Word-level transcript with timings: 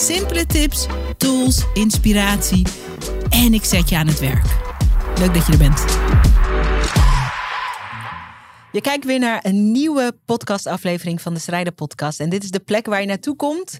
Simpele 0.00 0.46
tips, 0.46 0.86
tools, 1.16 1.64
inspiratie 1.74 2.66
en 3.28 3.54
ik 3.54 3.64
zet 3.64 3.88
je 3.88 3.96
aan 3.96 4.06
het 4.06 4.20
werk. 4.20 4.44
Leuk 5.18 5.34
dat 5.34 5.46
je 5.46 5.52
er 5.52 5.58
bent. 5.58 5.84
Je 8.72 8.80
kijkt 8.80 9.04
weer 9.04 9.18
naar 9.18 9.44
een 9.44 9.70
nieuwe 9.70 10.16
podcastaflevering 10.24 11.20
van 11.20 11.34
de 11.34 11.40
Strijder 11.40 11.72
Podcast. 11.72 12.20
En 12.20 12.30
dit 12.30 12.42
is 12.42 12.50
de 12.50 12.60
plek 12.60 12.86
waar 12.86 13.00
je 13.00 13.06
naartoe 13.06 13.36
komt 13.36 13.78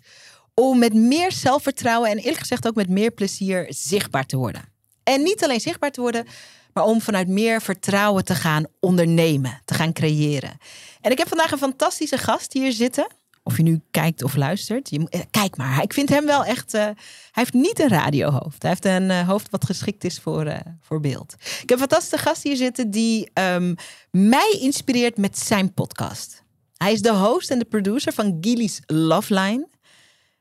om 0.55 0.79
met 0.79 0.95
meer 0.95 1.33
zelfvertrouwen 1.33 2.11
en 2.11 2.19
eerlijk 2.19 2.39
gezegd 2.39 2.67
ook 2.67 2.75
met 2.75 2.89
meer 2.89 3.11
plezier 3.11 3.67
zichtbaar 3.69 4.27
te 4.27 4.37
worden. 4.37 4.63
En 5.03 5.23
niet 5.23 5.45
alleen 5.45 5.61
zichtbaar 5.61 5.91
te 5.91 6.01
worden, 6.01 6.27
maar 6.73 6.85
om 6.85 7.01
vanuit 7.01 7.29
meer 7.29 7.63
vertrouwen 7.63 8.25
te 8.25 8.35
gaan 8.35 8.65
ondernemen, 8.81 9.61
te 9.65 9.75
gaan 9.75 9.93
creëren. 9.93 10.59
En 11.01 11.11
ik 11.11 11.19
heb 11.19 11.29
vandaag 11.29 11.51
een 11.51 11.59
fantastische 11.59 12.19
gast 12.19 12.53
hier 12.53 12.73
zitten. 12.73 13.07
Of 13.43 13.57
je 13.57 13.63
nu 13.63 13.81
kijkt 13.91 14.23
of 14.23 14.37
luistert. 14.37 14.91
Je, 14.91 15.07
eh, 15.09 15.21
kijk 15.31 15.57
maar, 15.57 15.83
ik 15.83 15.93
vind 15.93 16.09
hem 16.09 16.27
wel 16.27 16.45
echt. 16.45 16.75
Uh, 16.75 16.81
hij 16.81 16.95
heeft 17.31 17.53
niet 17.53 17.81
een 17.81 17.89
radiohoofd. 17.89 18.63
Hij 18.63 18.71
heeft 18.71 18.85
een 18.85 19.11
uh, 19.11 19.29
hoofd 19.29 19.51
wat 19.51 19.65
geschikt 19.65 20.05
is 20.05 20.19
voor, 20.19 20.63
voor 20.81 21.01
beeld. 21.01 21.35
Ik 21.39 21.69
heb 21.69 21.71
een 21.71 21.79
fantastische 21.79 22.19
gast 22.19 22.43
hier 22.43 22.57
zitten 22.57 22.91
die 22.91 23.31
um, 23.35 23.75
mij 24.11 24.59
inspireert 24.61 25.17
met 25.17 25.39
zijn 25.39 25.75
podcast. 25.75 26.43
Hij 26.77 26.93
is 26.93 27.03
de 27.03 27.15
host 27.15 27.51
en 27.51 27.59
de 27.59 27.65
producer 27.65 28.13
van 28.13 28.39
Gilly's 28.41 28.81
Love 28.87 29.35
Line. 29.35 29.69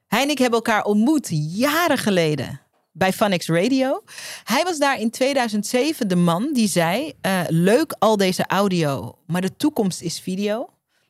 Hij 0.07 0.21
en 0.21 0.29
ik 0.29 0.37
hebben 0.37 0.59
elkaar 0.59 0.83
ontmoet 0.83 1.27
jaren 1.31 1.97
geleden 1.97 2.61
bij 2.91 3.13
Funix 3.13 3.47
Radio. 3.47 4.03
Hij 4.43 4.63
was 4.63 4.77
daar 4.77 4.99
in 4.99 5.09
2007 5.09 6.07
de 6.07 6.15
man 6.15 6.53
die 6.53 6.67
zei: 6.67 7.13
Leuk 7.47 7.95
al 7.99 8.17
deze 8.17 8.45
audio, 8.47 9.17
maar 9.27 9.41
de 9.41 9.55
toekomst 9.55 10.01
is 10.01 10.19
video. 10.19 10.69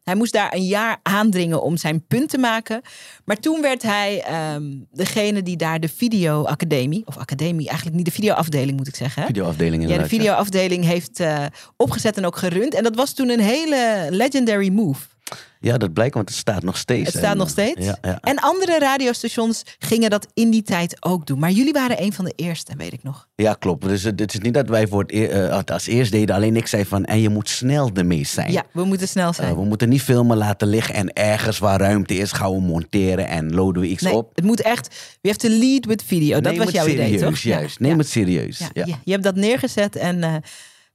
Hij 0.10 0.18
moest 0.18 0.34
daar 0.34 0.54
een 0.54 0.66
jaar 0.66 1.00
aandringen 1.04 1.62
om 1.62 1.78
zijn 1.78 2.06
punt 2.08 2.30
te 2.30 2.38
maken. 2.38 2.82
Maar 3.26 3.38
toen 3.38 3.62
werd 3.62 3.82
hij 3.82 4.24
um, 4.56 4.88
degene 4.92 5.44
die 5.44 5.58
daar 5.58 5.80
de 5.80 5.90
videoacademie, 5.90 7.02
of 7.06 7.18
academie, 7.18 7.68
eigenlijk 7.68 7.98
niet 7.98 8.06
de 8.06 8.12
videoafdeling 8.12 8.78
moet 8.78 8.88
ik 8.88 8.96
zeggen. 8.96 9.26
Videoafdeling 9.26 9.90
Ja, 9.90 9.98
de 9.98 10.08
videoafdeling 10.08 10.86
heeft 10.86 11.20
uh, 11.20 11.46
opgezet 11.78 12.18
en 12.18 12.26
ook 12.26 12.38
gerund. 12.38 12.74
En 12.74 12.84
dat 12.84 12.96
was 12.96 13.14
toen 13.14 13.30
een 13.30 13.40
hele 13.40 14.08
legendary 14.10 14.70
move. 14.70 15.02
Ja, 15.62 15.78
dat 15.78 15.94
blijkt, 15.94 16.14
want 16.14 16.30
het 16.30 16.38
staat 16.38 16.64
nog 16.64 16.78
steeds. 16.78 17.06
Het 17.06 17.18
staat 17.18 17.32
en, 17.32 17.38
nog 17.38 17.50
steeds. 17.50 17.86
Ja, 17.86 17.98
ja. 18.02 18.20
En 18.22 18.38
andere 18.38 18.80
radiostations 18.80 19.64
gingen 19.80 20.10
dat 20.10 20.28
in 20.34 20.50
die 20.50 20.62
tijd 20.62 21.06
ook 21.06 21.26
doen. 21.26 21.40
Maar 21.40 21.52
jullie 21.52 21.74
waren 21.74 22.02
een 22.02 22.14
van 22.14 22.26
de 22.26 22.34
eerste, 22.36 22.74
weet 22.78 22.94
ik 22.94 23.04
nog. 23.04 23.28
Ja, 23.36 23.54
klopt. 23.54 23.88
Dus 23.88 24.04
het 24.04 24.34
is 24.34 24.40
niet 24.40 24.54
dat 24.54 24.70
wij 24.70 24.88
voor 24.88 25.02
het, 25.02 25.12
uh, 25.12 25.60
als 25.66 25.88
eerst 25.88 26.12
deden. 26.12 26.36
Alleen 26.36 26.56
ik 26.56 26.68
zei 26.68 26.86
van, 26.86 27.06
en 27.06 27.22
je 27.22 27.30
moet 27.30 27.50
snel 27.50 27.94
de 27.94 28.04
meest 28.04 28.34
zijn. 28.34 28.52
Ja, 28.52 28.64
we 28.72 28.84
moeten 28.84 29.08
snel 29.08 29.34
zijn. 29.34 29.52
Uh, 29.52 29.56
we 29.56 29.64
moeten 29.64 29.90
niet 29.90 30.02
filmen 30.02 30.38
laten 30.38 30.68
liggen 30.68 30.96
en 30.96 31.14
ergens 31.14 31.60
waar 31.60 31.80
ruimte 31.80 32.14
is 32.14 32.32
gaan 32.32 32.52
we 32.52 32.62
monteren 32.62 33.28
en 33.28 33.54
loaden 33.54 33.82
we 33.82 33.88
iets 33.88 34.04
nee, 34.04 34.14
op. 34.14 34.32
Het 34.36 34.46
moet 34.46 34.62
echt, 34.62 35.18
we 35.22 35.28
have 35.28 35.40
to 35.40 35.50
lead 35.50 35.86
with 35.86 36.04
video. 36.04 36.40
Dat 36.40 36.54
Neem 36.54 36.64
was 36.64 36.74
jouw 36.74 36.86
serieus, 36.86 37.08
idee, 37.08 37.20
toch? 37.20 37.38
Juist, 37.38 37.80
neem 37.80 37.98
het 37.98 38.10
serieus. 38.10 38.60
Ja, 38.74 38.86
je, 39.04 39.12
hebt 39.12 39.24
dat 39.24 39.36
neergezet 39.36 39.96
en... 39.96 40.18
Uh, 40.18 40.36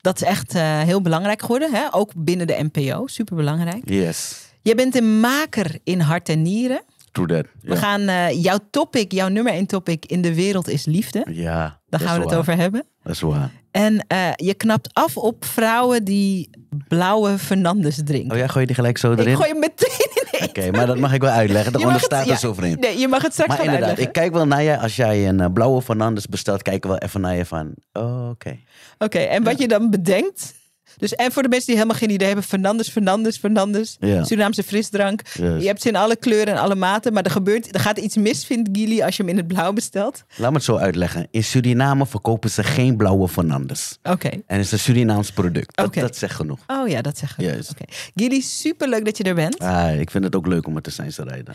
dat 0.00 0.20
is 0.20 0.28
echt 0.28 0.52
heel 0.58 1.00
belangrijk 1.00 1.40
geworden. 1.40 1.72
Hè? 1.72 1.94
Ook 1.94 2.12
binnen 2.16 2.46
de 2.46 2.68
NPO. 2.72 3.06
Super 3.06 3.36
belangrijk. 3.36 3.82
Yes. 3.84 4.43
Je 4.64 4.74
bent 4.74 4.96
een 4.96 5.20
maker 5.20 5.78
in 5.82 6.00
hart 6.00 6.28
en 6.28 6.42
nieren. 6.42 6.82
True 7.12 7.26
that. 7.26 7.46
We 7.60 7.76
gaan 7.76 8.00
uh, 8.00 8.42
jouw 8.42 8.58
topic, 8.70 9.12
jouw 9.12 9.28
nummer 9.28 9.52
één 9.52 9.66
topic 9.66 10.06
in 10.06 10.22
de 10.22 10.34
wereld 10.34 10.68
is 10.68 10.84
liefde. 10.84 11.26
Ja. 11.30 11.80
Daar 11.88 12.00
gaan 12.00 12.14
we 12.14 12.20
het 12.20 12.30
waar. 12.30 12.38
over 12.38 12.56
hebben. 12.56 12.84
Dat 13.02 13.14
is 13.14 13.20
waar. 13.20 13.50
En 13.70 14.06
uh, 14.12 14.28
je 14.36 14.54
knapt 14.54 14.94
af 14.94 15.16
op 15.16 15.44
vrouwen 15.44 16.04
die 16.04 16.50
blauwe 16.88 17.38
Fernandes 17.38 18.00
drinken. 18.04 18.32
Oh 18.32 18.38
ja, 18.38 18.46
gooi 18.46 18.60
je 18.60 18.66
die 18.66 18.74
gelijk 18.74 18.98
zo 18.98 19.12
erin? 19.12 19.26
Ik 19.26 19.36
gooi 19.36 19.48
hem 19.48 19.58
meteen 19.58 20.08
in 20.14 20.22
Oké, 20.34 20.44
okay, 20.44 20.70
maar 20.70 20.86
dat 20.86 20.98
mag 20.98 21.12
ik 21.12 21.20
wel 21.20 21.30
uitleggen. 21.30 21.72
Daaronder 21.72 22.00
staat 22.00 22.28
er 22.28 22.36
zo 22.36 22.54
vreemd. 22.54 22.80
Nee, 22.80 22.98
je 22.98 23.08
mag 23.08 23.22
het 23.22 23.32
straks 23.32 23.48
maar 23.48 23.64
inderdaad, 23.64 23.88
uitleggen. 23.88 24.14
ik 24.14 24.20
kijk 24.22 24.32
wel 24.32 24.46
naar 24.46 24.62
je. 24.62 24.78
Als 24.78 24.96
jij 24.96 25.28
een 25.28 25.40
uh, 25.40 25.46
blauwe 25.52 25.82
Fernandes 25.82 26.26
bestelt, 26.26 26.62
kijken 26.62 26.90
we 26.90 26.96
wel 26.98 27.08
even 27.08 27.20
naar 27.20 27.36
je 27.36 27.44
van... 27.44 27.74
Oh, 27.92 28.20
oké. 28.22 28.30
Okay. 28.30 28.64
Oké, 28.94 29.04
okay, 29.04 29.26
en 29.26 29.42
wat 29.42 29.56
ja. 29.56 29.62
je 29.62 29.68
dan 29.68 29.90
bedenkt... 29.90 30.54
Dus 30.96 31.14
en 31.14 31.32
voor 31.32 31.42
de 31.42 31.48
mensen 31.48 31.66
die 31.66 31.76
helemaal 31.76 31.98
geen 31.98 32.10
idee 32.10 32.26
hebben, 32.26 32.44
Fernandes, 32.44 32.88
Fernandes, 32.88 33.36
Fernandes, 33.36 33.96
ja. 34.00 34.24
Surinaamse 34.24 34.62
frisdrank. 34.62 35.20
Yes. 35.34 35.62
Je 35.62 35.66
hebt 35.66 35.82
ze 35.82 35.88
in 35.88 35.96
alle 35.96 36.16
kleuren 36.16 36.54
en 36.54 36.60
alle 36.60 36.74
maten, 36.74 37.12
maar 37.12 37.24
er 37.24 37.30
gebeurt, 37.30 37.74
er 37.74 37.80
gaat 37.80 37.98
iets 37.98 38.16
mis, 38.16 38.44
vindt 38.44 38.68
Gili, 38.72 39.02
als 39.02 39.16
je 39.16 39.22
hem 39.22 39.30
in 39.30 39.36
het 39.36 39.46
blauw 39.46 39.72
bestelt. 39.72 40.24
Laat 40.36 40.50
me 40.50 40.56
het 40.56 40.64
zo 40.64 40.76
uitleggen. 40.76 41.28
In 41.30 41.44
Suriname 41.44 42.06
verkopen 42.06 42.50
ze 42.50 42.62
geen 42.62 42.96
blauwe 42.96 43.28
Fernandes. 43.28 43.98
Oké. 44.02 44.10
Okay. 44.12 44.42
En 44.46 44.56
het 44.56 44.66
is 44.66 44.72
een 44.72 44.78
Surinaams 44.78 45.30
product. 45.30 45.76
Dat, 45.76 45.86
okay. 45.86 46.02
dat 46.02 46.16
zegt 46.16 46.34
genoeg. 46.34 46.58
Oh 46.66 46.88
ja, 46.88 47.02
dat 47.02 47.18
zegt 47.18 47.32
genoeg. 47.32 47.50
Juist. 47.50 47.70
Okay. 47.70 47.86
Gili, 48.14 48.42
superleuk 48.42 49.04
dat 49.04 49.16
je 49.16 49.24
er 49.24 49.34
bent. 49.34 49.58
Ah, 49.58 50.00
ik 50.00 50.10
vind 50.10 50.24
het 50.24 50.34
ook 50.34 50.46
leuk 50.46 50.66
om 50.66 50.76
er 50.76 50.82
te 50.82 50.90
zijn, 50.90 51.12
Sarayda. 51.12 51.52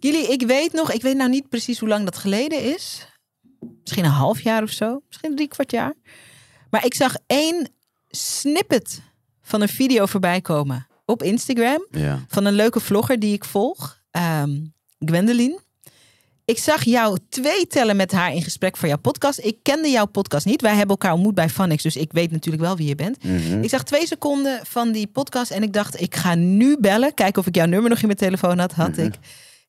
Gili, 0.00 0.18
ik 0.18 0.42
weet 0.42 0.72
nog, 0.72 0.92
ik 0.92 1.02
weet 1.02 1.16
nou 1.16 1.30
niet 1.30 1.48
precies 1.48 1.78
hoe 1.78 1.88
lang 1.88 2.04
dat 2.04 2.16
geleden 2.16 2.74
is. 2.74 3.06
Misschien 3.80 4.04
een 4.04 4.10
half 4.10 4.40
jaar 4.40 4.62
of 4.62 4.70
zo. 4.70 5.02
Misschien 5.08 5.34
drie 5.34 5.48
kwart 5.48 5.70
jaar. 5.70 5.94
Maar 6.70 6.84
ik 6.84 6.94
zag 6.94 7.14
één 7.26 7.68
snippet 8.10 9.02
van 9.42 9.60
een 9.60 9.68
video 9.68 10.06
voorbij 10.06 10.40
komen 10.40 10.86
op 11.04 11.22
Instagram. 11.22 11.86
Ja. 11.90 12.24
Van 12.28 12.44
een 12.44 12.52
leuke 12.52 12.80
vlogger 12.80 13.18
die 13.18 13.32
ik 13.32 13.44
volg. 13.44 14.00
Um, 14.42 14.74
Gwendoline. 14.98 15.60
Ik 16.44 16.58
zag 16.58 16.84
jou 16.84 17.18
twee 17.28 17.66
tellen 17.66 17.96
met 17.96 18.12
haar 18.12 18.34
in 18.34 18.42
gesprek 18.42 18.76
voor 18.76 18.88
jouw 18.88 18.98
podcast. 18.98 19.38
Ik 19.38 19.56
kende 19.62 19.88
jouw 19.88 20.06
podcast 20.06 20.46
niet. 20.46 20.60
Wij 20.60 20.70
hebben 20.70 20.88
elkaar 20.88 21.12
ontmoet 21.12 21.34
bij 21.34 21.48
Funix, 21.48 21.82
dus 21.82 21.96
ik 21.96 22.12
weet 22.12 22.30
natuurlijk 22.30 22.62
wel 22.62 22.76
wie 22.76 22.88
je 22.88 22.94
bent. 22.94 23.24
Mm 23.24 23.38
-hmm. 23.38 23.62
Ik 23.62 23.68
zag 23.70 23.82
twee 23.82 24.06
seconden 24.06 24.60
van 24.66 24.92
die 24.92 25.06
podcast 25.06 25.50
en 25.50 25.62
ik 25.62 25.72
dacht, 25.72 26.00
ik 26.00 26.14
ga 26.16 26.34
nu 26.34 26.76
bellen. 26.80 27.14
Kijken 27.14 27.40
of 27.40 27.46
ik 27.46 27.54
jouw 27.54 27.66
nummer 27.66 27.90
nog 27.90 27.98
in 27.98 28.06
mijn 28.06 28.18
telefoon 28.18 28.58
had. 28.58 28.72
Had 28.72 28.88
Mm 28.88 28.94
-hmm. 28.94 29.04
ik. 29.04 29.14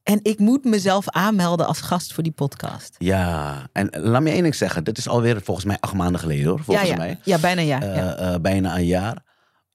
En 0.04 0.20
ik 0.24 0.40
moet 0.40 0.64
mezelf 0.64 1.10
aanmelden 1.10 1.68
als 1.68 1.82
gast 1.82 2.14
voor 2.14 2.24
die 2.24 2.32
podcast. 2.32 2.96
Ja, 2.98 3.68
en 3.72 3.90
laat 3.92 4.22
me 4.22 4.30
één 4.30 4.42
ding 4.42 4.56
zeggen. 4.56 4.84
Dit 4.84 4.98
is 4.98 5.08
alweer 5.08 5.42
volgens 5.42 5.66
mij 5.66 5.78
acht 5.80 5.94
maanden 5.94 6.22
geleden 6.22 6.46
hoor. 6.46 6.64
Volgens 6.64 6.88
ja, 6.88 6.94
ja. 6.94 7.00
mij. 7.00 7.20
Ja, 7.24 7.38
bijna 7.38 7.62
een 7.62 7.68
jaar. 7.68 7.84
Uh, 7.84 7.96
ja. 7.96 8.34
uh, 8.34 8.36
bijna 8.40 8.78
een 8.78 8.86
jaar. 8.86 9.24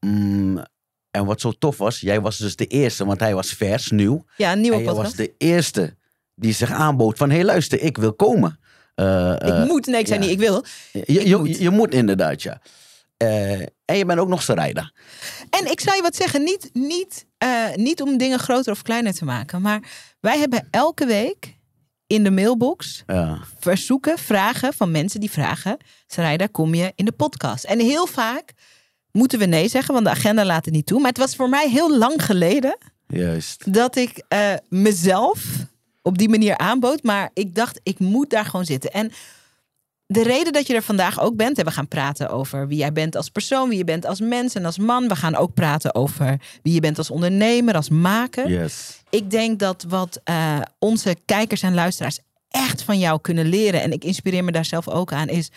Mm, 0.00 0.64
en 1.10 1.24
wat 1.24 1.40
zo 1.40 1.52
tof 1.52 1.78
was, 1.78 2.00
jij 2.00 2.20
was 2.20 2.38
dus 2.38 2.56
de 2.56 2.66
eerste, 2.66 3.04
want 3.04 3.20
hij 3.20 3.34
was 3.34 3.52
vers, 3.52 3.90
nieuw. 3.90 4.24
Ja, 4.36 4.52
een 4.52 4.60
nieuwe 4.60 4.76
en 4.76 4.82
jij 4.82 4.92
podcast. 4.92 5.16
was 5.16 5.26
de 5.26 5.34
eerste 5.38 5.96
die 6.34 6.52
zich 6.52 6.70
aanbood 6.70 7.16
van, 7.16 7.28
hé 7.28 7.36
hey, 7.36 7.44
luister, 7.44 7.80
ik 7.80 7.96
wil 7.96 8.12
komen. 8.12 8.58
Uh, 8.96 9.32
ik 9.32 9.66
moet, 9.66 9.86
nee 9.86 10.00
ik 10.00 10.06
zei 10.06 10.18
niet 10.18 10.30
ik 10.30 10.38
wil. 10.38 10.64
Je, 10.92 11.02
je, 11.06 11.28
je, 11.28 11.36
moet. 11.36 11.58
je 11.58 11.70
moet 11.70 11.94
inderdaad, 11.94 12.42
ja. 12.42 12.60
Uh, 13.22 13.60
en 13.84 13.96
je 13.96 14.04
bent 14.04 14.18
ook 14.18 14.28
nog 14.28 14.46
rijder. 14.46 14.92
En 15.50 15.70
ik 15.70 15.80
zou 15.80 15.96
je 15.96 16.02
wat 16.02 16.16
zeggen, 16.16 16.42
niet, 16.42 16.70
niet, 16.72 17.26
uh, 17.44 17.74
niet 17.74 18.02
om 18.02 18.16
dingen 18.16 18.38
groter 18.38 18.72
of 18.72 18.82
kleiner 18.82 19.14
te 19.14 19.24
maken. 19.24 19.62
Maar 19.62 19.80
wij 20.20 20.38
hebben 20.38 20.68
elke 20.70 21.06
week 21.06 21.56
in 22.06 22.24
de 22.24 22.30
mailbox 22.30 23.02
ja. 23.06 23.38
verzoeken, 23.58 24.18
vragen 24.18 24.74
van 24.74 24.90
mensen 24.90 25.20
die 25.20 25.30
vragen... 25.30 25.76
Sarayda, 26.06 26.46
kom 26.46 26.74
je 26.74 26.92
in 26.94 27.04
de 27.04 27.12
podcast? 27.12 27.64
En 27.64 27.78
heel 27.78 28.06
vaak 28.06 28.52
moeten 29.12 29.38
we 29.38 29.44
nee 29.44 29.68
zeggen, 29.68 29.94
want 29.94 30.06
de 30.06 30.12
agenda 30.12 30.44
laat 30.44 30.64
het 30.64 30.74
niet 30.74 30.86
toe. 30.86 30.98
Maar 30.98 31.08
het 31.08 31.18
was 31.18 31.36
voor 31.36 31.48
mij 31.48 31.68
heel 31.68 31.98
lang 31.98 32.24
geleden 32.24 32.78
Juist. 33.06 33.72
dat 33.72 33.96
ik 33.96 34.22
uh, 34.28 34.54
mezelf 34.68 35.44
op 36.02 36.18
die 36.18 36.28
manier 36.28 36.56
aanbood. 36.56 37.02
Maar 37.02 37.30
ik 37.32 37.54
dacht, 37.54 37.80
ik 37.82 37.98
moet 37.98 38.30
daar 38.30 38.44
gewoon 38.44 38.64
zitten. 38.64 38.92
En 38.92 39.12
de 40.06 40.22
reden 40.22 40.52
dat 40.52 40.66
je 40.66 40.74
er 40.74 40.82
vandaag 40.82 41.20
ook 41.20 41.36
bent, 41.36 41.58
en 41.58 41.64
we 41.64 41.70
gaan 41.70 41.88
praten 41.88 42.28
over 42.28 42.68
wie 42.68 42.78
jij 42.78 42.92
bent 42.92 43.16
als 43.16 43.28
persoon, 43.28 43.68
wie 43.68 43.78
je 43.78 43.84
bent 43.84 44.06
als 44.06 44.20
mens 44.20 44.54
en 44.54 44.64
als 44.64 44.78
man. 44.78 45.08
We 45.08 45.16
gaan 45.16 45.36
ook 45.36 45.54
praten 45.54 45.94
over 45.94 46.40
wie 46.62 46.74
je 46.74 46.80
bent 46.80 46.98
als 46.98 47.10
ondernemer, 47.10 47.74
als 47.74 47.88
maker. 47.88 48.50
Yes. 48.50 49.02
Ik 49.10 49.30
denk 49.30 49.58
dat 49.58 49.84
wat 49.88 50.20
uh, 50.24 50.60
onze 50.78 51.16
kijkers 51.24 51.62
en 51.62 51.74
luisteraars 51.74 52.18
echt 52.48 52.82
van 52.82 52.98
jou 52.98 53.20
kunnen 53.20 53.46
leren, 53.46 53.82
en 53.82 53.92
ik 53.92 54.04
inspireer 54.04 54.44
me 54.44 54.52
daar 54.52 54.64
zelf 54.64 54.88
ook 54.88 55.12
aan, 55.12 55.28
is 55.28 55.50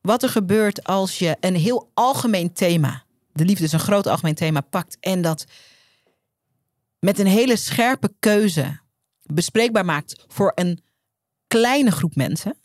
wat 0.00 0.22
er 0.22 0.28
gebeurt 0.28 0.84
als 0.84 1.18
je 1.18 1.36
een 1.40 1.56
heel 1.56 1.90
algemeen 1.94 2.52
thema, 2.52 3.02
de 3.32 3.44
liefde 3.44 3.64
is 3.64 3.72
een 3.72 3.80
groot 3.80 4.06
algemeen 4.06 4.34
thema, 4.34 4.60
pakt 4.60 4.96
en 5.00 5.22
dat 5.22 5.44
met 6.98 7.18
een 7.18 7.26
hele 7.26 7.56
scherpe 7.56 8.12
keuze 8.18 8.78
bespreekbaar 9.22 9.84
maakt 9.84 10.24
voor 10.28 10.52
een 10.54 10.80
kleine 11.46 11.90
groep 11.90 12.14
mensen. 12.14 12.56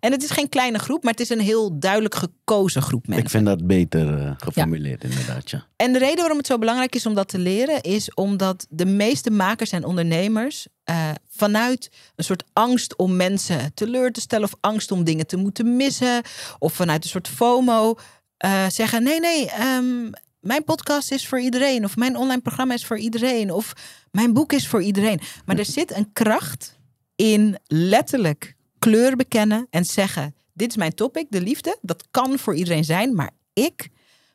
En 0.00 0.12
het 0.12 0.22
is 0.22 0.30
geen 0.30 0.48
kleine 0.48 0.78
groep, 0.78 1.02
maar 1.02 1.12
het 1.12 1.20
is 1.20 1.28
een 1.28 1.40
heel 1.40 1.78
duidelijk 1.78 2.14
gekozen 2.14 2.82
groep 2.82 3.06
mensen. 3.06 3.24
Ik 3.24 3.30
vind 3.30 3.46
dat 3.46 3.66
beter 3.66 4.18
eh, 4.18 4.30
geformuleerd, 4.36 5.04
inderdaad. 5.04 5.50
Ja. 5.50 5.66
En 5.76 5.92
de 5.92 5.98
reden 5.98 6.18
waarom 6.18 6.36
het 6.36 6.46
zo 6.46 6.58
belangrijk 6.58 6.94
is 6.94 7.06
om 7.06 7.14
dat 7.14 7.28
te 7.28 7.38
leren, 7.38 7.80
is 7.80 8.14
omdat 8.14 8.66
de 8.70 8.86
meeste 8.86 9.30
makers 9.30 9.70
en 9.70 9.84
ondernemers 9.84 10.66
uh, 10.90 11.10
vanuit 11.28 11.90
een 12.16 12.24
soort 12.24 12.44
angst 12.52 12.96
om 12.96 13.16
mensen 13.16 13.74
teleur 13.74 14.12
te 14.12 14.20
stellen 14.20 14.46
of 14.46 14.54
angst 14.60 14.90
om 14.90 15.04
dingen 15.04 15.26
te 15.26 15.36
moeten 15.36 15.76
missen, 15.76 16.22
of 16.58 16.72
vanuit 16.72 17.04
een 17.04 17.10
soort 17.10 17.28
FOMO 17.28 17.94
uh, 18.44 18.68
zeggen: 18.68 19.02
nee, 19.02 19.20
nee, 19.20 19.50
um, 19.76 20.10
mijn 20.40 20.64
podcast 20.64 21.12
is 21.12 21.28
voor 21.28 21.40
iedereen, 21.40 21.84
of 21.84 21.96
mijn 21.96 22.16
online 22.16 22.40
programma 22.40 22.74
is 22.74 22.86
voor 22.86 22.98
iedereen, 22.98 23.50
of 23.50 23.72
mijn 24.10 24.32
boek 24.32 24.52
is 24.52 24.68
voor 24.68 24.82
iedereen. 24.82 25.20
Maar 25.44 25.58
er 25.58 25.64
zit 25.64 25.96
een 25.96 26.12
kracht 26.12 26.78
in 27.16 27.58
letterlijk 27.66 28.54
kleur 28.84 29.16
bekennen 29.16 29.66
en 29.70 29.84
zeggen: 29.84 30.34
Dit 30.52 30.68
is 30.68 30.76
mijn 30.76 30.94
topic, 30.94 31.26
de 31.28 31.40
liefde. 31.40 31.78
Dat 31.82 32.04
kan 32.10 32.38
voor 32.38 32.54
iedereen 32.54 32.84
zijn, 32.84 33.14
maar 33.14 33.30
ik 33.52 33.88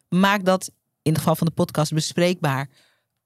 maak 0.09 0.45
dat 0.45 0.71
in 1.01 1.11
het 1.11 1.17
geval 1.17 1.35
van 1.35 1.47
de 1.47 1.53
podcast 1.53 1.93
bespreekbaar 1.93 2.69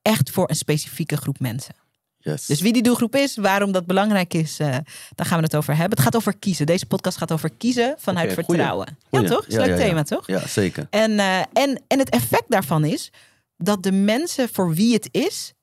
echt 0.02 0.30
voor 0.30 0.50
een 0.50 0.56
specifieke 0.56 1.18
groep 1.18 1.40
mensen. 1.40 1.76
Yes. 2.18 2.46
Dus 2.46 2.62
wie 2.62 2.74
die 2.74 2.82
doelgroep 2.82 3.16
is, 3.16 3.36
waarom 3.36 3.72
dat 3.72 3.86
belangrijk 3.86 4.34
is, 4.34 4.60
uh, 4.60 4.68
daar 5.16 5.26
gaan 5.26 5.38
we 5.38 5.44
het 5.44 5.56
over 5.56 5.76
hebben. 5.76 5.98
Het 5.98 6.06
gaat 6.06 6.16
over 6.16 6.38
kiezen. 6.38 6.66
Deze 6.66 6.86
podcast 6.86 7.18
gaat 7.18 7.32
over 7.32 7.50
kiezen 7.50 7.96
vanuit 7.98 8.32
okay, 8.32 8.44
vertrouwen. 8.44 8.98
Goeie. 9.10 9.26
Ja, 9.26 9.32
toch? 9.32 9.48
Is 9.48 9.54
een 9.54 9.60
ja, 9.60 9.66
leuk 9.66 9.78
ja, 9.78 9.86
thema, 9.86 10.04
toch? 10.04 10.28
Ja, 10.28 10.48
zeker. 10.48 10.88
En, 10.90 11.12
uh, 11.12 11.40
en, 11.40 11.82
en 11.88 12.00
het 12.00 12.10
effect 12.10 12.46
daarvan 12.48 12.86
is 12.86 13.12
dat 13.58 13.84
de 13.84 13.92
mensen 13.92 14.50
voor 14.50 14.74
wie 14.74 14.94
het 14.94 15.08
is, 15.12 15.54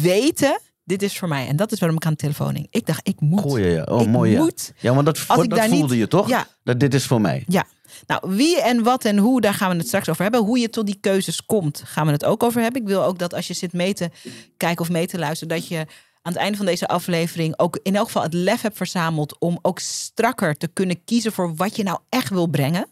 weten 0.00 0.60
dit 0.90 1.02
is 1.02 1.18
voor 1.18 1.28
mij. 1.28 1.48
En 1.48 1.56
dat 1.56 1.72
is 1.72 1.78
waarom 1.78 1.96
ik 1.98 2.04
aan 2.04 2.12
de 2.12 2.18
telefoon 2.18 2.54
hing. 2.54 2.66
Ik 2.70 2.86
dacht, 2.86 3.08
ik 3.08 3.20
moet. 3.20 3.40
Goeie, 3.40 3.70
ja. 3.70 3.82
Oh, 3.82 4.00
ik 4.00 4.08
mooi, 4.08 4.30
ja. 4.32 4.38
moet. 4.38 4.72
Ja, 4.78 4.94
want 4.94 5.06
dat, 5.06 5.18
voelde 5.18 5.68
niet- 5.68 5.90
je 5.90 6.08
toch? 6.08 6.28
Ja. 6.28 6.46
Dat 6.64 6.80
dit 6.80 6.94
is 6.94 7.06
voor 7.06 7.20
mij. 7.20 7.44
Ja. 7.46 7.64
Nou, 8.06 8.36
wie 8.36 8.62
en 8.62 8.82
wat 8.82 9.04
en 9.04 9.18
hoe, 9.18 9.40
daar 9.40 9.54
gaan 9.54 9.70
we 9.70 9.76
het 9.76 9.86
straks 9.86 10.08
over 10.08 10.22
hebben. 10.22 10.40
Hoe 10.40 10.58
je 10.58 10.70
tot 10.70 10.86
die 10.86 10.98
keuzes 11.00 11.46
komt, 11.46 11.82
gaan 11.84 12.06
we 12.06 12.12
het 12.12 12.24
ook 12.24 12.42
over 12.42 12.62
hebben. 12.62 12.80
Ik 12.80 12.86
wil 12.88 13.04
ook 13.04 13.18
dat 13.18 13.34
als 13.34 13.46
je 13.46 13.54
zit 13.54 13.72
mee 13.72 13.94
te 13.94 14.10
kijken 14.56 14.80
of 14.80 14.90
mee 14.90 15.06
te 15.06 15.18
luisteren, 15.18 15.56
dat 15.56 15.68
je 15.68 15.78
aan 16.22 16.32
het 16.32 16.36
einde 16.36 16.56
van 16.56 16.66
deze 16.66 16.88
aflevering 16.88 17.58
ook 17.58 17.78
in 17.82 17.96
elk 17.96 18.06
geval 18.06 18.22
het 18.22 18.34
lef 18.34 18.60
hebt 18.62 18.76
verzameld 18.76 19.38
om 19.38 19.58
ook 19.62 19.78
strakker 19.78 20.54
te 20.56 20.68
kunnen 20.68 21.04
kiezen 21.04 21.32
voor 21.32 21.54
wat 21.54 21.76
je 21.76 21.82
nou 21.82 21.98
echt 22.08 22.28
wil 22.28 22.46
brengen. 22.46 22.88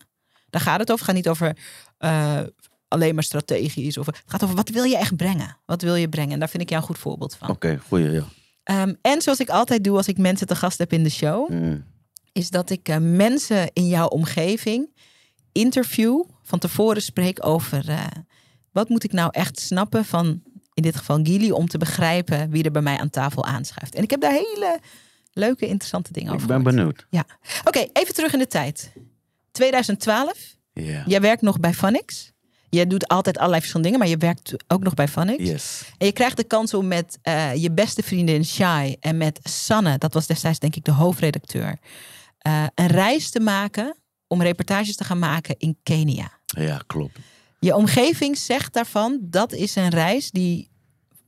Daar 0.50 0.61
gaat 0.61 0.81
het 0.81 0.93
over. 0.93 1.06
Het 1.06 1.15
gaat 1.15 1.25
niet 1.25 1.29
over 1.29 1.56
eh, 1.99 2.41
alleen 2.88 3.14
maar 3.14 3.25
strategisch. 3.25 3.99
Of, 3.99 4.06
het 4.06 4.23
gaat 4.26 4.43
over 4.44 4.56
wat 4.56 4.69
wil 4.69 4.85
je 4.85 4.96
echt 4.96 5.17
brengen? 5.17 5.56
Wat 5.67 5.82
wil 5.82 5.94
je 5.94 6.08
brengen? 6.08 6.32
En 6.32 6.38
daar 6.38 6.49
vind 6.49 6.62
ik 6.62 6.69
jou 6.69 6.81
een 6.81 6.87
goed 6.88 6.99
voorbeeld 6.99 7.35
van. 7.37 7.49
Oké, 7.50 7.81
goeie, 7.87 8.11
ja. 8.11 8.25
Ehm, 8.62 8.94
en 9.02 9.23
zoals 9.23 9.40
ik 9.40 9.49
altijd 9.49 9.85
doe 9.85 9.96
als 9.96 10.08
ik 10.08 10.19
mensen 10.19 10.46
te 10.46 10.56
gast 10.56 10.79
heb 10.79 10.93
in 10.93 11.02
de 11.02 11.11
show, 11.11 11.50
Mm. 11.50 11.85
is 12.32 12.50
dat 12.50 12.70
ik 12.70 12.88
eh, 12.88 12.96
mensen 13.00 13.70
in 13.73 13.88
jouw 13.88 14.06
omgeving 14.06 14.90
interview, 15.52 16.25
van 16.43 16.58
tevoren 16.58 17.02
spreek 17.02 17.46
over 17.46 17.88
eh, 17.88 18.05
wat 18.73 18.88
moet 18.88 19.05
ik 19.05 19.12
nou 19.12 19.29
echt 19.32 19.61
snappen 19.61 20.05
van, 20.05 20.43
in 20.75 20.82
dit 20.82 20.96
geval 20.96 21.20
Gili, 21.23 21.52
om 21.52 21.69
te 21.69 21.79
begrijpen 21.79 22.50
wie 22.50 22.62
er 22.64 22.70
bij 22.70 22.82
mij 22.82 22.99
aan 22.99 23.11
tafel 23.11 23.44
aanschuift. 23.44 23.94
En 23.94 24.02
ik 24.02 24.11
heb 24.11 24.20
daar 24.20 24.32
hele 24.32 24.79
leuke, 25.32 25.67
interessante 25.67 26.12
dingen 26.12 26.29
Ik 26.29 26.35
over 26.35 26.46
ben 26.49 26.56
gehoord. 26.56 26.76
benieuwd. 26.76 27.06
Ja. 27.11 27.25
Oké, 27.64 27.87
even 27.93 28.14
terug 28.14 28.32
in 28.32 28.38
de 28.38 28.46
tijd. 28.46 28.93
2012, 29.52 30.56
Ja. 30.73 31.02
jij 31.06 31.20
werkt 31.20 31.43
nog 31.43 31.61
bij 31.61 31.75
Phonics. 31.75 32.32
Je 32.70 32.87
doet 32.87 33.09
altijd 33.09 33.37
allerlei 33.37 33.61
verschillende 33.61 33.93
dingen, 33.93 34.06
maar 34.09 34.19
je 34.19 34.26
werkt 34.26 34.65
ook 34.67 34.82
nog 34.82 34.94
bij 34.94 35.09
Phonics. 35.09 35.44
Yes. 35.44 35.82
En 35.99 36.06
je 36.06 36.12
krijgt 36.12 36.37
de 36.37 36.44
kans 36.44 36.75
om 36.75 36.87
met 36.87 37.19
eh, 37.23 37.55
je 37.55 37.70
beste 37.70 38.03
vriendin 38.03 38.44
Shai 38.44 38.97
en 39.00 39.17
met 39.17 39.41
Sanne, 39.43 39.99
dat 39.99 40.15
was 40.15 40.26
destijds 40.26 40.59
denk 40.59 40.76
ik 40.76 40.85
de 40.85 40.93
hoofdredacteur, 40.93 41.79
eh, 42.38 42.65
een 42.75 42.87
reis 42.87 43.31
te 43.31 43.41
maken 43.41 43.97
om 44.26 44.43
reportages 44.43 44.97
te 44.97 45.05
gaan 45.05 45.19
maken 45.19 45.55
in 45.59 45.79
Kenia. 45.82 46.31
Ja, 46.47 46.82
klopt. 46.87 47.19
Je 47.61 47.75
omgeving 47.75 48.38
zegt 48.38 48.73
daarvan, 48.73 49.19
dat 49.23 49.53
is 49.53 49.76
een 49.76 49.88
reis 49.88 50.31
die 50.31 50.71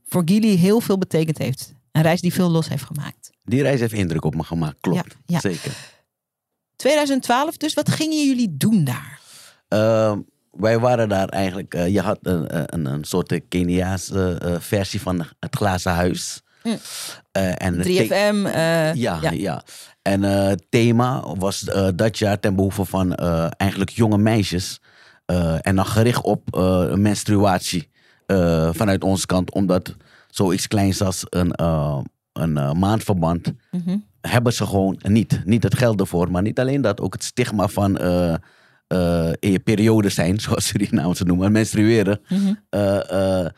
voor 0.05 0.21
Gili 0.25 0.57
heel 0.57 0.79
veel 0.79 0.97
betekend 0.97 1.37
heeft. 1.37 1.73
Een 1.91 2.01
reis 2.01 2.21
die 2.21 2.33
veel 2.33 2.49
los 2.49 2.69
heeft 2.69 2.83
gemaakt. 2.83 3.31
Die 3.43 3.61
reis 3.61 3.79
heeft 3.79 3.93
indruk 3.93 4.25
op 4.25 4.35
me 4.35 4.43
gemaakt, 4.43 4.77
klopt. 4.79 5.15
Ja, 5.25 5.25
ja. 5.25 5.39
Zeker. 5.39 5.73
2012 6.75 7.57
dus, 7.57 7.73
wat 7.73 7.89
gingen 7.89 8.27
jullie 8.27 8.57
doen 8.57 8.83
daar? 8.83 9.19
Ehm, 9.67 10.19
wij 10.51 10.79
waren 10.79 11.09
daar 11.09 11.27
eigenlijk, 11.27 11.73
eh, 11.73 11.87
je 11.93 12.01
had 12.01 12.19
een, 12.21 12.73
een, 12.73 12.85
een 12.85 13.03
soort 13.03 13.41
Keniaanse 13.49 14.37
eh, 14.41 14.55
versie 14.59 15.01
van 15.01 15.25
het 15.39 15.55
glazen 15.55 15.91
huis. 15.91 16.41
Mm. 16.63 16.77
Eh, 17.31 17.63
en 17.65 17.77
het 17.77 17.87
3FM. 17.87 18.45
eh, 18.45 18.93
Ja, 18.93 19.19
ja. 19.21 19.31
ja. 19.31 19.63
En 20.01 20.23
eh, 20.23 20.43
het 20.47 20.63
thema 20.69 21.35
was 21.37 21.63
eh, 21.63 21.87
dat 21.95 22.17
jaar 22.17 22.39
ten 22.39 22.55
behoeve 22.55 22.85
van 22.85 23.15
eh, 23.15 23.47
eigenlijk 23.57 23.91
jonge 23.91 24.17
meisjes. 24.17 24.79
eh, 25.25 25.55
en 25.67 25.75
dan 25.75 25.85
gericht 25.85 26.21
op 26.23 26.55
eh, 26.55 26.93
menstruatie 26.93 27.89
eh, 28.25 28.69
vanuit 28.73 29.03
onze 29.03 29.25
kant. 29.25 29.51
Omdat 29.51 29.95
zoiets 30.29 30.67
kleins 30.67 31.01
als 31.01 31.23
een, 31.29 31.51
eh, 31.51 31.99
een 32.33 32.57
eh, 32.57 32.71
maandverband 32.71 33.51
Mhm. 33.71 33.97
hebben 34.21 34.53
ze 34.53 34.65
gewoon 34.65 34.99
niet. 35.03 35.41
Niet 35.45 35.63
het 35.63 35.77
geld 35.77 35.99
ervoor, 35.99 36.31
maar 36.31 36.41
niet 36.41 36.59
alleen 36.59 36.81
dat. 36.81 37.01
Ook 37.01 37.13
het 37.13 37.23
stigma 37.23 37.67
van 37.67 37.97
eh, 38.91 39.31
in 39.39 39.51
je 39.51 39.59
periode 39.59 40.09
zijn, 40.09 40.39
zoals 40.45 40.67
Surinamers 40.67 41.19
het 41.19 41.27
noemen, 41.27 41.51
menstrueren. 41.51 42.21
Mhm. 42.29 42.53
Eh, 42.69 43.39
eh, 43.39 43.49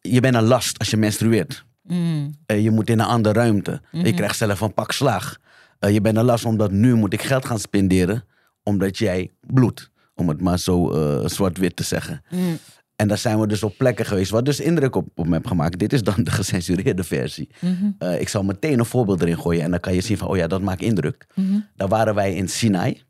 je 0.00 0.20
bent 0.20 0.34
een 0.34 0.44
last 0.44 0.78
als 0.78 0.90
je 0.90 0.96
menstrueert. 0.96 1.64
Mm. 1.82 2.34
Je 2.46 2.70
moet 2.70 2.90
in 2.90 2.98
een 2.98 3.06
andere 3.06 3.34
ruimte. 3.34 3.80
Mhm. 3.92 4.06
Je 4.06 4.14
krijgt 4.14 4.36
zelf 4.36 4.60
een 4.60 4.74
pak 4.74 4.92
slag. 4.92 5.36
Eh, 5.78 5.92
je 5.92 6.00
bent 6.00 6.16
een 6.16 6.24
last 6.24 6.44
omdat 6.44 6.70
nu 6.70 6.94
moet 6.94 7.12
ik 7.12 7.22
geld 7.22 7.44
gaan 7.44 7.58
spenderen. 7.58 8.24
Omdat 8.62 8.98
jij 8.98 9.30
bloedt. 9.40 9.90
Om 10.14 10.28
het 10.28 10.40
maar 10.40 10.58
zo 10.58 10.92
zwart-wit 11.26 11.76
te 11.76 11.82
zeggen. 11.82 12.22
Mm. 12.30 12.58
En 12.96 13.08
daar 13.08 13.18
zijn 13.18 13.40
we 13.40 13.46
dus 13.46 13.62
op 13.62 13.74
plekken 13.76 14.06
geweest. 14.06 14.30
Wat 14.30 14.44
dus 14.44 14.60
indruk 14.60 14.96
op, 14.96 15.08
op 15.14 15.26
me 15.26 15.34
heeft 15.34 15.46
gemaakt. 15.46 15.78
Dit 15.78 15.92
is 15.92 16.02
dan 16.02 16.24
de 16.24 16.30
gecensureerde 16.40 17.04
versie. 17.04 17.48
Mhm. 17.60 18.12
Ik 18.12 18.28
zal 18.28 18.42
meteen 18.42 18.78
een 18.78 18.84
voorbeeld 18.84 19.22
erin 19.22 19.38
gooien. 19.38 19.62
En 19.62 19.70
dan 19.70 19.80
kan 19.80 19.94
je 19.94 20.00
zien 20.00 20.18
van, 20.18 20.28
oh 20.28 20.36
ja, 20.36 20.46
dat 20.46 20.62
maakt 20.62 20.82
indruk. 20.82 21.26
Mhm. 21.34 21.58
Daar 21.74 21.88
waren 21.88 22.14
wij 22.14 22.34
in 22.34 22.48
Sinai. 22.48 23.05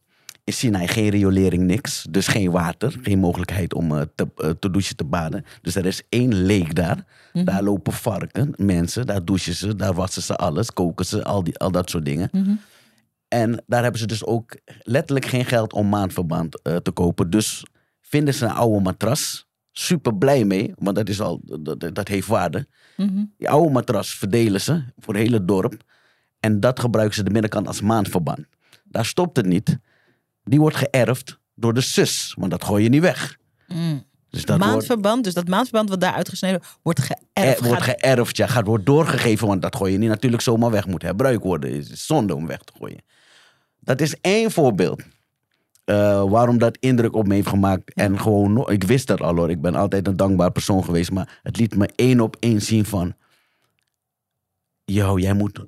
In 0.46 0.52
Sinai 0.52 0.88
geen 0.88 1.08
riolering, 1.08 1.62
niks. 1.62 2.06
Dus 2.10 2.26
geen 2.26 2.50
water. 2.50 2.98
Geen 3.02 3.18
mogelijkheid 3.18 3.74
om 3.74 3.96
eh, 3.96 4.02
te, 4.14 4.28
eh, 4.36 4.50
te 4.50 4.70
douchen, 4.70 4.96
te 4.96 5.04
baden. 5.04 5.44
Dus 5.62 5.74
er 5.74 5.86
is 5.86 6.02
één 6.08 6.34
leek 6.34 6.74
daar. 6.74 7.04
Mhm. 7.32 7.44
Daar 7.44 7.62
lopen 7.62 7.92
varken, 7.92 8.54
mensen. 8.56 9.06
Daar 9.06 9.24
douchen 9.24 9.54
ze, 9.54 9.76
daar 9.76 9.94
wassen 9.94 10.22
ze 10.22 10.36
alles. 10.36 10.72
Koken 10.72 11.06
ze, 11.06 11.24
al, 11.24 11.44
die, 11.44 11.58
al 11.58 11.70
dat 11.70 11.90
soort 11.90 12.04
dingen. 12.04 12.28
Mhm. 12.32 12.54
En 13.28 13.62
daar 13.66 13.82
hebben 13.82 14.00
ze 14.00 14.06
dus 14.06 14.24
ook 14.24 14.56
letterlijk 14.82 15.26
geen 15.26 15.44
geld 15.44 15.72
om 15.72 15.88
maandverband 15.88 16.62
eh, 16.62 16.76
te 16.76 16.90
kopen. 16.90 17.30
Dus 17.30 17.66
vinden 18.00 18.34
ze 18.34 18.44
een 18.44 18.50
oude 18.50 18.80
matras. 18.80 19.46
Super 19.72 20.16
blij 20.16 20.44
mee, 20.44 20.72
want 20.78 20.96
dat, 20.96 21.08
is 21.08 21.20
al, 21.20 21.40
dat, 21.60 21.90
dat 21.92 22.08
heeft 22.08 22.26
waarde. 22.26 22.66
Mhm. 22.96 23.24
Die 23.38 23.50
oude 23.50 23.72
matras 23.72 24.14
verdelen 24.14 24.60
ze 24.60 24.82
voor 24.98 25.14
het 25.14 25.22
hele 25.22 25.44
dorp. 25.44 25.74
En 26.40 26.60
dat 26.60 26.80
gebruiken 26.80 27.16
ze 27.16 27.22
de 27.22 27.30
binnenkant 27.30 27.66
als 27.66 27.80
maandverband. 27.80 28.46
Daar 28.84 29.04
stopt 29.04 29.36
het 29.36 29.46
niet. 29.46 29.78
Die 30.48 30.60
wordt 30.60 30.76
geërfd 30.76 31.38
door 31.54 31.74
de 31.74 31.80
zus, 31.80 32.34
want 32.38 32.50
dat 32.50 32.64
gooi 32.64 32.82
je 32.82 32.88
niet 32.88 33.00
weg. 33.00 33.36
Mm. 33.68 34.04
Dus 34.30 34.44
dat 34.44 34.56
wordt, 34.58 34.72
maandverband, 34.72 35.24
dus 35.24 35.34
dat 35.34 35.48
maandverband 35.48 35.88
wat 35.88 36.00
daar 36.00 36.12
uitgesneden 36.12 36.60
wordt 36.82 37.00
geërfd. 37.00 37.58
eh, 37.60 37.66
wordt 37.66 37.82
gaat- 37.82 37.96
geërfd, 38.00 38.36
ja, 38.36 38.46
gaat 38.46 38.66
wordt 38.66 38.86
doorgegeven, 38.86 39.46
want 39.46 39.62
dat 39.62 39.76
gooi 39.76 39.92
je 39.92 39.98
niet 39.98 40.08
natuurlijk 40.08 40.42
zomaar 40.42 40.70
weg. 40.70 40.86
Moet 40.86 41.02
herbruikt 41.02 41.42
worden, 41.42 41.74
Het 41.76 41.90
is 41.90 42.06
zonde 42.06 42.34
om 42.34 42.46
weg 42.46 42.58
te 42.58 42.72
gooien. 42.78 43.00
Dat 43.80 44.00
is 44.00 44.14
één 44.20 44.50
voorbeeld. 44.50 45.02
eh, 45.84 46.24
waarom 46.30 46.58
dat 46.58 46.76
indruk 46.80 47.14
op 47.14 47.26
me 47.26 47.34
heeft 47.34 47.48
gemaakt. 47.48 47.94
En 47.94 48.20
gewoon, 48.20 48.70
ik 48.70 48.84
wist 48.84 49.06
dat 49.06 49.20
al 49.20 49.36
hoor. 49.36 49.50
Ik 49.50 49.60
ben 49.60 49.74
altijd 49.74 50.06
een 50.06 50.16
dankbaar 50.16 50.50
persoon 50.52 50.84
geweest. 50.84 51.10
Maar 51.10 51.40
het 51.42 51.56
liet 51.58 51.76
me 51.76 51.88
één 51.94 52.20
op 52.20 52.36
één 52.40 52.62
zien 52.62 52.84
van... 52.84 53.14
Yo, 54.92 55.18
jij 55.18 55.32
moet 55.32 55.64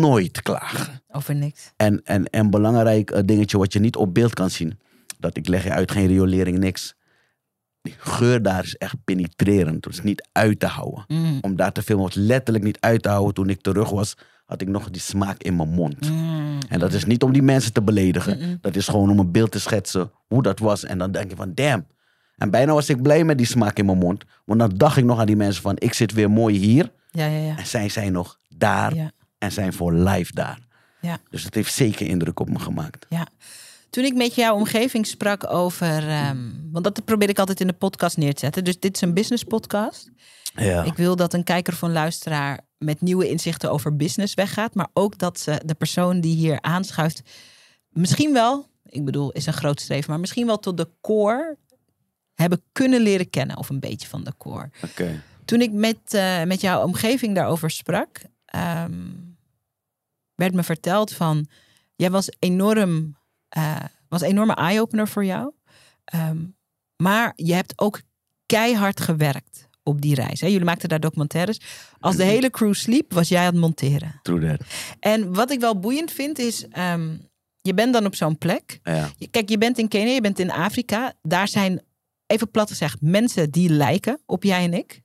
nooit 0.00 0.42
klagen. 0.42 1.02
Over 1.08 1.34
niks. 1.34 1.72
En, 1.76 2.00
en 2.04 2.24
een 2.30 2.50
belangrijk 2.50 3.10
eh, 3.10 3.22
dingetje 3.24 3.58
wat 3.58 3.72
je 3.72 3.78
niet 3.78 3.96
op 3.96 4.14
beeld 4.14 4.34
kan 4.34 4.50
zien. 4.50 4.78
Dat 5.18 5.36
ik 5.36 5.48
leg 5.48 5.64
je 5.64 5.70
uit, 5.70 5.90
geen 5.90 6.06
riolering, 6.06 6.58
niks. 6.58 6.94
Die 7.82 7.94
geur 7.98 8.42
daar 8.42 8.62
is 8.62 8.76
echt 8.76 8.94
penetrerend. 9.04 9.84
Het 9.84 9.94
is 9.94 10.02
niet 10.02 10.28
uit 10.32 10.60
te 10.60 10.66
houden. 10.66 11.04
Mm. 11.08 11.38
Om 11.40 11.56
daar 11.56 11.72
te 11.72 11.82
filmen 11.82 12.04
was 12.04 12.14
letterlijk 12.14 12.64
niet 12.64 12.80
uit 12.80 13.02
te 13.02 13.08
houden. 13.08 13.34
Toen 13.34 13.48
ik 13.48 13.60
terug 13.60 13.90
was, 13.90 14.16
had 14.44 14.60
ik 14.60 14.68
nog 14.68 14.90
die 14.90 15.00
smaak 15.00 15.42
in 15.42 15.56
mijn 15.56 15.68
mond. 15.68 16.10
Mm. 16.10 16.58
En 16.68 16.78
dat 16.78 16.92
is 16.92 17.04
niet 17.04 17.22
om 17.22 17.32
die 17.32 17.42
mensen 17.42 17.72
te 17.72 17.82
beledigen. 17.82 18.58
Dat 18.60 18.76
is 18.76 18.88
gewoon 18.88 19.10
om 19.10 19.18
een 19.18 19.32
beeld 19.32 19.50
te 19.50 19.60
schetsen 19.60 20.12
hoe 20.26 20.42
dat 20.42 20.58
was. 20.58 20.84
En 20.84 20.98
dan 20.98 21.12
denk 21.12 21.30
je 21.30 21.36
van, 21.36 21.54
damn. 21.54 21.86
En 22.36 22.50
bijna 22.50 22.72
was 22.72 22.88
ik 22.88 23.02
blij 23.02 23.24
met 23.24 23.38
die 23.38 23.46
smaak 23.46 23.78
in 23.78 23.86
mijn 23.86 23.98
mond. 23.98 24.24
Want 24.44 24.60
dan 24.60 24.72
dacht 24.76 24.96
ik 24.96 25.04
nog 25.04 25.18
aan 25.18 25.26
die 25.26 25.36
mensen 25.36 25.62
van, 25.62 25.76
ik 25.78 25.94
zit 25.94 26.12
weer 26.12 26.30
mooi 26.30 26.56
hier. 26.58 26.92
Ja, 27.12 27.26
ja, 27.26 27.38
ja. 27.38 27.56
En 27.56 27.66
zij 27.66 27.88
zijn 27.88 28.12
nog 28.12 28.38
daar. 28.48 28.94
Ja. 28.94 29.10
En 29.38 29.52
zijn 29.52 29.72
voor 29.72 29.92
live 29.92 30.32
daar. 30.34 30.58
Ja. 31.00 31.18
Dus 31.30 31.44
het 31.44 31.54
heeft 31.54 31.74
zeker 31.74 32.06
indruk 32.06 32.40
op 32.40 32.48
me 32.48 32.58
gemaakt. 32.58 33.06
Ja. 33.08 33.26
Toen 33.90 34.04
ik 34.04 34.14
met 34.14 34.34
jouw 34.34 34.54
omgeving 34.54 35.06
sprak 35.06 35.50
over. 35.52 36.08
ehm, 36.08 36.50
want 36.70 36.84
dat 36.84 37.04
probeer 37.04 37.28
ik 37.28 37.38
altijd 37.38 37.60
in 37.60 37.66
de 37.66 37.72
podcast 37.72 38.16
neer 38.16 38.34
te 38.34 38.40
zetten. 38.40 38.64
Dus 38.64 38.80
dit 38.80 38.94
is 38.94 39.00
een 39.00 39.14
business 39.14 39.44
podcast. 39.44 40.10
Ja. 40.54 40.82
Ik 40.84 40.94
wil 40.94 41.16
dat 41.16 41.34
een 41.34 41.44
kijker 41.44 41.72
of 41.72 41.82
een 41.82 41.92
luisteraar 41.92 42.60
met 42.78 43.00
nieuwe 43.00 43.28
inzichten 43.28 43.70
over 43.70 43.96
business 43.96 44.34
weggaat. 44.34 44.74
Maar 44.74 44.88
ook 44.92 45.18
dat 45.18 45.40
ze 45.40 45.62
de 45.64 45.74
persoon 45.74 46.20
die 46.20 46.36
hier 46.36 46.60
aanschuift. 46.60 47.22
misschien 47.88 48.32
wel, 48.32 48.68
ik 48.84 49.04
bedoel, 49.04 49.32
is 49.32 49.46
een 49.46 49.52
groot 49.52 49.80
streven, 49.80 50.10
maar 50.10 50.20
misschien 50.20 50.46
wel 50.46 50.58
tot 50.58 50.76
de 50.76 50.88
core 51.00 51.56
hebben 52.34 52.62
kunnen 52.72 53.00
leren 53.00 53.30
kennen. 53.30 53.56
Of 53.56 53.68
een 53.68 53.80
beetje 53.80 54.08
van 54.08 54.24
de 54.24 54.32
core. 54.38 54.70
Oké. 54.84 55.22
Toen 55.52 55.60
ik 55.60 55.72
met, 55.72 56.14
eh, 56.14 56.42
met 56.42 56.60
jouw 56.60 56.82
omgeving 56.82 57.34
daarover 57.34 57.70
sprak, 57.70 58.20
ehm, 58.44 58.92
werd 60.34 60.54
me 60.54 60.62
verteld 60.62 61.12
van, 61.12 61.46
jij 61.96 62.10
was 62.10 62.30
enorm, 62.38 63.18
eh, 63.48 63.76
was 64.08 64.20
een 64.20 64.28
enorme 64.28 64.54
eye-opener 64.54 65.08
voor 65.08 65.24
jou. 65.24 65.52
Ehm, 66.04 66.38
maar 66.96 67.32
je 67.36 67.54
hebt 67.54 67.72
ook 67.76 68.00
keihard 68.46 69.00
gewerkt 69.00 69.68
op 69.82 70.00
die 70.00 70.14
reis. 70.14 70.40
Hè? 70.40 70.46
Jullie 70.46 70.64
maakten 70.64 70.88
daar 70.88 71.00
documentaires. 71.00 71.60
Als 72.00 72.16
de 72.16 72.24
hele 72.24 72.50
crew 72.50 72.74
sliep, 72.74 73.12
was 73.12 73.28
jij 73.28 73.40
aan 73.40 73.52
het 73.52 73.60
monteren. 73.60 74.20
True 74.22 74.48
that. 74.48 74.66
En 75.00 75.34
wat 75.34 75.50
ik 75.50 75.60
wel 75.60 75.78
boeiend 75.78 76.12
vind 76.12 76.38
is, 76.38 76.68
ehm, 76.68 77.16
je 77.60 77.74
bent 77.74 77.92
dan 77.92 78.06
op 78.06 78.14
zo'n 78.14 78.38
plek. 78.38 78.80
Ja. 78.82 79.10
Kijk, 79.30 79.48
je 79.48 79.58
bent 79.58 79.78
in 79.78 79.88
Kenia, 79.88 80.12
je 80.12 80.20
bent 80.20 80.38
in 80.38 80.50
Afrika. 80.50 81.14
Daar 81.22 81.48
zijn, 81.48 81.82
even 82.26 82.50
plat 82.50 82.68
gezegd, 82.68 83.00
mensen 83.00 83.50
die 83.50 83.68
lijken 83.68 84.20
op 84.26 84.42
jij 84.42 84.64
en 84.64 84.74
ik. 84.74 85.02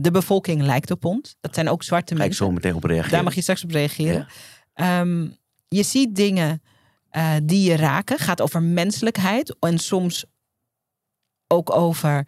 De 0.00 0.10
bevolking 0.10 0.62
lijkt 0.62 0.90
op 0.90 1.04
ons. 1.04 1.36
Dat 1.40 1.54
zijn 1.54 1.68
ook 1.68 1.82
zwarte 1.82 2.14
Ga 2.14 2.20
ik 2.20 2.26
mensen. 2.26 2.46
zo 2.46 2.52
meteen 2.52 2.74
op 2.74 2.84
reageren. 2.84 3.10
Daar 3.10 3.24
mag 3.24 3.34
je 3.34 3.42
straks 3.42 3.64
op 3.64 3.70
reageren. 3.70 4.26
Ehm, 4.74 5.28
je 5.68 5.82
ziet 5.82 6.14
dingen 6.16 6.62
eh, 7.10 7.34
die 7.42 7.70
je 7.70 7.76
raken. 7.76 8.18
Gaat 8.18 8.40
over 8.40 8.62
menselijkheid. 8.62 9.56
En 9.60 9.78
soms 9.78 10.24
ook 11.46 11.76
over 11.76 12.26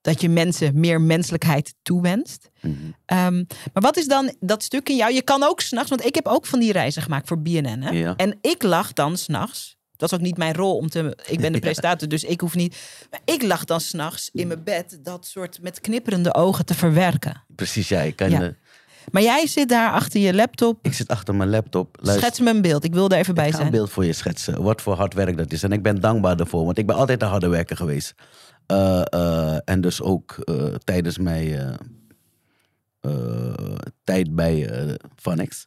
dat 0.00 0.20
je 0.20 0.28
mensen 0.28 0.80
meer 0.80 1.00
menselijkheid 1.00 1.74
toewenst. 1.82 2.50
Mhm. 2.60 2.74
Ehm, 3.04 3.44
maar 3.72 3.82
wat 3.82 3.96
is 3.96 4.06
dan 4.06 4.34
dat 4.40 4.62
stuk 4.62 4.88
in 4.88 4.96
jou? 4.96 5.12
Je 5.12 5.22
kan 5.22 5.42
ook 5.42 5.60
s'nachts, 5.60 5.90
want 5.90 6.04
ik 6.04 6.14
heb 6.14 6.26
ook 6.26 6.46
van 6.46 6.58
die 6.58 6.72
reizen 6.72 7.02
gemaakt 7.02 7.28
voor 7.28 7.40
BNN. 7.42 7.82
Hè? 7.82 7.90
Ja. 7.90 8.16
En 8.16 8.38
ik 8.40 8.62
lag 8.62 8.92
dan 8.92 9.16
s'nachts. 9.16 9.75
Dat 9.96 10.12
is 10.12 10.18
ook 10.18 10.24
niet 10.24 10.36
mijn 10.36 10.54
rol 10.54 10.76
om 10.76 10.88
te. 10.88 11.18
Ik 11.26 11.40
ben 11.40 11.52
de 11.52 11.58
presentator, 11.66 12.08
dus 12.08 12.24
ik 12.24 12.40
hoef 12.40 12.54
niet. 12.54 12.76
Maar 13.10 13.20
ik 13.24 13.42
lag 13.42 13.64
dan 13.64 13.80
s'nachts 13.80 14.30
in 14.32 14.46
mijn 14.46 14.64
bed 14.64 14.98
dat 15.02 15.26
soort 15.26 15.58
met 15.62 15.80
knipperende 15.80 16.34
ogen 16.34 16.64
te 16.66 16.74
verwerken. 16.74 17.42
Precies, 17.54 17.88
ja. 17.88 18.00
Ik, 18.00 18.16
kan, 18.16 18.30
Ja. 18.30 18.42
eh, 18.42 18.48
Maar 19.10 19.22
jij 19.22 19.46
zit 19.46 19.68
daar 19.68 19.90
achter 19.92 20.20
je 20.20 20.34
laptop. 20.34 20.78
ik 20.82 20.92
zit 20.94 21.08
achter 21.08 21.34
mijn 21.34 21.50
laptop. 21.50 21.96
Luister, 22.00 22.26
Schets 22.26 22.40
me 22.40 22.50
een 22.50 22.62
beeld. 22.62 22.84
Ik 22.84 22.92
wil 22.94 23.08
er 23.10 23.18
even 23.18 23.34
bij 23.34 23.44
ik 23.46 23.50
ga 23.52 23.56
een 23.58 23.64
zijn. 23.64 23.76
beeld 23.76 23.90
voor 23.90 24.04
je 24.04 24.12
schetsen. 24.12 24.62
Wat 24.62 24.82
voor 24.82 24.94
hard 24.94 25.14
werk 25.14 25.36
dat 25.36 25.52
is. 25.52 25.62
En 25.62 25.72
ik 25.72 25.82
ben 25.82 26.00
dankbaar 26.00 26.36
daarvoor. 26.36 26.64
Want 26.64 26.78
ik 26.78 26.86
ben 26.86 26.96
altijd 26.96 27.22
een 27.22 27.28
harde 27.28 27.48
werker 27.48 27.76
geweest. 27.76 28.14
Eh, 28.66 29.02
eh, 29.12 29.58
en 29.64 29.80
dus 29.80 30.02
ook 30.02 30.36
tijdens 30.84 31.18
mijn 31.18 31.76
tijd 34.04 34.34
bij 34.34 34.70
Vanex. 35.16 35.64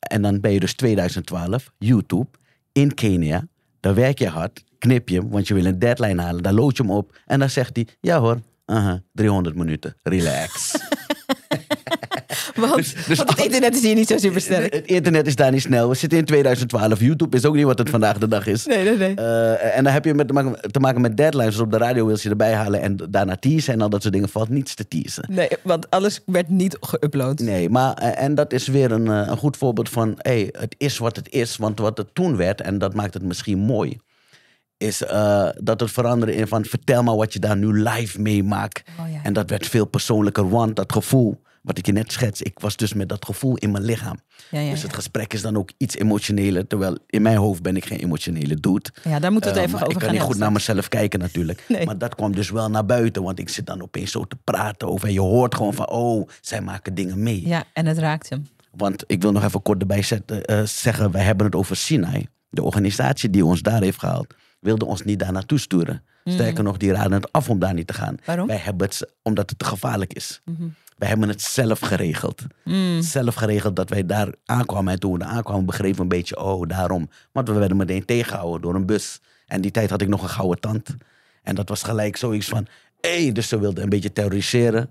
En 0.00 0.22
dan 0.22 0.40
ben 0.40 0.52
je 0.52 0.60
dus 0.60 0.74
2012, 0.74 1.72
YouTube, 1.78 2.26
in 2.72 2.94
Kenia. 2.94 3.46
Dan 3.80 3.94
werk 3.94 4.18
je 4.18 4.28
hard, 4.28 4.64
knip 4.78 5.08
je 5.08 5.18
hem, 5.18 5.30
want 5.30 5.48
je 5.48 5.54
wil 5.54 5.64
een 5.64 5.78
deadline 5.78 6.22
halen. 6.22 6.42
Dan 6.42 6.54
lood 6.54 6.76
je 6.76 6.82
hem 6.82 6.92
op. 6.92 7.18
En 7.26 7.38
dan 7.38 7.50
zegt 7.50 7.76
hij, 7.76 7.86
ja 8.00 8.20
hoor, 8.20 8.40
aha, 8.64 9.02
300 9.12 9.56
minuten, 9.56 9.96
relax. 10.02 10.74
Want, 12.54 13.06
dus 13.06 13.18
want 13.18 13.30
het 13.30 13.44
internet 13.44 13.74
is 13.74 13.82
hier 13.82 13.94
niet 13.94 14.08
zo 14.08 14.18
super 14.18 14.40
sterk. 14.40 14.74
Het 14.74 14.86
internet 14.86 15.26
is 15.26 15.36
daar 15.36 15.52
niet 15.52 15.62
snel. 15.62 15.88
We 15.88 15.94
zitten 15.94 16.18
in 16.18 16.24
2012. 16.24 17.00
YouTube 17.00 17.36
is 17.36 17.44
ook 17.44 17.54
niet 17.54 17.64
wat 17.64 17.78
het 17.78 17.90
vandaag 17.90 18.18
de 18.18 18.28
dag 18.28 18.46
is. 18.46 18.66
Nee, 18.66 18.84
nee, 18.84 18.96
nee. 18.96 19.14
Eh, 19.14 19.76
en 19.76 19.84
dan 19.84 19.92
heb 19.92 20.04
je 20.04 20.14
met 20.14 20.26
te, 20.26 20.32
maken, 20.32 20.70
te 20.70 20.80
maken 20.80 21.00
met 21.00 21.16
deadlines. 21.16 21.52
Dus 21.52 21.62
op 21.62 21.70
de 21.70 21.78
radio 21.78 22.06
wil 22.06 22.16
je 22.20 22.28
erbij 22.28 22.52
halen 22.52 22.80
en 22.80 22.96
daarna 23.10 23.36
teasen 23.36 23.72
en 23.72 23.80
al 23.80 23.88
dat 23.88 24.02
soort 24.02 24.14
dingen. 24.14 24.28
Valt 24.28 24.48
niets 24.48 24.74
te 24.74 24.88
teasen. 24.88 25.24
Nee, 25.28 25.48
want 25.62 25.90
alles 25.90 26.20
werd 26.26 26.48
niet 26.48 26.78
geüpload. 26.80 27.34
Nee, 27.34 27.70
maar 27.70 27.94
eh, 27.94 28.22
en 28.22 28.34
dat 28.34 28.52
is 28.52 28.66
weer 28.66 28.92
een, 28.92 29.08
eh, 29.08 29.26
een 29.26 29.36
goed 29.36 29.56
voorbeeld 29.56 29.88
van... 29.88 30.14
Hey, 30.18 30.48
het 30.58 30.74
is 30.78 30.98
wat 30.98 31.16
het 31.16 31.30
is. 31.30 31.56
Want 31.56 31.78
wat 31.78 31.98
het 31.98 32.14
toen 32.14 32.36
werd, 32.36 32.60
en 32.60 32.78
dat 32.78 32.94
maakt 32.94 33.14
het 33.14 33.22
misschien 33.22 33.58
mooi... 33.58 33.98
is 34.76 34.98
dat 35.58 35.80
het 35.80 35.90
veranderde 35.90 36.34
in 36.34 36.46
van... 36.46 36.64
vertel 36.64 37.02
maar 37.02 37.16
wat 37.16 37.32
je 37.32 37.38
daar 37.38 37.56
nu 37.56 37.82
live 37.82 38.20
meemaakt. 38.20 38.82
Oh 39.00 39.12
ja. 39.12 39.20
En 39.22 39.32
dat 39.32 39.50
werd 39.50 39.66
veel 39.66 39.86
persoonlijker, 39.86 40.48
want 40.48 40.76
dat 40.76 40.92
gevoel... 40.92 41.40
wat 41.62 41.78
ik 41.78 41.86
je 41.86 41.92
net 41.92 42.12
schets, 42.12 42.42
ik 42.42 42.58
was 42.58 42.76
dus 42.76 42.94
met 42.94 43.08
dat 43.08 43.24
gevoel 43.24 43.56
in 43.56 43.70
mijn 43.70 43.84
lichaam. 43.84 44.16
Ja, 44.50 44.60
ja, 44.60 44.70
Dus 44.70 44.82
het 44.82 44.92
gesprek 44.94 45.32
is 45.32 45.42
dan 45.42 45.56
ook 45.56 45.70
iets 45.76 45.96
emotioneler. 45.96 46.66
Terwijl 46.66 46.98
in 47.06 47.22
mijn 47.22 47.36
hoofd 47.36 47.62
ben 47.62 47.76
ik 47.76 47.84
geen 47.84 47.98
emotionele 47.98 48.54
dude. 48.54 48.90
ja, 49.04 49.18
daar 49.18 49.32
moeten 49.32 49.52
we 49.52 49.60
het 49.60 49.68
Eh, 49.68 49.74
even 49.74 49.86
over 49.86 49.90
ik 49.92 49.98
kan 49.98 50.02
gaan 50.08 50.12
niet 50.18 50.22
goed 50.26 50.38
naar 50.38 50.52
mezelf 50.52 50.88
kijken 50.88 51.18
natuurlijk. 51.18 51.64
Nee. 51.68 51.86
Maar 51.86 51.98
dat 51.98 52.14
kwam 52.14 52.34
dus 52.34 52.50
wel 52.50 52.70
naar 52.70 52.86
buiten. 52.86 53.22
Want 53.22 53.38
ik 53.38 53.48
zit 53.48 53.66
dan 53.66 53.82
opeens 53.82 54.10
zo 54.10 54.24
te 54.24 54.36
praten 54.44 54.88
over. 54.88 55.06
En 55.08 55.12
je 55.14 55.20
hoort 55.20 55.54
gewoon 55.54 55.74
van, 55.74 55.88
oh, 55.90 56.28
zij 56.40 56.60
maken 56.60 56.94
dingen 56.94 57.22
mee. 57.22 57.48
Ja, 57.48 57.64
en 57.72 57.86
het 57.86 57.98
raakt 57.98 58.28
hem. 58.28 58.46
Want 58.70 59.04
ik 59.06 59.22
wil 59.22 59.32
nog 59.32 59.44
even 59.44 59.62
kort 59.62 59.80
erbij 59.80 60.02
zetten, 60.02 60.44
eh, 60.44 60.62
zeggen, 60.64 61.10
wij 61.10 61.22
hebben 61.24 61.46
het 61.46 61.54
over 61.54 61.76
Sinai. 61.76 62.26
De 62.50 62.62
organisatie 62.62 63.30
die 63.30 63.44
ons 63.44 63.62
daar 63.62 63.82
heeft 63.82 63.98
gehaald, 63.98 64.34
wilde 64.60 64.84
ons 64.84 65.02
niet 65.02 65.18
daar 65.18 65.32
naartoe 65.32 65.58
sturen. 65.58 66.02
Sterker 66.24 66.64
nog, 66.64 66.76
die 66.76 66.92
raden 66.92 67.12
het 67.12 67.32
af 67.32 67.50
om 67.50 67.58
daar 67.58 67.74
niet 67.74 67.86
te 67.86 67.92
gaan. 67.92 68.16
Waarom? 68.24 68.46
Wij 68.46 68.56
hebben 68.56 68.86
het, 68.86 69.12
omdat 69.22 69.50
het 69.50 69.58
te 69.58 69.64
gevaarlijk 69.64 70.12
is. 70.12 70.40
Mhm. 70.44 70.62
Wij 71.02 71.10
hebben 71.10 71.28
het 71.28 71.42
zelf 71.42 71.80
geregeld. 71.80 72.42
Mm. 72.64 73.02
Zelf 73.02 73.34
geregeld 73.34 73.76
dat 73.76 73.90
wij 73.90 74.06
daar 74.06 74.34
aankwamen. 74.44 74.92
En 74.92 75.00
toen 75.00 75.12
we 75.12 75.18
daar 75.18 75.28
aankwamen, 75.28 75.66
begrepen 75.66 75.96
we 75.96 76.02
een 76.02 76.08
beetje, 76.08 76.42
oh, 76.42 76.68
daarom. 76.68 77.10
Want 77.32 77.48
we 77.48 77.54
werden 77.54 77.76
meteen 77.76 78.04
tegengehouden 78.04 78.60
door 78.60 78.74
een 78.74 78.86
bus. 78.86 79.20
En 79.46 79.60
die 79.60 79.70
tijd 79.70 79.90
had 79.90 80.00
ik 80.00 80.08
nog 80.08 80.22
een 80.22 80.28
gouden 80.28 80.60
tand. 80.60 80.96
En 81.42 81.54
dat 81.54 81.68
was 81.68 81.82
gelijk 81.82 82.16
zoiets 82.16 82.48
van, 82.48 82.66
hé, 83.00 83.22
hey, 83.22 83.32
dus 83.32 83.48
ze 83.48 83.58
wilden 83.58 83.82
een 83.82 83.88
beetje 83.88 84.12
terroriseren. 84.12 84.90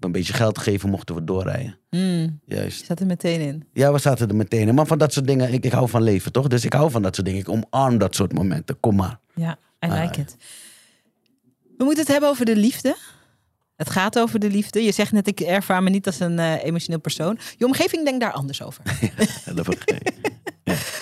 Een 0.00 0.12
beetje 0.12 0.32
geld 0.32 0.58
geven, 0.58 0.90
mochten 0.90 1.14
we 1.14 1.24
doorrijden. 1.24 1.78
Mm. 1.90 2.40
Juist. 2.44 2.84
Zat 2.84 3.00
er 3.00 3.06
meteen 3.06 3.40
in. 3.40 3.64
Ja, 3.72 3.92
we 3.92 3.98
zaten 3.98 4.28
er 4.28 4.36
meteen 4.36 4.68
in. 4.68 4.74
Maar 4.74 4.86
van 4.86 4.98
dat 4.98 5.12
soort 5.12 5.26
dingen, 5.26 5.52
ik, 5.52 5.64
ik 5.64 5.72
hou 5.72 5.88
van 5.88 6.02
leven, 6.02 6.32
toch? 6.32 6.46
Dus 6.46 6.64
ik 6.64 6.72
hou 6.72 6.90
van 6.90 7.02
dat 7.02 7.14
soort 7.14 7.26
dingen. 7.26 7.40
Ik 7.40 7.48
omarm 7.48 7.98
dat 7.98 8.14
soort 8.14 8.32
momenten. 8.32 8.80
Kom 8.80 8.96
maar. 8.96 9.18
Ja, 9.34 9.58
I 9.84 9.88
Ah, 9.88 10.02
like 10.02 10.20
it. 10.20 10.36
We 11.76 11.84
moeten 11.84 12.02
het 12.02 12.12
hebben 12.12 12.28
over 12.28 12.44
de 12.44 12.56
liefde. 12.56 12.96
Het 13.76 13.90
gaat 13.90 14.18
over 14.18 14.38
de 14.38 14.50
liefde. 14.50 14.82
Je 14.82 14.92
zegt 14.92 15.12
net, 15.12 15.26
ik 15.26 15.40
ervaar 15.40 15.82
me 15.82 15.90
niet 15.90 16.06
als 16.06 16.20
een 16.20 16.38
eh, 16.38 16.64
emotioneel 16.64 17.00
persoon. 17.00 17.38
Je 17.56 17.64
omgeving 17.64 18.04
denkt 18.04 18.20
daar 18.20 18.32
anders 18.32 18.62
over. 18.62 18.82
Dat 19.54 19.66
begrijp 19.66 20.08
ik. 20.08 20.12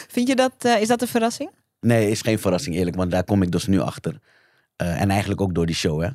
Vind 0.08 0.28
je 0.28 0.36
dat, 0.36 0.52
eh, 0.58 0.80
is 0.80 0.88
dat 0.88 1.02
een 1.02 1.08
verrassing? 1.08 1.50
Nee, 1.80 2.10
is 2.10 2.20
geen 2.20 2.38
verrassing 2.38 2.76
eerlijk, 2.76 2.96
want 2.96 3.10
daar 3.10 3.24
kom 3.24 3.42
ik 3.42 3.50
dus 3.52 3.66
nu 3.66 3.80
achter. 3.80 4.18
Eh, 4.76 5.00
en 5.00 5.10
eigenlijk 5.10 5.40
ook 5.40 5.54
door 5.54 5.66
die 5.66 5.74
show, 5.74 6.02
hè? 6.02 6.08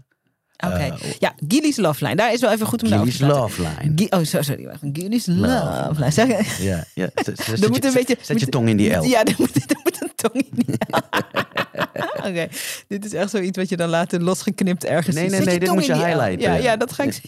Oké. 0.67 0.95
Ja, 1.19 1.33
Gilly's 1.47 1.77
Love 1.77 2.03
Line. 2.03 2.15
Daar 2.15 2.33
is 2.33 2.41
wel 2.41 2.51
even 2.51 2.65
goed 2.65 2.83
om 2.83 2.89
Gilly's. 2.89 3.19
Love 3.19 3.61
Line. 3.61 4.07
Oh, 4.09 4.23
so- 4.23 4.41
sorry. 4.41 4.65
wacht. 4.65 4.79
Gilly's 4.93 5.25
Love, 5.25 5.93
Line. 5.99 6.11
Zeg, 6.11 6.57
Ja, 6.61 6.85
ja. 6.93 7.09
Zet, 7.15 7.25
zet- 7.39 7.59
je- 7.59 7.65
een 7.87 7.93
beetje- 7.93 8.17
zet 8.21 8.39
je 8.39 8.47
tong 8.47 8.69
in 8.69 8.77
die 8.77 8.93
L. 8.93 9.03
Ja, 9.03 9.23
er 9.23 9.35
moet, 9.37 9.55
een 9.55 9.88
tong 10.21 10.33
in 10.33 10.49
die 10.51 10.65
Oké, 12.27 12.47
dit 12.87 13.05
is 13.05 13.13
echt 13.13 13.29
zoiets 13.29 13.57
wat 13.57 13.69
je 13.69 13.77
dan 13.77 13.89
later 13.89 14.21
losgeknipt 14.21 14.83
ergens 14.83 15.15
Nee, 15.15 15.29
nee, 15.29 15.35
Zet 15.37 15.45
nee, 15.45 15.59
dit 15.59 15.71
moet 15.71 15.85
je 15.85 15.93
highlighten. 15.95 16.39
Ja, 16.39 16.55
ja, 16.55 16.75
dat 16.77 16.91
ga 16.93 17.03
ik 17.03 17.21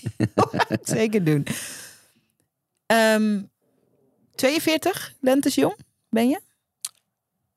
zeker 0.84 1.24
doen. 1.24 1.46
Ehm 2.86 3.40
42, 4.36 5.14
lentes 5.22 5.56
jong, 5.56 5.76
ben 6.10 6.30
je? 6.30 6.40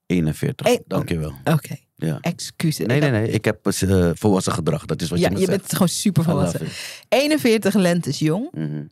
41, 0.06 0.66
Hey, 0.66 0.82
dankjewel. 0.86 1.32
Oké, 1.44 1.76
Ja. 1.96 2.18
excuses. 2.20 2.86
Nee, 2.86 3.00
nee, 3.00 3.10
nee. 3.10 3.28
Ik 3.30 3.44
heb 3.44 3.66
eh, 3.66 4.10
volwassen 4.14 4.52
gedrag. 4.52 4.84
Dat 4.84 5.02
is 5.02 5.10
wat 5.10 5.18
Ja, 5.18 5.28
je 5.30 5.38
je 5.38 5.46
bent 5.46 5.72
gewoon 5.72 5.88
super 5.88 6.24
volwassen. 6.24 6.66
it. 6.66 6.72
41 7.08 7.74
lentes 7.74 8.18
jong. 8.18 8.48
Mhm. 8.52 8.82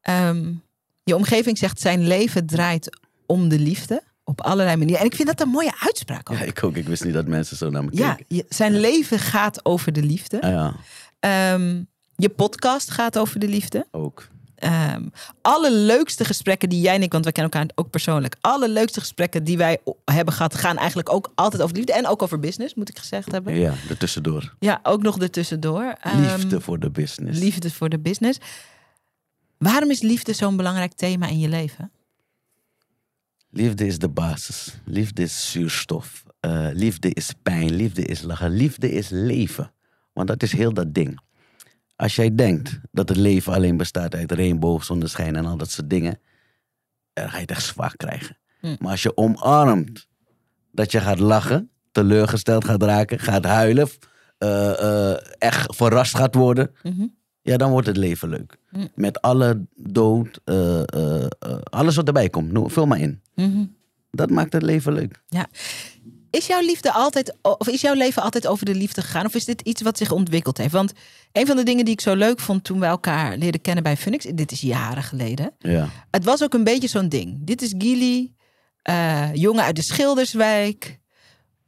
Ehm, 0.00 0.52
je 1.04 1.14
omgeving 1.16 1.58
zegt 1.58 1.80
zijn 1.80 2.06
leven 2.06 2.46
draait 2.46 2.98
om 3.26 3.48
de 3.48 3.58
liefde. 3.58 4.02
Op 4.28 4.40
allerlei 4.40 4.76
manieren. 4.76 5.00
En 5.00 5.06
ik 5.06 5.14
vind 5.14 5.28
dat 5.28 5.40
een 5.40 5.48
mooie 5.48 5.72
uitspraak 5.78 6.30
ook. 6.30 6.38
Ja, 6.38 6.44
ik 6.44 6.64
ook. 6.64 6.76
Ik 6.76 6.86
wist 6.86 7.04
niet 7.04 7.14
dat 7.14 7.26
mensen 7.26 7.56
zo 7.56 7.70
naar 7.70 7.84
me 7.84 7.90
Ja, 7.92 8.14
keken. 8.14 8.36
je- 8.36 8.46
zijn 8.48 8.80
leven 8.80 9.18
gaat 9.18 9.64
over 9.64 9.92
de 9.92 10.02
liefde. 10.02 10.40
Ah, 10.42 10.50
ja, 10.50 10.74
Ehm, 11.20 11.82
je 12.16 12.28
podcast 12.28 12.90
gaat 12.90 13.18
over 13.18 13.38
de 13.40 13.48
liefde. 13.48 13.86
ook. 13.90 14.28
Ehm 14.56 15.02
alle 15.42 15.72
leukste 15.72 16.24
gesprekken 16.24 16.68
die 16.68 16.80
jij 16.80 16.94
en 16.94 17.02
ik, 17.02 17.12
want 17.12 17.24
we 17.24 17.32
kennen 17.32 17.52
elkaar 17.52 17.70
ook 17.74 17.90
persoonlijk. 17.90 18.36
Alle 18.40 18.68
leukste 18.68 19.00
gesprekken 19.00 19.44
die 19.44 19.56
wij 19.56 19.78
hebben 20.04 20.34
gehad, 20.34 20.54
gaan 20.54 20.76
eigenlijk 20.76 21.12
ook 21.12 21.32
altijd 21.34 21.62
over 21.62 21.76
liefde. 21.76 21.92
En 21.92 22.06
ook 22.06 22.22
over 22.22 22.40
business, 22.40 22.74
moet 22.74 22.88
ik 22.88 22.98
gezegd 22.98 23.32
hebben. 23.32 23.54
Ja, 23.54 23.60
Ja, 23.70 23.74
ertussendoor. 23.88 24.54
ook 24.82 25.02
nog 25.02 25.18
ertussendoor. 25.18 25.94
Ehm, 26.00 26.20
Liefde 26.20 26.60
voor 26.60 26.78
de 26.78 26.90
business. 26.90 27.40
Liefde 27.40 27.70
voor 27.70 27.88
de 27.88 27.98
business. 27.98 28.38
Waarom 29.58 29.90
is 29.90 30.00
liefde 30.00 30.32
zo'n 30.32 30.56
belangrijk 30.56 30.92
thema 30.92 31.26
in 31.26 31.38
je 31.38 31.48
leven? 31.48 31.90
Liefde 33.56 33.86
is 33.86 33.98
de 33.98 34.08
basis. 34.08 34.80
Liefde 34.84 35.22
is 35.22 35.50
zuurstof. 35.50 36.24
Eh, 36.40 36.68
liefde 36.72 37.12
is 37.12 37.32
pijn. 37.42 37.74
Liefde 37.74 38.02
is 38.02 38.22
lachen. 38.22 38.50
Liefde 38.50 38.92
is 38.92 39.08
leven. 39.08 39.72
Want 40.12 40.28
dat 40.28 40.42
is 40.42 40.52
heel 40.52 40.72
dat 40.72 40.94
ding. 40.94 41.20
Als 41.96 42.16
jij 42.16 42.34
denkt 42.34 42.80
dat 42.92 43.08
het 43.08 43.18
leven 43.18 43.52
alleen 43.52 43.76
bestaat 43.76 44.14
uit 44.14 44.32
regenboog, 44.32 44.84
zonneschijn 44.84 45.36
en 45.36 45.46
al 45.46 45.56
dat 45.56 45.70
soort 45.70 45.90
dingen, 45.90 46.18
dan 47.12 47.28
ga 47.28 47.34
je 47.34 47.40
het 47.40 47.50
echt 47.50 47.64
zwaar 47.64 47.96
krijgen. 47.96 48.38
Hm. 48.60 48.76
Maar 48.78 48.90
als 48.90 49.02
je 49.02 49.16
omarmt 49.16 50.06
dat 50.72 50.92
je 50.92 51.00
gaat 51.00 51.18
lachen, 51.18 51.70
teleurgesteld 51.92 52.64
gaat 52.64 52.82
raken, 52.82 53.18
gaat 53.18 53.44
huilen, 53.44 53.88
eh, 54.38 54.80
eh, 55.12 55.16
echt 55.38 55.76
verrast 55.76 56.16
gaat 56.16 56.34
worden, 56.34 56.70
Mhm. 56.82 57.06
ja, 57.42 57.56
dan 57.56 57.70
wordt 57.70 57.86
het 57.86 57.96
leven 57.96 58.28
leuk. 58.28 58.56
Hm. 58.70 58.86
Met 58.94 59.20
alle 59.20 59.66
dood, 59.74 60.40
eh, 60.44 60.80
eh, 60.80 61.22
eh, 61.38 61.58
alles 61.62 61.96
wat 61.96 62.06
erbij 62.06 62.28
komt. 62.28 62.72
Vul 62.72 62.86
maar 62.86 63.00
in. 63.00 63.20
Mhm. 63.36 63.64
dat 64.10 64.30
maakt 64.30 64.52
het 64.52 64.62
leven 64.62 64.92
leuk. 64.92 65.22
Ja. 65.26 65.46
Is 66.30 66.46
jouw 66.46 66.60
liefde 66.60 66.92
altijd, 66.92 67.36
of 67.42 67.68
is 67.68 67.80
jouw 67.80 67.94
leven 67.94 68.22
altijd 68.22 68.46
over 68.46 68.64
de 68.64 68.74
liefde 68.74 69.02
gegaan? 69.02 69.26
Of 69.26 69.34
is 69.34 69.44
dit 69.44 69.60
iets 69.60 69.82
wat 69.82 69.98
zich 69.98 70.10
ontwikkeld 70.10 70.58
heeft? 70.58 70.72
Want 70.72 70.92
een 71.32 71.46
van 71.46 71.56
de 71.56 71.62
dingen 71.62 71.84
die 71.84 71.94
ik 71.94 72.00
zo 72.00 72.14
leuk 72.14 72.40
vond 72.40 72.64
toen 72.64 72.80
we 72.80 72.86
elkaar 72.86 73.36
leerden 73.36 73.60
kennen 73.60 73.82
bij 73.82 73.96
Phoenix, 73.96 74.24
dit 74.24 74.52
is 74.52 74.60
jaren 74.60 75.02
geleden. 75.02 75.54
Ja. 75.58 75.88
Het 76.10 76.24
was 76.24 76.42
ook 76.42 76.54
een 76.54 76.64
beetje 76.64 76.88
zo'n 76.88 77.08
ding. 77.08 77.36
Dit 77.40 77.62
is 77.62 77.74
Gilly, 77.78 78.32
eh, 78.82 79.34
jongen 79.34 79.64
uit 79.64 79.76
de 79.76 79.82
Schilderswijk, 79.82 80.98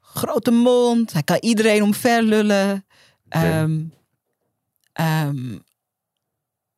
grote 0.00 0.50
mond, 0.50 1.12
hij 1.12 1.22
kan 1.22 1.37
iedereen 1.40 1.82
omver 1.82 2.22
lullen. 2.22 2.87
Ehm, 3.28 3.80
ehm, 4.92 5.58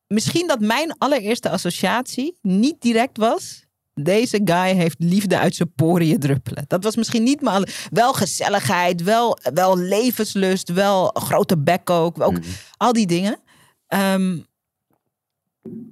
misschien 0.07 0.47
dat 0.47 0.59
mijn 0.59 0.97
allereerste 0.97 1.49
associatie 1.49 2.37
niet 2.41 2.81
direct 2.81 3.17
was. 3.17 3.65
Deze 3.93 4.41
guy 4.45 4.73
heeft 4.75 4.95
liefde 4.99 5.37
uit 5.39 5.55
zijn 5.55 5.73
poriën 5.75 6.19
druppelen. 6.19 6.65
Dat 6.67 6.83
was 6.83 6.95
misschien 6.95 7.23
niet 7.23 7.41
maar 7.41 7.87
wel 7.91 8.13
gezelligheid, 8.13 9.03
wel, 9.03 9.37
wel 9.53 9.77
levenslust, 9.77 10.69
wel 10.69 11.07
grote 11.07 11.57
bek 11.57 11.89
ook, 11.89 12.21
ook 12.21 12.31
Mhm. 12.39 12.41
al 12.77 12.93
die 12.93 13.07
dingen. 13.07 13.39
Ehm, 13.87 14.39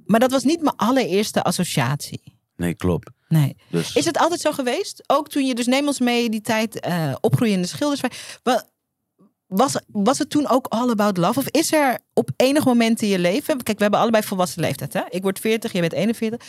maar 0.06 0.20
dat 0.20 0.30
was 0.30 0.44
niet 0.44 0.60
mijn 0.62 0.76
allereerste 0.76 1.42
associatie. 1.42 2.38
Nee, 2.56 2.74
klopt. 2.74 3.10
Nee. 3.28 3.56
Dus, 3.70 3.94
Is 3.96 4.04
het 4.04 4.18
altijd 4.18 4.40
zo 4.40 4.52
geweest? 4.52 5.02
Ook 5.06 5.28
toen 5.28 5.46
je, 5.46 5.54
dus 5.54 5.66
neem 5.66 5.86
ons 5.86 5.98
mee 6.00 6.30
die 6.30 6.40
tijd 6.40 6.80
eh 6.80 7.14
opgroeien 7.20 7.54
in 7.54 7.62
de 7.62 7.68
schilderswijk. 7.68 8.38
Wa- 8.42 8.68
Was, 9.46 9.76
was 9.86 10.18
het 10.18 10.30
toen 10.30 10.48
ook 10.48 10.66
all 10.66 10.90
about 10.90 11.16
love? 11.16 11.38
Of 11.38 11.48
is 11.48 11.72
er 11.72 11.98
op 12.14 12.30
enig 12.36 12.64
moment 12.64 13.02
in 13.02 13.08
je 13.08 13.18
leven... 13.18 13.62
Kijk, 13.62 13.76
we 13.76 13.82
hebben 13.82 14.00
allebei 14.00 14.22
volwassen 14.24 14.60
leeftijd. 14.60 14.92
Hè? 14.92 15.00
Ik 15.08 15.22
word 15.22 15.38
40, 15.40 15.72
jij 15.72 15.80
bent 15.80 15.92
41. 15.92 16.46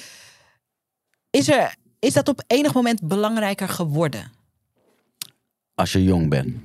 Is, 1.32 1.50
er, 1.50 1.76
is 2.00 2.14
dat 2.14 2.28
op 2.30 2.44
enig 2.48 2.74
moment 2.74 3.08
belangrijker 3.08 3.70
geworden? 3.70 4.32
als 5.76 5.92
je 5.92 6.04
jong 6.04 6.30
bent. 6.30 6.56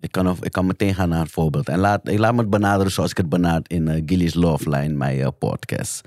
Ik 0.00 0.12
kan, 0.12 0.28
of- 0.28 0.44
ik 0.44 0.52
kan 0.52 0.66
meteen 0.66 0.94
gaan 0.94 1.08
naar 1.08 1.20
een 1.20 1.28
voorbeeld. 1.28 1.68
En 1.68 1.78
laat, 1.78 2.08
ik 2.08 2.18
laat 2.18 2.32
me 2.34 2.40
het 2.40 2.50
benaderen 2.50 2.92
zoals 2.92 3.10
ik 3.10 3.16
het 3.16 3.28
benader 3.28 3.62
in 3.66 3.88
eh, 3.88 4.02
Gilly's 4.06 4.34
Love 4.34 4.68
Line, 4.70 4.94
mijn 4.94 5.20
eh, 5.20 5.28
podcast. 5.38 6.00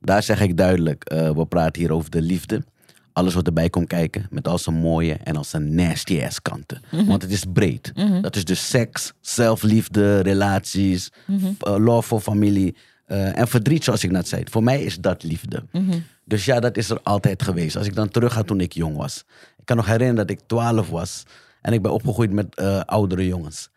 Daar 0.00 0.22
zeg 0.22 0.40
ik 0.40 0.56
duidelijk, 0.56 1.04
eh, 1.04 1.30
we 1.30 1.46
praten 1.46 1.82
hier 1.82 1.92
over 1.92 2.10
de 2.10 2.22
liefde. 2.22 2.64
Alles 3.12 3.34
wat 3.34 3.46
erbij 3.46 3.70
komt 3.70 3.86
kijken, 3.86 4.26
met 4.30 4.48
al 4.48 4.58
zijn 4.58 4.76
mooie 4.76 5.14
en 5.14 5.36
al 5.36 5.44
zijn 5.44 5.74
nasty 5.74 6.22
ass 6.22 6.42
kanten. 6.42 6.80
Want 7.06 7.22
het 7.22 7.30
is 7.30 7.44
breed. 7.52 7.92
Dat 8.22 8.36
is 8.36 8.44
dus 8.44 8.68
seks, 8.68 9.12
zelfliefde, 9.20 10.20
relaties, 10.20 11.10
eh, 11.60 11.76
love 11.78 12.08
voor 12.08 12.20
familie 12.20 12.76
en 13.06 13.48
verdriet, 13.48 13.84
zoals 13.84 14.04
ik 14.04 14.10
net 14.10 14.28
zei. 14.28 14.42
Voor 14.50 14.62
mij 14.62 14.82
is 14.82 14.96
dat 14.98 15.22
liefde. 15.22 15.64
Dus 16.28 16.44
ja, 16.44 16.60
dat 16.60 16.76
is 16.76 16.90
er 16.90 17.00
altijd 17.02 17.42
geweest. 17.42 17.76
Als 17.76 17.86
ik 17.86 17.94
dan 17.94 18.08
terug 18.08 18.32
ga 18.32 18.42
toen 18.42 18.60
ik 18.60 18.72
jong 18.72 18.96
was. 18.96 19.24
Ik 19.58 19.64
kan 19.64 19.76
nog 19.76 19.86
herinneren 19.86 20.26
dat 20.26 20.30
ik 20.30 20.40
12 20.46 20.88
was 20.88 21.22
en 21.62 21.72
ik 21.72 21.82
ben 21.82 21.92
opgegroeid 21.92 22.32
met 22.32 22.54
eh, 22.54 22.80
oudere 22.80 23.26
jongens. 23.26 23.68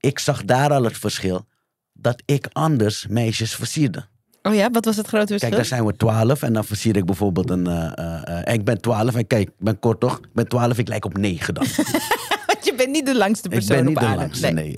Ik 0.00 0.18
zag 0.18 0.44
daar 0.44 0.70
al 0.72 0.82
het 0.84 0.98
verschil 0.98 1.46
dat 1.92 2.22
ik 2.24 2.46
anders 2.52 3.06
meisjes 3.06 3.54
versierde. 3.54 4.06
Oh 4.42 4.54
ja, 4.54 4.70
wat 4.70 4.84
was 4.84 4.96
het 4.96 5.06
grote 5.06 5.26
verschil? 5.26 5.48
Kijk, 5.48 5.60
daar 5.60 5.70
zijn 5.78 5.86
we 5.86 5.96
12 5.96 6.42
en 6.42 6.52
dan 6.52 6.64
versier 6.64 6.96
ik 6.96 7.04
bijvoorbeeld 7.04 7.50
een. 7.50 7.66
eh, 7.66 8.54
ik 8.54 8.64
ben 8.64 8.80
12 8.80 9.14
en 9.14 9.26
kijk, 9.26 9.48
ik 9.48 9.54
ben 9.58 9.78
kort 9.78 10.00
toch? 10.00 10.18
Ik 10.18 10.32
ben 10.32 10.48
12, 10.48 10.78
ik 10.78 10.88
lijk 10.88 11.04
op 11.04 11.16
9 11.16 11.54
dan. 11.54 11.64
Want 12.46 12.64
je 12.64 12.74
bent 12.76 12.90
niet 12.90 13.06
de 13.06 13.16
langste 13.16 13.48
ik 13.48 13.54
persoon 13.54 13.76
ben 13.76 13.86
niet 13.86 13.96
op 13.96 14.02
de 14.02 14.08
aarde. 14.08 14.20
langste, 14.20 14.48
nee. 14.50 14.74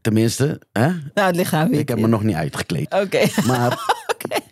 Tenminste, 0.00 0.60
hè? 0.72 0.86
Nou, 0.88 1.26
het 1.26 1.36
lichaam 1.36 1.72
ik 1.72 1.88
heb 1.88 1.98
me 1.98 2.06
nog 2.06 2.22
niet 2.22 2.36
uitgekleed. 2.36 2.94
Oké. 2.94 3.26
Maar 3.46 3.78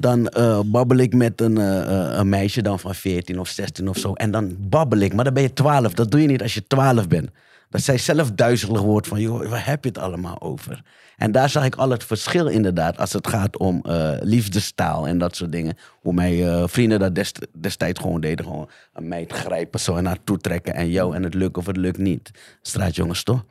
dan 0.00 0.28
eh, 0.28 0.60
babbel 0.64 0.96
ik 0.96 1.14
met 1.14 1.40
een, 1.40 1.58
eh, 1.58 1.80
eh, 1.80 2.18
een 2.18 2.28
meisje 2.28 2.62
dan 2.62 2.78
van 2.78 2.94
14 2.94 3.40
of 3.40 3.48
16 3.48 3.88
of 3.88 3.96
zo. 3.96 4.12
En 4.12 4.30
dan 4.30 4.56
babbel 4.58 4.98
ik, 4.98 5.14
maar 5.14 5.24
dan 5.24 5.34
ben 5.34 5.42
je 5.42 5.52
12. 5.52 5.94
Dat 5.94 6.10
doe 6.10 6.20
je 6.20 6.26
niet 6.26 6.42
als 6.42 6.54
je 6.54 6.66
12 6.66 7.08
bent. 7.08 7.30
Dat 7.70 7.82
zij 7.82 7.98
zelf 7.98 8.30
duizelig 8.32 8.80
wordt 8.80 9.06
van, 9.06 9.20
joh, 9.20 9.48
waar 9.48 9.66
heb 9.66 9.82
je 9.84 9.88
het 9.88 9.98
allemaal 9.98 10.40
over? 10.40 10.82
En 11.16 11.32
daar 11.32 11.48
zag 11.50 11.64
ik 11.64 11.74
al 11.74 11.90
het 11.90 12.04
verschil 12.04 12.46
inderdaad 12.46 12.98
als 12.98 13.12
het 13.12 13.26
gaat 13.26 13.58
om 13.58 13.80
eh, 13.82 14.10
liefdestaal 14.20 15.06
en 15.08 15.18
dat 15.18 15.36
soort 15.36 15.52
dingen. 15.52 15.76
Hoe 16.00 16.12
mijn 16.12 16.40
eh, 16.40 16.62
vrienden 16.66 16.98
dat 16.98 17.14
dest- 17.14 17.46
destijds 17.58 18.00
gewoon 18.00 18.20
deden. 18.20 18.44
Gewoon 18.44 18.68
een 18.92 19.08
meid 19.08 19.32
grijpen, 19.32 19.80
zo 19.80 19.96
en 19.96 20.06
haar 20.06 20.24
toetrekken 20.24 20.74
en 20.74 20.90
jou 20.90 21.14
en 21.14 21.22
het 21.22 21.34
lukt 21.34 21.56
of 21.58 21.66
het 21.66 21.76
lukt 21.76 21.98
niet. 21.98 22.30
Straatjongens 22.62 23.22
toch? 23.22 23.44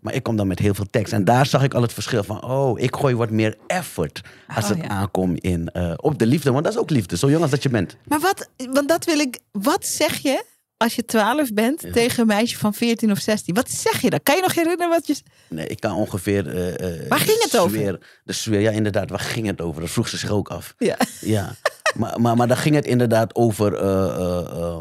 Maar 0.00 0.14
ik 0.14 0.22
kom 0.22 0.36
dan 0.36 0.46
met 0.46 0.58
heel 0.58 0.74
veel 0.74 0.86
tekst. 0.90 1.12
En 1.12 1.24
daar 1.24 1.46
zag 1.46 1.62
ik 1.62 1.74
al 1.74 1.82
het 1.82 1.92
verschil 1.92 2.22
van, 2.24 2.42
oh, 2.44 2.80
ik 2.80 2.96
gooi 2.96 3.14
wat 3.14 3.30
meer 3.30 3.56
effort 3.66 4.20
als 4.54 4.64
Oh, 4.64 4.70
het 4.70 4.78
ja. 4.80 4.88
aankomt 4.88 5.38
in, 5.40 5.68
eh, 5.68 5.92
op 5.96 6.18
de 6.18 6.26
liefde. 6.26 6.52
Want 6.52 6.64
dat 6.64 6.72
is 6.72 6.78
ook 6.78 6.90
liefde, 6.90 7.16
zo 7.16 7.30
jong 7.30 7.42
als 7.42 7.50
dat 7.50 7.62
je 7.62 7.68
bent. 7.68 7.96
Maar 8.04 8.20
wat, 8.20 8.48
want 8.72 8.88
dat 8.88 9.04
wil 9.04 9.18
ik. 9.18 9.38
Wat 9.52 9.86
zeg 9.86 10.16
je 10.18 10.44
als 10.78 10.94
je 10.94 11.04
12 11.04 11.52
bent 11.52 11.92
tegen 11.92 12.20
een 12.20 12.26
meisje 12.26 12.58
van 12.58 12.74
14 12.74 13.10
of 13.10 13.18
16? 13.18 13.54
Wat 13.54 13.70
zeg 13.70 14.00
je 14.00 14.10
dan? 14.10 14.20
Kan 14.22 14.36
je 14.36 14.42
nog 14.42 14.54
herinneren 14.54 14.88
wat 14.88 15.06
je. 15.06 15.16
Nee, 15.48 15.66
ik 15.66 15.80
kan 15.80 15.94
ongeveer... 15.94 16.48
eh, 16.48 17.00
eh, 17.02 17.08
Waar 17.08 17.18
ging 17.18 17.42
het 17.42 17.58
over? 17.58 17.98
De 18.24 18.32
sfeer, 18.32 18.60
ja 18.60 18.70
inderdaad, 18.70 19.10
waar 19.10 19.18
ging 19.20 19.46
het 19.46 19.60
over? 19.60 19.80
Dat 19.80 19.90
vroeg 19.90 20.08
ze 20.08 20.16
zich 20.16 20.30
ook 20.30 20.48
af. 20.48 20.74
Ja. 20.78 20.96
Ja, 21.20 21.54
maar, 21.96 22.20
maar, 22.20 22.36
maar 22.36 22.48
dan 22.48 22.56
ging 22.56 22.74
het 22.74 22.84
inderdaad 22.86 23.34
over. 23.34 23.74
eh, 23.74 24.78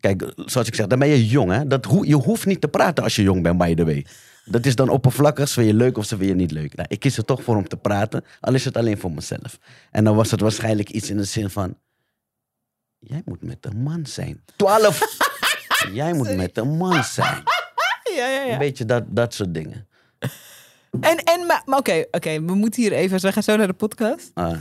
kijk, 0.00 0.32
zoals 0.36 0.68
ik 0.68 0.74
zeg, 0.74 0.86
dan 0.86 0.98
ben 0.98 1.08
je 1.08 1.26
jong. 1.26 1.50
Hè? 1.50 1.66
Dat 1.66 1.86
je 2.02 2.14
hoeft 2.14 2.46
niet 2.46 2.60
te 2.60 2.68
praten 2.68 3.04
als 3.04 3.16
je 3.16 3.22
jong 3.22 3.42
bent, 3.42 3.58
by 3.58 3.74
the 3.74 3.84
way. 3.84 4.06
Dat 4.44 4.66
is 4.66 4.74
dan 4.76 4.88
oppervlakkig, 4.88 5.48
ze 5.48 5.54
vind 5.54 5.66
je 5.66 5.74
leuk 5.74 5.98
of 5.98 6.04
ze 6.04 6.16
vind 6.16 6.28
je 6.28 6.34
niet 6.34 6.50
leuk. 6.50 6.74
Nou, 6.76 6.88
ik 6.90 7.00
kies 7.00 7.16
er 7.16 7.24
toch 7.24 7.42
voor 7.42 7.56
om 7.56 7.68
te 7.68 7.76
praten, 7.76 8.24
al 8.40 8.54
is 8.54 8.64
het 8.64 8.76
alleen 8.76 8.98
voor 8.98 9.12
mezelf. 9.12 9.58
En 9.90 10.04
dan 10.04 10.16
was 10.16 10.30
het 10.30 10.40
waarschijnlijk 10.40 10.90
iets 10.90 11.10
in 11.10 11.16
de 11.16 11.24
zin 11.24 11.50
van: 11.50 11.76
Jij 12.98 13.22
moet 13.24 13.42
met 13.42 13.56
een 13.60 13.76
man 13.82 14.06
zijn. 14.06 14.44
Twaalf! 14.56 14.98
Jij 15.92 16.12
moet 16.12 16.36
met 16.36 16.58
een 16.58 16.76
man 16.76 17.04
zijn. 17.04 17.42
Ja, 18.16 18.26
ja, 18.28 18.52
Een 18.52 18.58
beetje 18.58 18.84
dat, 18.84 19.02
dat 19.06 19.34
soort 19.34 19.54
dingen. 19.54 19.88
En, 21.00 21.16
en 21.18 21.46
maar, 21.46 21.62
oké, 21.66 22.04
oké, 22.10 22.44
we 22.44 22.54
moeten 22.54 22.82
hier 22.82 22.92
even. 22.92 23.20
We 23.20 23.32
gaan 23.32 23.42
zo 23.42 23.56
naar 23.56 23.66
de 23.66 23.72
podcast. 23.72 24.30
Ah, 24.34 24.58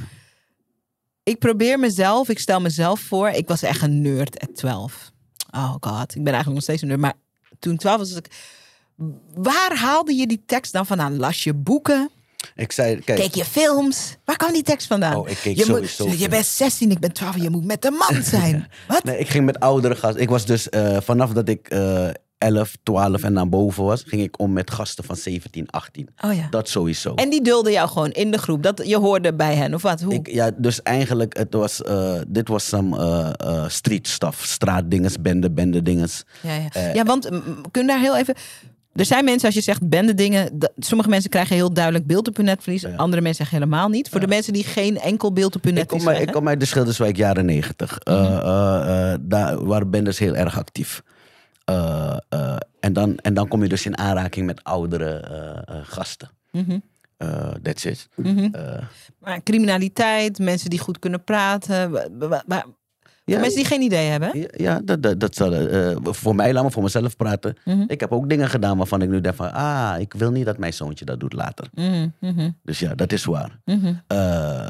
Ik 1.24 1.40
probeer 1.40 1.80
mezelf, 1.80 2.30
ik 2.30 2.40
stel 2.40 2.62
mezelf 2.62 3.00
voor. 3.00 3.30
Ik 3.30 3.48
was 3.48 3.62
echt 3.64 3.82
een 3.82 4.02
nerd 4.02 4.40
at 4.40 4.56
12. 4.56 5.12
Oh 5.52 5.76
god, 5.80 6.16
ik 6.16 6.24
ben 6.24 6.34
eigenlijk 6.34 6.54
nog 6.54 6.64
steeds 6.64 6.82
een 6.82 6.88
nerd. 6.88 7.00
Maar 7.00 7.14
toen 7.60 7.78
12 7.78 7.98
was, 7.98 8.10
was 8.10 8.18
ik. 8.18 8.32
Waar 9.34 9.76
haalde 9.76 10.14
je 10.14 10.28
die 10.28 10.44
tekst 10.46 10.74
dan 10.74 10.86
vandaan? 10.86 11.18
Las 11.18 11.44
je 11.44 11.54
boeken? 11.54 12.10
Ik 12.56 12.72
zei, 12.72 13.00
kijk, 13.00 13.20
Keek 13.20 13.36
je 13.36 13.46
films? 13.46 14.18
Waar 14.26 14.38
kwam 14.38 14.54
die 14.54 14.64
tekst 14.64 14.88
vandaan? 14.88 15.16
Oh, 15.16 15.30
ik 15.30 15.38
keek 15.42 15.58
je 15.58 15.64
sowieso 15.64 16.08
moet, 16.08 16.20
Je 16.20 16.30
bent 16.30 16.46
16, 16.46 16.92
ik 16.92 17.00
ben 17.00 17.12
12, 17.12 17.38
je 17.38 17.50
moet 17.50 17.66
met 17.66 17.86
een 17.86 17.94
man 17.94 18.24
zijn. 18.40 18.68
Wat? 18.88 19.04
Nee, 19.04 19.18
ik 19.18 19.28
ging 19.28 19.46
met 19.46 19.60
oudere 19.60 19.96
gasten. 19.96 20.22
Ik 20.22 20.30
was 20.30 20.46
dus 20.46 20.70
eh, 20.70 20.98
vanaf 21.02 21.32
dat 21.32 21.50
ik 21.50 21.68
eh 21.68 22.10
11, 22.44 22.76
12 22.84 23.24
en 23.24 23.34
naar 23.34 23.50
boven 23.50 23.84
was, 23.84 24.04
ging 24.06 24.22
ik 24.22 24.40
om 24.40 24.54
met 24.54 24.72
gasten 24.72 25.04
van 25.04 25.16
17, 25.16 25.70
18. 25.70 26.10
Oh 26.26 26.36
ja. 26.36 26.48
Dat 26.50 26.70
sowieso. 26.70 27.14
En 27.14 27.30
die 27.30 27.42
dulden 27.42 27.72
jou 27.72 27.90
gewoon 27.90 28.12
in 28.12 28.32
de 28.32 28.38
groep. 28.38 28.64
Dat, 28.64 28.82
je 28.86 28.98
hoorde 28.98 29.34
bij 29.34 29.56
hen, 29.56 29.74
of 29.74 29.82
wat? 29.82 30.02
Hoe? 30.02 30.14
Ik, 30.14 30.28
ja, 30.28 30.52
dus 30.58 30.82
eigenlijk, 30.82 31.38
het 31.38 31.54
was, 31.54 31.84
eh, 31.84 32.20
dit 32.28 32.48
was 32.48 32.68
some 32.68 32.98
eh, 32.98 33.32
eh, 33.38 33.70
street 33.70 34.08
stuff. 34.08 34.46
Straatdinges, 34.46 35.22
bende, 35.22 35.52
bende 35.52 35.82
dinges. 35.82 36.24
Ja, 36.42 36.54
ja. 36.74 36.94
Ja, 36.94 37.04
want 37.04 37.30
kun 37.72 37.82
je 37.82 37.88
daar 37.88 38.00
heel 38.00 38.18
even. 38.18 38.36
Er 38.94 39.06
zijn 39.06 39.26
mensen, 39.26 39.46
als 39.46 39.56
je 39.56 39.62
zegt 39.62 39.90
bende 39.90 40.14
dingen. 40.14 40.60
dat- 40.60 40.72
Sommige 40.78 41.10
mensen 41.10 41.30
krijgen 41.30 41.56
heel 41.56 41.74
duidelijk 41.74 42.06
beeld 42.08 42.28
op 42.28 42.36
hun 42.36 42.46
netvlies. 42.46 42.86
Andere 42.86 43.22
mensen 43.22 43.46
zeggen 43.46 43.58
helemaal 43.64 43.90
niet. 43.90 44.10
Voor 44.10 44.20
de 44.20 44.28
mensen 44.28 44.54
die 44.54 44.64
geen 44.64 45.00
enkel 45.00 45.34
beeld 45.34 45.56
op 45.56 45.64
hun 45.64 45.72
Ik 45.72 45.78
netvlies 45.78 46.04
kom, 46.04 46.12
uit- 46.14 46.22
ik 46.22 46.32
kom 46.34 46.48
uit 46.48 46.60
de 46.60 46.66
Schilderswijk 46.66 47.16
jaren 47.18 47.46
90. 47.46 47.98
Mhm. 48.04 48.16
Eh, 48.16 48.38
eh, 48.38 49.14
eh, 49.14 49.20
daar 49.22 49.66
waren 49.66 49.90
bendes 49.90 50.20
heel 50.20 50.36
erg 50.36 50.58
actief. 50.58 51.04
En, 52.80 52.94
dan, 52.94 53.18
en 53.18 53.34
dan 53.34 53.48
kom 53.48 53.62
je 53.64 53.70
dus 53.70 53.86
in 53.86 53.98
aanraking 53.98 54.46
met 54.46 54.64
oudere 54.64 55.24
gasten. 55.84 56.30
Mhm. 56.52 56.80
Eh, 57.18 57.48
that's 57.62 57.86
it. 57.86 58.08
Mhm. 58.16 58.50
Maar 59.20 59.44
criminaliteit, 59.44 60.40
mensen 60.40 60.70
die 60.70 60.80
goed 60.80 61.00
kunnen 61.00 61.24
praten. 61.24 61.92
Ja, 63.26 63.40
mensen 63.40 63.60
die 63.60 63.66
geen 63.66 63.82
idee 63.82 64.10
hebben. 64.10 64.40
Ja, 64.40 64.48
ja 64.52 64.82
dat, 64.84 65.04
dat, 65.04 65.20
dat 65.20 65.36
zal, 65.36 65.54
eh, 65.54 65.96
voor 66.02 66.36
mij, 66.36 66.54
laat 66.54 66.64
me 66.64 66.72
voor 66.72 66.84
mezelf 66.84 67.16
praten. 67.16 67.56
Mhm. 67.66 67.84
Ik 67.88 68.00
heb 68.00 68.12
ook 68.12 68.30
dingen 68.30 68.50
gedaan 68.50 68.78
waarvan 68.78 69.02
ik 69.02 69.10
nu 69.10 69.22
denk 69.22 69.36
van... 69.36 69.52
Ah, 69.52 69.96
ik 70.00 70.14
wil 70.14 70.32
niet 70.32 70.46
dat 70.46 70.58
mijn 70.58 70.74
zoontje 70.74 71.06
dat 71.06 71.20
doet 71.20 71.34
later. 71.34 71.68
Mhm, 71.74 72.08
mhm, 72.20 72.50
Dus 72.64 72.80
ja, 72.80 72.96
dat 72.96 73.12
is 73.12 73.26
waar. 73.26 73.60
Eh, 74.08 74.66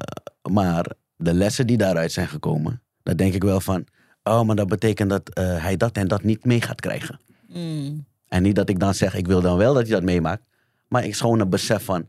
maar 0.52 0.86
de 1.16 1.34
lessen 1.34 1.68
die 1.68 1.78
daaruit 1.78 2.12
zijn 2.12 2.28
gekomen... 2.28 2.82
daar 3.04 3.18
denk 3.18 3.34
ik 3.34 3.44
wel 3.44 3.60
van... 3.60 3.86
Oh, 4.24 4.42
maar 4.42 4.56
dat 4.56 4.68
betekent 4.68 5.10
dat 5.10 5.30
eh, 5.30 5.64
hij 5.64 5.78
dat 5.78 5.96
en 5.98 6.08
dat 6.08 6.24
niet 6.24 6.46
mee 6.46 6.62
gaat 6.62 6.82
krijgen. 6.82 7.20
En 8.28 8.44
niet 8.44 8.56
dat 8.56 8.70
ik 8.70 8.80
dan 8.80 8.94
zeg, 8.94 9.16
ik 9.16 9.28
wil 9.28 9.42
dan 9.42 9.58
wel 9.58 9.74
dat 9.74 9.84
hij 9.84 9.92
dat 9.92 10.04
meemaakt. 10.04 10.44
Maar 10.88 11.04
ik 11.04 11.10
is 11.10 11.20
gewoon 11.20 11.40
een 11.40 11.50
besef 11.50 11.84
van... 11.84 12.08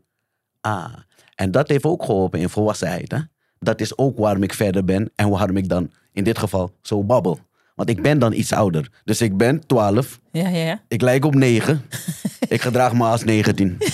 Ah, 0.60 0.94
en 1.34 1.50
dat 1.50 1.68
heeft 1.68 1.84
ook 1.84 2.04
geholpen 2.04 2.40
in 2.40 2.48
volwassenheid. 2.48 3.12
Hè? 3.12 3.18
Dat 3.64 3.80
is 3.80 3.98
ook 3.98 4.18
waarom 4.18 4.42
ik 4.42 4.54
verder 4.54 4.84
ben. 4.84 5.10
En 5.14 5.28
waarom 5.28 5.56
ik 5.56 5.68
dan 5.68 5.90
in 6.12 6.24
dit 6.24 6.38
geval 6.38 6.74
zo 6.82 7.04
babbel. 7.04 7.38
Want 7.74 7.88
ik 7.88 8.02
ben 8.02 8.18
dan 8.18 8.32
iets 8.32 8.52
ouder. 8.52 8.90
Dus 9.04 9.20
ik 9.20 9.36
ben 9.36 9.66
12. 9.66 10.20
Ja, 10.32 10.48
ja, 10.48 10.64
ja. 10.64 10.82
Ik 10.88 11.00
lijk 11.00 11.24
op 11.24 11.34
9. 11.34 11.82
ik 12.48 12.60
gedraag 12.60 12.94
me 12.94 13.04
als 13.04 13.24
19. 13.24 13.76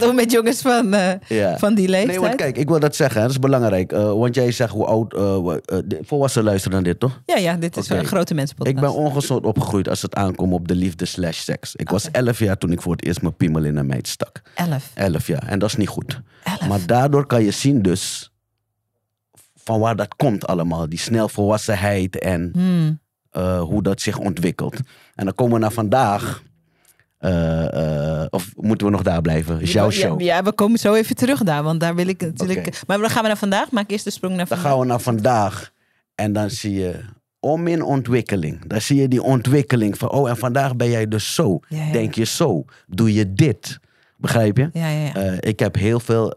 Gaat 0.00 0.08
om 0.08 0.14
met 0.16 0.30
jongens 0.32 0.60
van, 0.60 0.94
eh, 0.94 1.12
Ja. 1.28 1.58
van 1.58 1.74
die 1.74 1.88
leeftijd. 1.88 2.06
Nee, 2.18 2.20
want 2.20 2.34
kijk, 2.34 2.56
ik 2.56 2.68
wil 2.68 2.80
dat 2.80 2.96
zeggen. 2.96 3.16
hè, 3.16 3.22
Dat 3.22 3.30
is 3.30 3.38
belangrijk. 3.38 3.92
Eh, 3.92 4.12
want 4.12 4.34
jij 4.34 4.52
zegt 4.52 4.72
hoe 4.72 4.84
oud... 4.86 5.14
eh, 5.14 5.38
volwassenen 6.00 6.46
luisteren 6.46 6.74
naar 6.76 6.86
dit, 6.86 7.00
toch? 7.00 7.20
Ja, 7.26 7.36
ja, 7.36 7.54
dit 7.56 7.76
is 7.76 7.88
een 7.88 8.04
grote 8.04 8.34
mensenpodcast. 8.34 8.76
Ik 8.76 8.82
ben 8.82 8.94
ongezond 8.94 9.44
opgegroeid 9.44 9.88
als 9.88 10.02
het 10.02 10.14
aankomt 10.14 10.52
op 10.52 10.68
de 10.68 10.74
liefde 10.74 11.04
slash 11.04 11.38
seks. 11.38 11.74
Ik 11.76 11.88
was 11.90 12.10
11 12.10 12.38
jaar 12.38 12.58
toen 12.58 12.72
ik 12.72 12.82
voor 12.82 12.92
het 12.92 13.04
eerst 13.04 13.22
mijn 13.22 13.36
piemel 13.36 13.64
in 13.64 13.76
een 13.76 13.86
meid 13.86 14.08
stak. 14.08 14.42
Elf. 14.54 14.90
11 14.94 15.26
jaar. 15.26 15.46
En 15.48 15.58
dat 15.58 15.68
is 15.68 15.76
niet 15.76 15.88
goed. 15.88 16.20
Elf. 16.44 16.68
Maar 16.68 16.86
daardoor 16.86 17.26
kan 17.26 17.44
je 17.44 17.50
zien 17.50 17.82
dus 17.82 18.30
van 19.54 19.80
waar 19.80 19.96
dat 19.96 20.14
komt 20.16 20.46
allemaal. 20.46 20.88
Die 20.88 20.98
snelvolwassenheid 20.98 22.18
en 22.18 22.50
Hmm. 22.52 23.00
eh, 23.30 23.60
hoe 23.60 23.82
dat 23.82 24.00
zich 24.00 24.18
ontwikkelt. 24.18 24.74
En 25.14 25.24
dan 25.24 25.34
komen 25.34 25.54
we 25.54 25.60
naar 25.60 25.72
vandaag. 25.72 26.42
Eh, 27.18 28.20
eh, 28.20 28.26
of 28.30 28.52
moeten 28.56 28.86
we 28.86 28.92
nog 28.92 29.02
daar 29.02 29.20
blijven? 29.20 29.60
Is 29.60 29.72
jouw 29.72 29.90
show. 29.90 30.20
Ja, 30.20 30.42
we 30.42 30.52
komen 30.52 30.78
zo 30.78 30.94
even 30.94 31.16
terug 31.16 31.42
daar, 31.42 31.62
want 31.62 31.80
daar 31.80 31.94
wil 31.94 32.08
ik 32.08 32.20
natuurlijk... 32.20 32.82
Maar 32.86 32.98
dan 32.98 33.10
gaan 33.10 33.22
we 33.22 33.28
naar 33.28 33.36
vandaag. 33.36 33.70
Maak 33.70 33.90
eerst 33.90 34.04
de 34.04 34.10
sprong 34.10 34.36
naar 34.36 34.46
Dan 34.46 34.56
vandaag. 34.56 34.72
gaan 34.72 34.80
we 34.80 34.86
naar 34.86 35.00
vandaag. 35.00 35.72
En 36.14 36.32
dan 36.32 36.50
zie 36.50 36.74
je 36.74 37.00
om 37.40 37.66
in 37.66 37.82
ontwikkeling. 37.82 38.66
Dan 38.66 38.80
zie 38.80 39.00
je 39.00 39.08
die 39.08 39.22
ontwikkeling 39.22 39.98
van, 39.98 40.10
oh, 40.10 40.28
en 40.28 40.36
vandaag 40.36 40.76
ben 40.76 40.90
jij 40.90 41.08
dus 41.08 41.34
zo. 41.34 41.60
Ja. 41.68 41.92
Denk 41.92 42.14
je 42.14 42.24
zo. 42.24 42.64
Doe 42.86 43.14
je 43.14 43.32
dit. 43.32 43.78
Begrijp 44.16 44.56
je? 44.56 44.70
Ja, 44.72 44.88
ja, 44.88 45.04
ja. 45.04 45.14
Eh, 45.14 45.36
ik 45.40 45.58
heb 45.58 45.74
heel 45.74 46.00
veel, 46.00 46.30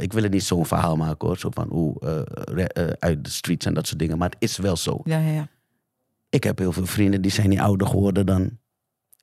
ik 0.00 0.12
wil 0.12 0.22
het 0.22 0.32
niet 0.32 0.44
zo'n 0.44 0.66
verhaal 0.66 0.96
maken 0.96 1.28
hoor. 1.28 1.38
Zo 1.38 1.48
van, 1.50 1.68
hoe 1.68 1.94
uit 2.98 3.24
de 3.24 3.30
streets 3.30 3.66
en 3.66 3.74
dat 3.74 3.86
soort 3.86 3.98
dingen. 3.98 4.18
Maar 4.18 4.28
het 4.28 4.38
is 4.38 4.56
wel 4.56 4.76
zo. 4.76 5.00
ja, 5.04 5.18
ja, 5.18 5.32
ja. 5.32 5.48
Ik 6.28 6.44
heb 6.44 6.58
heel 6.58 6.72
veel 6.72 6.86
vrienden 6.86 7.22
die 7.22 7.30
zijn 7.30 7.48
niet 7.48 7.58
ouder 7.58 7.86
geworden 7.86 8.26
dan 8.26 8.58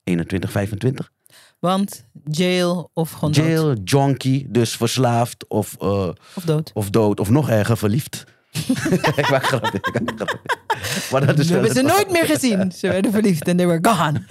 21, 0.10 0.52
25. 0.52 1.12
Want 1.60 2.06
jail 2.26 2.90
of 2.94 3.12
gewoon 3.12 3.32
dood. 3.32 3.46
Jail, 3.46 3.74
junkie, 3.84 4.46
dus 4.50 4.76
verslaafd 4.76 5.48
of, 5.48 5.76
eh, 5.80 6.10
Of 6.36 6.44
dood. 6.46 6.72
of 6.74 6.90
dood 6.90 7.20
of 7.20 7.30
nog 7.30 7.50
erger 7.50 7.78
verliefd. 7.78 8.24
ik 9.16 9.30
maak. 9.30 9.52
Maar 11.12 11.26
dat 11.26 11.40
is 11.40 11.48
We 11.48 11.54
hebben 11.54 11.74
ze 11.74 11.82
nooit 11.82 12.12
meer 12.12 12.26
gezien. 12.26 12.72
Ze 12.72 12.88
werden 12.88 13.12
verliefd 13.12 13.48
en 13.48 13.58
they 13.58 13.68
were 13.68 13.90
gone. 13.96 14.22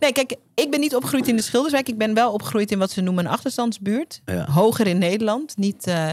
Nee, 0.00 0.12
kijk, 0.12 0.36
ik 0.54 0.70
ben 0.70 0.80
niet 0.80 0.94
opgegroeid 0.94 1.28
in 1.28 1.36
de 1.36 1.42
Schilderswijk. 1.42 1.88
Ik 1.88 1.98
ben 1.98 2.14
wel 2.14 2.32
opgegroeid 2.32 2.70
in 2.70 2.78
wat 2.78 2.90
ze 2.90 3.00
noemen 3.00 3.24
een 3.24 3.30
achterstandsbuurt. 3.30 4.20
Ja. 4.24 4.50
Hoger 4.50 4.86
in 4.86 4.98
Nederland. 4.98 5.56
Niet, 5.56 5.86
eh, 5.86 6.08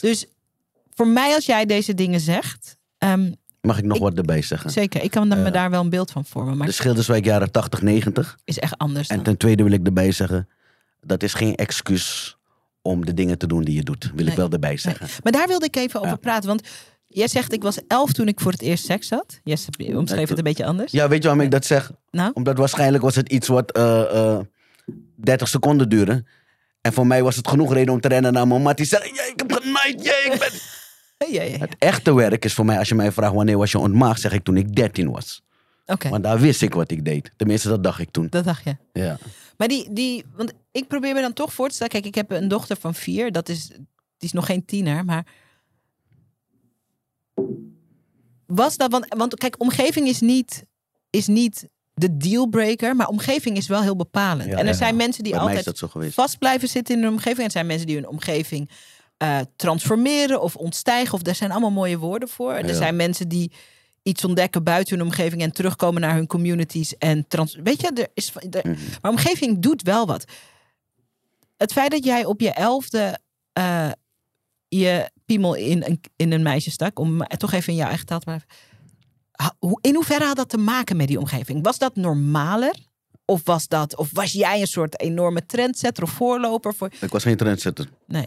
dus 0.00 0.26
voor 0.94 1.06
mij, 1.08 1.34
als 1.34 1.46
jij 1.46 1.66
deze 1.66 1.94
dingen 1.94 2.20
zegt... 2.20 2.76
ehm, 2.98 3.32
Mag 3.68 3.78
ik 3.78 3.84
nog 3.84 3.96
Ik- 3.96 4.02
wat 4.02 4.14
erbij 4.14 4.42
zeggen? 4.42 4.70
zeker, 4.70 5.02
ik 5.02 5.10
kan 5.10 5.28
me 5.28 5.44
Eh, 5.44 5.52
daar 5.52 5.70
wel 5.70 5.80
een 5.80 5.90
beeld 5.90 6.10
van 6.10 6.24
vormen. 6.24 6.56
Maar 6.56 6.66
De 6.66 6.72
Schilderswijk 6.72 7.24
jaren 7.24 7.50
80, 7.50 7.82
90. 7.82 8.36
is 8.44 8.58
echt 8.58 8.78
anders 8.78 9.08
En 9.08 9.14
dan. 9.14 9.24
ten 9.24 9.36
tweede 9.36 9.62
wil 9.62 9.72
ik 9.72 9.86
erbij 9.86 10.12
zeggen, 10.12 10.48
dat 11.00 11.22
is 11.22 11.34
geen 11.34 11.54
excuus 11.54 12.36
om 12.82 13.04
de 13.04 13.14
dingen 13.14 13.38
te 13.38 13.46
doen 13.46 13.62
die 13.62 13.74
je 13.74 13.82
doet. 13.82 14.04
Wil 14.04 14.14
Nee. 14.24 14.26
ik 14.32 14.36
wel 14.36 14.50
erbij 14.50 14.76
zeggen. 14.76 15.08
Maar 15.22 15.32
daar 15.32 15.46
wilde 15.46 15.66
ik 15.66 15.76
even 15.76 15.98
over 16.00 16.12
Ja. 16.12 16.16
praten. 16.16 16.48
Want 16.48 16.62
jij 17.06 17.28
zegt, 17.28 17.52
ik 17.52 17.62
was 17.62 17.78
elf 17.86 18.12
toen 18.12 18.28
ik 18.28 18.40
voor 18.40 18.52
het 18.52 18.62
eerst 18.62 18.84
seks 18.84 19.10
had. 19.10 19.40
Yes, 19.44 19.66
omschreef 19.94 20.28
het 20.28 20.38
een 20.38 20.44
beetje 20.44 20.64
anders. 20.64 20.92
Ja, 20.92 21.08
weet 21.08 21.22
je 21.22 21.28
waarom 21.28 21.44
ik 21.44 21.50
dat 21.50 21.64
zeg? 21.64 21.90
Nou? 22.10 22.30
Omdat 22.34 22.58
waarschijnlijk 22.58 23.02
was 23.04 23.14
het 23.14 23.28
iets 23.28 23.48
wat 23.48 23.72
eh, 23.72 24.00
eh, 24.34 24.40
30 25.16 25.48
seconden 25.48 25.88
duurde. 25.88 26.24
En 26.80 26.92
voor 26.92 27.06
mij 27.06 27.22
was 27.22 27.36
het 27.36 27.48
genoeg 27.48 27.72
reden 27.72 27.94
om 27.94 28.00
te 28.00 28.08
rennen 28.08 28.32
naar 28.32 28.46
mijn 28.48 28.62
mat. 28.62 28.76
Die 28.76 28.86
zei, 28.86 29.04
ik 29.04 29.32
heb 29.36 29.52
genaaid, 29.52 30.04
ja, 30.04 30.32
ik 30.32 30.36
ben... 30.38 30.50
Ja, 31.26 31.42
ja. 31.42 31.58
Het 31.58 31.76
echte 31.78 32.14
werk 32.14 32.44
is 32.44 32.54
voor 32.54 32.64
mij, 32.64 32.78
als 32.78 32.88
je 32.88 32.94
mij 32.94 33.12
vraagt 33.12 33.34
wanneer 33.34 33.58
was 33.58 33.72
je 33.72 33.78
ontmaagd, 33.78 34.20
zeg 34.20 34.32
ik 34.32 34.44
toen 34.44 34.56
ik 34.56 34.76
13 34.76 35.10
was. 35.10 35.42
Oké, 35.86 36.08
Want 36.08 36.22
daar 36.22 36.40
wist 36.40 36.62
ik 36.62 36.74
wat 36.74 36.90
ik 36.90 37.04
deed. 37.04 37.32
Tenminste, 37.36 37.68
dat 37.68 37.82
dacht 37.82 38.00
ik 38.00 38.10
toen. 38.10 38.26
dat 38.30 38.44
dacht 38.44 38.64
je. 38.64 38.76
Ja. 38.92 39.18
Maar 39.56 39.68
die, 39.68 39.92
die, 39.92 40.24
want 40.36 40.52
ik 40.72 40.88
probeer 40.88 41.14
me 41.14 41.20
dan 41.20 41.32
toch 41.32 41.52
voor 41.52 41.68
te 41.68 41.74
stellen. 41.74 41.92
Kijk, 41.92 42.06
ik 42.06 42.14
heb 42.14 42.30
een 42.30 42.48
dochter 42.48 42.76
van 42.76 42.94
vier. 42.94 43.32
Dat 43.32 43.48
is, 43.48 43.66
die 43.68 43.78
is 44.18 44.32
nog 44.32 44.46
geen 44.46 44.64
tiener, 44.64 45.04
maar. 45.04 45.26
Was 48.46 48.76
dat, 48.76 48.90
want, 48.90 49.06
want 49.08 49.34
kijk, 49.34 49.54
omgeving 49.58 50.08
is 50.08 50.20
niet, 50.20 50.64
is 51.10 51.26
niet 51.26 51.68
de 51.94 52.16
dealbreaker, 52.16 52.96
maar 52.96 53.06
omgeving 53.06 53.56
is 53.56 53.66
wel 53.66 53.82
heel 53.82 53.96
bepalend. 53.96 54.48
Ja, 54.48 54.56
en 54.56 54.58
er 54.58 54.66
ja. 54.66 54.72
zijn 54.72 54.96
mensen 54.96 55.22
die 55.24 55.32
Bij 55.32 55.40
altijd 55.40 56.14
vast 56.14 56.38
blijven 56.38 56.68
zitten 56.68 56.96
in 56.96 57.02
hun 57.02 57.12
omgeving. 57.12 57.38
En 57.38 57.44
er 57.44 57.50
zijn 57.50 57.66
mensen 57.66 57.86
die 57.86 57.96
hun 57.96 58.08
omgeving 58.08 58.70
eh, 59.18 59.38
transformeren 59.56 60.40
of 60.42 60.56
ontstijgen. 60.56 61.14
Of 61.14 61.22
daar 61.22 61.34
zijn 61.34 61.50
allemaal 61.50 61.70
mooie 61.70 61.98
woorden 61.98 62.28
voor. 62.28 62.52
Er 62.52 62.74
zijn 62.74 62.96
mensen 62.96 63.28
die 63.28 63.52
iets 64.02 64.24
ontdekken 64.24 64.62
buiten 64.62 64.96
hun 64.98 65.06
omgeving 65.06 65.42
en 65.42 65.52
terugkomen 65.52 66.00
naar 66.00 66.14
hun 66.14 66.26
communities. 66.26 66.96
En 66.96 67.24
trans 67.28 67.54
weet 67.62 67.80
je, 67.80 67.90
er 67.94 68.08
is, 68.14 68.32
er, 68.50 68.68
Mhm. 68.70 68.78
maar 69.02 69.10
omgeving 69.10 69.58
doet 69.58 69.82
wel 69.82 70.06
wat. 70.06 70.24
Het 71.56 71.72
feit 71.72 71.90
dat 71.90 72.04
jij 72.04 72.24
op 72.24 72.40
je 72.40 72.50
elfde 72.50 73.18
eh, 73.52 73.90
je 74.68 75.10
piemel 75.24 75.54
in 75.54 75.82
een, 75.84 76.00
in 76.16 76.32
een 76.32 76.42
meisje 76.42 76.70
stak, 76.70 76.98
om 76.98 77.26
toch 77.26 77.52
even 77.52 77.72
in 77.72 77.78
jouw 77.78 77.88
eigen 77.88 78.06
taal 78.06 78.18
te 78.18 78.24
blijven. 78.24 78.48
Hoe- 79.58 79.78
In 79.80 79.94
hoeverre 79.94 80.24
had 80.24 80.36
dat 80.36 80.48
te 80.48 80.58
maken 80.58 80.96
met 80.96 81.08
die 81.08 81.18
omgeving? 81.18 81.64
Was 81.64 81.78
dat 81.78 81.96
normaler? 81.96 82.74
Of 83.24 83.40
was, 83.44 83.68
dat, 83.68 83.96
of 83.96 84.10
was 84.12 84.32
jij 84.32 84.60
een 84.60 84.66
soort 84.66 85.00
enorme 85.00 85.46
trendsetter 85.46 86.02
of 86.02 86.10
voorloper 86.10 86.74
voor. 86.74 86.90
Ik 87.00 87.10
was 87.10 87.22
geen 87.22 87.36
trendsetter. 87.36 87.88
Nee. 88.06 88.26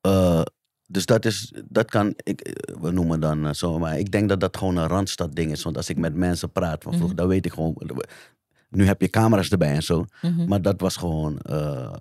Eh, 0.00 0.42
dus 0.86 1.06
dat 1.06 1.24
is, 1.24 1.52
dat 1.64 1.90
kan, 1.90 2.14
ik, 2.22 2.40
eh, 2.40 2.74
we 2.80 2.90
noemen 2.90 3.20
dan 3.20 3.46
eh, 3.46 3.52
zo, 3.52 3.78
maar 3.78 3.98
ik 3.98 4.10
denk 4.10 4.28
dat 4.28 4.40
dat 4.40 4.56
gewoon 4.56 4.76
een 4.76 4.86
randstad 4.88 5.34
ding 5.34 5.50
is. 5.52 5.62
Want 5.62 5.76
als 5.76 5.88
ik 5.88 5.96
met 5.96 6.14
mensen 6.14 6.50
praat 6.52 6.82
van 6.82 6.92
vroeger, 6.94 7.16
dan 7.16 7.28
weet 7.28 7.46
ik 7.46 7.52
gewoon, 7.52 7.76
nu 8.68 8.86
heb 8.86 9.00
je 9.00 9.08
camera's 9.10 9.50
erbij 9.50 9.74
en 9.74 9.82
zo. 9.82 10.04
Mhm. 10.22 10.48
Maar 10.48 10.62
dat 10.62 10.80
was 10.80 10.96
gewoon 10.96 11.38
eh 11.38 11.92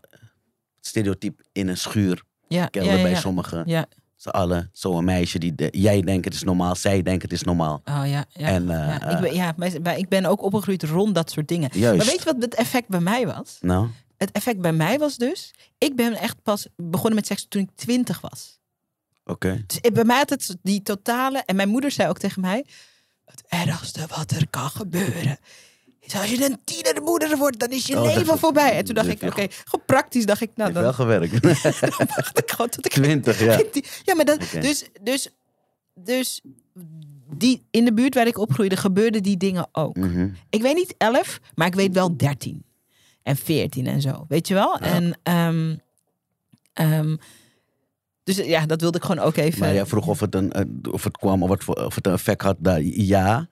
stereotype 0.82 1.44
in 1.52 1.68
een 1.68 1.78
schuur. 1.78 2.24
Ja, 2.48 2.66
Kelder 2.66 2.92
ja, 2.92 2.98
ja, 2.98 3.04
bij 3.04 3.12
ja. 3.12 3.20
sommigen. 3.20 3.64
Ja, 3.66 3.86
Z'n 4.16 4.30
allen. 4.30 4.70
Zo'n 4.74 5.04
meisje 5.04 5.40
die, 5.40 5.56
de- 5.56 5.70
jij 5.72 6.02
denkt 6.02 6.26
het 6.26 6.34
is 6.34 6.44
normaal, 6.44 6.76
zij 6.76 7.02
denkt 7.02 7.22
het 7.22 7.32
is 7.32 7.44
normaal. 7.44 7.82
oh 7.86 8.02
ja. 8.06 8.26
ja. 8.30 8.48
En, 8.48 8.68
ja, 8.68 9.10
ik, 9.16 9.20
ben, 9.22 9.34
ja 9.34 9.54
maar- 9.58 9.82
maar 9.84 9.98
ik 9.98 10.10
ben 10.10 10.26
ook 10.26 10.42
opgegroeid 10.42 10.84
rond 10.84 11.16
dat 11.16 11.32
soort 11.32 11.48
dingen. 11.48 11.70
Juist. 11.74 11.98
Maar 11.98 12.06
weet 12.06 12.20
je 12.20 12.26
wat 12.26 12.36
het 12.42 12.56
effect 12.56 12.88
bij 12.88 13.00
mij 13.00 13.26
was? 13.26 13.58
Nou, 13.62 13.88
Het 14.20 14.32
effect 14.32 14.60
bij 14.62 14.74
mij 14.74 14.98
was 15.00 15.18
dus, 15.18 15.54
ik 15.78 15.96
ben 15.96 16.14
echt 16.14 16.42
pas 16.44 16.68
begonnen 16.76 17.16
met 17.16 17.28
seks 17.28 17.46
toen 17.50 17.62
ik 17.62 17.70
twintig 17.76 18.22
was. 18.22 18.60
oké. 19.26 19.64
Dus 19.68 19.78
ik- 19.82 19.94
bij 19.94 20.04
mij 20.04 20.18
had 20.18 20.30
het 20.30 20.56
die 20.62 20.82
totale, 20.84 21.44
en 21.46 21.56
mijn 21.56 21.70
moeder 21.70 21.92
zei 21.92 22.10
ook 22.10 22.18
tegen 22.18 22.42
mij, 22.42 22.66
het 23.26 23.44
ergste 23.48 24.06
wat 24.18 24.32
er 24.32 24.50
kan 24.50 24.70
gebeuren. 24.70 25.38
Is 26.00 26.16
als 26.16 26.30
je 26.30 26.46
een 26.46 26.60
tienermoeder 26.64 27.38
wordt, 27.38 27.60
dan 27.60 27.70
is 27.70 27.86
je 27.86 27.98
Oh, 27.98 28.04
dat- 28.04 28.16
leven 28.16 28.38
voorbij. 28.40 28.72
En 28.78 28.86
toen 28.86 28.96
dacht 28.96 29.08
ik, 29.08 29.22
oké, 29.22 29.48
gewoon 29.50 29.86
praktisch 29.86 30.26
dacht 30.26 30.42
ik, 30.42 30.50
nou 30.56 30.72
Heeft 30.74 30.82
wel 30.84 30.84
dan, 30.84 30.94
gewerkt. 30.94 31.42
dan 31.98 32.08
wacht 32.16 32.38
ik 32.40 32.52
gewoon 32.52 32.70
tot 32.70 32.86
ik 32.86 32.92
20, 32.92 33.40
ja. 33.40 33.62
Ja, 34.04 34.16
maar 34.16 34.26
dat, 34.26 34.40
dus, 34.62 34.86
dus, 35.02 35.30
dus 35.96 36.42
die, 37.36 37.64
in 37.72 37.86
de 37.86 37.94
buurt 37.94 38.14
waar 38.14 38.28
ik 38.28 38.38
opgroeide 38.38 38.78
gebeurden 38.78 39.24
die 39.24 39.38
dingen 39.38 39.68
ook. 39.72 39.96
Mhm. 39.96 40.30
Ik 40.50 40.62
weet 40.62 40.76
niet 40.76 40.96
elf, 40.98 41.40
maar 41.56 41.68
ik 41.68 41.76
weet 41.76 41.94
wel 41.94 42.18
13 42.18 42.64
en 43.30 43.36
14 43.36 43.88
en 43.88 44.02
zo. 44.02 44.26
Weet 44.28 44.48
je 44.48 44.54
wel? 44.54 44.78
En 44.78 45.20
ehm, 45.24 45.76
ehm, 46.74 47.16
dus 48.24 48.36
ja, 48.38 48.66
dat 48.66 48.82
wilde 48.82 48.98
ik 48.98 49.04
gewoon 49.04 49.26
ook 49.26 49.36
even. 49.36 49.60
Maar 49.60 49.74
jij 49.74 49.86
vroeg 49.86 50.08
of 50.08 50.20
het, 50.20 50.36
een, 50.36 50.52
eh, 50.52 50.92
of 50.92 51.04
het 51.04 51.18
kwam, 51.18 51.44
of 51.44 51.50
het, 51.50 51.78
of 51.86 51.96
het 51.96 52.06
een 52.08 52.14
effect 52.14 52.42
had 52.42 52.56
daar. 52.60 52.82
Ja. 52.82 53.48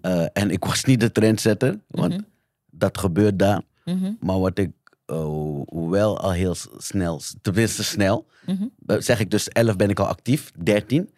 Eh, 0.00 0.24
en 0.32 0.50
ik 0.50 0.64
was 0.64 0.84
niet 0.84 1.00
de 1.00 1.12
trendsetter, 1.12 1.80
want 1.88 2.12
Mhm. 2.12 2.22
dat 2.70 2.98
gebeurt 2.98 3.38
daar. 3.38 3.62
mhm, 3.84 4.12
Maar 4.20 4.38
wat 4.40 4.58
ik 4.58 4.70
eh, 5.06 5.60
wel 5.70 6.18
al 6.18 6.32
heel 6.32 6.54
snel, 6.76 7.20
tenminste 7.42 7.84
snel, 7.84 8.26
eh, 8.86 8.96
zeg 8.98 9.20
ik 9.20 9.30
dus 9.30 9.48
11 9.48 9.76
ben 9.76 9.90
ik 9.90 10.00
al 10.00 10.06
actief, 10.06 10.52
13. 10.62 11.14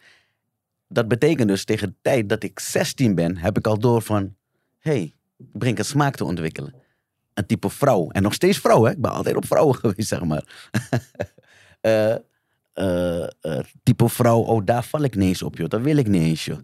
Dat 0.87 1.07
betekent 1.07 1.47
dus 1.47 1.65
tegen 1.65 1.87
de 1.87 1.95
tijd 2.01 2.29
dat 2.29 2.43
ik 2.43 2.59
16 2.59 3.15
ben, 3.15 3.37
heb 3.37 3.57
ik 3.57 3.67
al 3.67 3.79
door 3.79 4.01
van, 4.01 4.35
hé, 4.79 4.91
hey, 4.91 5.13
ik 5.37 5.45
begin 5.59 5.77
een 5.77 5.85
smaak 5.85 6.15
te 6.15 6.25
ontwikkelen. 6.25 6.73
Een 7.33 7.45
type 7.45 7.69
vrouw. 7.69 8.09
En 8.09 8.21
nog 8.23 8.33
steeds 8.33 8.57
vrouw, 8.57 8.83
hè? 8.85 8.91
Ik 8.91 9.01
ben 9.01 9.11
altijd 9.11 9.35
op 9.35 9.45
vrouwen 9.45 9.75
geweest, 9.81 10.07
zeg 10.07 10.23
maar. 10.23 10.43
Eh, 11.81 12.11
eh, 12.73 13.23
eh, 13.23 13.59
type 13.83 14.09
vrouw, 14.09 14.39
oh, 14.39 14.61
daar 14.65 14.83
val 14.83 15.03
ik 15.03 15.15
niet 15.15 15.27
eens 15.27 15.41
op, 15.41 15.57
joh. 15.57 15.69
Dat 15.69 15.81
wil 15.81 15.97
ik 15.97 16.07
niet 16.07 16.21
eens, 16.21 16.45
joh. 16.45 16.57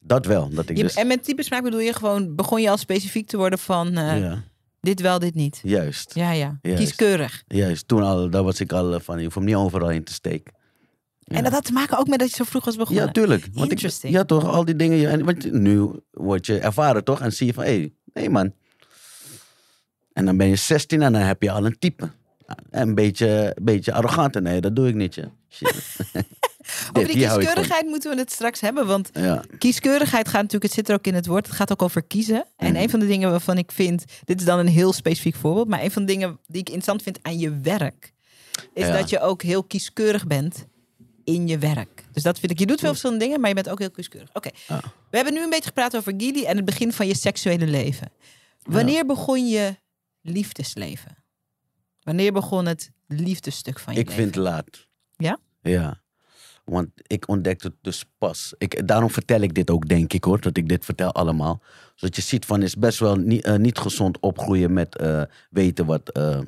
Dat 0.00 0.26
wel. 0.26 0.48
Dat 0.48 0.68
ik 0.68 0.76
Je- 0.76 0.82
dus, 0.82 0.94
En 0.94 1.06
met 1.06 1.24
type 1.24 1.42
smaak 1.42 1.62
bedoel 1.62 1.80
je 1.80 1.92
gewoon, 1.92 2.34
begon 2.34 2.62
je 2.62 2.70
al 2.70 2.76
specifiek 2.76 3.26
te 3.26 3.36
worden 3.36 3.58
van 3.58 3.90
ja, 3.92 4.42
dit 4.80 5.00
wel, 5.00 5.18
dit 5.18 5.34
niet. 5.34 5.60
juist. 5.62 6.14
Ja, 6.14 6.32
ja. 6.32 6.58
Juist. 6.62 6.78
Kieskeurig. 6.78 7.42
Juist, 7.46 7.88
toen 7.88 8.02
al, 8.02 8.30
daar 8.30 8.42
was 8.42 8.60
ik 8.60 8.72
al 8.72 9.00
van, 9.00 9.18
je 9.18 9.24
hoeft 9.24 9.40
niet 9.46 9.54
overal 9.54 9.90
in 9.90 10.04
te 10.04 10.12
steken. 10.12 10.54
En 11.24 11.42
dat 11.42 11.52
had 11.52 11.64
te 11.64 11.72
maken 11.72 11.98
ook 11.98 12.08
met 12.08 12.18
dat 12.18 12.30
je 12.30 12.36
zo 12.36 12.44
vroeg 12.44 12.64
was 12.64 12.76
begonnen. 12.76 13.04
Ja, 13.04 13.10
tuurlijk. 13.10 13.42
Want 13.52 13.64
ik, 13.66 13.70
Interesting. 13.70 14.12
ja, 14.12 14.24
toch, 14.24 14.44
al 14.44 14.64
die 14.64 14.76
dingen. 14.76 15.10
En, 15.10 15.24
want 15.24 15.52
nu 15.52 15.90
word 16.10 16.46
je 16.46 16.58
ervaren, 16.58 17.04
toch? 17.04 17.20
En 17.20 17.32
zie 17.32 17.46
je 17.46 17.52
van, 17.52 17.64
hé, 17.64 17.70
hey, 17.70 17.92
nee 18.14 18.30
man. 18.30 18.52
En 20.12 20.24
dan 20.24 20.36
ben 20.36 20.48
je 20.48 20.56
16 20.56 21.02
en 21.02 21.12
dan 21.12 21.22
heb 21.22 21.42
je 21.42 21.50
al 21.50 21.66
een 21.66 21.78
type. 21.78 22.10
En 22.70 22.88
een 22.88 22.94
beetje, 22.94 23.56
beetje 23.62 23.92
arrogant. 23.92 24.36
En 24.36 24.42
nee, 24.42 24.60
dat 24.60 24.76
doe 24.76 24.88
ik 24.88 24.94
niet, 24.94 25.14
ja. 25.14 25.30
Over 26.92 27.08
die 27.12 27.16
kieskeurigheid 27.26 27.86
moeten 27.86 28.10
we 28.10 28.16
het 28.20 28.32
straks 28.32 28.60
hebben. 28.60 28.86
Want 28.86 29.10
Ja. 29.12 29.42
kieskeurigheid 29.58 30.28
gaat 30.28 30.42
natuurlijk, 30.42 30.62
het 30.64 30.72
zit 30.72 30.88
er 30.88 30.94
ook 30.94 31.06
in 31.06 31.14
het 31.14 31.26
woord, 31.26 31.46
het 31.46 31.54
gaat 31.54 31.72
ook 31.72 31.82
over 31.82 32.02
kiezen. 32.02 32.44
En 32.56 32.72
Mhm. 32.72 32.82
een 32.82 32.90
van 32.90 33.00
de 33.00 33.06
dingen 33.06 33.30
waarvan 33.30 33.58
ik 33.58 33.72
vind, 33.72 34.04
dit 34.24 34.40
is 34.40 34.46
dan 34.46 34.58
een 34.58 34.66
heel 34.68 34.92
specifiek 34.92 35.34
voorbeeld, 35.34 35.68
maar 35.68 35.82
een 35.82 35.90
van 35.90 36.04
de 36.06 36.12
dingen 36.12 36.38
die 36.46 36.60
ik 36.60 36.66
interessant 36.66 37.02
vind 37.02 37.18
aan 37.22 37.38
je 37.38 37.58
werk, 37.60 38.12
is 38.74 38.86
Ja. 38.86 38.96
dat 38.98 39.10
je 39.10 39.20
ook 39.20 39.42
heel 39.42 39.64
kieskeurig 39.64 40.26
bent 40.26 40.66
in 41.24 41.48
je 41.48 41.58
werk. 41.58 42.04
Dus 42.12 42.22
dat 42.22 42.38
vind 42.38 42.52
ik, 42.52 42.58
je 42.58 42.66
doet 42.66 42.80
veel 42.80 42.88
verschillende 42.88 43.24
dingen, 43.24 43.40
maar 43.40 43.48
je 43.48 43.54
bent 43.54 43.68
ook 43.68 43.78
heel 43.78 43.90
kieskeurig. 43.90 44.28
Oké, 44.32 44.50
Ja. 44.68 44.80
we 45.10 45.16
hebben 45.16 45.34
nu 45.34 45.42
een 45.42 45.50
beetje 45.50 45.66
gepraat 45.68 45.96
over 45.96 46.14
Gili 46.16 46.44
en 46.44 46.56
het 46.56 46.64
begin 46.64 46.92
van 46.92 47.06
je 47.06 47.16
seksuele 47.16 47.66
leven. 47.66 48.08
Wanneer 48.62 49.06
begon 49.06 49.48
je 49.48 49.74
liefdesleven? 50.22 51.16
Wanneer 52.02 52.32
begon 52.32 52.66
het 52.66 52.90
liefdesstuk 53.06 53.78
van 53.78 53.94
je 53.94 54.00
Ik 54.00 54.08
leven? 54.08 54.22
vind 54.22 54.34
laat. 54.36 54.88
Ja? 55.16 55.38
Ja. 55.62 56.00
Want 56.64 56.88
ik 57.06 57.28
ontdekte 57.28 57.66
het 57.66 57.76
dus 57.80 58.04
pas. 58.18 58.54
Ik, 58.58 58.86
daarom 58.88 59.10
vertel 59.10 59.40
ik 59.40 59.54
dit 59.54 59.70
ook, 59.70 59.88
denk 59.88 60.12
ik 60.12 60.24
hoor. 60.24 60.40
Dat 60.40 60.56
ik 60.56 60.68
dit 60.68 60.84
vertel 60.84 61.12
allemaal. 61.12 61.62
Zodat 61.94 62.16
je 62.16 62.22
ziet 62.22 62.44
van, 62.44 62.62
is 62.62 62.76
best 62.76 62.98
wel 62.98 63.16
niet, 63.16 63.44
eh, 63.44 63.56
niet 63.56 63.78
gezond 63.78 64.20
opgroeien 64.20 64.72
met 64.72 64.96
eh, 64.96 65.22
weten 65.50 65.86
wat 65.86 66.08
eh, 66.08 66.40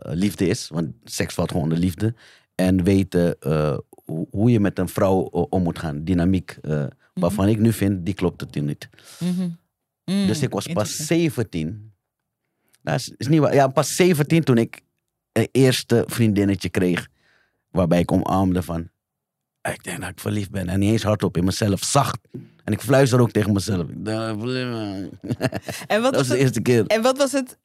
liefde 0.00 0.46
is. 0.48 0.68
Want 0.68 0.92
seks 1.04 1.34
valt 1.34 1.48
gewoon 1.48 1.62
onder 1.62 1.78
liefde. 1.78 2.14
En 2.54 2.84
weten 2.84 3.36
hoe, 4.30 4.50
je 4.50 4.60
met 4.60 4.78
een 4.78 4.88
vrouw 4.88 5.18
om 5.20 5.62
moet 5.62 5.78
gaan. 5.78 6.04
Dynamiek. 6.04 6.58
waarvan 7.14 7.48
ik 7.48 7.58
nu 7.58 7.72
vind, 7.72 8.04
die 8.04 8.14
klopt 8.14 8.40
het 8.40 8.54
niet. 8.54 8.88
Mhm. 9.20 9.48
Mm, 10.04 10.26
Dus 10.26 10.42
ik 10.42 10.50
was 10.50 10.66
pas 10.66 10.68
interessant. 10.68 11.08
17. 11.08 11.87
Dat 12.82 12.94
is, 12.94 13.12
is 13.16 13.28
niet 13.28 13.40
waar. 13.40 13.54
Ja, 13.54 13.68
pas 13.68 13.96
17 13.96 14.44
toen 14.44 14.58
ik 14.58 14.80
een 15.32 15.48
eerste 15.52 16.04
vriendinnetje 16.06 16.68
kreeg. 16.68 17.08
Waarbij 17.70 17.98
ik 18.00 18.12
omarmde 18.12 18.62
van. 18.62 18.88
Ik 19.62 19.84
denk 19.84 20.00
dat 20.00 20.08
ik 20.10 20.20
verliefd 20.20 20.50
ben. 20.50 20.68
En 20.68 20.78
niet 20.78 20.90
eens 20.92 21.02
hardop 21.02 21.36
in 21.36 21.44
mezelf. 21.44 21.84
Zacht. 21.84 22.18
En 22.64 22.72
ik 22.72 22.80
fluister 22.80 23.20
ook 23.20 23.30
tegen 23.30 23.52
mezelf. 23.52 23.86
En 25.86 26.02
wat 26.02 26.12
Dat 26.12 26.14
was 26.14 26.26
de 26.26 26.32
het? 26.32 26.42
eerste 26.42 26.60
keer. 26.62 26.86
En 26.86 27.02
wat 27.02 27.18
was 27.18 27.32
het? 27.32 27.58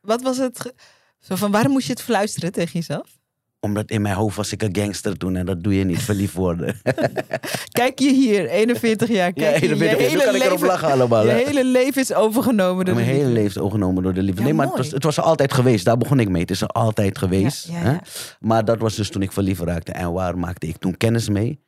Wat 0.00 0.22
was 0.22 0.36
het? 0.36 0.74
Zo 1.18 1.34
van 1.34 1.50
waarom 1.50 1.72
moest 1.72 1.86
je 1.86 1.92
het 1.92 2.02
fluisteren 2.02 2.52
tegen 2.52 2.72
jezelf? 2.72 3.18
Omdat 3.60 3.90
in 3.90 4.02
mijn 4.02 4.14
hoofd 4.14 4.36
was 4.36 4.52
ik 4.52 4.62
een 4.62 4.76
gangster 4.76 5.16
toen. 5.16 5.36
En 5.36 5.46
dat 5.46 5.62
doe 5.62 5.74
je 5.74 5.84
niet, 5.84 6.02
verliefd 6.02 6.34
worden. 6.34 6.80
Kijk 7.80 7.98
je 7.98 8.12
hier, 8.12 8.46
41 8.48 9.08
jaar. 9.08 9.26
Ja, 9.26 9.32
Kijk 9.32 9.60
je, 9.60 9.66
41 9.66 10.00
je 10.00 10.06
keer. 10.06 10.16
Nu 10.16 10.24
kan 10.24 10.34
ik 10.34 10.42
erop 10.42 10.62
lachen 10.62 10.90
allemaal. 10.90 11.24
Je 11.24 11.30
hè. 11.30 11.36
hele 11.36 11.64
leven 11.64 12.02
is 12.02 12.12
overgenomen 12.12 12.84
door 12.84 12.94
Mijn 12.94 13.06
de 13.06 13.12
hele 13.12 13.24
liefde. 13.24 13.40
leven 13.40 13.56
is 13.56 13.58
overgenomen 13.58 14.02
door 14.02 14.14
de 14.14 14.22
liefde. 14.22 14.40
Ja, 14.40 14.46
nee, 14.46 14.54
maar 14.54 14.66
het 14.66 14.76
was, 14.76 14.90
het 14.90 15.04
was 15.04 15.16
er 15.16 15.22
altijd 15.22 15.52
geweest. 15.52 15.84
Daar 15.84 15.96
begon 15.96 16.20
ik 16.20 16.28
mee. 16.28 16.40
Het 16.40 16.50
is 16.50 16.60
er 16.60 16.68
altijd 16.68 17.18
geweest. 17.18 17.66
Ja, 17.66 17.72
ja, 17.72 17.80
hè? 17.80 17.90
ja. 17.90 18.00
Maar 18.40 18.64
dat 18.64 18.78
was 18.78 18.94
dus 18.94 19.10
toen 19.10 19.22
ik 19.22 19.32
verliefd 19.32 19.60
raakte. 19.60 19.92
En 19.92 20.12
waar 20.12 20.38
maakte 20.38 20.66
ik 20.66 20.76
toen 20.76 20.96
kennis 20.96 21.28
mee? 21.28 21.60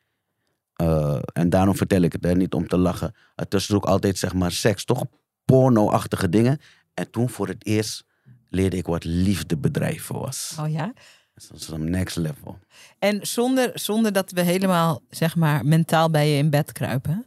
Eh, 0.77 1.19
en 1.33 1.51
daarom 1.51 1.77
vertel 1.77 2.03
ik 2.03 2.13
het, 2.13 2.25
hè, 2.25 2.35
niet 2.35 2.55
om 2.55 2.69
te 2.69 2.77
lachen. 2.77 3.15
Het 3.35 3.53
was 3.53 3.73
ook 3.73 3.85
altijd, 3.85 4.19
zeg 4.19 4.35
maar, 4.35 4.53
seks, 4.53 4.85
toch? 4.85 5.05
Porno-achtige 5.45 6.29
dingen. 6.29 6.59
En 6.95 7.11
toen 7.11 7.29
voor 7.29 7.49
het 7.49 7.67
eerst 7.67 8.05
leerde 8.49 8.77
ik 8.77 8.87
wat 8.87 9.05
liefde 9.05 9.57
bedrijven 9.57 10.19
was. 10.19 10.57
Oh 10.61 10.71
ja. 10.71 10.93
Dat 11.49 11.67
was 11.67 11.69
een 11.69 11.91
next 11.91 12.17
level. 12.17 12.59
En 12.99 13.27
zonder, 13.27 13.71
zonder 13.75 14.13
dat 14.13 14.31
we 14.31 14.41
helemaal, 14.41 15.01
zeg 15.11 15.37
maar, 15.37 15.65
mentaal 15.67 16.11
bij 16.11 16.29
je 16.31 16.37
in 16.37 16.51
bed 16.51 16.73
kruipen. 16.73 17.27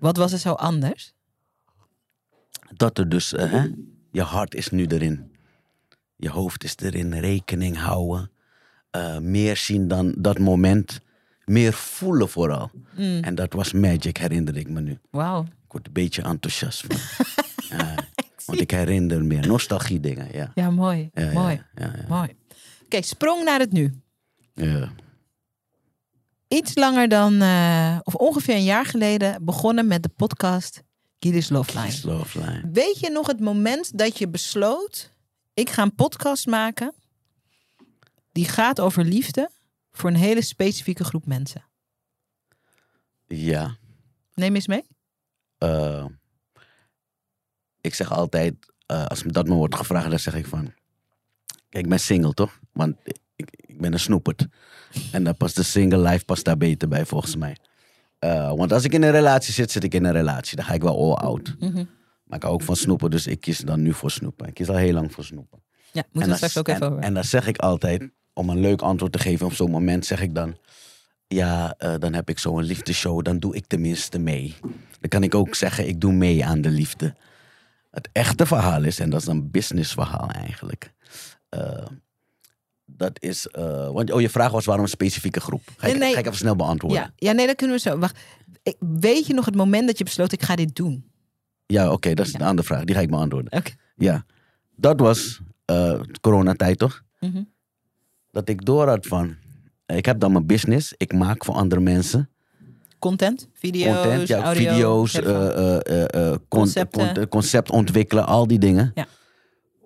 Wat 0.00 0.16
was 0.16 0.32
er 0.32 0.38
zo 0.38 0.52
anders? 0.52 1.14
Dat 2.74 2.98
er 2.98 3.08
dus, 3.08 3.32
eh, 3.32 3.50
hè, 3.50 3.66
je 4.10 4.22
hart 4.22 4.54
is 4.54 4.68
nu 4.70 4.86
erin. 4.86 5.30
Je 6.16 6.30
hoofd 6.30 6.64
is 6.64 6.76
erin, 6.76 7.14
rekening 7.18 7.76
houden. 7.78 8.30
eh, 8.90 9.18
meer 9.18 9.56
zien 9.56 9.88
dan 9.88 10.14
dat 10.18 10.38
moment. 10.38 11.00
Meer 11.44 11.72
voelen 11.72 12.28
vooral. 12.28 12.70
Mm, 12.96 13.22
En 13.22 13.34
dat 13.34 13.52
was 13.52 13.72
magic, 13.72 14.16
herinner 14.16 14.56
ik 14.56 14.68
me 14.68 14.80
nu. 14.80 14.98
Wauw. 15.10 15.42
Ik 15.42 15.72
word 15.72 15.86
een 15.86 15.92
beetje 15.92 16.22
enthousiast 16.22 16.84
van. 16.86 16.96
Want 18.46 18.60
ik 18.60 18.70
herinner 18.70 19.24
meer 19.24 19.46
nostalgie 19.46 20.00
dingen, 20.00 20.28
ja. 20.32 20.50
Ja, 20.54 20.70
mooi. 20.70 21.10
Ja, 21.14 21.32
mooi. 21.32 21.62
Ja, 21.74 21.92
ja, 21.96 22.04
Mooi. 22.08 22.36
Oké, 22.92 23.02
sprong 23.02 23.44
naar 23.44 23.58
het 23.58 23.72
nu. 23.72 24.02
ja. 24.54 24.92
Iets 26.48 26.74
langer 26.74 27.08
dan, 27.08 27.40
eh, 27.40 27.98
of 28.02 28.14
ongeveer 28.14 28.54
een 28.54 28.64
jaar 28.64 28.86
geleden, 28.86 29.44
begonnen 29.44 29.86
met 29.86 30.02
de 30.02 30.08
podcast 30.08 30.82
Gilles 31.18 31.48
Love 31.48 31.72
Line. 31.72 31.86
Kiss 31.86 32.02
Love 32.02 32.38
Line. 32.38 32.70
Weet 32.72 33.00
je 33.00 33.10
nog 33.10 33.26
het 33.26 33.40
moment 33.40 33.98
dat 33.98 34.18
je 34.18 34.28
besloot: 34.28 35.12
ik 35.54 35.70
ga 35.70 35.82
een 35.82 35.94
podcast 35.94 36.46
maken 36.46 36.94
die 38.32 38.48
gaat 38.48 38.80
over 38.80 39.04
liefde 39.04 39.50
voor 39.90 40.10
een 40.10 40.16
hele 40.16 40.42
specifieke 40.42 41.04
groep 41.04 41.26
mensen? 41.26 41.64
Ja. 43.26 43.76
Neem 44.34 44.54
eens 44.54 44.66
mee. 44.66 44.84
eh, 45.58 46.06
ik 47.80 47.94
zeg 47.94 48.12
altijd, 48.12 48.54
eh, 48.86 49.06
als 49.06 49.22
dat 49.22 49.46
me 49.48 49.54
wordt 49.54 49.76
gevraagd, 49.76 50.10
dan 50.10 50.18
zeg 50.18 50.34
ik 50.34 50.46
van... 50.46 50.72
Kijk, 51.72 51.84
ik 51.84 51.90
ben 51.90 52.00
single, 52.00 52.32
toch? 52.34 52.58
Want 52.72 52.96
ik, 53.04 53.48
ik 53.50 53.80
ben 53.80 53.92
een 53.92 54.00
snoepert. 54.00 54.46
En 55.12 55.24
dan 55.24 55.36
past 55.36 55.56
de 55.56 55.62
single 55.62 55.98
life 55.98 56.24
past 56.24 56.44
daar 56.44 56.56
beter 56.56 56.88
bij, 56.88 57.06
volgens 57.06 57.36
mij. 57.36 57.56
Eh, 58.18 58.52
want 58.54 58.72
als 58.72 58.84
ik 58.84 58.92
in 58.92 59.02
een 59.02 59.10
relatie 59.10 59.52
zit, 59.52 59.70
zit 59.70 59.84
ik 59.84 59.94
in 59.94 60.04
een 60.04 60.12
relatie. 60.12 60.56
Dan 60.56 60.64
ga 60.64 60.72
ik 60.72 60.82
wel 60.82 61.16
all 61.16 61.28
out. 61.28 61.54
Mhm. 61.58 61.84
Maar 62.24 62.36
ik 62.36 62.42
hou 62.42 62.54
ook 62.54 62.62
van 62.62 62.76
snoepen, 62.76 63.10
dus 63.10 63.26
ik 63.26 63.40
kies 63.40 63.58
dan 63.58 63.82
nu 63.82 63.92
voor 63.92 64.10
snoepen. 64.10 64.46
Ik 64.46 64.54
kies 64.54 64.68
al 64.68 64.76
heel 64.76 64.92
lang 64.92 65.12
voor 65.12 65.24
snoepen. 65.24 65.62
Ja, 65.92 66.02
we 66.12 66.26
dan- 66.26 66.36
straks 66.36 66.58
ook 66.58 66.68
even 66.68 66.82
en, 66.82 66.92
over. 66.92 67.02
En 67.04 67.14
dan 67.14 67.24
zeg 67.24 67.46
ik 67.46 67.58
altijd, 67.58 68.10
om 68.32 68.50
een 68.50 68.60
leuk 68.60 68.82
antwoord 68.82 69.12
te 69.12 69.18
geven 69.18 69.46
op 69.46 69.52
zo'n 69.52 69.70
moment, 69.70 70.06
zeg 70.06 70.20
ik 70.20 70.34
dan... 70.34 70.56
Ja, 71.26 71.74
eh, 71.78 71.94
dan 71.98 72.14
heb 72.14 72.28
ik 72.28 72.38
zo'n 72.38 72.62
liefdeshow, 72.62 73.24
dan 73.24 73.38
doe 73.38 73.54
ik 73.56 73.66
tenminste 73.66 74.18
mee. 74.18 74.54
Dan 75.00 75.08
kan 75.08 75.22
ik 75.22 75.34
ook 75.34 75.54
zeggen, 75.54 75.88
ik 75.88 76.00
doe 76.00 76.12
mee 76.12 76.44
aan 76.44 76.60
de 76.60 76.70
liefde. 76.70 77.14
Het 77.90 78.08
echte 78.12 78.46
verhaal 78.46 78.82
is, 78.84 78.98
en 78.98 79.10
dat 79.10 79.20
is 79.20 79.26
een 79.26 79.50
businessverhaal 79.50 80.30
eigenlijk... 80.30 80.92
eh, 81.58 81.86
dat 82.84 83.22
is, 83.22 83.46
eh, 83.46 83.90
want 83.90 84.12
oh, 84.12 84.20
je 84.20 84.28
vraag 84.28 84.50
was 84.52 84.64
waarom 84.64 84.84
een 84.84 84.90
specifieke 84.90 85.40
groep. 85.40 85.62
Ga 85.76 85.86
ik, 85.86 85.92
Nee, 85.92 86.02
nee. 86.02 86.12
Ga 86.12 86.18
ik 86.18 86.26
even 86.26 86.38
snel 86.38 86.56
beantwoorden. 86.56 87.00
ja. 87.00 87.12
ja, 87.16 87.32
nee, 87.32 87.46
dat 87.46 87.56
kunnen 87.56 87.76
we 87.76 87.82
zo. 87.82 87.98
Wacht. 87.98 88.18
Weet 88.78 89.26
je 89.26 89.34
nog 89.34 89.44
het 89.44 89.54
moment 89.54 89.86
dat 89.86 89.98
je 89.98 90.04
besloot: 90.04 90.32
ik 90.32 90.42
ga 90.42 90.56
dit 90.56 90.74
doen? 90.76 91.10
Ja, 91.66 91.92
oké, 91.92 92.14
dat 92.14 92.26
is 92.26 92.34
een 92.34 92.42
andere 92.42 92.66
vraag. 92.66 92.84
Die 92.84 92.94
ga 92.94 93.00
ik 93.00 93.10
beantwoorden. 93.10 93.52
Oké. 93.58 93.70
Ja, 93.96 94.24
dat 94.76 95.00
was 95.00 95.40
eh 95.64 96.00
coronatijd, 96.20 96.78
toch? 96.78 97.02
Mhm. 97.20 97.42
Dat 98.30 98.48
ik 98.48 98.64
door 98.64 98.88
had 98.88 99.06
van... 99.06 99.36
Ik 99.86 100.06
heb 100.06 100.20
dan 100.20 100.32
mijn 100.32 100.46
business. 100.46 100.94
Ik 100.96 101.12
maak 101.12 101.44
voor 101.44 101.54
andere 101.54 101.80
mensen. 101.80 102.30
Content, 102.98 103.48
video's, 103.52 103.94
content, 104.02 104.28
ja, 104.28 104.42
audio, 104.42 105.04
video's, 105.04 105.20
con- 106.48 107.28
concept 107.28 107.70
ontwikkelen, 107.70 108.26
al 108.26 108.46
die 108.46 108.58
dingen. 108.58 108.90
Ja. 108.94 109.06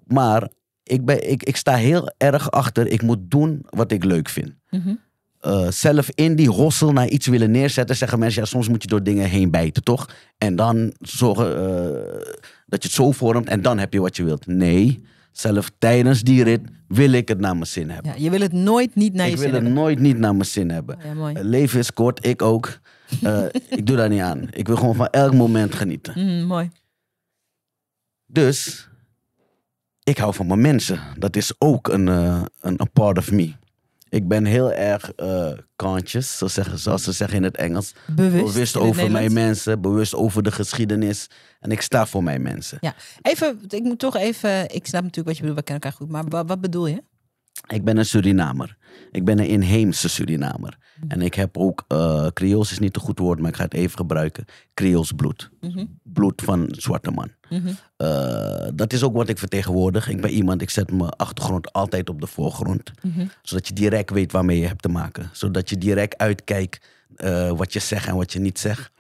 Maar 0.07 0.51
ik, 0.87 1.05
ben, 1.05 1.31
ik, 1.31 1.43
ik 1.43 1.57
sta 1.57 1.75
heel 1.75 2.13
erg 2.17 2.51
achter, 2.51 2.87
ik 2.87 3.03
moet 3.03 3.19
doen 3.21 3.67
wat 3.71 3.93
ik 3.93 4.05
leuk 4.05 4.29
vind. 4.29 4.53
Mhm. 4.71 4.95
Eh, 5.41 5.71
zelf 5.71 6.11
in 6.15 6.37
die 6.37 6.49
hossel 6.49 6.93
naar 6.93 7.09
iets 7.09 7.27
willen 7.27 7.51
neerzetten, 7.51 7.97
zeggen 7.97 8.19
mensen, 8.19 8.43
ja, 8.43 8.49
soms 8.49 8.69
moet 8.69 8.83
je 8.83 8.89
door 8.89 9.03
dingen 9.03 9.29
heen 9.29 9.51
bijten, 9.51 9.83
toch? 9.83 10.09
En 10.39 10.57
dan 10.57 10.93
zorgen 11.01 11.57
eh, 11.57 12.35
dat 12.67 12.83
je 12.83 12.89
het 12.89 12.97
zo 12.97 13.13
vormt 13.13 13.49
en 13.49 13.63
dan 13.63 13.79
heb 13.79 13.93
je 13.93 14.01
wat 14.01 14.17
je 14.17 14.25
wilt. 14.25 14.47
Nee, 14.47 15.03
zelf 15.33 15.71
tijdens 15.79 16.23
die 16.23 16.43
rit 16.43 16.61
wil 16.89 17.13
ik 17.13 17.29
het 17.29 17.41
naar 17.41 17.55
mijn 17.55 17.67
zin 17.67 17.91
hebben. 17.91 18.13
Ja, 18.13 18.19
je 18.25 18.31
wil 18.31 18.41
het 18.41 18.53
nooit 18.53 18.95
niet 18.95 19.13
naar 19.15 19.27
ik 19.27 19.33
je 19.33 19.39
wil 19.39 19.47
zin 19.47 19.55
het 19.55 19.65
hebben. 19.65 19.83
nooit 19.83 19.99
niet 19.99 20.19
naar 20.19 20.35
mijn 20.35 20.49
zin 20.49 20.71
hebben. 20.71 20.99
Ja. 21.17 21.27
Het 21.27 21.45
leven 21.45 21.79
is 21.79 21.93
kort, 21.93 22.27
ik 22.27 22.43
ook. 22.43 22.79
Eh, 23.23 23.45
ik 23.79 23.87
doe 23.87 23.97
daar 23.97 24.09
niet 24.09 24.21
aan. 24.21 24.49
Ik 24.51 24.67
wil 24.67 24.77
gewoon 24.77 24.95
van 24.95 25.09
elk 25.09 25.35
moment 25.35 25.75
genieten. 25.75 26.13
Mhm, 26.17 26.47
mooi. 26.47 26.71
Dus 28.27 28.89
ik 30.07 30.19
hou 30.19 30.35
van 30.35 30.47
mijn 30.47 30.61
mensen. 30.61 31.01
Dat 31.19 31.37
is 31.37 31.53
ook 31.59 31.89
een, 31.89 32.09
eh, 32.09 32.43
een, 32.61 32.75
een 32.77 32.91
part 32.93 33.19
of 33.19 33.31
me. 33.31 33.53
Ik 34.09 34.29
ben 34.29 34.45
heel 34.45 34.73
erg 34.73 35.13
eh 35.13 35.53
conscious, 35.77 36.39
zo 36.39 36.47
zeggen, 36.47 36.79
zoals 36.79 37.03
ze 37.03 37.13
zeggen 37.13 37.37
in 37.37 37.43
het 37.43 37.57
Engels. 37.57 37.95
Bewust. 38.07 38.45
Bewust 38.45 38.77
over 38.77 39.11
mijn 39.11 39.33
mensen, 39.33 39.81
bewust 39.81 40.15
over 40.15 40.43
de 40.43 40.53
geschiedenis. 40.53 41.31
En 41.61 41.71
ik 41.71 41.81
sta 41.81 42.07
voor 42.07 42.23
mijn 42.23 42.43
mensen. 42.43 42.79
Ja, 42.81 42.95
even, 43.23 43.61
ik 43.69 43.83
moet 43.83 43.99
toch 43.99 44.17
even, 44.17 44.75
ik 44.75 44.87
snap 44.87 45.03
natuurlijk 45.03 45.27
wat 45.27 45.37
je 45.37 45.43
bedoelt, 45.43 45.59
we 45.59 45.65
kennen 45.65 45.83
elkaar 45.83 45.99
goed, 45.99 46.09
maar 46.11 46.25
wat, 46.29 46.49
wat 46.49 46.61
bedoel 46.61 46.87
je? 46.87 47.03
Ik 47.67 47.85
ben 47.85 47.97
een 47.97 48.07
Surinamer. 48.07 48.77
Ik 49.11 49.25
ben 49.25 49.39
een 49.39 49.47
inheemse 49.49 50.09
Surinamer. 50.09 50.79
En 51.09 51.23
ik 51.23 51.35
heb 51.35 51.57
ook, 51.59 51.85
eh 51.89 52.27
Creools 52.27 52.71
is 52.71 52.79
niet 52.79 52.97
een 52.97 53.03
goed 53.03 53.19
woord, 53.19 53.41
maar 53.41 53.51
ik 53.51 53.57
ga 53.57 53.63
het 53.65 53.75
even 53.75 53.97
gebruiken. 53.97 54.45
Creools 54.75 55.13
bloed. 55.13 55.51
Mhm, 55.61 55.85
Bloed 56.03 56.43
van 56.43 56.69
zwarte 56.71 57.11
man. 57.11 57.31
mhm. 57.49 57.69
Eh, 57.97 58.69
dat 58.75 58.93
is 58.93 59.03
ook 59.03 59.15
wat 59.15 59.29
ik 59.29 59.39
vertegenwoordig. 59.39 60.09
Ik 60.09 60.21
ben 60.21 60.31
iemand, 60.31 60.63
ik 60.63 60.71
zet 60.71 60.91
mijn 60.93 61.11
achtergrond 61.11 61.73
altijd 61.73 62.09
op 62.09 62.21
de 62.21 62.27
voorgrond. 62.27 62.91
Mhm. 63.03 63.27
Zodat 63.43 63.69
je 63.69 63.75
direct 63.75 64.11
weet 64.11 64.33
waarmee 64.33 64.61
je 64.61 64.67
hebt 64.67 64.83
te 64.83 64.89
maken. 64.89 65.31
Zodat 65.33 65.69
je 65.71 65.79
direct 65.79 66.19
uitkijkt 66.19 66.87
eh, 67.17 67.51
wat 67.51 67.73
je 67.73 67.79
zegt 67.79 68.07
en 68.09 68.17
wat 68.17 68.33
je 68.33 68.39
niet 68.41 68.59
zegt. 68.59 68.91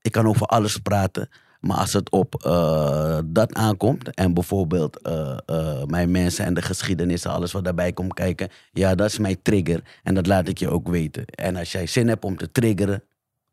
Ik 0.00 0.12
kan 0.12 0.26
over 0.26 0.46
alles 0.46 0.76
praten. 0.78 1.28
Maar 1.60 1.76
als 1.76 1.92
het 1.92 2.10
op 2.10 2.44
eh, 2.44 3.18
dat 3.24 3.54
aankomt 3.54 4.14
en 4.14 4.34
bijvoorbeeld 4.34 5.02
eh, 5.02 5.38
eh, 5.46 5.82
mijn 5.84 6.10
mensen 6.10 6.44
en 6.44 6.54
de 6.54 6.62
geschiedenis, 6.62 7.26
alles 7.26 7.52
wat 7.52 7.64
daarbij 7.64 7.92
komt 7.92 8.14
kijken, 8.14 8.48
ja, 8.72 8.94
dat 8.94 9.10
is 9.10 9.18
mijn 9.18 9.42
trigger 9.42 9.82
en 10.02 10.14
dat 10.14 10.26
laat 10.26 10.48
ik 10.48 10.58
je 10.58 10.70
ook 10.70 10.88
weten. 10.88 11.24
En 11.26 11.56
als 11.56 11.72
jij 11.72 11.86
zin 11.86 12.08
hebt 12.08 12.24
om 12.24 12.36
te 12.36 12.50
triggeren, 12.50 13.02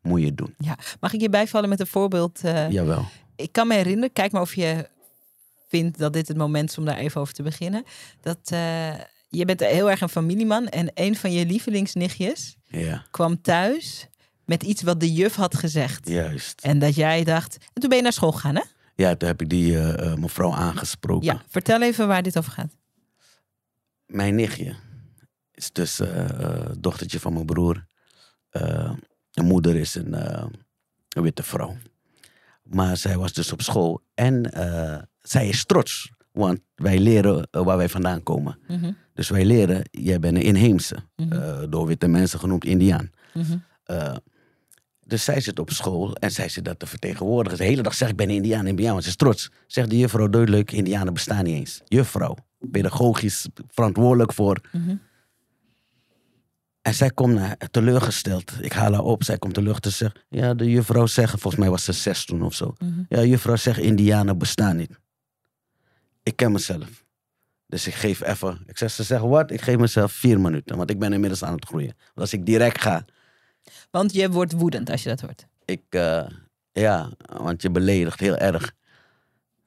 moet 0.02 0.20
je 0.20 0.26
het 0.26 0.36
doen. 0.36 0.54
Ja. 0.58 0.78
Mag 1.00 1.12
ik 1.12 1.20
je 1.20 1.28
bijvallen 1.28 1.68
met 1.68 1.80
een 1.80 1.86
voorbeeld? 1.86 2.40
Jawel. 2.68 3.04
ik 3.36 3.52
kan 3.52 3.68
me 3.68 3.74
herinneren, 3.74 4.12
kijk 4.12 4.32
maar 4.32 4.42
of 4.42 4.54
je 4.54 4.88
vindt 5.68 5.98
dat 5.98 6.12
dit 6.12 6.28
het 6.28 6.36
moment 6.36 6.70
is 6.70 6.78
om 6.78 6.84
daar 6.84 6.98
even 6.98 7.20
over 7.20 7.34
te 7.34 7.42
beginnen. 7.42 7.84
Dat 8.20 8.38
je 9.28 9.44
bent 9.44 9.60
heel 9.60 9.90
erg 9.90 10.00
een 10.00 10.08
familieman 10.08 10.68
en 10.68 10.90
een 10.94 11.16
van 11.16 11.32
je 11.32 11.46
lievelingsnichtjes 11.46 12.56
Ja, 12.66 13.04
kwam 13.10 13.42
thuis 13.42 14.08
met 14.46 14.62
iets 14.62 14.82
wat 14.82 15.00
de 15.00 15.12
juf 15.12 15.34
had 15.34 15.56
gezegd. 15.56 16.08
juist. 16.08 16.60
En 16.60 16.78
dat 16.78 16.94
jij 16.94 17.24
dacht, 17.24 17.56
en 17.72 17.80
toen 17.80 17.88
ben 17.88 17.96
je 17.98 18.02
naar 18.04 18.12
school 18.12 18.32
gegaan 18.32 18.54
hè? 18.54 18.62
Ja, 18.94 19.14
toen 19.16 19.28
heb 19.28 19.40
ik 19.40 19.48
die 19.48 19.76
eh, 19.78 20.12
eh, 20.12 20.18
mevrouw 20.18 20.52
aangesproken. 20.52 21.26
Ja, 21.26 21.42
vertel 21.48 21.82
even 21.82 22.08
waar 22.08 22.22
dit 22.22 22.38
over 22.38 22.52
gaat. 22.52 22.76
Mijn 24.06 24.34
nichtje 24.34 24.74
is 25.54 25.72
dus 25.72 26.00
eh, 26.00 26.66
dochtertje 26.78 27.20
van 27.20 27.32
mijn 27.32 27.46
broer. 27.46 27.86
Mijn 29.34 29.46
moeder 29.48 29.76
is 29.76 29.94
een, 29.94 30.12
een 31.08 31.22
witte 31.22 31.42
vrouw. 31.42 31.76
Maar 32.62 32.96
zij 32.96 33.16
was 33.16 33.32
dus 33.32 33.52
op 33.52 33.62
school 33.62 34.02
en 34.14 34.50
zij 35.20 35.48
is 35.48 35.64
trots. 35.64 36.10
Want 36.32 36.60
wij 36.74 36.98
leren 36.98 37.48
waar 37.50 37.76
wij 37.76 37.88
vandaan 37.88 38.22
komen. 38.22 38.58
Mhm, 38.68 38.92
Dus 39.14 39.28
wij 39.28 39.44
leren, 39.44 39.88
jij 39.90 40.18
bent 40.18 40.36
een 40.36 40.42
inheemse. 40.42 40.96
Mhm. 41.16 41.70
door 41.70 41.86
witte 41.86 42.06
mensen 42.08 42.38
genoemd 42.38 42.64
Indiaan. 42.64 43.10
Eh, 43.84 44.16
dus 45.06 45.24
zij 45.24 45.40
zit 45.40 45.58
op 45.58 45.70
school 45.70 46.14
en 46.14 46.30
zij 46.30 46.48
zit 46.48 46.64
dat 46.64 46.78
te 46.78 46.86
vertegenwoordigen. 46.86 47.58
De 47.58 47.64
hele 47.64 47.82
dag 47.82 47.94
zegt 47.94 48.10
ik 48.10 48.16
ben 48.16 48.28
een 48.28 48.34
Indiaan, 48.34 48.66
Indiaan. 48.66 48.92
Want 48.92 49.02
ze 49.02 49.08
is 49.08 49.16
trots. 49.16 49.50
Zegt 49.66 49.90
de 49.90 49.98
juffrouw 49.98 50.28
duidelijk, 50.28 50.72
Indianen 50.72 51.12
bestaan 51.12 51.44
niet 51.44 51.54
eens. 51.54 51.80
Juffrouw, 51.84 52.36
pedagogisch 52.70 53.48
verantwoordelijk 53.68 54.32
voor. 54.32 54.60
Mhm. 54.72 54.96
En 56.82 56.94
zij 56.94 57.10
komt 57.10 57.34
naar, 57.34 57.56
teleurgesteld. 57.70 58.52
Ik 58.60 58.72
haal 58.72 58.92
haar 58.92 59.02
op, 59.02 59.24
zij 59.24 59.38
komt 59.38 59.54
teleurgesteld. 59.54 60.12
Ja, 60.28 60.54
de 60.54 60.70
juffrouw 60.70 61.06
zegt, 61.06 61.30
volgens 61.30 61.56
mij 61.56 61.70
was 61.70 61.84
ze 61.84 61.92
zes 61.92 62.24
toen 62.24 62.42
of 62.42 62.54
zo. 62.54 62.74
Mhm. 62.78 63.02
Ja, 63.08 63.24
juffrouw 63.24 63.56
zegt 63.56 63.78
Indianen 63.78 64.38
bestaan 64.38 64.76
niet. 64.76 64.98
Ik 66.22 66.36
ken 66.36 66.52
mezelf. 66.52 67.04
Dus 67.66 67.86
ik 67.86 67.94
geef 67.94 68.22
even, 68.22 68.62
ik 68.66 68.78
zeg, 68.78 68.90
ze 68.90 69.02
zeggen 69.02 69.28
wat? 69.28 69.50
Ik 69.50 69.60
geef 69.60 69.76
mezelf 69.76 70.12
vier 70.12 70.40
minuten, 70.40 70.76
want 70.76 70.90
ik 70.90 70.98
ben 70.98 71.12
inmiddels 71.12 71.42
aan 71.44 71.54
het 71.54 71.64
groeien. 71.64 71.94
Want 71.96 72.18
als 72.18 72.32
ik 72.32 72.46
direct 72.46 72.82
ga, 72.82 73.04
Want 73.90 74.12
je 74.14 74.30
wordt 74.30 74.52
woedend 74.52 74.90
als 74.90 75.02
je 75.02 75.08
dat 75.08 75.20
hoort. 75.20 75.46
Ik, 75.64 75.82
eh, 75.88 76.26
ja, 76.72 77.10
want 77.36 77.62
je 77.62 77.70
beledigt 77.70 78.20
heel 78.20 78.36
erg. 78.36 78.72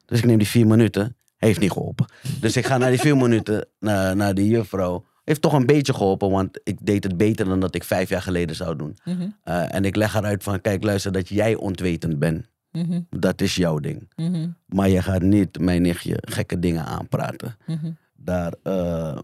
Dus 0.06 0.20
ik 0.20 0.26
neem 0.26 0.38
die 0.38 0.48
vier 0.48 0.68
minuten. 0.68 1.16
Heeft 1.38 1.60
niet 1.60 1.72
geholpen. 1.72 2.06
Dus 2.40 2.58
ik 2.58 2.66
ga 2.66 2.78
naar 2.78 2.90
die 2.90 3.00
vier 3.00 3.18
minuten, 3.28 3.66
naar, 3.80 4.16
naar 4.16 4.34
die 4.34 4.48
juffrouw. 4.50 5.06
Heeft 5.24 5.42
toch 5.42 5.54
een 5.54 5.66
beetje 5.66 5.94
geholpen, 5.94 6.30
want 6.30 6.60
ik 6.64 6.78
deed 6.82 7.04
het 7.04 7.18
beter 7.18 7.46
dan 7.46 7.60
dat 7.60 7.76
ik 7.76 7.84
vijf 7.84 8.10
jaar 8.10 8.22
geleden 8.22 8.56
zou 8.56 8.76
doen. 8.76 8.98
Mhm, 9.04 9.28
Eh, 9.44 9.74
en 9.76 9.86
ik 9.86 9.96
leg 9.96 10.14
haar 10.14 10.24
uit 10.24 10.44
van, 10.44 10.62
kijk, 10.62 10.84
luister, 10.84 11.12
dat 11.12 11.28
jij 11.30 11.56
ontwetend 11.56 12.20
bent. 12.20 12.46
mhm, 12.72 13.02
Dat 13.10 13.42
is 13.42 13.56
jouw 13.56 13.80
ding. 13.80 14.10
mhm, 14.16 14.48
Maar 14.66 14.90
je 14.90 15.02
gaat 15.02 15.22
niet 15.22 15.60
mijn 15.60 15.82
nichtje 15.82 16.18
gekke 16.22 16.60
dingen 16.60 16.86
aanpraten. 16.86 17.58
Daar, 18.16 18.54
eh, 18.64 19.18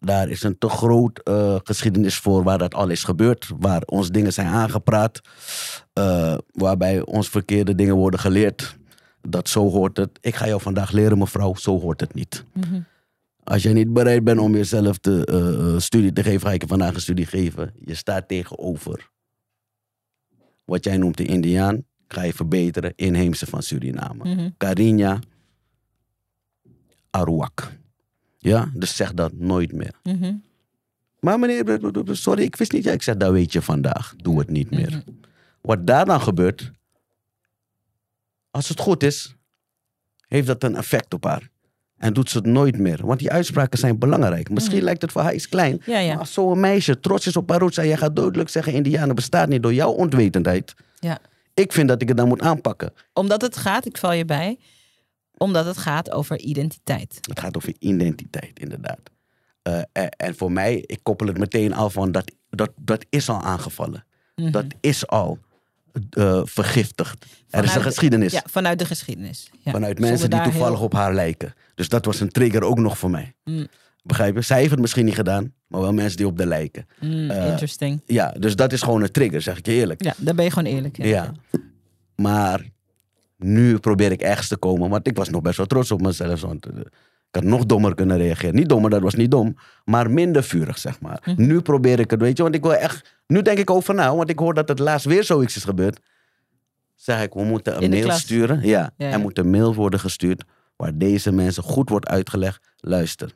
daar 0.00 0.28
is 0.28 0.42
een 0.42 0.58
te 0.58 0.68
groot 0.68 1.18
eh, 1.18 1.56
geschiedenis 1.62 2.16
voor 2.18 2.42
waar 2.42 2.58
dat 2.58 2.74
al 2.74 2.88
is 2.88 3.04
gebeurd. 3.04 3.50
Waar 3.58 3.82
ons 3.84 4.08
dingen 4.10 4.32
zijn 4.32 4.46
aangepraat. 4.46 5.20
eh, 5.92 6.38
waarbij 6.52 7.04
ons 7.04 7.28
verkeerde 7.28 7.74
dingen 7.74 7.94
worden 7.94 8.20
geleerd. 8.20 8.78
Dat 9.22 9.48
zo 9.48 9.70
hoort 9.70 9.96
het. 9.96 10.18
Ik 10.20 10.34
ga 10.34 10.46
jou 10.46 10.60
vandaag 10.60 10.90
leren, 10.90 11.18
mevrouw, 11.18 11.54
zo 11.54 11.80
hoort 11.80 12.00
het 12.00 12.14
niet. 12.14 12.44
Mhm. 12.52 12.80
Als 13.44 13.62
je 13.62 13.68
niet 13.68 13.92
bereid 13.92 14.24
bent 14.24 14.40
om 14.40 14.54
jezelf 14.54 14.98
de 14.98 15.24
eh, 15.24 15.80
studie 15.80 16.12
te 16.12 16.22
geven, 16.22 16.46
ga 16.46 16.52
ik 16.52 16.62
je 16.62 16.68
vandaag 16.68 16.94
een 16.94 17.00
studie 17.00 17.26
geven. 17.26 17.74
Je 17.84 17.94
staat 17.94 18.28
tegenover 18.28 19.10
wat 20.64 20.84
jij 20.84 20.96
noemt 20.96 21.16
de 21.16 21.24
Indiaan. 21.24 21.84
Ga 22.08 22.22
je 22.22 22.32
verbeteren, 22.32 22.92
inheemse 22.96 23.46
van 23.46 23.62
Suriname. 23.62 24.52
Carinha 24.56 25.18
Aruak. 27.10 27.79
Ja, 28.42 28.70
dus 28.74 28.96
zeg 28.96 29.14
dat 29.14 29.32
nooit 29.32 29.72
meer. 29.72 29.92
Mhm. 30.02 30.34
Maar 31.20 31.38
meneer, 31.38 31.78
sorry, 32.10 32.42
ik 32.42 32.56
wist 32.56 32.72
niet. 32.72 32.84
Ja, 32.84 32.92
ik 32.92 33.02
zeg, 33.02 33.16
dat 33.16 33.32
weet 33.32 33.52
je 33.52 33.62
vandaag. 33.62 34.14
Doe 34.16 34.38
het 34.38 34.50
niet 34.50 34.70
meer. 34.70 34.90
Mhm. 34.90 35.00
Wat 35.60 35.86
daar 35.86 36.04
dan 36.04 36.20
gebeurt, 36.20 36.70
als 38.50 38.68
het 38.68 38.80
goed 38.80 39.02
is, 39.02 39.34
heeft 40.28 40.46
dat 40.46 40.62
een 40.62 40.76
effect 40.76 41.14
op 41.14 41.24
haar. 41.24 41.48
En 41.96 42.12
doet 42.12 42.30
ze 42.30 42.36
het 42.36 42.46
nooit 42.46 42.78
meer. 42.78 43.06
Want 43.06 43.18
die 43.18 43.30
uitspraken 43.30 43.78
zijn 43.78 43.98
belangrijk. 43.98 44.50
Misschien 44.50 44.76
Mhm. 44.76 44.84
lijkt 44.84 45.02
het 45.02 45.12
voor 45.12 45.22
haar 45.22 45.34
iets 45.34 45.48
klein. 45.48 45.82
Ja, 45.86 45.98
ja. 45.98 46.08
Maar 46.08 46.18
als 46.18 46.32
zo'n 46.32 46.60
meisje 46.60 47.00
trots 47.00 47.26
is 47.26 47.36
op 47.36 47.50
haar 47.50 47.58
roots 47.58 47.76
en 47.76 47.86
jij 47.86 47.96
gaat 47.96 48.16
duidelijk 48.16 48.48
zeggen: 48.48 48.72
Indianen 48.72 49.14
bestaat 49.14 49.48
niet 49.48 49.62
door 49.62 49.74
jouw 49.74 49.90
onwetendheid. 49.90 50.74
Ja. 50.98 51.18
Ik 51.54 51.72
vind 51.72 51.88
dat 51.88 52.02
ik 52.02 52.08
het 52.08 52.16
dan 52.16 52.28
moet 52.28 52.40
aanpakken. 52.40 52.92
Omdat 53.12 53.42
het 53.42 53.56
gaat, 53.56 53.86
ik 53.86 53.98
val 53.98 54.12
je 54.12 54.24
bij, 54.24 54.58
omdat 55.42 55.64
het 55.66 55.76
gaat 55.78 56.10
over 56.10 56.38
identiteit. 56.38 57.18
Het 57.28 57.40
gaat 57.40 57.56
over 57.56 57.74
identiteit, 57.78 58.58
inderdaad. 58.60 59.00
Eh, 59.62 59.78
en, 59.92 60.08
en 60.10 60.36
voor 60.36 60.52
mij, 60.52 60.84
ik 60.86 60.98
koppel 61.02 61.26
het 61.26 61.38
meteen 61.38 61.72
al 61.74 61.90
van 61.90 62.12
dat, 62.12 62.32
dat, 62.50 62.70
dat 62.80 63.06
is 63.08 63.28
al 63.28 63.40
aangevallen. 63.42 64.04
Mhm. 64.34 64.50
Dat 64.50 64.64
is 64.80 65.06
al 65.06 65.38
eh, 66.10 66.40
vergiftigd. 66.44 67.24
er 67.24 67.28
is 67.30 67.40
Vanuit 67.50 67.74
een 67.76 67.82
de- 67.82 67.88
geschiedenis. 67.88 68.32
Ja, 68.32 68.42
vanuit 68.50 68.78
de 68.78 68.84
geschiedenis. 68.84 69.50
Ja. 69.62 69.70
Vanuit 69.70 69.92
Zonder 69.96 70.08
mensen 70.08 70.30
die 70.30 70.42
toevallig 70.42 70.76
heel- 70.76 70.84
op 70.84 70.92
haar 70.92 71.14
lijken. 71.14 71.54
Dus 71.74 71.88
dat 71.88 72.04
was 72.04 72.20
een 72.20 72.28
trigger 72.30 72.62
ook 72.62 72.78
nog 72.78 72.98
voor 72.98 73.10
mij. 73.10 73.34
Mm. 73.44 73.66
Begrijp 74.02 74.34
je? 74.34 74.40
Zij 74.42 74.58
heeft 74.58 74.70
het 74.70 74.80
misschien 74.80 75.04
niet 75.04 75.14
gedaan, 75.14 75.52
maar 75.66 75.80
wel 75.80 75.92
mensen 75.92 76.16
die 76.16 76.26
op 76.26 76.36
de 76.36 76.46
lijken. 76.46 76.86
Mm, 77.00 77.30
Eh, 77.30 77.46
interesting. 77.50 78.02
Ja, 78.06 78.34
dus 78.38 78.56
dat 78.56 78.72
is 78.72 78.82
gewoon 78.82 79.02
een 79.02 79.10
trigger, 79.10 79.42
zeg 79.42 79.58
ik 79.58 79.66
je 79.66 79.72
eerlijk. 79.72 80.04
Ja, 80.04 80.14
daar 80.16 80.34
ben 80.34 80.44
je 80.44 80.50
gewoon 80.50 80.72
eerlijk 80.72 80.98
in. 80.98 81.06
Ja. 81.08 81.32
Maar 82.16 82.60
nu 83.42 83.78
probeer 83.78 84.12
ik 84.12 84.20
ergens 84.22 84.48
te 84.48 84.56
komen, 84.56 84.90
want 84.90 85.06
ik 85.06 85.16
was 85.16 85.28
nog 85.28 85.42
best 85.42 85.56
wel 85.56 85.66
trots 85.66 85.90
op 85.90 86.00
mezelf. 86.00 86.40
Want 86.40 86.66
eh, 86.66 86.78
ik 87.30 87.36
had 87.36 87.44
nog 87.44 87.66
dommer 87.66 87.94
kunnen 87.94 88.16
reageren. 88.16 88.54
Niet 88.54 88.68
dommer, 88.68 88.90
dat 88.90 89.02
was 89.02 89.14
niet 89.14 89.30
dom, 89.30 89.56
maar 89.84 90.10
minder 90.10 90.44
vurig, 90.44 90.78
zeg 90.78 91.00
maar. 91.00 91.20
Hm. 91.22 91.34
Nu 91.36 91.60
probeer 91.60 92.00
ik 92.00 92.10
het, 92.10 92.20
weet 92.20 92.36
je, 92.36 92.42
want 92.42 92.54
ik 92.54 92.62
wil 92.62 92.74
echt. 92.74 93.18
Nu 93.26 93.42
denk 93.42 93.58
ik 93.58 93.70
over 93.70 93.94
na, 93.94 94.16
want 94.16 94.30
ik 94.30 94.38
hoor 94.38 94.54
dat 94.54 94.68
het 94.68 94.78
laatst 94.78 95.06
weer 95.06 95.24
zoiets 95.24 95.56
is 95.56 95.64
gebeurd. 95.64 96.00
Zeg 96.94 97.22
ik, 97.22 97.32
we 97.34 97.42
moeten 97.42 97.82
een 97.82 97.90
mail 97.90 98.04
klas. 98.04 98.20
sturen. 98.20 98.60
Ja, 98.62 98.92
Ja, 98.96 99.06
ja. 99.06 99.12
er 99.12 99.20
moet 99.20 99.38
een 99.38 99.50
mail 99.50 99.74
worden 99.74 100.00
gestuurd 100.00 100.44
waar 100.76 100.98
deze 100.98 101.32
mensen 101.32 101.62
goed 101.62 101.88
wordt 101.88 102.08
uitgelegd. 102.08 102.68
Luister, 102.76 103.34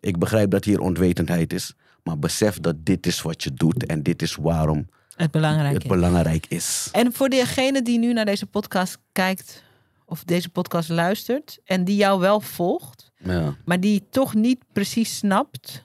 ik 0.00 0.18
begrijp 0.18 0.50
dat 0.50 0.64
hier 0.64 0.80
onwetendheid 0.80 1.52
is, 1.52 1.74
maar 2.02 2.18
besef 2.18 2.60
dat 2.60 2.76
dit 2.84 3.06
is 3.06 3.22
wat 3.22 3.42
je 3.42 3.54
doet 3.54 3.86
en 3.86 4.02
dit 4.02 4.22
is 4.22 4.34
waarom 4.34 4.88
Het 5.20 5.30
belangrijk 5.30 5.72
het 5.74 5.82
is. 5.82 5.88
belangrijk 5.88 6.46
is. 6.48 6.88
En 6.92 7.12
voor 7.12 7.28
degene 7.28 7.82
die 7.82 7.98
nu 7.98 8.12
naar 8.12 8.24
deze 8.24 8.46
podcast 8.46 8.98
kijkt 9.12 9.62
of 10.04 10.24
deze 10.24 10.48
podcast 10.48 10.88
luistert 10.88 11.58
en 11.64 11.84
die 11.84 11.96
jou 11.96 12.20
wel 12.20 12.40
volgt, 12.40 13.10
Ja. 13.16 13.56
maar 13.64 13.80
die 13.80 14.06
toch 14.10 14.34
niet 14.34 14.64
precies 14.72 15.16
snapt 15.16 15.84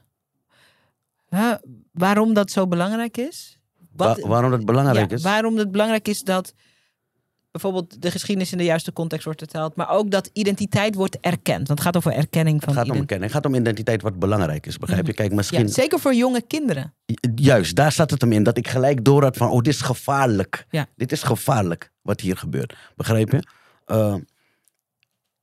hè, 1.29 1.53
waarom 1.91 2.33
dat 2.33 2.51
zo 2.51 2.67
belangrijk 2.67 3.17
is. 3.17 3.59
Wat, 3.91 4.19
Wa- 4.19 4.27
waarom 4.27 4.51
dat 4.51 4.65
belangrijk 4.65 5.09
ja, 5.09 5.15
is? 5.15 5.23
Waarom 5.23 5.57
het 5.57 5.71
belangrijk 5.71 6.07
is 6.07 6.21
dat 6.21 6.53
bijvoorbeeld 7.61 8.01
de 8.01 8.11
geschiedenis 8.11 8.51
in 8.51 8.57
de 8.57 8.63
juiste 8.63 8.93
context 8.93 9.25
wordt 9.25 9.39
verteld, 9.39 9.75
maar 9.75 9.89
ook 9.89 10.11
dat 10.11 10.29
identiteit 10.33 10.95
wordt 10.95 11.17
erkend. 11.19 11.67
Want 11.67 11.69
het 11.69 11.81
gaat 11.81 11.97
over 11.97 12.11
erkenning 12.11 12.63
van 12.63 12.69
Het 12.73 12.77
gaat 12.77 12.89
om 12.91 12.99
erkenning. 12.99 13.31
Het 13.31 13.43
gaat 13.43 13.51
om 13.51 13.59
identiteit 13.59 14.01
wat 14.01 14.19
belangrijk 14.19 14.65
is. 14.65 14.77
Begrijp 14.77 15.07
je? 15.07 15.13
Kijk, 15.13 15.33
misschien. 15.33 15.67
Ja, 15.67 15.67
zeker 15.67 15.99
voor 15.99 16.13
jonge 16.13 16.41
kinderen. 16.41 16.93
Juist, 17.35 17.75
daar 17.75 17.91
zat 17.91 18.11
het 18.11 18.21
hem 18.21 18.31
in. 18.31 18.43
Dat 18.43 18.57
ik 18.57 18.67
gelijk 18.67 19.03
door 19.03 19.23
had 19.23 19.37
van: 19.37 19.49
oh, 19.49 19.61
dit 19.61 19.73
is 19.73 19.81
gevaarlijk. 19.81 20.65
Ja. 20.69 20.87
Dit 20.95 21.11
is 21.11 21.23
gevaarlijk 21.23 21.91
wat 22.01 22.21
hier 22.21 22.37
gebeurt. 22.37 22.75
Begrijp 22.95 23.31
je? 23.31 23.47
Eh, 23.85 24.15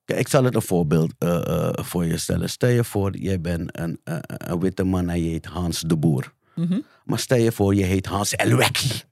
kijk, 0.05 0.20
ik 0.20 0.29
zal 0.29 0.44
het 0.44 0.55
een 0.55 0.62
voorbeeld 0.62 1.12
eh, 1.18 1.46
eh, 1.46 1.85
voor 1.85 2.05
je 2.05 2.18
stellen. 2.18 2.51
Stel 2.51 2.70
je 2.70 2.85
voor, 2.85 3.16
jij 3.16 3.40
bent 3.40 3.79
een, 3.79 4.01
een 4.27 4.61
witte 4.61 4.85
man 4.85 5.09
en 5.09 5.22
je 5.25 5.31
heet 5.31 5.46
Hans 5.46 5.81
de 5.81 5.96
Boer. 5.96 6.33
Mhm. 6.55 6.81
Maar 7.05 7.18
stel 7.18 7.38
je 7.38 7.53
voor, 7.53 7.75
je 7.75 7.85
heet 7.85 8.07
Hans 8.07 8.33
Elwecki. 8.35 9.03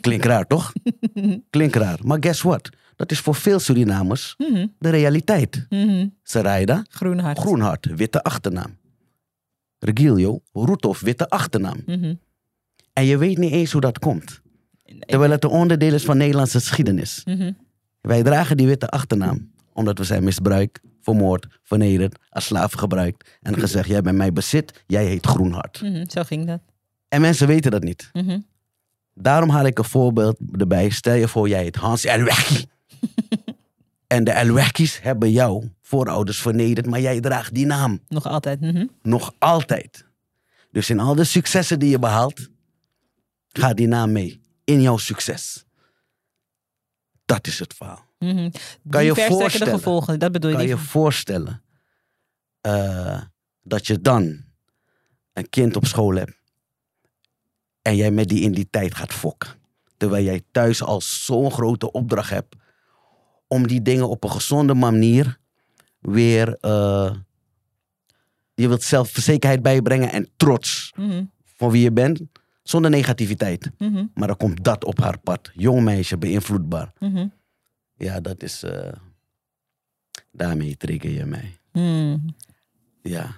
Klinkt 0.00 0.24
raar, 0.24 0.46
toch? 0.46 0.72
Klinkt 1.50 1.76
raar. 1.76 1.98
Maar 2.02 2.16
guess 2.20 2.42
what? 2.42 2.70
Dat 2.96 3.10
is 3.10 3.18
voor 3.20 3.34
veel 3.34 3.58
Surinamers 3.58 4.34
Mhm. 4.38 4.66
de 4.78 4.88
realiteit. 4.88 5.66
Mhm. 5.68 6.06
Sarayda, 6.22 6.84
Groen 6.88 7.18
hart. 7.18 7.38
Groenhart, 7.38 7.86
witte 7.96 8.22
achternaam. 8.22 8.76
Regilio, 9.78 10.40
Roethoff, 10.52 11.00
witte 11.00 11.28
achternaam. 11.28 11.82
Mhm. 11.86 12.14
En 12.92 13.04
je 13.04 13.18
weet 13.18 13.38
niet 13.38 13.52
eens 13.52 13.72
hoe 13.72 13.80
dat 13.80 13.98
komt. 13.98 14.40
Terwijl 14.98 15.30
het 15.30 15.44
een 15.44 15.50
onderdeel 15.50 15.92
is 15.94 16.04
van 16.04 16.16
Nederlandse 16.16 16.58
geschiedenis. 16.58 17.22
Mhm. 17.24 17.52
Wij 18.00 18.22
dragen 18.22 18.56
die 18.56 18.66
witte 18.66 18.88
achternaam. 18.88 19.50
Omdat 19.72 19.98
we 19.98 20.04
zijn 20.04 20.24
misbruikt, 20.24 20.80
vermoord, 21.02 21.46
vernederd, 21.62 22.18
als 22.28 22.44
slaven 22.44 22.78
gebruikt. 22.78 23.38
En 23.42 23.58
gezegd, 23.58 23.88
jij 23.88 24.02
bent 24.02 24.16
mijn 24.16 24.34
bezit, 24.34 24.84
jij 24.86 25.04
heet 25.04 25.26
Groenhart. 25.26 25.82
Zo 26.06 26.22
ging 26.22 26.46
dat. 26.46 26.60
En 27.08 27.20
mensen 27.20 27.46
weten 27.46 27.70
dat 27.70 27.82
niet. 27.82 28.10
Daarom 29.18 29.48
haal 29.48 29.64
ik 29.64 29.78
een 29.78 29.84
voorbeeld 29.84 30.36
erbij. 30.58 30.90
Stel 30.90 31.14
je 31.14 31.28
voor, 31.28 31.48
jij 31.48 31.62
heet 31.62 31.76
Hans 31.76 32.04
Elweki. 32.04 32.66
en 34.06 34.24
de 34.24 34.30
Elwekis 34.30 35.00
hebben 35.02 35.30
jouw 35.30 35.62
voorouders 35.82 36.40
vernederd, 36.40 36.86
maar 36.86 37.00
jij 37.00 37.20
draagt 37.20 37.54
die 37.54 37.66
naam 37.66 38.00
Nog 38.08 38.26
altijd. 38.26 38.60
mhm. 38.60 38.86
nog 39.02 39.34
altijd. 39.38 40.04
Dus 40.70 40.90
in 40.90 41.00
al 41.00 41.14
de 41.14 41.24
successen 41.24 41.78
die 41.78 41.90
je 41.90 41.98
behaalt, 41.98 42.48
gaat 43.48 43.76
die 43.76 43.86
naam 43.86 44.12
mee 44.12 44.40
in 44.64 44.80
jouw 44.80 44.96
succes. 44.96 45.64
Dat 47.24 47.46
is 47.46 47.58
het 47.58 47.74
verhaal. 47.74 48.04
Mhm. 48.18 48.50
Kan 48.90 49.04
je 49.04 49.14
voorstellen? 49.14 49.74
gevolgen, 49.74 50.18
dat 50.18 50.32
bedoel 50.32 50.50
je. 50.50 50.56
Kan 50.56 50.66
je 50.66 50.76
voorstellen 50.78 51.62
eh, 52.60 53.20
dat 53.62 53.86
je 53.86 54.00
dan 54.00 54.44
een 55.32 55.48
kind 55.48 55.76
op 55.76 55.86
school 55.86 56.14
hebt 56.14 56.36
en 57.86 57.96
jij 57.96 58.10
met 58.10 58.28
die 58.28 58.40
in 58.40 58.52
die 58.52 58.66
tijd 58.70 58.94
gaat 58.94 59.12
fokken. 59.12 59.50
Terwijl 59.96 60.24
jij 60.24 60.42
thuis 60.50 60.82
al 60.82 61.00
zo'n 61.00 61.50
grote 61.50 61.92
opdracht 61.92 62.30
hebt 62.30 62.56
om 63.46 63.66
die 63.66 63.82
dingen 63.82 64.08
op 64.08 64.24
een 64.24 64.30
gezonde 64.30 64.74
manier 64.74 65.38
weer. 66.00 66.56
eh, 66.60 67.14
je 68.54 68.68
wilt 68.68 68.82
zelfverzekerheid 68.82 69.62
bijbrengen 69.62 70.12
en 70.12 70.28
trots 70.36 70.92
Mhm, 70.96 71.24
voor 71.56 71.70
wie 71.70 71.82
je 71.82 71.92
bent, 71.92 72.20
zonder 72.62 72.90
negativiteit. 72.90 73.70
mhm, 73.78 74.04
Maar 74.14 74.28
dan 74.28 74.36
komt 74.36 74.64
dat 74.64 74.84
op 74.84 74.98
haar 75.00 75.18
pad. 75.18 75.50
Jong 75.54 75.82
meisje, 75.82 76.18
beïnvloedbaar. 76.18 76.92
mhm, 76.98 77.26
Ja, 77.96 78.20
dat 78.20 78.42
is. 78.42 78.62
eh, 78.62 78.92
daarmee 80.32 80.76
trigger 80.76 81.10
je 81.10 81.24
mij. 81.24 81.58
Ja. 83.02 83.36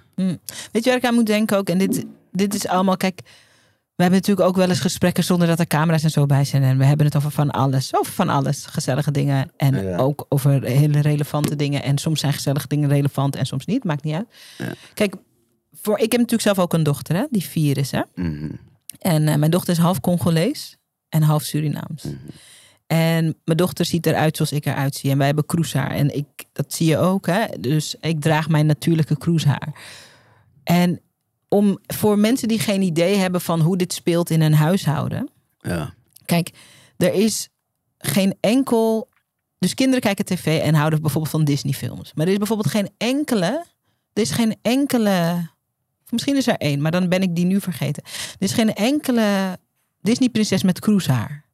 Weet 0.71 0.83
je 0.83 0.89
waar 0.89 0.95
ik 0.97 1.05
aan 1.05 1.13
moet 1.13 1.25
denken 1.25 1.57
ook? 1.57 1.69
En 1.69 1.77
dit, 1.77 2.05
dit 2.31 2.53
is 2.53 2.67
allemaal, 2.67 2.97
kijk, 2.97 3.21
we 3.99 4.05
hebben 4.05 4.21
natuurlijk 4.21 4.47
ook 4.47 4.55
wel 4.55 4.69
eens 4.69 4.79
gesprekken 4.79 5.23
zonder 5.23 5.47
dat 5.47 5.59
er 5.59 5.67
camera's 5.67 6.03
en 6.03 6.09
zo 6.09 6.25
bij 6.25 6.45
zijn. 6.45 6.63
En 6.63 6.77
we 6.77 6.85
hebben 6.85 7.05
het 7.05 7.15
over 7.15 7.31
van 7.31 7.51
alles. 7.51 7.95
Over 7.95 8.13
van 8.13 8.29
alles. 8.29 8.65
Gezellige 8.65 9.11
dingen. 9.11 9.51
En 9.57 9.83
Ja. 9.83 9.97
ook 9.97 10.25
over 10.29 10.63
hele 10.63 10.99
relevante 11.01 11.55
dingen. 11.55 11.83
En 11.83 11.97
soms 11.97 12.19
zijn 12.19 12.33
gezellige 12.33 12.67
dingen 12.67 12.89
relevant 12.89 13.35
en 13.35 13.45
soms 13.45 13.65
niet. 13.65 13.83
Maakt 13.83 14.03
niet 14.03 14.13
uit. 14.15 14.27
Ja. 14.57 14.73
Kijk, 14.93 15.15
voor, 15.81 15.95
ik 15.95 16.11
heb 16.11 16.21
natuurlijk 16.21 16.41
zelf 16.41 16.59
ook 16.59 16.73
een 16.73 16.83
dochter, 16.83 17.15
hè, 17.15 17.25
die 17.29 17.43
vier 17.43 17.77
is. 17.77 17.91
Hè? 17.91 18.01
Mhm. 18.15 18.51
En 18.99 19.27
eh, 19.27 19.35
mijn 19.35 19.51
dochter 19.51 19.73
is 19.73 19.79
half 19.79 19.99
Congolees 19.99 20.77
en 21.09 21.21
half 21.21 21.43
Surinaams. 21.43 22.03
Mhm. 22.03 22.15
En 22.87 23.23
mijn 23.43 23.57
dochter 23.57 23.85
ziet 23.85 24.05
eruit 24.05 24.35
zoals 24.35 24.51
ik 24.51 24.65
eruit 24.65 24.95
zie. 24.95 25.11
En 25.11 25.17
wij 25.17 25.25
hebben 25.25 25.45
kroeshaar. 25.45 25.91
En 25.91 26.15
ik, 26.15 26.27
dat 26.53 26.73
zie 26.73 26.87
je 26.87 26.97
ook. 26.97 27.25
Hè? 27.27 27.45
Dus 27.59 27.95
ik 28.01 28.21
draag 28.21 28.49
mijn 28.49 28.65
natuurlijke 28.65 29.17
kroeshaar. 29.17 29.73
En 30.63 30.99
om, 31.49 31.79
voor 31.87 32.19
mensen 32.19 32.47
die 32.47 32.59
geen 32.59 32.81
idee 32.81 33.15
hebben 33.15 33.41
van 33.41 33.59
hoe 33.59 33.77
dit 33.77 33.93
speelt 33.93 34.29
in 34.29 34.41
een 34.41 34.53
huishouden. 34.53 35.29
Ja. 35.59 35.93
Kijk, 36.25 36.51
er 36.97 37.13
is 37.13 37.49
geen 37.97 38.37
enkel. 38.39 39.09
Dus 39.59 39.73
kinderen 39.73 40.01
kijken 40.01 40.25
tv 40.25 40.61
en 40.61 40.73
houden 40.73 41.01
bijvoorbeeld 41.01 41.31
van 41.33 41.43
Disney-films. 41.43 42.13
Maar 42.13 42.25
er 42.25 42.31
is 42.31 42.37
bijvoorbeeld 42.37 42.69
geen 42.69 42.89
enkele. 42.97 43.65
Er 44.13 44.21
is 44.21 44.31
geen 44.31 44.57
enkele. 44.61 45.47
Misschien 46.09 46.35
is 46.35 46.47
er 46.47 46.57
één, 46.57 46.81
maar 46.81 46.91
dan 46.91 47.09
ben 47.09 47.21
ik 47.21 47.35
die 47.35 47.45
nu 47.45 47.61
vergeten. 47.61 48.03
Er 48.03 48.35
is 48.37 48.53
geen 48.53 48.73
enkele 48.73 49.59
Disney-prinses 50.01 50.63
met 50.63 50.79
kroeshaar. 50.79 51.45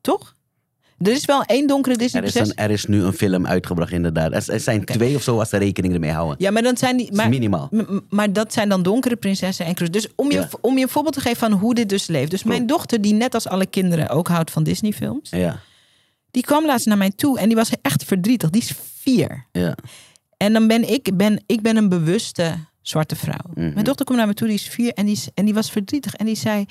Toch? 0.00 0.36
Er 0.98 1.12
is 1.12 1.24
wel 1.24 1.42
één 1.42 1.66
donkere 1.66 1.94
Er, 1.94 2.00
is 2.02 2.12
Disney-prinses. 2.12 2.48
een, 2.56 2.64
er 2.64 2.70
is 2.70 2.86
nu 2.86 3.02
een 3.02 3.12
film 3.12 3.46
uitgebracht, 3.46 3.92
inderdaad. 3.92 4.32
Er, 4.32 4.52
er 4.54 4.60
zijn 4.60 4.84
twee 4.84 5.14
of 5.14 5.22
zo 5.22 5.38
als 5.38 5.48
ze 5.48 5.56
rekening 5.56 5.94
ermee 5.94 6.10
houden. 6.10 6.36
Ja, 6.38 6.50
maar 6.50 6.62
dan 6.62 6.76
zijn 6.76 6.96
die. 6.96 7.12
Maar, 7.12 7.28
minimaal. 7.28 7.70
maar 8.08 8.32
dat 8.32 8.52
zijn 8.52 8.68
dan 8.68 8.82
donkere 8.82 9.16
prinsessen 9.16 9.66
en 9.66 9.74
kroes. 9.74 9.90
Dus 9.90 10.08
om 10.16 10.30
je, 10.30 10.38
Ja. 10.38 10.48
om 10.60 10.76
je 10.76 10.82
een 10.82 10.88
voorbeeld 10.88 11.14
te 11.14 11.20
geven 11.20 11.36
van 11.38 11.52
hoe 11.52 11.74
dit 11.74 11.88
dus 11.88 12.06
leeft. 12.06 12.30
Dus 12.30 12.42
mijn 12.42 12.66
dochter, 12.66 13.00
die 13.00 13.12
net 13.14 13.34
als 13.34 13.46
alle 13.48 13.66
kinderen 13.66 14.08
ook 14.08 14.28
houdt 14.28 14.50
van 14.50 14.62
Disney-films. 14.62 15.30
Ja. 15.30 15.60
Die 16.30 16.42
kwam 16.42 16.66
laatst 16.66 16.86
naar 16.86 16.98
mij 16.98 17.10
toe 17.10 17.38
en 17.38 17.46
die 17.46 17.56
was 17.56 17.70
echt 17.82 18.04
verdrietig. 18.04 18.50
Die 18.50 18.62
is 18.62 18.72
vier. 18.98 19.46
Ja. 19.52 19.74
En 20.36 20.52
dan 20.52 20.66
ben 20.66 20.90
ik, 20.92 21.10
ben, 21.16 21.42
ik 21.46 21.62
ben 21.62 21.76
een 21.76 21.88
bewuste 21.88 22.54
zwarte 22.82 23.16
vrouw. 23.16 23.50
Mhm. 23.54 23.72
Mijn 23.72 23.84
dochter 23.84 24.04
komt 24.04 24.18
naar 24.18 24.26
me 24.26 24.34
toe, 24.34 24.46
die 24.46 24.56
is 24.56 24.68
vier 24.68 24.92
en 24.92 25.06
die, 25.06 25.20
en 25.34 25.44
die 25.44 25.54
was 25.54 25.70
verdrietig. 25.70 26.14
En 26.14 26.26
die 26.26 26.36
zei, 26.36 26.64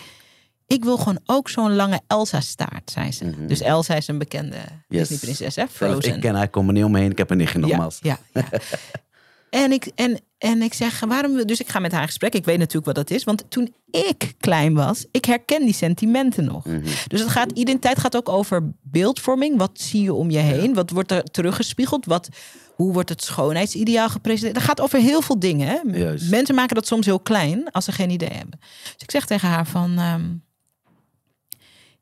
ik 0.68 0.84
wil 0.84 0.98
gewoon 0.98 1.20
ook 1.26 1.50
zo'n 1.50 1.76
lange 1.76 2.02
Elsa-staart, 2.08 2.92
zei 2.92 3.12
ze. 3.12 3.26
Mhm. 3.26 3.48
Dus 3.48 3.62
Elsa 3.62 3.96
is 3.96 4.08
een 4.08 4.18
bekende 4.18 4.56
Yes. 4.88 5.08
Disney-prinses, 5.08 5.56
hè? 5.56 5.68
Frozen. 5.68 6.16
Ik 6.16 6.22
ken 6.22 6.36
haar, 6.36 6.44
ik 6.44 6.52
kom 6.52 6.68
er 6.68 6.74
niet 6.74 6.84
omheen. 6.84 7.12
Ik 7.12 7.18
heb 7.18 7.30
een 7.30 7.38
nichtje 7.38 7.60
nogmaals. 7.60 8.00
Ja, 8.02 8.20
ja, 8.34 8.44
ja. 8.52 8.60
en, 9.64 9.72
ik, 9.72 9.92
en, 9.96 10.20
en 10.38 10.62
ik 10.62 10.74
zeg, 10.74 11.00
waarom... 11.00 11.46
Dus 11.46 11.60
ik 11.60 11.70
ga 11.70 11.80
met 11.80 11.92
haar 11.92 12.02
in 12.02 12.08
gesprek. 12.08 12.34
Ik 12.34 12.46
weet 12.46 12.58
natuurlijk 12.58 12.86
wat 12.86 12.96
dat 12.96 13.10
is. 13.10 13.24
Want 13.24 13.44
toen 13.50 13.74
ik 13.92 14.34
klein 14.40 14.74
was, 14.74 15.06
ik 15.12 15.26
herken 15.26 15.66
die 15.66 15.74
sentimenten 15.74 16.46
nog. 16.46 16.66
Mhm. 16.66 16.82
Dus 17.08 17.20
het 17.20 17.30
gaat, 17.30 17.52
identiteit 17.52 18.00
gaat 18.00 18.16
ook 18.16 18.30
over 18.30 18.72
beeldvorming. 18.82 19.58
Wat 19.58 19.72
zie 19.74 20.02
je 20.02 20.14
om 20.14 20.30
je 20.30 20.40
heen? 20.40 20.74
Wat 20.74 20.90
wordt 20.90 21.12
er 21.12 21.24
teruggespiegeld? 21.24 22.06
Wat, 22.06 22.30
hoe 22.76 22.94
wordt 22.94 23.10
het 23.10 23.24
schoonheidsideaal 23.24 24.10
gepresenteerd? 24.10 24.56
Dat 24.56 24.64
gaat 24.64 24.82
over 24.82 25.00
heel 25.00 25.22
veel 25.22 25.40
dingen. 25.40 25.68
Hè? 25.68 25.80
Mensen 26.30 26.56
maken 26.56 26.76
dat 26.76 26.88
soms 26.88 27.06
heel 27.06 27.20
klein 27.20 27.72
als 27.72 27.86
ze 27.86 27.92
geen 27.92 28.10
idee 28.10 28.30
hebben. 28.30 28.60
Dus 28.84 28.94
ik 28.98 29.12
zeg 29.12 29.26
tegen 29.26 29.48
haar 29.50 29.68
van... 29.68 29.98
ehm, 29.98 30.24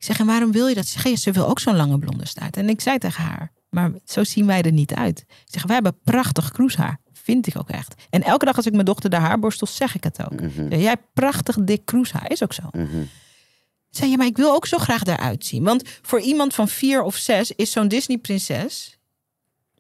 zeg, 0.06 0.20
en 0.20 0.26
waarom 0.26 0.52
wil 0.52 0.68
je 0.68 0.76
dat? 0.76 0.88
Ze 0.88 1.00
zegt, 1.00 1.22
ze 1.22 1.32
wil 1.32 1.48
ook 1.48 1.60
zo'n 1.60 1.76
lange 1.76 2.00
blonde 2.00 2.28
staart. 2.28 2.58
En 2.58 2.70
ik 2.70 2.82
zei 2.82 2.98
tegen 2.98 3.24
haar, 3.24 3.52
maar 3.70 3.92
zo 4.06 4.24
zien 4.24 4.46
wij 4.46 4.62
er 4.62 4.72
niet 4.72 4.94
uit. 4.94 5.20
Ik 5.20 5.28
zeg, 5.46 5.64
wij 5.64 5.74
hebben 5.74 6.00
prachtig 6.04 6.52
kroeshaar. 6.52 7.00
Vind 7.14 7.48
ik 7.48 7.58
ook 7.58 7.70
echt. 7.70 7.94
En 8.10 8.24
elke 8.24 8.46
dag 8.46 8.56
als 8.56 8.66
ik 8.66 8.74
mijn 8.74 8.86
dochter 8.86 9.10
de 9.10 9.16
haar 9.16 9.40
borstel, 9.40 9.68
zeg 9.68 9.96
ik 9.96 10.04
het 10.04 10.26
ook. 10.26 10.42
Mhm. 10.42 10.76
Jij 10.76 10.96
prachtig 11.14 11.58
dik 11.62 11.86
kroeshaar. 11.86 12.32
Is 12.32 12.44
ook 12.44 12.54
zo. 12.54 12.64
Mhm. 12.72 13.04
Zei 13.90 14.10
je, 14.10 14.18
maar 14.18 14.26
ik 14.26 14.38
wil 14.38 14.54
ook 14.54 14.66
zo 14.66 14.78
graag 14.78 15.04
daaruit 15.04 15.46
zien. 15.46 15.64
Want 15.64 15.84
voor 16.02 16.20
iemand 16.20 16.54
van 16.54 16.68
vier 16.68 17.02
of 17.02 17.16
zes 17.16 17.52
is 17.52 17.72
zo'n 17.72 17.88
Disney-prinses. 17.88 18.98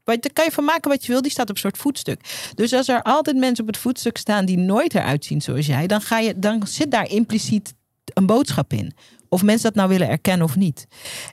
Daar 0.03 0.19
kan 0.33 0.45
je 0.45 0.51
van 0.51 0.63
maken 0.63 0.89
wat 0.89 1.05
je 1.05 1.11
wil, 1.11 1.21
die 1.21 1.31
staat 1.31 1.49
op 1.49 1.55
een 1.55 1.61
soort 1.61 1.77
voetstuk. 1.77 2.49
Dus 2.55 2.73
als 2.73 2.87
er 2.87 3.01
altijd 3.01 3.37
mensen 3.37 3.63
op 3.63 3.69
het 3.69 3.81
voetstuk 3.81 4.17
staan 4.17 4.45
die 4.45 4.57
nooit 4.57 4.95
eruit 4.95 5.25
zien 5.25 5.41
zoals 5.41 5.65
jij, 5.65 5.87
dan, 5.87 6.01
ga 6.01 6.19
je, 6.19 6.39
dan 6.39 6.67
zit 6.67 6.91
daar 6.91 7.09
impliciet 7.09 7.73
een 8.13 8.25
boodschap 8.25 8.73
in. 8.73 8.93
Of 9.35 9.43
mensen 9.43 9.63
dat 9.63 9.75
nou 9.75 9.89
willen 9.89 10.09
erkennen 10.09 10.47
of 10.47 10.55
niet. 10.55 10.87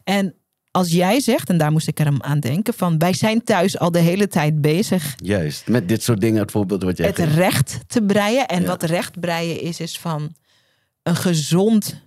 En 0.05 0.34
als 0.70 0.90
jij 0.92 1.20
zegt, 1.20 1.48
en 1.48 1.59
daar 1.59 1.72
moest 1.72 1.88
ik 1.88 2.00
er 2.00 2.12
aan 2.18 2.40
denken, 2.40 2.74
van 2.74 2.98
wij 2.98 3.12
zijn 3.14 3.44
thuis 3.44 3.78
al 3.78 3.90
de 3.90 3.98
hele 3.98 4.28
tijd 4.28 4.61
bezig 4.61 5.14
Juist. 5.16 5.68
Met 5.68 5.88
dit 5.88 6.03
soort 6.03 6.20
dingen, 6.20 6.40
het 6.40 6.50
voorbeeld 6.50 6.82
wat 6.82 6.96
jij 6.96 7.07
het 7.07 7.16
geeft. 7.16 7.34
recht 7.34 7.78
te 7.86 8.03
breien. 8.03 8.46
En 8.46 8.61
Ja. 8.61 8.66
wat 8.66 8.82
recht 8.82 9.20
breien 9.20 9.61
is, 9.61 9.80
is 9.80 9.98
van 9.98 10.34
een 11.03 11.16
gezond 11.16 12.00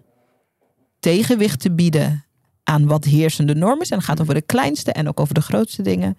tegenwicht 0.99 1.59
te 1.59 1.71
bieden 1.71 2.25
aan 2.63 2.87
wat 2.87 3.03
heersende 3.05 3.55
norm 3.55 3.81
is. 3.81 3.89
En 3.89 3.97
het 3.97 4.05
gaat 4.05 4.21
over 4.21 4.33
de 4.33 4.41
kleinste 4.41 4.91
en 4.91 5.07
ook 5.07 5.19
over 5.19 5.33
de 5.33 5.41
grootste 5.41 5.81
dingen. 5.81 6.17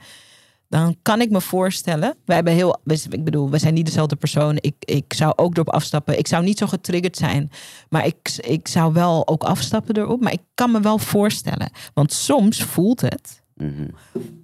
Dan 0.68 0.96
kan 1.02 1.20
ik 1.20 1.30
me 1.30 1.40
voorstellen, 1.40 2.16
wij 2.24 2.34
hebben 2.34 2.52
heel, 2.54 2.80
ik 3.10 3.24
bedoel, 3.24 3.50
we 3.50 3.58
zijn 3.58 3.74
niet 3.74 3.86
dezelfde 3.86 4.16
persoon. 4.16 4.56
Ik, 4.60 4.74
ik 4.78 5.12
zou 5.12 5.32
ook 5.36 5.54
erop 5.54 5.70
afstappen. 5.70 6.18
Ik 6.18 6.26
zou 6.26 6.44
niet 6.44 6.58
zo 6.58 6.66
getriggerd 6.66 7.16
zijn, 7.16 7.50
maar 7.88 8.06
ik, 8.06 8.32
ik 8.40 8.68
zou 8.68 8.92
wel 8.92 9.28
ook 9.28 9.44
afstappen 9.44 9.96
erop. 9.96 10.20
Maar 10.20 10.32
ik 10.32 10.42
kan 10.54 10.70
me 10.70 10.80
wel 10.80 10.98
voorstellen, 10.98 11.70
want 11.94 12.12
soms 12.12 12.62
voelt 12.62 13.00
het. 13.00 13.42
Mhm. 13.54 13.88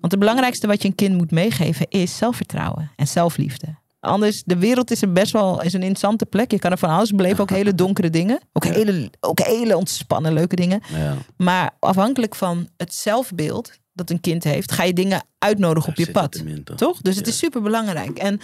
Want 0.01 0.13
het 0.13 0.19
belangrijkste 0.19 0.67
wat 0.67 0.83
je 0.83 0.89
een 0.89 0.95
kind 0.95 1.17
moet 1.17 1.31
meegeven 1.31 1.87
is 1.89 2.17
zelfvertrouwen 2.17 2.91
en 2.97 3.09
zelfliefde. 3.09 3.81
Anders, 4.01 4.43
de 4.45 4.57
wereld 4.57 4.91
is 4.91 5.01
een 5.01 5.13
best 5.13 5.33
wel 5.33 5.63
is 5.63 5.73
een 5.73 5.81
interessante 5.81 6.27
plek. 6.27 6.51
Je 6.51 6.59
kan 6.59 6.71
er 6.71 6.79
van 6.79 6.91
alles 6.91 7.11
beleven, 7.11 7.41
ook 7.41 7.51
hele 7.51 7.75
donkere 7.75 8.11
dingen. 8.11 8.41
Ook 8.53 8.65
hele, 8.65 9.11
ook 9.21 9.41
hele 9.41 9.77
ontspannen 9.77 10.33
leuke 10.33 10.57
dingen. 10.57 10.81
Ja. 10.95 11.17
Maar 11.37 11.71
afhankelijk 11.79 12.35
van 12.35 12.69
het 12.77 12.95
zelfbeeld 12.95 13.73
dat 14.07 14.17
een 14.17 14.21
kind 14.21 14.45
heeft, 14.45 14.73
ga 14.73 14.83
je 14.83 14.93
dingen 14.93 15.25
uitnodigen 15.39 15.91
op 15.91 15.97
je 15.97 16.03
het 16.03 16.13
pad. 16.13 16.35
in, 16.35 16.65
toch? 16.65 16.77
Toch? 16.77 17.01
Dus 17.01 17.17
het 17.17 17.27
is 17.27 17.39
super 17.39 17.63
belangrijk. 17.63 18.19
En 18.19 18.41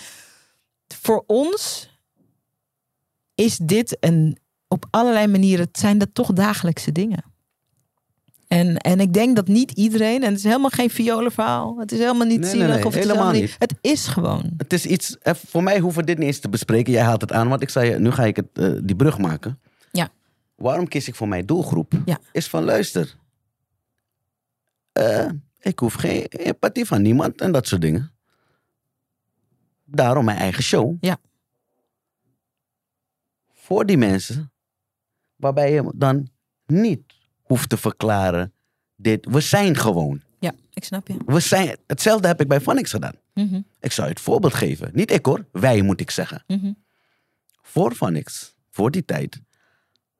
voor 0.95 1.25
ons 1.27 1.91
is 3.35 3.57
dit 3.57 3.97
een 4.01 4.39
op 4.69 4.87
allerlei 4.91 5.27
manieren 5.27 5.69
zijn 5.73 5.99
dat 5.99 6.09
toch 6.13 6.33
dagelijkse 6.33 6.93
dingen. 6.93 7.25
En, 8.49 8.77
en 8.77 9.01
ik 9.01 9.13
denk 9.13 9.37
dat 9.37 9.49
niet 9.49 9.71
iedereen, 9.71 10.23
en 10.23 10.29
het 10.29 10.39
is 10.39 10.45
helemaal 10.45 10.71
geen 10.71 10.91
violenverhaal, 10.91 11.77
het 11.79 11.93
is 11.93 11.99
helemaal 11.99 12.27
niet 12.27 12.41
Nee, 12.41 12.51
zielig 12.51 12.69
nee, 12.69 12.87
of 12.87 12.95
het 12.95 13.03
is 13.05 13.09
helemaal 13.11 13.31
helemaal 13.33 13.49
niet. 13.49 13.57
Het 13.59 13.75
is 13.81 14.07
gewoon. 14.07 14.51
Het 14.57 14.73
is 14.73 14.87
iets, 14.87 15.19
eh, 15.19 15.35
voor 15.47 15.63
mij 15.63 15.79
hoeven 15.79 16.01
we 16.01 16.07
dit 16.07 16.19
niet 16.19 16.27
eens 16.27 16.39
te 16.39 16.49
bespreken. 16.49 16.93
Jij 16.93 17.03
haalt 17.03 17.21
het 17.21 17.33
aan, 17.33 17.49
want 17.49 17.63
ik 17.63 17.71
zei, 17.71 17.99
nu 17.99 18.11
ga 18.11 18.25
ik 18.25 18.37
het, 18.37 18.47
eh, 18.53 18.71
die 18.83 18.97
brug 18.97 19.19
maken. 19.19 19.59
Ja. 19.93 20.09
Waarom 20.55 20.89
kies 20.89 21.09
ik 21.09 21.15
voor 21.15 21.29
mijn 21.29 21.47
doelgroep? 21.47 21.93
Ja. 22.05 22.19
Is 22.33 22.49
van 22.49 22.65
luister. 22.65 23.17
eh, 24.93 25.27
ik 25.61 25.79
hoef 25.79 25.95
geen 25.95 26.25
empathie 26.25 26.85
van 26.85 27.03
niemand 27.03 27.41
en 27.41 27.53
dat 27.53 27.67
soort 27.67 27.81
dingen. 27.81 28.13
Daarom 29.85 30.25
mijn 30.25 30.39
eigen 30.39 30.63
show. 30.63 30.97
Ja. 31.01 31.19
Voor 33.53 33.87
die 33.87 33.97
mensen, 33.99 34.53
waarbij 35.37 35.73
je 35.73 35.93
dan 35.95 36.29
niet 36.67 37.01
hoeft 37.43 37.69
te 37.69 37.77
verklaren. 37.77 38.53
Dit, 38.97 39.27
we 39.31 39.41
zijn 39.41 39.77
gewoon. 39.77 40.23
Ja, 40.41 40.53
ik 40.73 40.85
snap 40.85 41.09
je. 41.09 41.17
We 41.27 41.41
zijn, 41.41 41.77
hetzelfde 41.87 42.29
heb 42.29 42.41
ik 42.41 42.49
bij 42.49 42.61
Phonics 42.61 42.91
gedaan. 42.91 43.15
Mhm, 43.35 43.61
Ik 43.81 43.93
zou 43.93 44.07
je 44.07 44.13
het 44.13 44.23
voorbeeld 44.23 44.55
geven. 44.55 44.91
Niet 44.95 45.11
ik 45.11 45.27
hoor, 45.27 45.47
wij 45.53 45.83
moet 45.83 46.01
ik 46.01 46.11
zeggen. 46.11 46.45
mhm. 46.47 46.73
Voor 47.63 47.95
Phonics, 47.95 48.55
voor 48.71 48.91
die 48.91 49.05
tijd, 49.05 49.41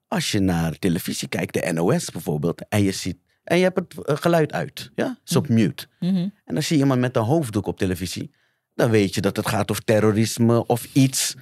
als 0.09 0.31
je 0.31 0.41
naar 0.41 0.79
televisie 0.79 1.29
kijkt, 1.29 1.55
de 1.55 1.73
NOS 1.73 2.11
bijvoorbeeld, 2.11 2.69
en 2.69 2.83
je 2.83 2.93
ziet, 2.93 3.17
en 3.49 3.57
je 3.59 3.63
hebt 3.63 3.79
het 3.79 4.05
eh, 4.07 4.17
geluid 4.17 4.53
uit, 4.53 4.91
ja, 4.95 5.19
is 5.27 5.37
op 5.37 5.49
mute. 5.49 5.87
Mhm. 6.01 6.17
En 6.17 6.55
dan 6.55 6.63
zie 6.63 6.77
je 6.77 6.83
iemand 6.83 7.01
met 7.01 7.17
een 7.17 7.23
hoofddoek 7.23 7.67
op 7.67 7.79
televisie, 7.79 8.31
dan 8.75 8.91
weet 8.91 9.15
je 9.15 9.21
dat 9.21 9.37
het 9.37 9.49
gaat 9.49 9.71
over 9.71 9.85
terrorisme 9.85 10.67
of 10.67 10.87
iets 10.93 11.35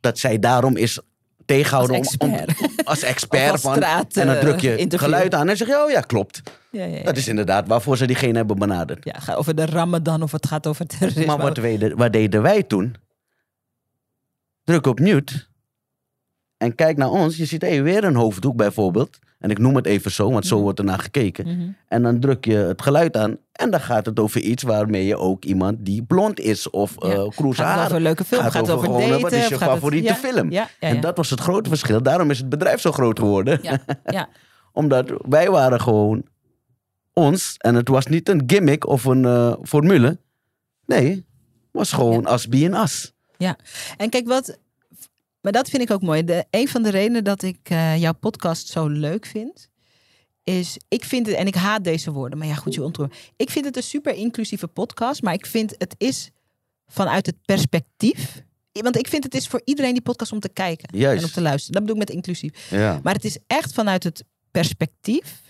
dat 0.00 0.18
zij 0.18 0.38
daarom 0.38 0.76
is 0.76 1.00
tegenhouden 1.44 1.96
Als 1.96 2.16
om- 2.18 2.28
om- 2.28 2.34
expert. 2.34 2.86
als 2.86 3.02
expert 3.02 3.50
als 3.52 3.60
van. 3.60 3.74
straat, 3.74 4.16
en 4.16 4.26
dan 4.26 4.34
eh, 4.36 4.40
druk 4.40 4.60
je 4.60 4.76
interview. 4.76 5.08
geluid 5.08 5.34
aan 5.34 5.48
en 5.48 5.56
zeg 5.56 5.68
je, 5.68 5.82
oh 5.84 5.90
ja, 5.90 6.00
klopt. 6.00 6.42
Ja, 6.70 6.84
ja, 6.84 6.96
ja. 6.96 7.02
Dat 7.02 7.16
is 7.16 7.28
inderdaad 7.28 7.66
waarvoor 7.68 7.96
ze 7.96 8.06
diegene 8.06 8.36
hebben 8.36 8.58
benaderd. 8.58 9.04
Ja, 9.04 9.12
gaat 9.18 9.36
over 9.36 9.54
de 9.54 9.66
Ramadan 9.66 10.22
of 10.22 10.32
het 10.32 10.46
gaat 10.46 10.66
over 10.66 10.86
terrorisme. 10.86 11.26
Maar 11.26 11.38
wat, 11.38 11.56
we- 11.56 11.92
wat 11.96 12.12
deden 12.12 12.42
wij 12.42 12.62
toen? 12.62 12.94
Druk 14.64 14.86
op 14.86 14.98
mute. 15.00 15.48
En 16.60 16.74
kijk 16.74 16.96
naar 16.96 17.10
ons. 17.10 17.36
Je 17.36 17.44
ziet 17.44 17.62
hey, 17.62 17.82
weer 17.82 18.04
een 18.04 18.14
hoofddoek 18.14 18.56
bijvoorbeeld. 18.56 19.18
En 19.38 19.50
ik 19.50 19.58
noem 19.58 19.76
het 19.76 19.86
even 19.86 20.10
zo, 20.10 20.30
want 20.30 20.46
zo 20.46 20.54
Mhm. 20.54 20.62
wordt 20.64 20.78
er 20.78 20.84
naar 20.84 20.98
gekeken. 20.98 21.46
Mhm. 21.46 21.68
En 21.88 22.02
dan 22.02 22.20
druk 22.20 22.44
je 22.44 22.54
het 22.54 22.82
geluid 22.82 23.16
aan. 23.16 23.36
En 23.52 23.70
dan 23.70 23.80
gaat 23.80 24.06
het 24.06 24.20
over 24.20 24.40
iets 24.40 24.62
waarmee 24.62 25.06
je 25.06 25.16
ook 25.16 25.44
iemand 25.44 25.76
die 25.80 26.02
blond 26.02 26.40
is 26.40 26.70
of 26.70 26.94
Ja. 26.98 27.08
eh 27.08 27.28
kroeze 27.28 27.62
Gaat 27.62 27.84
over 27.84 27.96
een 27.96 28.02
leuke 28.02 28.24
film? 28.24 28.42
Gaat, 28.42 28.52
Gaat 28.52 28.62
over 28.62 28.74
over 28.74 28.84
gewoon, 28.86 29.00
daten? 29.08 29.20
wat 29.22 29.32
is 29.32 29.46
je 29.48 29.54
het- 29.54 29.62
favoriete 29.62 30.08
ja, 30.08 30.14
film? 30.14 30.50
Ja, 30.50 30.68
ja, 30.80 30.88
En 30.88 30.94
ja. 30.94 31.00
dat 31.00 31.16
was 31.16 31.30
het 31.30 31.40
grote 31.40 31.68
verschil. 31.68 32.02
Daarom 32.02 32.30
is 32.30 32.38
het 32.38 32.48
bedrijf 32.48 32.80
zo 32.80 32.92
groot 32.92 33.18
geworden. 33.18 33.58
Ja, 33.62 33.78
ja. 34.04 34.28
Omdat 34.72 35.12
wij 35.28 35.50
waren 35.50 35.80
gewoon 35.80 36.22
ons. 37.12 37.54
En 37.58 37.74
het 37.74 37.88
was 37.88 38.06
niet 38.06 38.28
een 38.28 38.42
gimmick 38.46 38.86
of 38.86 39.04
een 39.04 39.24
eh, 39.24 39.52
formule. 39.62 40.18
Nee, 40.86 41.08
het 41.10 41.24
was 41.72 41.92
gewoon 41.92 42.26
as 42.26 42.48
be 42.48 42.70
as. 42.76 43.12
En 43.96 44.08
kijk 44.10 44.28
wat. 44.28 44.58
Maar 45.40 45.52
dat 45.52 45.68
vind 45.68 45.82
ik 45.82 45.90
ook 45.90 46.02
mooi. 46.02 46.24
De, 46.24 46.44
een 46.50 46.68
van 46.68 46.82
de 46.82 46.90
redenen 46.90 47.24
dat 47.24 47.42
ik 47.42 47.58
eh, 47.62 47.96
jouw 48.00 48.12
podcast 48.12 48.68
zo 48.68 48.86
leuk 48.86 49.26
vind. 49.26 49.68
Is, 50.44 50.76
ik 50.88 51.04
vind 51.04 51.26
het, 51.26 51.36
en 51.36 51.46
ik 51.46 51.54
haat 51.54 51.84
deze 51.84 52.12
woorden, 52.12 52.38
maar 52.38 52.46
ja, 52.46 52.54
goed, 52.54 52.74
je 52.74 52.82
ontroert. 52.82 53.14
Ik 53.36 53.50
vind 53.50 53.64
het 53.64 53.76
een 53.76 53.82
super 53.82 54.14
inclusieve 54.14 54.66
podcast, 54.66 55.22
maar 55.22 55.34
ik 55.34 55.46
vind 55.46 55.74
het 55.78 55.94
is 55.98 56.30
vanuit 56.86 57.26
het 57.26 57.36
perspectief. 57.44 58.42
Want 58.72 58.96
ik 58.96 59.08
vind 59.08 59.24
het 59.24 59.34
is 59.34 59.46
voor 59.46 59.60
iedereen 59.64 59.92
die 59.92 60.02
podcast 60.02 60.32
om 60.32 60.40
te 60.40 60.48
kijken 60.48 60.98
Juist. 60.98 61.22
en 61.22 61.28
om 61.28 61.34
te 61.34 61.40
luisteren. 61.40 61.72
Dat 61.72 61.82
bedoel 61.82 62.02
ik 62.02 62.08
met 62.08 62.16
inclusief. 62.16 62.70
Ja. 62.70 63.00
Maar 63.02 63.14
het 63.14 63.24
is 63.24 63.38
echt 63.46 63.72
vanuit 63.72 64.04
het 64.04 64.24
perspectief 64.50 65.40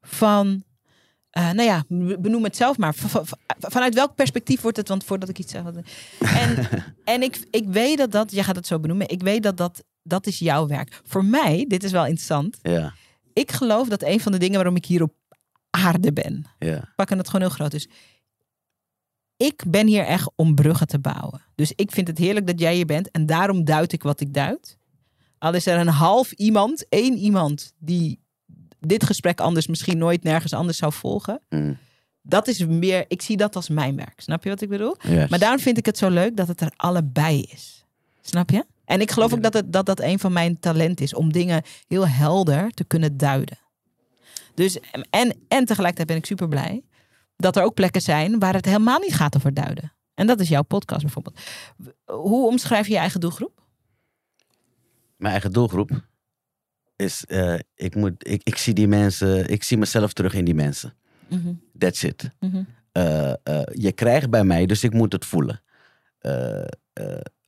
van. 0.00 0.62
Eh, 1.30 1.50
nou 1.50 1.62
ja, 1.62 1.84
benoem 2.18 2.44
het 2.44 2.56
zelf 2.56 2.78
maar. 2.78 2.94
Vanuit 3.58 3.94
welk 3.94 4.14
perspectief 4.14 4.60
wordt 4.60 4.76
het? 4.76 4.88
Want 4.88 5.04
voordat 5.04 5.28
ik 5.28 5.38
iets 5.38 5.52
zeg. 5.52 5.62
En, 6.18 6.68
en 7.14 7.22
ik, 7.22 7.46
ik 7.50 7.64
weet 7.66 7.98
dat 7.98 8.12
dat, 8.12 8.32
jij 8.32 8.44
gaat 8.44 8.56
het 8.56 8.66
zo 8.66 8.80
benoemen. 8.80 9.08
Ik 9.08 9.22
weet 9.22 9.42
dat 9.42 9.56
dat, 9.56 9.84
dat 10.02 10.26
is 10.26 10.38
jouw 10.38 10.66
werk. 10.66 11.00
Voor 11.04 11.24
mij, 11.24 11.64
dit 11.68 11.84
is 11.84 11.92
wel 11.92 12.04
interessant. 12.04 12.58
Ja, 12.62 12.92
Ik 13.32 13.52
geloof 13.52 13.88
dat 13.88 14.02
een 14.02 14.20
van 14.20 14.32
de 14.32 14.38
dingen 14.38 14.54
waarom 14.56 14.76
ik 14.76 14.84
hier 14.84 15.02
op 15.02 15.12
aarde 15.70 16.12
ben. 16.12 16.46
ja. 16.58 16.92
Pakken 16.96 17.18
het 17.18 17.26
gewoon 17.26 17.46
heel 17.46 17.56
groot 17.56 17.72
is. 17.74 17.88
Ik 19.36 19.64
ben 19.68 19.86
hier 19.86 20.04
echt 20.04 20.30
om 20.34 20.54
bruggen 20.54 20.86
te 20.86 20.98
bouwen. 20.98 21.42
Dus 21.54 21.72
ik 21.74 21.90
vind 21.90 22.08
het 22.08 22.18
heerlijk 22.18 22.46
dat 22.46 22.60
jij 22.60 22.74
hier 22.74 22.86
bent. 22.86 23.10
En 23.10 23.26
daarom 23.26 23.64
duid 23.64 23.92
ik 23.92 24.02
wat 24.02 24.20
ik 24.20 24.34
duid. 24.34 24.78
Al 25.38 25.54
is 25.54 25.66
er 25.66 25.78
een 25.78 25.88
half 25.88 26.32
iemand, 26.32 26.88
één 26.88 27.16
iemand 27.16 27.72
die 27.78 28.20
dit 28.80 29.04
gesprek 29.04 29.40
anders 29.40 29.66
misschien 29.66 29.98
nooit 29.98 30.22
nergens 30.22 30.52
anders 30.52 30.78
zou 30.78 30.92
volgen. 30.92 31.40
Mm. 31.48 31.78
Dat 32.22 32.48
is 32.48 32.66
meer, 32.66 33.04
ik 33.08 33.22
zie 33.22 33.36
dat 33.36 33.56
als 33.56 33.68
mijn 33.68 33.96
werk. 33.96 34.20
Snap 34.20 34.44
je 34.44 34.48
wat 34.48 34.60
ik 34.60 34.68
bedoel? 34.68 34.96
Yes. 35.00 35.28
Maar 35.28 35.38
daarom 35.38 35.60
vind 35.60 35.78
ik 35.78 35.86
het 35.86 35.98
zo 35.98 36.08
leuk 36.08 36.36
dat 36.36 36.48
het 36.48 36.60
er 36.60 36.72
allebei 36.76 37.42
is. 37.42 37.84
Snap 38.20 38.50
je? 38.50 38.64
En 38.84 39.00
ik 39.00 39.10
geloof 39.10 39.32
ook 39.32 39.42
dat, 39.42 39.54
het, 39.54 39.72
dat 39.72 39.86
dat 39.86 40.00
een 40.00 40.18
van 40.18 40.32
mijn 40.32 40.58
talenten 40.58 41.04
is. 41.04 41.14
Om 41.14 41.32
dingen 41.32 41.62
heel 41.86 42.08
helder 42.08 42.70
te 42.70 42.84
kunnen 42.84 43.16
duiden. 43.16 43.58
Dus, 44.54 44.78
en, 45.10 45.36
en 45.48 45.64
tegelijkertijd 45.64 46.06
ben 46.06 46.16
ik 46.16 46.26
super 46.26 46.48
blij 46.48 46.82
dat 47.36 47.56
er 47.56 47.62
ook 47.62 47.74
plekken 47.74 48.00
zijn 48.00 48.38
waar 48.38 48.54
het 48.54 48.64
helemaal 48.64 48.98
niet 48.98 49.14
gaat 49.14 49.36
over 49.36 49.54
duiden. 49.54 49.92
En 50.14 50.26
dat 50.26 50.40
is 50.40 50.48
jouw 50.48 50.62
podcast 50.62 51.02
bijvoorbeeld. 51.02 51.40
Hoe 52.04 52.46
omschrijf 52.46 52.86
je 52.86 52.92
je 52.92 52.98
eigen 52.98 53.20
doelgroep? 53.20 53.62
Mijn 55.16 55.32
eigen 55.32 55.52
doelgroep 55.52 55.90
is, 56.98 57.24
eh, 57.24 57.58
ik, 57.74 57.94
moet, 57.94 58.28
ik, 58.28 58.40
ik 58.42 58.56
zie 58.56 58.74
die 58.74 58.88
mensen, 58.88 59.48
ik 59.48 59.62
zie 59.62 59.78
mezelf 59.78 60.12
terug 60.12 60.34
in 60.34 60.44
die 60.44 60.54
mensen. 60.54 60.94
Mhm, 61.28 61.52
That's 61.78 62.02
it. 62.02 62.30
mhm. 62.40 62.62
Eh, 62.92 63.30
eh, 63.30 63.62
je 63.72 63.92
krijgt 63.92 64.30
bij 64.30 64.44
mij, 64.44 64.66
dus 64.66 64.84
ik 64.84 64.92
moet 64.92 65.12
het 65.12 65.24
voelen. 65.24 65.62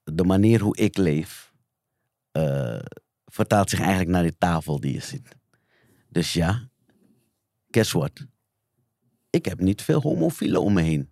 De 0.04 0.24
manier 0.24 0.60
hoe 0.60 0.76
ik 0.76 0.96
leef, 0.96 1.52
vertaalt 3.26 3.70
zich 3.70 3.78
eigenlijk 3.78 4.10
naar 4.10 4.22
die 4.22 4.36
tafel 4.38 4.80
die 4.80 4.92
je 4.92 5.00
ziet. 5.00 5.28
Dus 6.08 6.32
ja, 6.32 6.68
guess 7.70 7.92
what? 7.92 8.26
Ik 9.30 9.44
heb 9.44 9.60
niet 9.60 9.82
veel 9.82 10.00
homofielen 10.00 10.62
om 10.62 10.72
me 10.72 10.82
heen. 10.82 11.10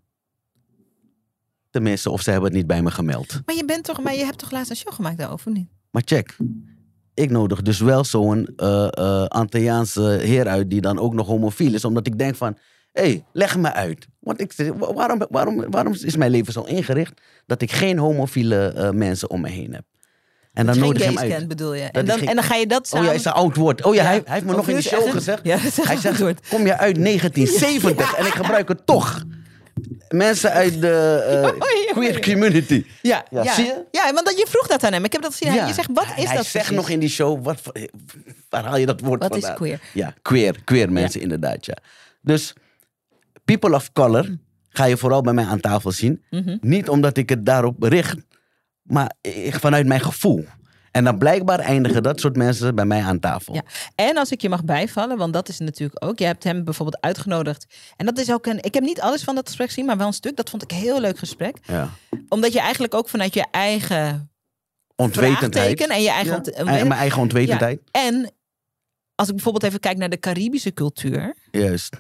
Tenminste, 1.70 2.10
of 2.10 2.22
ze 2.22 2.30
hebben 2.30 2.48
het 2.48 2.58
niet 2.58 2.66
bij 2.66 2.82
me 2.82 2.90
gemeld. 2.90 3.40
Maar 3.44 3.54
je 3.54 3.64
bent 3.64 3.84
toch, 3.84 4.02
maar 4.02 4.14
je 4.14 4.24
hebt 4.24 4.38
toch 4.38 4.50
laatst 4.50 4.70
een 4.70 4.76
show 4.76 4.92
gemaakt 4.92 5.18
daarover, 5.18 5.52
niet? 5.52 5.68
Maar 5.90 6.02
check, 6.04 6.36
ik 7.18 7.30
nodig 7.30 7.62
dus 7.62 7.80
wel 7.80 8.04
zo'n 8.04 8.48
eh 8.56 9.24
Antilliaanse 9.24 10.02
heer 10.22 10.48
uit 10.48 10.70
die 10.70 10.80
dan 10.80 10.98
ook 10.98 11.14
nog 11.14 11.26
homofiel 11.26 11.74
is. 11.74 11.84
Omdat 11.84 12.06
ik 12.06 12.18
denk 12.18 12.34
van, 12.36 12.58
hé, 12.92 13.02
hey, 13.02 13.24
leg 13.32 13.56
me 13.56 13.72
uit. 13.72 14.06
Want 14.20 14.40
ik, 14.40 14.52
waarom, 14.78 15.22
waarom, 15.30 15.64
waarom 15.70 15.92
is 16.02 16.16
mijn 16.16 16.30
leven 16.30 16.52
zo 16.52 16.62
ingericht 16.62 17.20
dat 17.46 17.62
ik 17.62 17.72
geen 17.72 17.98
homofiele 17.98 18.66
eh, 18.72 18.90
mensen 18.90 19.30
om 19.30 19.40
me 19.40 19.48
heen 19.48 19.72
heb? 19.72 19.82
En 20.52 20.66
dan 20.66 20.78
nodig 20.78 21.02
je 21.02 21.08
hem 21.08 21.18
uit. 21.18 21.30
kent, 21.30 21.48
bedoel 21.48 21.74
je? 21.74 21.82
En 21.82 22.04
dan, 22.06 22.18
geen- 22.18 22.28
en 22.28 22.34
dan 22.34 22.44
ga 22.44 22.54
je 22.54 22.66
dat 22.66 22.80
Oh 22.80 22.86
samen... 22.86 23.06
ja, 23.06 23.12
is 23.12 23.24
een 23.24 23.32
oud 23.32 23.56
woord. 23.56 23.84
Oh 23.84 23.94
ja, 23.94 24.02
Ja. 24.02 24.08
Hij, 24.08 24.20
hij 24.24 24.34
heeft 24.34 24.44
me 24.46 24.50
Of 24.50 24.56
nog 24.56 24.68
in 24.68 24.74
het 24.74 24.84
show 24.84 25.10
gezegd. 25.10 25.40
Ja, 25.50 25.56
hij 25.58 25.96
zegt, 25.96 26.18
woord. 26.18 26.48
kom 26.48 26.66
je 26.66 26.76
uit 26.76 26.94
1970? 27.04 28.14
En 28.14 28.26
ik 28.26 28.32
gebruik 28.32 28.68
het 28.68 28.86
toch. 28.86 29.22
Mensen 30.08 30.50
uit 30.52 30.80
de 30.80 31.24
eh, 31.26 31.42
ja, 31.86 31.92
queer 31.92 32.20
community. 32.20 32.84
Ja, 33.02 33.24
Ja, 33.30 33.42
ja. 33.42 33.52
zie 33.54 33.64
je? 33.64 33.84
Ja, 33.90 34.12
want 34.12 34.26
dat, 34.26 34.38
je 34.38 34.46
vroeg 34.48 34.66
dat 34.66 34.84
aan 34.84 34.92
hem. 34.92 35.04
Ik 35.04 35.12
heb 35.12 35.22
dat 35.22 35.34
gezien. 35.34 35.54
Ja. 35.54 35.66
Je 35.66 35.72
zegt, 35.74 35.88
wat 35.92 36.04
is 36.04 36.10
hij 36.14 36.24
dat 36.24 36.32
Hij 36.34 36.42
zegt 36.44 36.70
nog 36.70 36.88
in 36.88 36.98
die 36.98 37.08
show, 37.08 37.44
wat, 37.44 37.60
waar 38.48 38.64
haal 38.64 38.76
je 38.76 38.86
dat 38.86 39.00
woord 39.00 39.22
Wat 39.22 39.36
is 39.36 39.52
queer? 39.54 39.80
Ja, 39.94 40.14
queer. 40.22 40.56
Queer 40.64 40.92
mensen 40.92 41.20
inderdaad, 41.20 41.66
ja. 41.66 41.76
Dus 42.20 42.52
people 43.44 43.74
of 43.74 43.92
color 43.92 44.36
ga 44.68 44.84
je 44.84 44.96
vooral 44.96 45.20
bij 45.22 45.32
mij 45.32 45.44
aan 45.44 45.60
tafel 45.60 45.92
zien. 45.92 46.24
Mhm. 46.30 46.56
Niet 46.60 46.88
omdat 46.88 47.16
ik 47.16 47.28
het 47.28 47.46
daarop 47.46 47.82
richt, 47.82 48.16
maar 48.82 49.12
ik- 49.20 49.54
vanuit 49.54 49.86
mijn 49.86 50.00
gevoel. 50.00 50.44
En 50.90 51.04
dan 51.04 51.18
blijkbaar 51.18 51.58
eindigen 51.58 52.02
dat 52.02 52.20
soort 52.20 52.36
mensen 52.36 52.74
bij 52.74 52.84
mij 52.84 53.02
aan 53.02 53.20
tafel. 53.20 53.54
Ja. 53.54 53.62
En 53.94 54.16
als 54.16 54.30
ik 54.30 54.40
je 54.40 54.48
mag 54.48 54.64
bijvallen, 54.64 55.16
want 55.18 55.32
dat 55.32 55.48
is 55.48 55.58
natuurlijk 55.58 56.04
ook. 56.04 56.18
Je 56.18 56.24
hebt 56.24 56.44
hem 56.44 56.64
bijvoorbeeld 56.64 57.02
uitgenodigd. 57.02 57.66
En 57.96 58.06
dat 58.06 58.18
is 58.18 58.32
ook 58.32 58.46
een. 58.46 58.58
Ik 58.62 58.74
heb 58.74 58.82
niet 58.82 59.00
alles 59.00 59.24
van 59.24 59.34
dat 59.34 59.46
gesprek 59.46 59.68
gezien, 59.68 59.86
maar 59.86 59.96
wel 59.96 60.06
een 60.06 60.12
stuk. 60.12 60.36
Dat 60.36 60.50
vond 60.50 60.62
ik 60.62 60.70
een 60.70 60.76
heel 60.76 61.00
leuk 61.00 61.18
gesprek. 61.18 61.56
Ja. 61.62 61.90
Omdat 62.28 62.52
je 62.52 62.60
eigenlijk 62.60 62.94
ook 62.94 63.08
vanuit 63.08 63.34
je 63.34 63.46
eigen 63.50 64.30
Onwetendheid. 64.96 65.54
vraagteken 65.54 65.88
en 65.88 66.02
je 66.02 66.10
eigen. 66.10 66.40
Ja. 66.44 66.52
En 66.52 66.64
mijn 66.64 66.92
eigen 66.92 67.20
onwetendheid. 67.20 67.80
En 67.90 68.32
als 69.14 69.28
ik 69.28 69.34
bijvoorbeeld 69.34 69.64
even 69.64 69.80
kijk 69.80 69.96
naar 69.96 70.08
de 70.08 70.18
Caribische 70.18 70.72
cultuur, 70.72 71.34
Juist. 71.50 71.96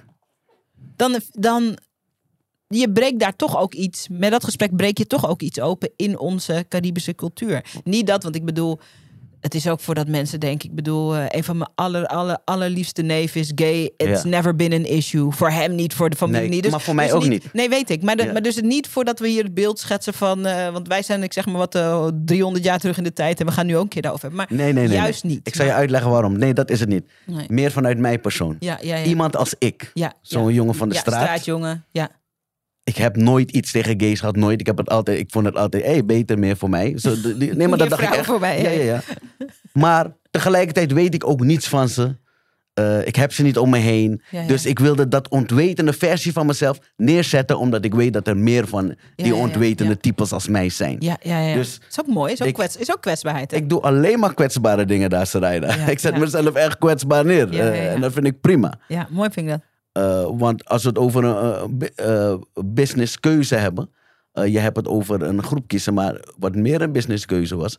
dan, 0.96 1.20
dan 1.30 1.78
je 2.68 2.90
breekt 2.92 3.20
daar 3.20 3.36
toch 3.36 3.58
ook 3.60 3.74
iets. 3.74 4.06
Met 4.10 4.30
dat 4.30 4.44
gesprek 4.44 4.76
breek 4.76 4.98
je 4.98 5.06
toch 5.06 5.28
ook 5.28 5.42
iets 5.42 5.60
open 5.60 5.90
in 5.96 6.18
onze 6.18 6.64
Caribische 6.68 7.14
cultuur. 7.14 7.64
Niet 7.84 8.06
dat, 8.06 8.22
want 8.22 8.34
ik 8.34 8.44
bedoel. 8.44 8.78
Het 9.40 9.54
is 9.54 9.68
ook 9.68 9.80
voordat 9.80 10.08
mensen 10.08 10.40
denken. 10.40 10.68
Ik 10.68 10.74
bedoel, 10.74 11.14
eh, 11.16 11.24
een 11.28 11.44
van 11.44 11.56
mijn 11.56 11.70
aller, 11.74 12.06
aller, 12.06 12.38
allerliefste 12.44 13.02
neef 13.02 13.34
is 13.34 13.52
gay. 13.54 13.90
It's 13.96 14.22
Ja. 14.22 14.28
never 14.28 14.56
been 14.56 14.72
an 14.72 14.84
issue. 14.84 15.30
Voor 15.32 15.50
hem 15.50 15.74
niet, 15.74 15.94
voor 15.94 16.10
de 16.10 16.16
familie 16.16 16.40
Nee, 16.40 16.50
niet. 16.50 16.62
Dus, 16.62 16.70
maar 16.70 16.80
voor 16.80 16.94
mij 16.94 17.04
dus 17.06 17.14
ook 17.14 17.26
niet. 17.28 17.52
Nee, 17.52 17.68
weet 17.68 17.90
ik. 17.90 18.02
Maar, 18.02 18.16
de, 18.16 18.22
Ja. 18.24 18.32
maar 18.32 18.42
dus 18.42 18.60
niet 18.60 18.86
voordat 18.88 19.18
we 19.18 19.28
hier 19.28 19.44
het 19.44 19.54
beeld 19.54 19.78
schetsen 19.78 20.14
van... 20.14 20.46
eh, 20.46 20.72
want 20.72 20.88
wij 20.88 21.02
zijn, 21.02 21.22
ik 21.22 21.32
zeg 21.32 21.46
maar 21.46 21.56
wat, 21.56 21.74
eh 21.74 22.06
300 22.24 22.64
jaar 22.64 22.78
terug 22.78 22.96
in 22.98 23.04
de 23.04 23.12
tijd... 23.12 23.40
en 23.40 23.46
we 23.46 23.52
gaan 23.52 23.66
nu 23.66 23.76
ook 23.76 23.82
een 23.82 23.88
keer 23.88 24.02
daarover 24.02 24.28
hebben. 24.28 24.46
Maar 24.58 24.72
Nee, 24.74 24.88
juist 24.88 25.24
niet. 25.24 25.40
Ik 25.46 25.54
zal 25.54 25.64
je 25.66 25.72
uitleggen 25.72 26.10
waarom. 26.10 26.38
Nee, 26.38 26.54
dat 26.54 26.70
is 26.70 26.80
het 26.80 26.88
niet. 26.88 27.04
Meer 27.48 27.70
vanuit 27.70 27.98
mijn 27.98 28.20
persoon. 28.20 28.56
Ja. 28.58 29.02
Iemand 29.04 29.36
als 29.36 29.54
ik. 29.58 29.90
ja, 29.94 30.12
Zo'n 30.22 30.52
jongen 30.52 30.74
van 30.74 30.88
de 30.88 30.94
ja, 30.94 31.00
straat. 31.00 31.22
straatjongen. 31.22 31.84
Ja. 31.90 32.08
Ik 32.88 32.96
heb 32.96 33.16
nooit 33.16 33.50
iets 33.50 33.70
tegen 33.70 34.00
gays 34.00 34.20
gehad. 34.20 34.36
Nooit. 34.36 34.60
Ik 34.60 34.66
heb 34.66 34.76
het 34.76 34.88
altijd. 34.88 35.18
Ik 35.18 35.30
vond 35.30 35.46
het 35.46 35.56
altijd. 35.56 35.84
Hey, 35.84 36.04
beter 36.04 36.38
meer 36.38 36.56
voor 36.56 36.70
mij. 36.70 36.92
Zo, 36.96 37.14
nee, 37.36 37.68
maar 37.68 37.78
dat 37.78 37.88
dacht 37.88 38.02
ik 38.02 38.10
echt. 38.14 38.26
voor 38.26 38.40
mij, 38.40 38.62
Ja, 38.62 38.70
ja, 38.70 38.82
ja. 38.82 39.00
Maar 39.72 40.06
tegelijkertijd 40.30 40.92
weet 40.92 41.14
ik 41.14 41.26
ook 41.28 41.40
niets 41.40 41.68
van 41.68 41.88
ze. 41.88 42.16
Eh, 42.74 43.06
ik 43.06 43.16
heb 43.16 43.32
ze 43.32 43.42
niet 43.42 43.58
om 43.58 43.70
me 43.70 43.78
heen. 43.78 44.22
Ja, 44.30 44.40
ja. 44.40 44.46
Dus 44.46 44.66
ik 44.66 44.78
wilde 44.78 45.08
dat 45.08 45.28
ontwetende 45.28 45.92
versie 45.92 46.32
van 46.32 46.46
mezelf 46.46 46.78
neerzetten. 46.96 47.58
Omdat 47.58 47.84
ik 47.84 47.94
weet 47.94 48.12
dat 48.12 48.26
er 48.26 48.36
meer 48.36 48.66
van 48.66 48.94
die 49.16 49.26
ja, 49.26 49.34
ontwetende 49.34 49.98
types 49.98 50.32
als 50.32 50.48
mij 50.48 50.68
zijn. 50.68 50.96
Ja, 50.98 51.16
ja, 51.22 51.38
ja. 51.40 51.54
Dus 51.54 51.80
is 51.90 52.00
ook 52.00 52.06
mooi. 52.06 52.32
Is 52.32 52.40
ook, 52.42 52.48
ik- 52.48 52.54
kwets, 52.54 52.76
is 52.76 52.90
ook 52.92 53.00
kwetsbaarheid. 53.00 53.50
Hè? 53.50 53.56
Ik 53.56 53.68
doe 53.68 53.80
alleen 53.80 54.18
maar 54.18 54.34
kwetsbare 54.34 54.84
dingen 54.84 55.10
daar, 55.10 55.26
Sarayda. 55.26 55.74
Ik 55.90 55.98
zet 55.98 56.18
mezelf 56.18 56.54
echt 56.54 56.78
kwetsbaar 56.78 57.24
neer. 57.24 57.50
Eh, 57.60 57.92
en 57.92 58.00
dat 58.00 58.12
vind 58.12 58.26
ik 58.26 58.40
prima. 58.40 58.78
ja, 58.88 59.06
mooi 59.10 59.30
vind 59.32 59.46
ik 59.46 59.52
dat. 59.52 59.62
Eh, 59.98 60.28
want 60.38 60.64
als 60.64 60.82
we 60.82 60.88
het 60.88 60.98
over 60.98 61.24
een 61.24 61.90
eh, 61.96 62.30
eh, 62.30 62.38
businesskeuze 62.64 63.54
hebben. 63.54 63.90
je 64.32 64.58
hebt 64.58 64.76
het 64.76 64.88
over 64.88 65.22
een 65.22 65.42
groep 65.42 65.68
kiezen, 65.68 65.94
maar 65.94 66.20
wat 66.38 66.54
meer 66.54 66.82
een 66.82 66.92
businesskeuze 66.92 67.56
was. 67.56 67.78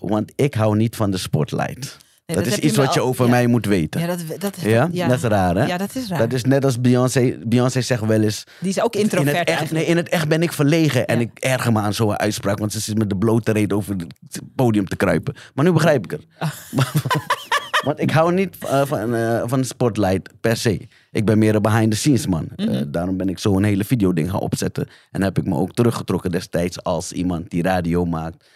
want 0.00 0.32
ik 0.34 0.54
hou 0.54 0.76
niet 0.76 0.96
van 0.96 1.10
de 1.10 1.18
spotlight. 1.18 1.96
Nee, 2.26 2.36
dat, 2.36 2.46
is 2.46 2.54
je 2.54 2.60
iets 2.60 2.76
wat 2.76 2.94
je 2.94 3.00
over 3.00 3.24
ja. 3.24 3.30
mij 3.30 3.46
moet 3.46 3.66
weten. 3.66 4.00
Ja, 4.00 4.06
Ja, 4.06 4.16
dat, 4.16 4.28
dat, 4.28 4.40
dat 4.40 5.22
is 5.22 5.22
raar, 5.22 5.54
hè? 5.56 5.66
Ja, 5.66 5.76
dat 5.76 5.94
is 5.94 6.08
raar. 6.08 6.18
Dat 6.18 6.32
is 6.32 6.44
net 6.44 6.64
als 6.64 6.80
Beyoncé. 6.80 7.38
Beyoncé 7.46 7.80
zegt 7.80 8.06
wel 8.06 8.22
eens... 8.22 8.44
Die 8.60 8.68
is 8.68 8.80
ook 8.80 8.94
In 8.94 9.00
introvert 9.00 9.38
het, 9.38 9.48
echt, 9.48 9.70
nee, 9.70 9.84
in 9.84 9.96
het 9.96 10.08
echt 10.08 10.28
ben 10.28 10.42
ik 10.42 10.52
verlegen. 10.52 11.06
En 11.06 11.18
Ja. 11.18 11.24
ik 11.24 11.38
erger 11.38 11.72
me 11.72 11.80
aan 11.80 11.94
zo'n 11.94 12.18
uitspraak. 12.18 12.58
Want 12.58 12.72
ze 12.72 12.80
zit 12.80 12.98
met 12.98 13.08
de 13.08 13.16
blote 13.16 13.52
reet 13.52 13.72
over 13.72 13.96
het 13.96 14.40
podium 14.54 14.88
te 14.88 14.96
kruipen. 14.96 15.34
Maar 15.54 15.64
nu 15.64 15.72
begrijp 15.72 16.04
ik 16.04 16.10
het. 16.10 16.26
Ah. 16.38 16.50
want 17.84 18.00
ik 18.00 18.10
hou 18.10 18.32
niet 18.32 18.56
eh, 18.58 18.86
van, 18.86 19.14
eh, 19.14 19.42
van 19.46 19.60
de 19.60 19.66
spotlight 19.66 20.32
per 20.40 20.56
se. 20.56 20.86
Ik 21.10 21.24
ben 21.24 21.38
meer 21.38 21.54
een 21.54 21.62
behind 21.62 21.90
the 21.90 21.96
scenes 21.96 22.26
man. 22.26 22.48
Eh, 22.56 22.66
Mhm. 22.66 22.90
daarom 22.90 23.16
ben 23.16 23.28
ik 23.28 23.38
zo 23.38 23.56
een 23.56 23.64
hele 23.64 23.84
videoding 23.84 24.30
gaan 24.30 24.40
opzetten. 24.40 24.88
En 25.10 25.22
heb 25.22 25.38
ik 25.38 25.44
me 25.46 25.54
ook 25.54 25.72
teruggetrokken 25.72 26.30
destijds 26.30 26.82
als 26.82 27.12
iemand 27.12 27.50
die 27.50 27.62
radio 27.62 28.04
maakt. 28.04 28.54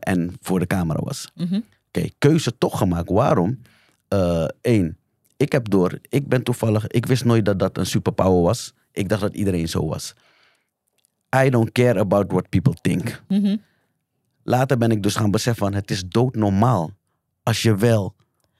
en 0.00 0.36
voor 0.40 0.58
de 0.58 0.66
camera 0.66 1.00
was. 1.02 1.30
Mhm. 1.34 1.60
Oké, 1.88 2.08
keuze 2.18 2.58
toch 2.58 2.78
gemaakt. 2.78 3.10
Waarom? 3.10 3.60
Eén, 4.60 4.96
ik 5.36 5.52
heb 5.52 5.68
door. 5.70 5.98
Ik 6.08 6.28
ben 6.28 6.42
toevallig. 6.42 6.86
Ik 6.86 7.06
wist 7.06 7.24
nooit 7.24 7.44
dat 7.44 7.58
dat 7.58 7.78
een 7.78 7.86
superpower 7.86 8.42
was. 8.42 8.74
Ik 8.92 9.08
dacht 9.08 9.20
dat 9.20 9.34
iedereen 9.34 9.68
zo 9.68 9.86
was. 9.86 10.14
I 11.44 11.50
don't 11.50 11.72
care 11.72 11.98
about 11.98 12.30
what 12.32 12.48
people 12.48 12.74
think. 12.80 13.22
Mhm. 13.28 13.56
Later 14.42 14.78
ben 14.78 14.90
ik 14.90 15.02
dus 15.02 15.14
gaan 15.16 15.30
beseffen 15.30 15.66
van 15.66 15.74
het 15.74 15.90
is 15.90 16.04
doodnormaal. 16.08 16.90
Als 17.42 17.62
je 17.62 17.76
wel 17.76 18.14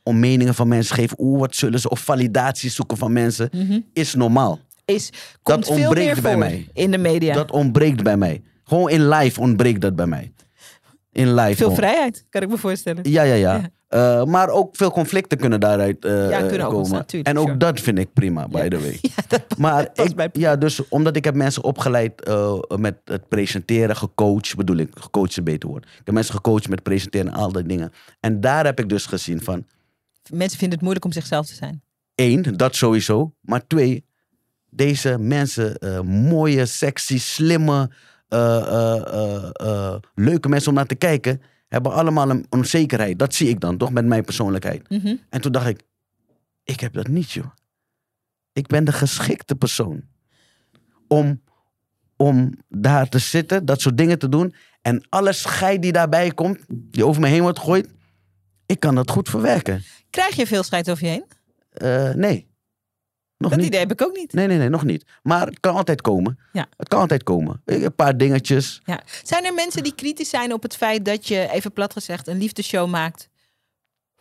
om 0.05 0.19
meningen 0.19 0.55
van 0.55 0.69
mensen 0.69 0.95
geeft. 0.95 1.15
Oeh, 1.19 1.41
wat 1.41 1.55
zullen 1.57 1.81
ze? 1.81 1.89
Of 1.89 2.01
validatie 2.01 2.71
zoeken 2.71 2.97
van 2.97 3.13
mensen. 3.13 3.49
Mhm. 3.53 3.81
Is 3.93 4.15
normaal. 4.15 4.59
Is, 4.85 5.11
komt 5.43 5.67
veel 5.67 5.75
ontbreekt 5.77 6.13
meer 6.13 6.23
bij 6.23 6.31
voor 6.33 6.41
mij. 6.41 6.69
in 6.73 6.91
de 6.91 6.99
media. 6.99 7.35
Dat 7.35 7.51
ontbreekt 7.51 8.03
bij 8.03 8.17
mij. 8.17 8.43
Gewoon 8.65 8.91
in 8.91 9.09
live 9.09 9.41
ontbreekt 9.41 9.81
dat 9.81 9.97
bij 9.97 10.07
mij. 10.07 10.33
In 11.13 11.35
live. 11.35 11.47
veel 11.47 11.57
gewoon. 11.57 11.75
vrijheid, 11.77 12.27
kan 12.31 12.43
ik 12.43 12.49
me 12.49 12.57
voorstellen. 12.59 13.11
Ja, 13.11 13.23
ja, 13.23 13.35
ja. 13.35 13.55
Ja. 13.55 13.71
Eh, 13.89 14.25
maar 14.25 14.49
ook 14.49 14.77
veel 14.77 14.91
conflicten 14.91 15.39
kunnen 15.39 15.61
daaruit 15.61 16.05
eh, 16.05 16.31
Ja, 16.31 16.41
kunnen 16.41 16.69
komen. 16.69 17.07
en 17.23 17.39
ook 17.39 17.47
sure. 17.47 17.59
dat 17.59 17.81
vind 17.81 17.99
ik 17.99 18.13
prima, 18.13 18.49
by 18.49 18.59
Ja. 18.59 18.69
the 18.69 18.81
way. 18.81 18.99
Ja, 19.17 19.23
dat 19.29 19.59
Maar 19.59 19.89
ik, 19.95 20.37
ja, 20.37 20.57
dus 20.57 20.89
omdat 20.89 21.17
ik 21.17 21.25
heb 21.25 21.35
mensen 21.35 21.65
opgeleid 21.65 22.23
eh, 22.25 22.55
met 22.77 22.95
het 23.05 23.29
presenteren, 23.29 23.97
gecoacht, 23.97 24.57
bedoel 24.57 24.77
ik, 24.77 24.89
gecoacht 24.95 25.31
is 25.31 25.37
een 25.37 25.45
beter 25.45 25.69
woord. 25.69 25.85
Ik 25.85 26.01
heb 26.05 26.15
mensen 26.15 26.35
gecoacht 26.35 26.69
met 26.69 26.83
presenteren 26.83 27.27
en 27.27 27.35
al 27.35 27.53
die 27.53 27.63
dingen. 27.67 27.93
En 28.21 28.41
daar 28.41 28.65
heb 28.65 28.81
ik 28.81 28.89
dus 28.89 29.07
gezien 29.07 29.43
van, 29.43 29.65
Mensen 30.33 30.59
vinden 30.59 30.79
het 30.79 30.81
moeilijk 30.81 31.05
om 31.05 31.12
zichzelf 31.12 31.47
te 31.47 31.55
zijn. 31.55 31.83
één, 32.14 32.57
dat 32.57 32.77
sowieso. 32.77 33.35
Maar 33.41 33.66
twee, 33.66 34.05
deze 34.70 35.18
mensen, 35.18 35.79
eh, 35.79 36.01
mooie, 36.01 36.66
sexy, 36.66 37.18
slimme, 37.18 37.91
eh, 38.29 38.97
eh, 39.61 39.95
leuke 40.14 40.49
mensen 40.49 40.68
om 40.68 40.75
naar 40.75 40.87
te 40.87 40.95
kijken, 40.95 41.43
hebben 41.68 41.93
allemaal 41.93 42.31
een 42.31 42.47
onzekerheid. 42.51 43.18
Dat 43.18 43.35
zie 43.35 43.49
ik 43.49 43.61
dan, 43.61 43.77
toch, 43.77 43.93
met 43.93 44.07
mijn 44.07 44.25
persoonlijkheid. 44.25 44.91
Mhm. 44.91 45.16
En 45.29 45.41
toen 45.41 45.53
dacht 45.53 45.66
ik, 45.66 45.83
ik 46.64 46.81
heb 46.81 46.93
dat 46.93 47.09
niet, 47.09 47.31
joh. 47.31 47.51
Ik 48.53 48.66
ben 48.66 48.85
de 48.85 48.93
geschikte 48.93 49.55
persoon 49.55 50.03
om, 51.09 51.43
om 52.16 52.55
daar 52.68 53.09
te 53.09 53.18
zitten, 53.18 53.64
dat 53.64 53.81
soort 53.81 53.97
dingen 53.97 54.18
te 54.18 54.29
doen. 54.29 54.55
En 54.83 55.07
alle 55.09 55.33
scheid 55.33 55.83
die 55.83 55.93
daarbij 55.93 56.31
komt, 56.31 56.59
die 56.68 57.07
over 57.07 57.20
me 57.20 57.29
heen 57.29 57.43
wordt 57.43 57.59
gegooid, 57.59 57.89
ik 58.66 58.81
kan 58.81 58.95
dat 58.95 59.11
goed 59.11 59.29
verwerken. 59.29 59.83
Krijg 60.15 60.37
je 60.37 60.47
veel 60.47 60.62
scheid 60.62 60.91
over 60.91 61.05
je 61.05 61.11
heen? 61.11 61.25
Eh, 61.73 62.15
nee, 62.15 62.47
nog 63.39 63.51
Dat 63.51 63.59
niet. 63.59 63.69
idee 63.69 63.81
heb 63.81 63.93
ik 63.93 64.03
ook 64.03 64.17
niet. 64.17 64.33
Nee, 64.33 64.47
nee, 64.47 64.59
nee, 64.59 64.69
nog 64.69 64.85
niet. 64.85 65.05
Maar 65.23 65.47
het 65.47 65.61
kan 65.61 65.75
altijd 65.75 66.01
komen. 66.01 66.39
Ja. 66.53 66.67
Het 66.77 66.89
kan 66.89 67.01
altijd 67.01 67.23
komen. 67.23 67.62
Een 67.65 67.95
paar 67.95 68.17
dingetjes. 68.17 68.81
Ja. 68.85 69.01
Zijn 69.23 69.45
er 69.45 69.55
mensen 69.55 69.83
die 69.83 69.95
kritisch 69.95 70.29
zijn 70.29 70.53
op 70.53 70.62
het 70.62 70.77
feit 70.77 71.05
dat 71.05 71.29
je, 71.29 71.49
even 71.51 71.73
plat 71.73 71.93
gezegd, 71.93 72.27
een 72.29 72.39
liefdeshow 72.39 72.89
maakt 72.91 73.29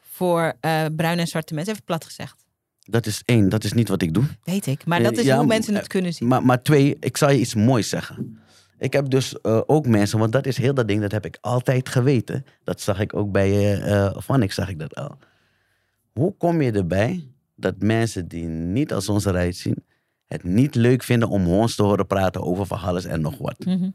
voor 0.01 0.53
eh 0.59 0.85
bruine 0.95 1.21
en 1.21 1.27
zwarte 1.27 1.53
mensen? 1.53 1.73
Even 1.73 1.85
plat 1.85 2.05
gezegd. 2.05 2.45
Dat 2.79 3.05
is 3.05 3.21
één, 3.25 3.49
dat 3.49 3.63
is 3.63 3.73
niet 3.73 3.87
wat 3.87 4.01
ik 4.01 4.13
doe. 4.13 4.23
Weet 4.43 4.65
ik. 4.65 4.85
Maar 4.85 5.03
dat 5.03 5.11
is 5.11 5.19
Eh, 5.19 5.25
ja, 5.25 5.37
hoe 5.37 5.45
mensen 5.45 5.75
het 5.75 5.87
kunnen 5.87 6.13
zien. 6.13 6.27
Maar, 6.27 6.43
maar 6.45 6.61
twee, 6.61 6.97
ik 6.99 7.17
zal 7.17 7.29
je 7.29 7.39
iets 7.39 7.55
moois 7.55 7.89
zeggen. 7.89 8.41
Ik 8.77 8.93
heb 8.93 9.09
dus 9.09 9.41
eh, 9.41 9.61
ook 9.65 9.87
mensen, 9.87 10.19
want 10.19 10.31
dat 10.31 10.45
is 10.45 10.57
heel 10.57 10.73
dat 10.73 10.87
ding, 10.87 11.01
dat 11.01 11.11
heb 11.11 11.25
ik 11.25 11.37
altijd 11.41 11.89
geweten. 11.89 12.45
Dat 12.63 12.81
zag 12.81 12.99
ik 12.99 13.15
ook 13.15 13.31
bij 13.31 13.49
eh 13.51 14.05
eh, 14.05 14.15
Van, 14.17 14.41
ik 14.43 14.51
zag 14.51 14.69
ik 14.69 14.79
dat 14.79 14.95
al. 14.95 15.17
Hoe 16.13 16.37
kom 16.37 16.61
je 16.61 16.71
erbij 16.71 17.27
dat 17.55 17.75
mensen 17.77 18.27
die 18.27 18.45
niet 18.47 18.93
als 18.93 19.09
ons 19.09 19.25
eruit 19.25 19.55
zien, 19.55 19.85
het 20.25 20.43
niet 20.43 20.75
leuk 20.75 21.03
vinden 21.03 21.29
om 21.29 21.47
ons 21.47 21.75
te 21.75 21.83
horen 21.83 22.07
praten 22.07 22.43
over 22.43 22.65
van 22.65 22.79
alles 22.79 23.05
en 23.05 23.21
nog 23.21 23.37
wat? 23.37 23.65
Mhm. 23.65 23.89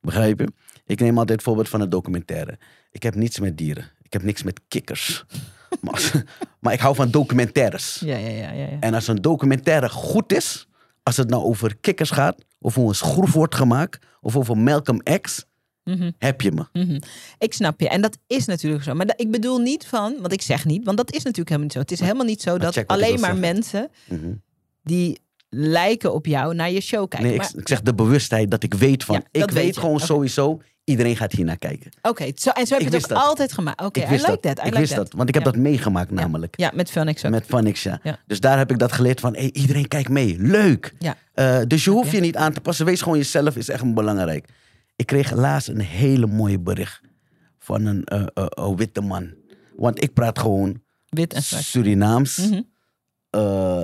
Begrijp 0.00 0.38
je? 0.38 0.52
Ik 0.86 1.00
neem 1.00 1.18
altijd 1.18 1.38
het 1.38 1.42
voorbeeld 1.42 1.68
van 1.68 1.80
een 1.80 1.90
documentaire. 1.90 2.58
Ik 2.90 3.02
heb 3.02 3.14
niets 3.14 3.38
met 3.38 3.58
dieren. 3.58 3.84
Ik 4.02 4.12
heb 4.12 4.22
niks 4.22 4.42
met 4.42 4.60
kikkers. 4.68 5.24
maar, 5.80 6.24
maar 6.60 6.72
ik 6.72 6.80
hou 6.80 6.94
van 6.94 7.10
documentaires. 7.10 8.02
Ja, 8.04 8.16
ja, 8.16 8.28
ja, 8.28 8.50
ja. 8.50 8.66
ja. 8.66 8.80
En 8.80 8.94
als 8.94 9.08
een 9.08 9.22
documentaire 9.22 9.88
goed 9.88 10.32
is, 10.32 10.68
als 11.02 11.16
het 11.16 11.30
nou 11.30 11.42
over 11.42 11.76
kikkers 11.76 12.10
gaat, 12.10 12.44
of 12.58 12.74
hoe 12.74 12.88
een 12.88 12.94
schroef 12.94 13.32
wordt 13.32 13.54
gemaakt, 13.54 14.06
of 14.20 14.36
over 14.36 14.58
Malcolm 14.58 15.02
X, 15.20 15.46
Mhm. 15.96 16.10
heb 16.18 16.40
je 16.40 16.52
me. 16.52 16.64
Mhm. 16.72 16.98
Ik 17.38 17.52
snap 17.54 17.80
je. 17.80 17.88
En 17.88 18.00
dat 18.00 18.18
is 18.26 18.44
natuurlijk 18.46 18.84
zo. 18.84 18.94
Maar 18.94 19.12
ik 19.16 19.30
bedoel 19.30 19.58
niet 19.58 19.86
van, 19.86 20.14
want 20.20 20.32
ik 20.32 20.42
zeg 20.42 20.64
niet, 20.64 20.84
want 20.84 20.96
dat 20.96 21.10
is 21.12 21.22
natuurlijk 21.22 21.48
helemaal 21.48 21.62
niet 21.66 21.72
zo. 21.72 21.78
Het 21.80 21.90
is 21.92 22.00
helemaal 22.00 22.24
niet 22.26 22.42
zo 22.42 22.58
dat 22.58 22.86
alleen 22.86 23.10
maar 23.10 23.34
zeggen. 23.34 23.40
mensen 23.40 23.90
Mhm. 24.08 24.32
die 24.82 25.20
lijken 25.48 26.14
op 26.14 26.26
jou 26.26 26.54
naar 26.54 26.70
je 26.70 26.80
show 26.80 27.08
kijken. 27.08 27.28
Nee, 27.28 27.36
ik, 27.36 27.42
Maar- 27.42 27.52
ik 27.60 27.68
zeg 27.68 27.82
de 27.82 27.94
bewustheid 27.94 28.50
dat 28.50 28.62
ik 28.62 28.74
weet 28.74 29.04
van, 29.04 29.24
Ja, 29.32 29.42
ik 29.44 29.50
weet 29.50 29.76
gewoon 29.78 30.00
sowieso, 30.00 30.60
iedereen 30.84 31.16
gaat 31.16 31.32
hier 31.32 31.44
naar 31.44 31.58
kijken. 31.58 31.90
Oké, 32.02 32.24
zo, 32.34 32.50
en 32.50 32.66
zo 32.66 32.74
heb 32.74 32.82
Ik 32.82 32.90
je 32.90 32.94
het 32.96 33.04
ook 33.04 33.08
dat. 33.08 33.26
altijd 33.26 33.52
gemaakt. 33.52 33.80
Oké, 33.84 34.00
ik 34.00 34.08
I 34.08 34.10
like 34.12 34.26
dat. 34.26 34.42
that. 34.42 34.58
I 34.58 34.60
ik 34.60 34.64
like 34.64 34.78
wist 34.78 34.94
that. 34.94 35.04
dat, 35.04 35.12
want 35.12 35.28
ik 35.28 35.34
heb 35.34 35.44
Ja. 35.44 35.50
dat 35.50 35.60
meegemaakt 35.60 36.10
namelijk. 36.10 36.54
Ja, 36.58 36.70
met 36.74 36.90
Phoenix 36.90 37.24
ook. 37.24 37.30
Met 37.30 37.44
Vanix, 37.46 37.82
ja. 37.82 38.00
Ja. 38.02 38.18
Dus 38.26 38.40
daar 38.40 38.58
heb 38.58 38.70
ik 38.70 38.78
dat 38.78 38.92
geleerd 38.92 39.20
van, 39.20 39.34
hey, 39.34 39.50
iedereen 39.52 39.88
kijkt 39.88 40.08
mee. 40.08 40.36
Leuk. 40.38 40.94
Ja. 40.98 41.16
Eh, 41.34 41.58
dus 41.66 41.84
je 41.84 41.90
hoeft 41.90 42.10
je 42.10 42.20
niet 42.20 42.36
aan 42.36 42.52
te 42.52 42.60
passen. 42.60 42.86
Wees 42.86 43.02
gewoon 43.02 43.18
jezelf, 43.18 43.56
is 43.56 43.68
echt 43.68 43.94
belangrijk. 43.94 44.48
Ik 45.00 45.06
kreeg 45.06 45.32
laatst 45.32 45.68
een 45.68 45.80
hele 45.80 46.26
mooie 46.26 46.58
bericht 46.58 47.00
van 47.58 47.84
een 47.84 48.04
eh, 48.04 48.26
eh, 48.34 48.74
witte 48.76 49.00
man. 49.00 49.34
Want 49.76 50.02
ik 50.02 50.12
praat 50.12 50.38
gewoon 50.38 50.82
Wit 51.08 51.34
en 51.34 51.42
zwart. 51.42 51.64
Surinaams. 51.64 52.36
Mhm. 52.36 52.60
eh, 53.30 53.82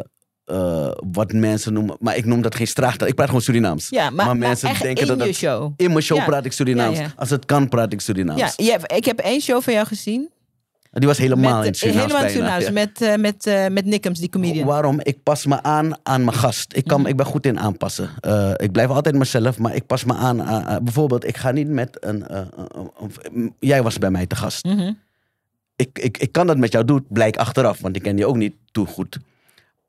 wat 1.12 1.32
mensen 1.32 1.72
noemen, 1.72 1.96
maar 2.00 2.16
ik 2.16 2.24
noem 2.24 2.42
dat 2.42 2.54
geen 2.54 2.66
straattaal. 2.66 3.08
Ik 3.08 3.14
praat 3.14 3.26
gewoon 3.26 3.42
Surinaams. 3.42 3.88
Ja, 3.88 4.10
maar, 4.10 4.26
maar 4.26 4.36
mensen 4.36 4.78
denken 4.78 5.08
in 5.08 5.18
dat 5.18 5.26
je 5.26 5.32
show. 5.32 5.72
In 5.76 5.90
mijn 5.90 6.02
show 6.02 6.18
Ja. 6.18 6.24
praat 6.24 6.44
ik 6.44 6.52
Surinaams. 6.52 6.98
Ja, 6.98 7.02
ja. 7.02 7.12
Als 7.16 7.30
het 7.30 7.44
kan, 7.44 7.68
praat 7.68 7.92
ik 7.92 8.00
Surinaams. 8.00 8.54
Ja, 8.56 8.88
ik 8.88 9.04
heb 9.04 9.18
één 9.18 9.40
show 9.40 9.62
van 9.62 9.72
jou 9.72 9.86
gezien. 9.86 10.30
Die 10.98 11.06
was 11.08 11.18
helemaal 11.18 11.58
met, 11.58 11.66
in 11.66 11.74
Surinaams 11.74 12.04
helemaal 12.06 12.24
in 12.28 12.30
Surinaams. 12.32 12.64
ja. 12.64 12.70
Met, 12.70 13.00
eh, 13.02 13.14
met, 13.16 13.46
eh, 13.46 13.66
met 13.66 13.84
Nickums, 13.84 14.18
die 14.18 14.28
comedian. 14.28 14.66
Waarom? 14.66 15.00
Ik 15.02 15.22
pas 15.22 15.46
me 15.46 15.62
aan 15.62 15.92
aan 16.02 16.24
mijn 16.24 16.36
gast. 16.36 16.76
Ik, 16.76 16.84
kan, 16.84 17.00
Mhm. 17.00 17.08
ik 17.08 17.16
ben 17.16 17.26
goed 17.26 17.46
in 17.46 17.58
aanpassen. 17.60 18.10
Eh, 18.20 18.50
ik 18.56 18.72
blijf 18.72 18.88
altijd 18.88 19.14
mezelf, 19.14 19.58
maar 19.58 19.74
ik 19.74 19.86
pas 19.86 20.04
me 20.04 20.14
aan. 20.14 20.42
aan- 20.42 20.84
bijvoorbeeld, 20.84 21.26
ik 21.26 21.36
ga 21.36 21.50
niet 21.50 21.68
met 21.68 21.96
een, 22.00 22.24
Jij 23.58 23.82
was 23.82 23.98
bij 23.98 24.10
mij 24.10 24.26
te 24.26 24.36
gast. 24.36 24.64
Mhm. 24.64 24.92
Ik, 25.76 25.98
ik, 25.98 26.18
ik 26.18 26.32
kan 26.32 26.46
dat 26.46 26.56
met 26.56 26.72
jou 26.72 26.84
doen, 26.84 27.06
blijkt 27.08 27.36
achteraf, 27.38 27.80
want 27.80 27.96
ik 27.96 28.02
ken 28.02 28.16
je 28.16 28.26
ook 28.26 28.36
niet 28.36 28.54
toe 28.72 28.86
goed. 28.86 29.18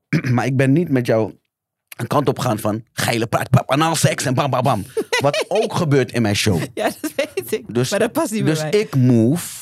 maar 0.33 0.45
ik 0.45 0.57
ben 0.57 0.71
niet 0.73 0.89
met 0.89 1.05
jou 1.05 1.33
een 1.97 2.07
kant 2.07 2.27
op 2.27 2.39
gaan 2.39 2.59
van 2.59 2.83
geile 2.93 3.27
praat, 3.27 3.49
pap, 3.49 3.71
anaal 3.71 3.95
seks 3.95 4.25
en 4.25 4.33
bam, 4.33 4.49
bam, 4.49 4.61
bam. 4.63 4.85
Wat 5.23 5.45
ook 5.47 5.73
gebeurt 5.73 6.11
in 6.11 6.21
mijn 6.21 6.35
show. 6.35 6.61
Ja, 6.73 6.89
dat 7.01 7.11
weet 7.15 7.51
ik. 7.51 7.73
Dus, 7.73 7.89
maar 7.89 7.99
dat 7.99 8.11
past 8.11 8.31
niet 8.31 8.45
dus 8.45 8.59
bij 8.61 8.69
mij. 8.71 8.79
ik 8.79 8.95
move, 8.95 9.56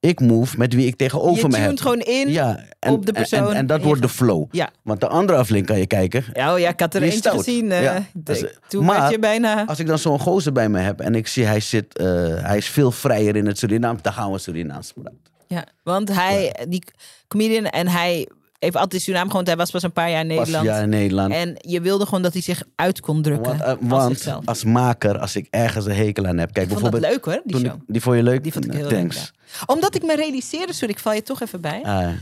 ik 0.00 0.20
move 0.20 0.58
met 0.58 0.74
wie 0.74 0.86
ik 0.86 0.96
tegenover 0.96 1.42
je 1.42 1.48
me 1.48 1.56
heb. 1.56 1.78
gewoon 1.80 2.00
in. 2.00 2.28
Ja, 2.30 2.64
en, 2.78 2.92
op 2.92 3.06
de 3.06 3.12
en- 3.12 3.18
persoon 3.18 3.48
En, 3.50 3.54
en 3.56 3.66
dat 3.66 3.78
en 3.78 3.84
wordt 3.84 4.02
de 4.02 4.08
flow. 4.08 4.44
Ja. 4.50 4.70
Want 4.82 5.00
de 5.00 5.06
andere 5.08 5.38
aflevering 5.38 5.66
kan 5.66 5.78
je 5.78 5.86
kijken. 5.86 6.24
Ja, 6.32 6.52
oh 6.52 6.58
ja, 6.58 6.68
ik 6.68 6.80
had 6.80 6.94
er 6.94 7.02
eentje 7.02 7.30
gezien. 7.30 7.72
eh, 7.72 7.82
Ja. 7.82 8.04
Dat 8.14 8.36
is- 8.36 8.58
toen 8.68 8.84
maar- 8.84 9.10
je 9.10 9.18
bijna... 9.18 9.66
Als 9.66 9.78
ik 9.78 9.86
dan 9.86 9.98
zo'n 9.98 10.18
gozer 10.20 10.52
bij 10.52 10.68
me 10.68 10.78
heb 10.78 11.00
en 11.00 11.14
ik 11.14 11.26
zie 11.26 11.44
hij 11.44 11.60
zit, 11.60 11.96
eh, 11.98 12.06
hij 12.44 12.56
is 12.56 12.66
veel 12.68 12.90
vrijer 12.90 13.36
in 13.36 13.46
het 13.46 13.58
Surinaams, 13.58 14.02
dan 14.02 14.12
gaan 14.12 14.32
we 14.32 14.38
Surinaams 14.38 14.92
praten. 14.92 15.18
Ja, 15.46 15.64
want 15.82 16.14
hij, 16.14 16.54
die 16.68 16.82
comedian, 17.28 17.64
en 17.64 17.88
hij 17.88 18.28
heeft 18.60 18.76
altijd 18.76 19.02
Suriname 19.02 19.30
gewoond. 19.30 19.46
Hij 19.46 19.56
was 19.56 19.70
pas 19.70 19.82
een 19.82 19.92
paar 19.92 20.10
jaar 20.10 20.20
in 20.20 20.26
Pas 20.28 20.36
Nederland. 20.36 20.66
ja 20.66 20.78
in 20.78 20.88
Nederland. 20.88 21.32
En 21.32 21.54
je 21.58 21.80
wilde 21.80 22.04
gewoon 22.04 22.22
dat 22.22 22.32
hij 22.32 22.42
zich 22.42 22.62
uit 22.74 23.00
kon 23.00 23.22
drukken. 23.22 23.58
Want, 23.58 24.20
eh, 24.26 24.38
als 24.46 24.62
want 24.62 24.64
maker, 24.64 25.18
als 25.18 25.36
ik 25.36 25.46
ergens 25.50 25.84
een 25.86 25.92
hekel 25.94 26.26
aan 26.26 26.38
heb. 26.38 26.52
Kijk, 26.52 26.66
ik 26.70 26.78
vond 26.78 26.82
dat 26.92 27.00
bijvoorbeeld. 27.00 27.24
leuk 27.24 27.34
hoor, 27.34 27.60
die 27.60 27.66
show. 27.70 27.80
ik- 27.80 27.84
die 27.86 28.00
vond 28.00 28.16
je 28.16 28.22
leuk? 28.22 28.42
Die 28.42 28.52
vond 28.52 28.64
ik 28.64 28.72
heel 28.72 28.88
Thanks. 28.88 29.16
leuk. 29.16 29.30
ja. 29.58 29.62
Omdat 29.66 29.94
ik 29.94 30.02
me 30.02 30.16
realiseerde, 30.16 30.72
sorry, 30.72 30.92
ik 30.94 30.98
val 31.00 31.12
je 31.12 31.22
toch 31.22 31.40
even 31.40 31.60
bij. 31.60 31.82
Ah, 31.82 32.12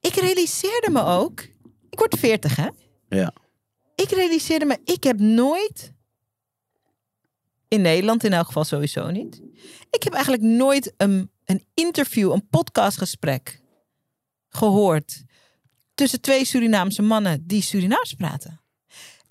Ik 0.00 0.14
realiseerde 0.14 0.90
me 0.90 1.04
ook, 1.04 1.40
ik 1.90 1.98
word 1.98 2.16
40 2.18 2.56
hè. 2.56 2.68
ja. 3.08 3.32
Ik 3.94 4.10
realiseerde 4.10 4.64
me, 4.64 4.78
ik 4.84 5.04
heb 5.04 5.18
nooit, 5.20 5.92
in 7.68 7.80
Nederland 7.80 8.24
in 8.24 8.32
elk 8.32 8.46
geval 8.46 8.64
sowieso 8.64 9.10
niet. 9.10 9.40
Ik 9.90 10.02
heb 10.02 10.12
eigenlijk 10.12 10.42
nooit 10.42 10.92
een, 10.96 11.30
een 11.44 11.64
interview, 11.74 12.32
een 12.32 12.48
podcastgesprek 12.50 13.60
gehoord 14.48 15.22
tussen 15.98 16.20
twee 16.20 16.44
Surinaamse 16.44 17.02
mannen 17.02 17.44
die 17.46 17.62
Surinaams 17.62 18.14
praten. 18.14 18.60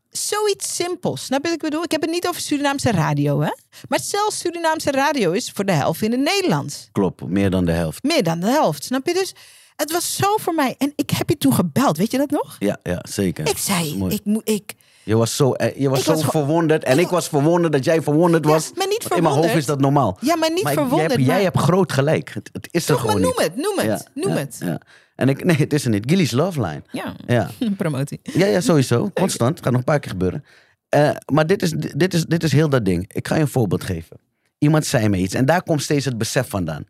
Zoiets 0.09 0.76
simpels, 0.76 1.26
snap 1.26 1.43
je 1.43 1.49
wat 1.49 1.57
ik 1.57 1.63
bedoel? 1.70 1.84
Ik 1.84 1.91
heb 1.91 2.01
het 2.01 2.09
niet 2.09 2.28
over 2.28 2.41
Surinaamse 2.41 2.91
radio, 2.91 3.41
hè? 3.41 3.51
Maar 3.88 3.99
zelfs 3.99 4.39
Surinaamse 4.39 4.91
radio 4.91 5.32
is 5.32 5.51
voor 5.51 5.65
de 5.65 5.72
helft 5.72 6.01
in 6.01 6.11
het 6.11 6.20
Nederlands. 6.20 6.89
Klopt, 6.91 7.28
meer 7.28 7.49
dan 7.49 7.65
de 7.65 7.72
helft. 7.72 8.03
Meer 8.03 8.24
dan 8.24 8.39
de 8.39 8.47
helft, 8.47 8.84
snap 8.84 9.07
je? 9.07 9.13
Dus 9.13 9.34
Het 9.76 9.91
was 9.91 10.15
zo 10.15 10.38
voor 10.38 10.53
mij. 10.53 10.76
En 10.78 10.93
ik 10.95 11.09
heb 11.09 11.30
je 11.30 11.38
toen 11.38 11.53
gebeld, 11.53 11.97
weet 11.97 12.11
je 12.11 12.18
dat 12.18 12.30
nog? 12.30 12.55
Ja, 12.59 12.78
ja 12.84 13.05
zeker. 13.09 13.47
Ik 13.47 13.57
zei, 13.57 13.89
ik 14.09 14.26
moet, 14.26 14.41
ik, 14.49 14.74
Je 15.08 15.16
was 15.16 15.36
zo, 15.36 15.51
eh, 15.53 15.80
je 15.80 15.89
was 15.89 15.99
Ik 15.99 16.05
zo 16.05 16.12
was 16.14 16.24
verwonderd. 16.26 16.84
En 16.84 16.99
ik 16.99 17.08
was 17.08 17.28
verwonderd 17.30 17.74
dat 17.74 17.84
jij 17.84 18.01
verwonderd 18.01 18.45
Ja, 18.45 18.51
was. 18.51 18.72
maar 18.76 18.88
niet 18.88 19.03
Want 19.03 19.16
In 19.16 19.24
mijn 19.24 19.36
hoofd 19.36 19.47
verwonderd. 19.49 19.58
is 19.60 19.66
dat 19.66 19.80
normaal. 19.80 20.18
ja, 20.22 20.36
maar 20.36 20.51
niet 20.51 20.64
maar 20.64 20.74
verwonderd. 20.74 21.10
jij, 21.10 21.18
hebt, 21.18 21.30
jij 21.30 21.43
hebt 21.43 21.58
groot 21.58 21.91
gelijk. 21.91 22.34
Het, 22.34 22.49
het 22.53 22.68
is 22.72 22.86
er 22.89 22.93
maar 22.93 23.01
gewoon 23.03 23.22
noem 23.22 23.30
niet. 23.38 23.41
het, 23.43 23.55
noem 23.55 23.78
het, 23.78 23.86
Ja, 24.14 24.22
noem 24.22 24.34
ja, 24.34 24.38
het. 24.39 24.58
Ja. 24.60 24.82
En 25.16 25.30
ik, 25.30 25.43
nee, 25.45 25.55
het 25.55 25.74
is 25.74 25.84
er 25.84 25.89
niet. 25.89 26.03
Gilly's 26.10 26.32
Love 26.32 26.62
Line. 26.62 26.82
Ja, 26.91 27.16
Ja. 27.28 27.49
promotie. 27.78 28.20
Ja, 28.24 28.45
ja, 28.45 28.62
sowieso. 28.62 29.10
Constant. 29.14 29.49
Het 29.55 29.60
gaat 29.64 29.72
nog 29.72 29.80
een 29.80 29.86
paar 29.86 29.99
keer 29.99 30.12
gebeuren. 30.12 30.43
Eh, 30.89 31.10
maar 31.34 31.47
dit 31.47 31.62
is, 31.62 31.72
dit, 31.72 32.14
is, 32.14 32.26
dit 32.26 32.43
is 32.43 32.51
heel 32.51 32.70
dat 32.70 32.86
ding. 32.86 33.14
Ik 33.14 33.28
ga 33.28 33.36
je 33.36 33.41
een 33.41 33.47
voorbeeld 33.47 33.84
geven. 33.84 34.18
Iemand 34.58 34.86
zei 34.86 35.10
me 35.10 35.18
iets. 35.18 35.34
En 35.34 35.45
daar 35.45 35.64
komt 35.64 35.82
steeds 35.84 36.05
het 36.05 36.18
besef 36.18 36.49
vandaan. 36.49 36.86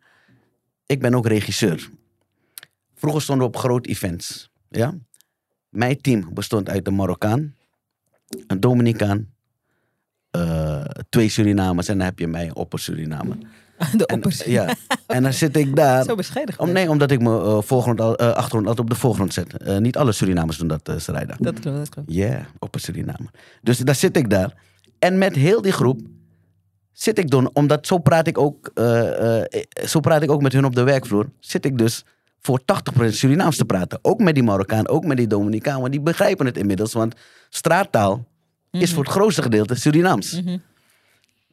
Ik 0.85 0.99
ben 1.01 1.15
ook 1.15 1.27
regisseur. 1.27 1.89
Vroeger 2.95 3.21
stonden 3.21 3.47
we 3.47 3.53
op 3.53 3.59
grote 3.59 3.89
events. 3.89 4.49
Ja? 4.69 4.93
Mijn 5.69 6.01
team 6.01 6.29
bestond 6.33 6.69
uit 6.69 6.87
een 6.87 6.95
Marokkaan, 6.95 7.55
een 8.47 8.59
Dominicaan, 8.59 9.27
eh, 10.31 10.81
twee 11.09 11.29
Surinamers 11.29 11.87
en 11.87 11.97
dan 11.97 12.05
heb 12.05 12.19
je 12.19 12.27
mij, 12.27 12.45
een 12.45 12.55
opper-Surinamer. 12.55 13.37
De 13.97 14.05
En, 14.05 14.21
ja. 14.45 14.75
en 15.07 15.23
dan 15.23 15.33
zit 15.33 15.57
ik 15.57 15.75
daar. 15.75 16.03
Zo 16.05 16.15
bescheiden. 16.15 16.59
Om, 16.59 16.71
nee, 16.71 16.89
omdat 16.89 17.11
ik 17.11 17.21
mijn 17.21 17.35
eh, 17.41 17.61
voorgrond, 17.61 18.01
al- 18.01 18.15
eh, 18.15 18.27
achtergrond 18.27 18.67
altijd 18.67 18.79
op 18.79 18.89
de 18.89 18.99
voorgrond 18.99 19.33
zet. 19.33 19.79
Niet 19.79 19.97
alle 19.97 20.11
Surinamers 20.11 20.57
doen 20.57 20.67
dat, 20.67 20.89
uh, 20.89 20.97
Sarayda. 20.97 21.35
Dat 21.39 21.59
klopt, 21.59 21.77
dat 21.77 21.89
klopt. 21.89 22.13
Ja, 22.13 22.45
op 22.59 22.75
een 22.75 22.81
Suriname. 22.81 23.25
Dus 23.61 23.77
daar 23.77 23.95
zit 23.95 24.17
ik 24.17 24.29
daar. 24.29 24.53
En 24.99 25.17
met 25.17 25.35
heel 25.35 25.61
die 25.61 25.71
groep 25.71 26.01
zit 26.91 27.17
ik 27.17 27.29
dan, 27.29 27.49
omdat 27.53 27.87
zo 27.87 27.97
praat 27.97 28.27
ik 28.27 28.37
ook, 28.37 28.71
zo 29.85 29.99
praat 29.99 30.21
ik 30.21 30.31
ook 30.31 30.41
met 30.41 30.53
hun 30.53 30.65
op 30.65 30.75
de 30.75 30.83
werkvloer, 30.83 31.29
zit 31.39 31.65
ik 31.65 31.77
dus 31.77 32.05
voor 32.47 32.61
80% 32.61 33.13
Surinaams 33.13 33.57
te 33.57 33.65
praten. 33.65 33.99
Ook 34.01 34.19
met 34.19 34.33
die 34.33 34.43
Marokkaan, 34.43 34.87
ook 34.87 35.05
met 35.05 35.17
die 35.17 35.27
Dominicaan, 35.27 35.79
want 35.79 35.91
die 35.91 36.01
begrijpen 36.01 36.45
het 36.45 36.57
inmiddels, 36.57 36.93
want 36.93 37.15
straattaal 37.49 38.27
is 38.71 38.93
voor 38.93 39.03
het 39.03 39.11
grootste 39.11 39.41
gedeelte 39.41 39.75
Surinaams. 39.75 40.41
Mhm. 40.41 40.57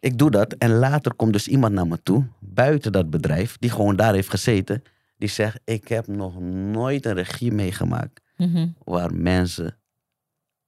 Ik 0.01 0.19
doe 0.19 0.31
dat 0.31 0.53
en 0.53 0.71
later 0.71 1.15
komt 1.15 1.33
dus 1.33 1.49
iemand 1.49 1.75
naar 1.75 1.87
me 1.87 2.03
toe, 2.03 2.27
buiten 2.41 2.93
dat 2.93 3.11
bedrijf, 3.11 3.57
die 3.59 3.71
gewoon 3.71 3.97
daar 3.97 4.15
heeft 4.15 4.31
gezeten, 4.31 4.83
die 5.17 5.29
zegt, 5.29 5.61
ik 5.65 5.89
heb 5.89 6.07
nog 6.07 6.41
nooit 6.41 7.07
een 7.07 7.15
regie 7.15 7.53
meegemaakt 7.53 8.21
Mhm. 8.37 8.69
waar 8.85 9.15
mensen 9.15 9.77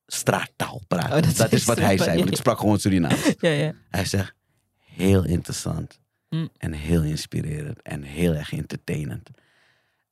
straattaal 0.06 0.82
praten. 0.88 1.16
Oh, 1.16 1.22
dat 1.22 1.36
dat, 1.36 1.52
is 1.52 1.60
is 1.60 1.64
wat 1.64 1.78
hij 1.78 1.98
zei, 1.98 2.18
want 2.18 2.30
ik 2.30 2.36
sprak 2.36 2.58
gewoon 2.58 2.78
Surinaams. 2.78 3.32
Ja, 3.38 3.50
ja. 3.50 3.72
Hij 3.90 4.04
zegt, 4.04 4.34
heel 4.94 5.24
interessant 5.24 5.98
Mm. 6.28 6.48
en 6.58 6.72
heel 6.72 7.02
inspirerend 7.02 7.82
en 7.82 8.02
heel 8.02 8.34
erg 8.34 8.52
entertainend. 8.52 9.30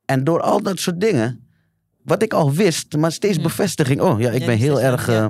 En 0.04 0.24
door 0.24 0.40
al 0.40 0.62
dat 0.62 0.78
soort 0.78 1.00
dingen, 1.00 1.48
wat 2.02 2.22
ik 2.22 2.32
al 2.32 2.52
wist, 2.52 2.96
maar 2.96 3.12
steeds 3.12 3.36
Mm. 3.36 3.42
bevestiging. 3.42 4.00
Oh 4.00 4.20
ja, 4.20 4.30
ik 4.30 4.40
Ja, 4.40 4.46
ben 4.46 4.56
heel 4.58 4.80
erg... 4.80 5.08
eh, 5.08 5.26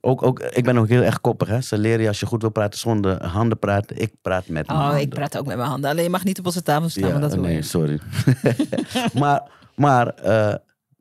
ook, 0.00 0.22
ook, 0.22 0.40
ik 0.40 0.64
ben 0.64 0.78
ook 0.78 0.88
heel 0.88 1.02
erg 1.02 1.20
koppig. 1.20 1.48
Hè? 1.48 1.60
Ze 1.60 1.78
leren 1.78 2.00
je 2.02 2.08
als 2.08 2.20
je 2.20 2.26
goed 2.26 2.40
wil 2.40 2.50
praten 2.50 2.78
zonder 2.78 3.24
handen 3.26 3.58
praten. 3.58 3.96
Ik 4.00 4.12
praat 4.22 4.46
met 4.48 4.66
mijn 4.66 4.78
Oh, 4.78 4.84
handen. 4.84 5.00
ik 5.02 5.08
praat 5.08 5.36
ook 5.38 5.46
met 5.46 5.56
mijn 5.56 5.68
handen. 5.68 5.90
Alleen 5.90 6.04
je 6.04 6.10
mag 6.10 6.24
niet 6.24 6.38
op 6.38 6.46
onze 6.46 6.62
tafel 6.62 6.88
staan, 6.88 7.08
Ja, 7.08 7.18
dat 7.18 7.36
nee, 7.36 7.62
sorry. 7.62 8.00
maar 9.20 9.42
maar 9.74 10.08
eh, 10.08 10.54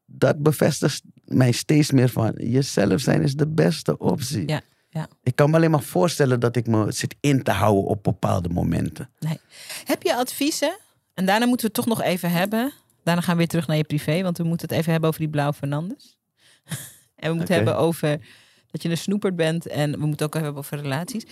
dat 0.05 0.37
bevestigt 0.43 1.01
mij 1.25 1.51
steeds 1.51 1.91
meer 1.91 2.09
van... 2.09 2.33
jezelf 2.37 3.01
zijn 3.01 3.21
is 3.21 3.35
de 3.35 3.47
beste 3.47 3.97
optie. 3.97 4.47
Ja, 4.47 4.61
ja. 4.89 5.07
Ik 5.23 5.35
kan 5.35 5.49
me 5.49 5.55
alleen 5.55 5.71
maar 5.71 5.81
voorstellen 5.83 6.39
dat 6.39 6.55
ik 6.55 6.67
me 6.67 6.91
zit 6.91 7.15
in 7.19 7.43
te 7.43 7.51
houden 7.51 7.83
op 7.83 8.03
bepaalde 8.03 8.49
momenten. 8.49 9.09
Nee. 9.19 9.39
Heb 9.83 10.03
je 10.03 10.15
adviezen? 10.15 10.77
En 11.13 11.25
daarna 11.25 11.45
moeten 11.45 11.65
we 11.67 11.71
het 11.75 11.85
toch 11.85 11.97
nog 11.97 12.05
even 12.07 12.31
hebben. 12.31 12.73
Daarna 13.03 13.21
gaan 13.21 13.31
we 13.33 13.37
weer 13.37 13.47
terug 13.47 13.67
naar 13.67 13.77
je 13.77 13.83
privé, 13.83 14.21
want 14.21 14.37
we 14.37 14.43
moeten 14.43 14.67
het 14.67 14.77
even 14.77 14.91
hebben 14.91 15.09
over 15.09 15.21
die 15.21 15.29
blauwe 15.29 15.53
Fernandes. 15.53 16.17
en 17.15 17.29
we 17.29 17.35
moeten 17.35 17.55
hebben 17.55 17.77
over 17.77 18.19
dat 18.71 18.81
je 18.83 18.89
een 18.89 18.97
snoeperd 18.97 19.35
bent 19.35 19.67
en 19.67 19.91
we 19.91 20.05
moeten 20.05 20.25
ook 20.25 20.33
hebben 20.33 20.55
over 20.55 20.77
relaties. 20.81 21.23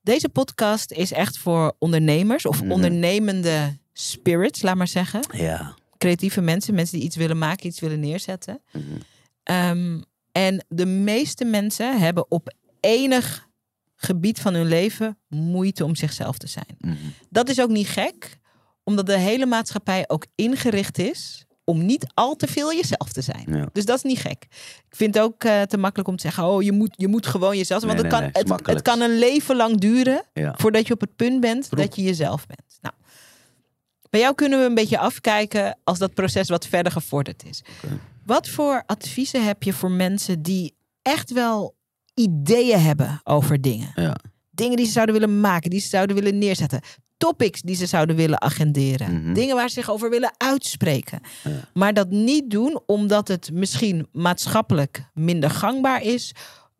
Deze 0.00 0.28
podcast 0.28 0.92
is 0.92 1.12
echt 1.12 1.38
voor 1.38 1.74
ondernemers 1.78 2.46
of 2.46 2.62
Mhm. 2.62 2.70
ondernemende 2.72 3.76
spirits, 3.92 4.62
laat 4.62 4.76
maar 4.76 4.88
zeggen. 4.88 5.20
Ja. 5.30 5.74
Creatieve 5.98 6.40
mensen, 6.40 6.74
mensen 6.74 6.96
die 6.96 7.06
iets 7.06 7.16
willen 7.16 7.38
maken, 7.38 7.66
iets 7.66 7.80
willen 7.80 8.00
neerzetten. 8.00 8.60
Mhm. 8.72 8.82
Ehm, 9.42 10.00
en 10.32 10.64
de 10.68 10.86
meeste 10.86 11.44
mensen 11.44 11.98
hebben 12.00 12.30
op 12.30 12.54
enig 12.80 13.48
gebied 13.96 14.40
van 14.40 14.54
hun 14.54 14.66
leven 14.66 15.18
moeite 15.28 15.84
om 15.84 15.94
zichzelf 15.94 16.38
te 16.38 16.46
zijn. 16.46 16.76
Mhm. 16.78 16.94
Dat 17.30 17.48
is 17.48 17.60
ook 17.60 17.70
niet 17.70 17.88
gek, 17.88 18.38
omdat 18.86 19.06
de 19.06 19.18
hele 19.18 19.46
maatschappij 19.46 20.04
ook 20.06 20.26
ingericht 20.34 20.98
is 20.98 21.46
om 21.64 21.86
niet 21.86 22.06
al 22.14 22.36
te 22.36 22.46
veel 22.46 22.72
jezelf 22.72 23.12
te 23.12 23.20
zijn. 23.20 23.44
Ja. 23.46 23.68
Dus 23.72 23.84
dat 23.84 23.96
is 23.96 24.02
niet 24.02 24.18
gek. 24.18 24.46
Ik 24.88 24.96
vind 24.96 25.14
het 25.14 25.22
ook 25.22 25.44
eh, 25.44 25.62
te 25.62 25.76
makkelijk 25.76 26.08
om 26.08 26.16
te 26.16 26.22
zeggen: 26.22 26.44
oh, 26.44 26.62
je 26.62 26.72
moet, 26.72 26.94
je 26.96 27.08
moet 27.08 27.26
gewoon 27.26 27.56
jezelf 27.56 27.82
zijn. 27.82 27.92
Nee, 27.94 28.02
Want 28.10 28.14
het, 28.24 28.34
nee, 28.34 28.44
kan, 28.44 28.60
nee, 28.64 28.74
het, 28.74 28.84
kan 28.84 29.00
een 29.00 29.18
leven 29.18 29.56
lang 29.56 29.80
duren 29.80 30.22
Ja. 30.32 30.54
voordat 30.56 30.86
je 30.86 30.92
op 30.92 31.00
het 31.00 31.16
punt 31.16 31.40
bent 31.40 31.70
dat 31.70 31.96
je 31.96 32.02
jezelf 32.02 32.46
bent. 32.46 32.78
Nou, 32.80 32.94
bij 34.10 34.20
jou 34.20 34.34
kunnen 34.34 34.58
we 34.58 34.64
een 34.64 34.74
beetje 34.74 34.98
afkijken 34.98 35.78
als 35.84 35.98
dat 35.98 36.14
proces 36.14 36.48
wat 36.48 36.66
verder 36.66 36.92
gevorderd 36.92 37.44
is. 37.44 37.62
Wat 38.24 38.48
voor 38.48 38.82
adviezen 38.86 39.44
heb 39.44 39.62
je 39.62 39.72
voor 39.72 39.90
mensen 39.90 40.42
die 40.42 40.74
echt 41.02 41.32
wel 41.32 41.76
ideeën 42.14 42.80
hebben 42.80 43.20
over 43.24 43.60
dingen? 43.60 43.92
Ja. 43.94 44.16
Dingen 44.50 44.76
die 44.76 44.86
ze 44.86 44.92
zouden 44.92 45.14
willen 45.14 45.40
maken, 45.40 45.70
die 45.70 45.80
ze 45.80 45.88
zouden 45.88 46.16
willen 46.16 46.38
neerzetten. 46.38 46.80
Topics 47.16 47.60
die 47.60 47.76
ze 47.76 47.86
zouden 47.86 48.16
willen 48.16 48.40
agenderen. 48.40 49.22
Mhm. 49.22 49.32
Dingen 49.32 49.56
waar 49.56 49.68
ze 49.68 49.74
zich 49.74 49.90
over 49.90 50.10
willen 50.10 50.34
uitspreken. 50.36 51.20
Ja. 51.44 51.50
Maar 51.74 51.94
dat 51.94 52.10
niet 52.10 52.50
doen 52.50 52.80
omdat 52.86 53.28
het 53.28 53.50
misschien 53.52 54.08
maatschappelijk 54.12 55.04
minder 55.14 55.50
gangbaar 55.50 56.02
is. 56.02 56.32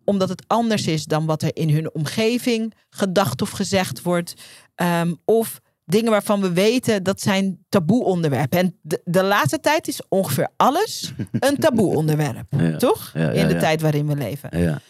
Omdat 0.05 0.29
het 0.29 0.45
anders 0.47 0.87
is 0.87 1.05
dan 1.05 1.27
wat 1.27 1.43
er 1.43 1.57
in 1.57 1.71
hun 1.71 1.95
omgeving 1.95 2.75
gedacht 2.91 3.43
of 3.43 3.51
gezegd 3.51 4.03
wordt. 4.03 4.35
Ehm, 4.75 5.15
of 5.25 5.61
dingen 5.85 6.11
waarvan 6.11 6.41
we 6.41 6.53
weten 6.53 7.03
dat 7.03 7.21
zijn 7.21 7.65
taboe 7.69 8.05
onderwerpen. 8.05 8.59
En 8.59 8.79
de, 8.83 9.01
de 9.05 9.23
laatste 9.23 9.61
tijd 9.61 9.89
is 9.89 10.01
ongeveer 10.09 10.49
alles 10.57 11.13
een 11.33 11.57
taboe 11.65 11.97
onderwerp. 11.97 12.47
Ja. 12.51 12.77
Toch? 12.77 13.11
Ja, 13.15 13.31
in 13.31 13.49
de 13.49 13.57
tijd 13.57 13.81
waarin 13.81 14.07
we 14.07 14.17
leven. 14.17 14.59
Ja. 14.59 14.81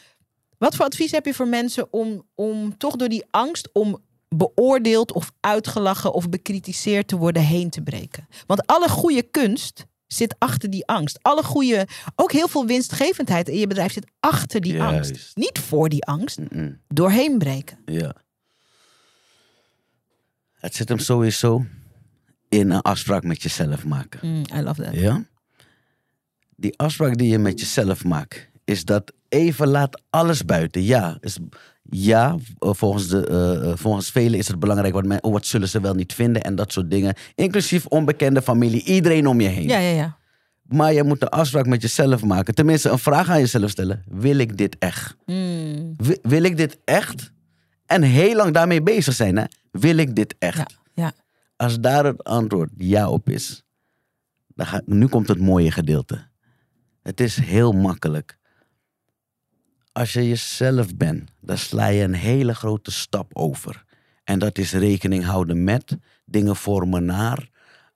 Wat 0.59 0.75
voor 0.77 0.85
advies 0.85 1.11
heb 1.11 1.27
je 1.27 1.35
voor 1.35 1.49
mensen 1.49 1.93
om, 1.93 2.23
om 2.35 2.77
toch 2.77 2.97
door 2.97 3.09
die 3.09 3.25
angst 3.31 3.69
om 3.73 3.99
beoordeeld 4.29 5.13
of 5.13 5.33
uitgelachen 5.41 6.13
of 6.13 6.29
bekritiseerd 6.29 7.09
te 7.09 7.17
worden 7.17 7.43
heen 7.43 7.71
te 7.71 7.83
breken? 7.83 8.29
Want 8.47 8.67
alle 8.67 8.89
goede 8.89 9.23
kunst 9.23 9.87
zit 10.07 10.35
achter 10.39 10.71
die 10.71 10.87
angst. 10.87 11.19
Alle 11.23 11.43
goede, 11.43 11.87
ook 12.15 12.33
heel 12.33 12.49
veel 12.49 12.67
winstgevendheid 12.67 13.49
in 13.49 13.59
je 13.59 13.67
bedrijf 13.67 13.93
zit 13.93 14.11
achter 14.21 14.61
die 14.61 14.73
Juist. 14.73 15.11
angst. 15.11 15.37
Niet 15.37 15.59
voor 15.59 15.89
die 15.89 16.05
angst, 16.05 16.39
doorheen 16.89 17.39
breken. 17.39 17.79
Ja. 17.85 18.15
Het 20.55 20.75
zit 20.75 20.89
hem 20.89 20.99
sowieso 20.99 21.65
in 22.49 22.71
een 22.71 22.81
afspraak 22.81 23.23
met 23.23 23.43
jezelf 23.43 23.85
maken. 23.85 24.21
Mm, 24.23 24.45
I 24.55 24.61
love 24.63 24.83
that. 24.83 24.95
Ja? 24.95 25.25
Die 26.57 26.79
afspraak 26.79 27.17
die 27.17 27.29
je 27.29 27.39
met 27.39 27.61
jezelf 27.61 28.05
maakt, 28.05 28.49
is 28.65 28.85
dat 28.85 29.13
even 29.29 29.69
laat 29.69 30.03
alles 30.11 30.45
buiten. 30.45 30.83
Ja, 30.83 31.17
is, 31.21 31.39
ja 31.91 32.37
eh, 32.59 32.71
volgens, 32.73 33.09
de, 33.09 33.27
eh, 33.27 33.71
eh, 33.71 33.77
volgens 33.77 34.11
velen 34.11 34.39
is 34.39 34.49
het 34.49 34.59
belangrijk 34.59 34.95
wat, 34.95 35.05
men, 35.05 35.23
oh, 35.23 35.33
wat 35.33 35.47
zullen 35.47 35.69
ze 35.69 35.81
wel 35.81 35.95
niet 35.95 36.15
vinden 36.15 36.43
en 36.43 36.55
dat 36.55 36.73
soort 36.73 36.91
dingen. 36.91 37.15
Inclusief 37.35 37.87
onbekende 37.87 38.43
familie, 38.43 38.85
iedereen 38.85 39.27
om 39.27 39.41
je 39.41 39.49
heen. 39.49 39.69
Ja, 39.69 39.79
ja, 39.79 39.91
ja. 39.91 40.17
Maar 40.63 40.93
je 40.93 41.03
moet 41.03 41.23
een 41.23 41.29
afspraak 41.29 41.67
met 41.67 41.83
jezelf 41.83 42.25
maken. 42.25 42.55
Tenminste, 42.55 42.91
een 42.91 42.99
vraag 42.99 43.29
aan 43.31 43.39
jezelf 43.41 43.71
stellen. 43.71 44.03
Wil 44.09 44.39
ik 44.39 44.57
dit 44.57 44.77
echt? 44.79 45.17
Mm, 45.27 45.95
Wi- 45.97 46.19
Wil 46.23 46.43
ik 46.43 46.57
dit 46.57 46.79
echt? 46.85 47.33
En 47.87 48.03
heel 48.03 48.37
lang 48.37 48.55
daarmee 48.55 48.83
bezig 48.83 49.15
zijn. 49.15 49.37
Hè? 49.37 49.45
Wil 49.71 49.97
ik 49.97 50.15
dit 50.15 50.35
echt? 50.39 50.57
ja, 50.57 50.67
ja. 50.95 51.13
Als 51.57 51.81
daar 51.81 52.05
het 52.05 52.25
antwoord 52.25 52.71
ja 52.79 53.09
op 53.09 53.29
is, 53.29 53.63
dan 54.55 54.67
ga, 54.67 54.83
nu 54.85 55.07
komt 55.07 55.29
het 55.29 55.41
mooie 55.41 55.71
gedeelte. 55.71 56.27
Het 57.03 57.21
is 57.21 57.37
heel 57.37 57.73
makkelijk. 57.73 58.39
Als 59.97 60.13
je 60.13 60.29
jezelf 60.29 60.97
bent, 60.97 61.31
dan 61.41 61.59
sla 61.59 61.87
je 61.87 62.03
een 62.03 62.15
hele 62.15 62.55
grote 62.55 62.91
stap 62.91 63.31
over. 63.33 63.85
En 64.25 64.39
dat 64.39 64.59
is 64.59 64.73
rekening 64.73 65.25
houden 65.25 65.65
met, 65.65 65.97
dingen 66.25 66.57
vormen 66.57 67.05
naar, 67.05 67.49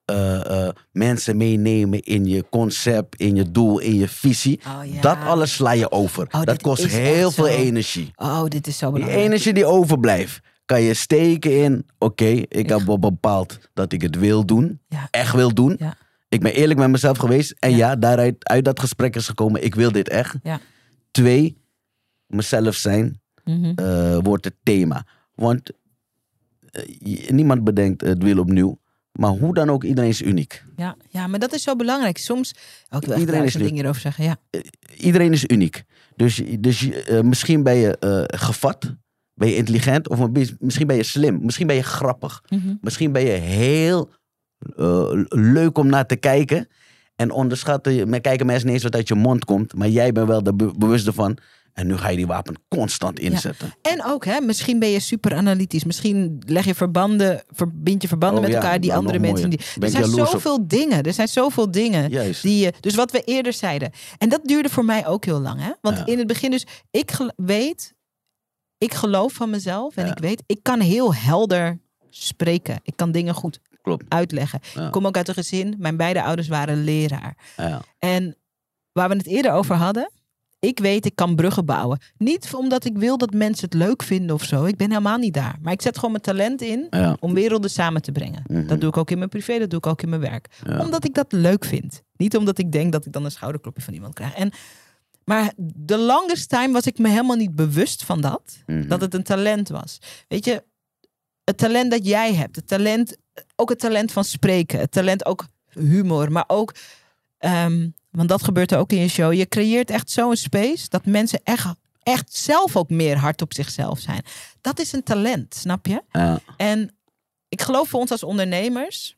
eh, 0.05 0.67
eh, 0.67 0.75
mensen 0.93 1.37
meenemen 1.37 2.01
in 2.03 2.25
je 2.25 2.45
concept, 2.51 3.17
in 3.17 3.37
je 3.37 3.51
doel, 3.51 3.79
in 3.79 3.95
je 3.95 4.09
visie. 4.09 4.61
Oh, 4.67 4.93
ja. 4.93 5.01
Dat 5.01 5.17
alles 5.25 5.53
sla 5.53 5.73
je 5.73 5.91
over. 5.91 6.27
Oh, 6.31 6.43
dat 6.43 6.63
kost 6.63 6.87
heel 6.87 7.31
veel 7.31 7.45
zo. 7.45 7.51
energie. 7.51 8.11
Oh, 8.17 8.45
dit 8.45 8.67
is 8.67 8.79
zo 8.79 8.85
Die 8.87 8.95
belangrijk. 8.95 9.25
energie 9.27 9.53
die 9.53 9.67
overblijft, 9.67 10.41
kan 10.65 10.83
je 10.83 10.95
steken 10.95 11.63
in. 11.63 11.87
Oké, 11.99 12.43
ik 12.49 12.69
heb 12.69 12.81
wel 12.81 12.99
bepaald 12.99 13.59
dat 13.75 13.93
ik 13.93 14.03
het 14.03 14.17
wil 14.19 14.45
doen. 14.47 14.81
Ja. 14.89 15.09
Echt 15.11 15.35
wil 15.35 15.55
doen. 15.55 15.77
Ja. 15.79 15.95
Ik 16.29 16.41
ben 16.41 16.53
eerlijk 16.55 16.79
met 16.79 16.91
mezelf 16.91 17.19
geweest. 17.19 17.55
En 17.59 17.77
Ja. 17.77 17.97
daaruit 17.97 18.49
uit 18.49 18.65
dat 18.65 18.81
gesprek 18.81 19.17
is 19.17 19.27
gekomen. 19.27 19.65
Ik 19.65 19.75
wil 19.75 19.93
dit 19.93 20.09
echt. 20.09 20.35
Ja. 20.43 20.61
Twee, 21.11 21.57
mezelf 22.31 22.74
zijn 22.74 23.20
Mhm. 23.45 23.72
eh, 23.74 24.18
wordt 24.22 24.45
het 24.45 24.55
thema. 24.62 25.07
Want 25.35 25.70
eh, 26.70 27.28
niemand 27.31 27.64
bedenkt 27.64 28.01
het 28.01 28.22
wiel 28.22 28.39
opnieuw. 28.39 28.78
Maar 29.12 29.31
hoe 29.31 29.55
dan 29.55 29.70
ook, 29.70 29.85
iedereen 29.85 30.11
is 30.11 30.22
uniek. 30.22 30.64
Ja, 30.76 30.97
ja, 31.09 31.26
maar 31.26 31.39
dat 31.39 31.53
is 31.53 31.62
zo 31.62 31.76
belangrijk. 31.76 32.18
Soms, 32.18 32.55
ook 32.91 33.05
wel 33.05 33.18
Iedereen 33.18 33.45
is 33.45 33.55
een 33.55 33.61
nu- 33.61 33.66
ding 33.66 33.76
hierover 33.78 34.01
zeggen. 34.01 34.24
Ja. 34.24 34.37
Iedereen 34.97 35.33
is 35.33 35.45
uniek. 35.47 35.83
Dus, 36.16 36.43
dus 36.61 36.91
eh, 36.91 37.20
misschien 37.20 37.62
ben 37.62 37.74
je 37.76 37.99
eh, 37.99 38.39
gevat, 38.41 38.95
ben 39.35 39.49
je 39.49 39.57
intelligent, 39.57 40.09
of 40.09 40.28
misschien 40.59 40.87
ben 40.87 40.97
je 40.97 41.03
slim, 41.03 41.39
misschien 41.43 41.66
ben 41.66 41.76
je 41.76 41.83
grappig. 41.83 42.43
Mhm. 42.49 42.74
Misschien 42.81 43.12
ben 43.12 43.22
je 43.22 43.31
heel 43.31 44.11
eh, 44.76 45.09
leuk 45.28 45.78
om 45.78 45.87
naar 45.87 46.07
te 46.07 46.16
kijken. 46.16 46.68
En 47.16 47.31
onderschatten, 47.31 48.20
kijken 48.20 48.47
mensen 48.47 48.64
niet 48.66 48.74
eens 48.74 48.83
wat 48.85 48.95
uit 48.95 49.09
je 49.09 49.14
mond 49.14 49.45
komt. 49.45 49.74
Maar 49.74 49.89
jij 49.89 50.12
bent 50.12 50.26
wel 50.28 50.43
er 50.43 50.57
be- 50.57 50.72
bewust 50.78 51.07
ervan. 51.07 51.37
En 51.81 51.87
nu 51.87 51.97
ga 51.97 52.09
je 52.09 52.16
die 52.16 52.26
wapen 52.26 52.55
constant 52.68 53.18
inzetten. 53.18 53.74
En 53.83 54.05
ook, 54.05 54.24
hè, 54.24 54.41
misschien 54.41 54.78
ben 54.78 54.89
je 54.89 55.01
super 55.01 55.35
analytisch. 55.35 55.85
Misschien 55.85 56.43
leg 56.47 56.64
je 56.64 56.74
verbanden, 56.74 57.43
verbind 57.51 58.03
je 58.03 58.09
verbanden 58.09 58.39
Oh 58.39 58.45
met 58.45 58.53
ja, 58.55 58.61
elkaar 58.62 58.81
die 58.81 58.93
andere 58.95 59.18
mensen. 59.18 59.51
Die, 59.51 59.59
Ben 59.78 59.83
er 59.83 59.91
zijn 60.07 60.20
op. 60.20 60.28
zoveel 60.28 60.66
dingen. 60.68 61.03
Er 61.03 61.12
zijn 61.12 61.28
zoveel 61.28 61.70
dingen. 61.70 62.11
Juist. 62.11 62.43
Die 62.43 62.59
je, 62.64 62.72
dus 62.81 62.95
wat 62.95 63.11
we 63.11 63.22
eerder 63.24 63.53
zeiden. 63.53 63.91
En 64.18 64.28
dat 64.28 64.41
duurde 64.45 64.68
voor 64.68 64.85
mij 64.85 65.07
ook 65.07 65.24
heel 65.24 65.41
lang. 65.41 65.61
Hè? 65.61 65.70
Want 65.81 65.99
Ja. 65.99 66.07
in 66.07 66.18
het 66.18 66.26
begin 66.26 66.51
dus, 66.51 66.66
ik 66.91 67.16
weet, 67.37 67.95
ik 68.78 68.95
geloof 68.95 69.33
van 69.33 69.51
mezelf. 69.51 69.97
En 69.97 70.07
ik 70.07 70.18
weet, 70.18 70.43
ik 70.47 70.59
kan 70.62 70.81
heel 70.81 71.14
helder 71.14 71.78
spreken. 72.11 72.81
Ik 72.83 72.97
kan 72.97 73.12
dingen 73.12 73.35
goed 73.35 73.59
Klopt. 73.83 74.05
uitleggen. 74.09 74.61
Ik 74.85 74.91
kom 74.91 75.07
ook 75.07 75.16
uit 75.16 75.28
een 75.28 75.35
gezin, 75.35 75.74
mijn 75.78 75.97
beide 75.97 76.22
ouders 76.22 76.49
waren 76.49 76.85
leraar. 76.85 77.37
Ja. 77.57 77.81
En 77.99 78.37
waar 78.93 79.09
we 79.09 79.16
het 79.16 79.26
eerder 79.26 79.53
over 79.53 79.74
hadden. 79.76 80.11
Ik 80.61 80.79
weet, 80.79 81.07
ik 81.07 81.15
kan 81.15 81.35
bruggen 81.37 81.65
bouwen. 81.65 81.99
Niet 82.19 82.55
omdat 82.55 82.85
ik 82.85 82.99
wil 82.99 83.19
dat 83.19 83.33
mensen 83.33 83.65
het 83.65 83.75
leuk 83.75 84.03
vinden 84.03 84.35
of 84.35 84.45
zo. 84.45 84.65
Ik 84.65 84.77
ben 84.77 84.89
helemaal 84.89 85.19
niet 85.19 85.35
daar. 85.35 85.59
Maar 85.63 85.73
ik 85.73 85.83
zet 85.83 85.95
gewoon 85.95 86.11
mijn 86.11 86.23
talent 86.23 86.63
in 86.63 86.87
Ja. 86.91 87.17
om 87.21 87.35
werelden 87.35 87.71
samen 87.71 88.03
te 88.03 88.13
brengen. 88.13 88.43
Mhm. 88.47 88.67
Dat 88.67 88.81
doe 88.81 88.89
ik 88.89 88.97
ook 88.97 89.11
in 89.11 89.19
mijn 89.19 89.31
privé, 89.31 89.59
dat 89.59 89.71
doe 89.71 89.79
ik 89.79 89.87
ook 89.87 90.03
in 90.03 90.09
mijn 90.09 90.21
werk. 90.21 90.49
Ja. 90.67 90.81
Omdat 90.81 91.05
ik 91.05 91.15
dat 91.15 91.33
leuk 91.33 91.65
vind. 91.65 92.03
Niet 92.17 92.37
omdat 92.37 92.59
ik 92.59 92.73
denk 92.73 92.93
dat 92.93 93.07
ik 93.07 93.13
dan 93.13 93.25
een 93.25 93.31
schouderklopje 93.31 93.83
van 93.83 93.95
iemand 93.95 94.15
krijg. 94.15 94.35
En, 94.35 94.51
maar 95.25 95.53
de 95.57 95.99
longest 95.99 96.49
time 96.49 96.73
was 96.73 96.87
ik 96.87 96.99
me 96.99 97.09
helemaal 97.09 97.37
niet 97.37 97.55
bewust 97.55 98.05
van 98.05 98.21
dat. 98.21 98.59
Mhm. 98.67 98.89
Dat 98.89 99.01
het 99.01 99.15
een 99.15 99.23
talent 99.23 99.69
was. 99.69 99.99
Weet 100.29 100.45
je, 100.45 100.63
het 101.45 101.57
talent 101.59 101.91
dat 101.91 102.07
jij 102.07 102.35
hebt. 102.35 102.57
Het 102.57 102.69
talent, 102.69 103.17
ook 103.57 103.69
het 103.69 103.79
talent 103.79 104.13
van 104.13 104.25
spreken. 104.25 104.79
Het 104.79 104.91
talent 104.93 105.25
ook 105.27 105.47
humor. 105.71 106.33
Maar 106.33 106.45
ook, 106.47 106.75
ehm, 107.39 107.89
want 108.11 108.29
dat 108.29 108.43
gebeurt 108.45 108.73
er 108.73 108.79
ook 108.79 108.93
in 108.93 109.01
je 109.01 109.09
show. 109.09 109.33
Je 109.33 109.49
creëert 109.49 109.91
echt 109.91 110.11
zo'n 110.11 110.37
space 110.37 110.89
dat 110.89 111.07
mensen 111.07 111.41
echt, 111.45 111.75
echt 112.03 112.35
zelf 112.35 112.77
ook 112.77 112.91
meer 112.91 113.17
hard 113.17 113.43
op 113.43 113.55
zichzelf 113.55 113.99
zijn. 113.99 114.23
Dat 114.61 114.79
is 114.79 114.93
een 114.93 115.03
talent, 115.03 115.55
snap 115.55 115.87
je? 115.87 116.03
En 116.57 116.95
ik 117.49 117.63
geloof 117.63 117.89
voor 117.89 118.01
ons 118.01 118.11
als 118.11 118.23
ondernemers, 118.23 119.17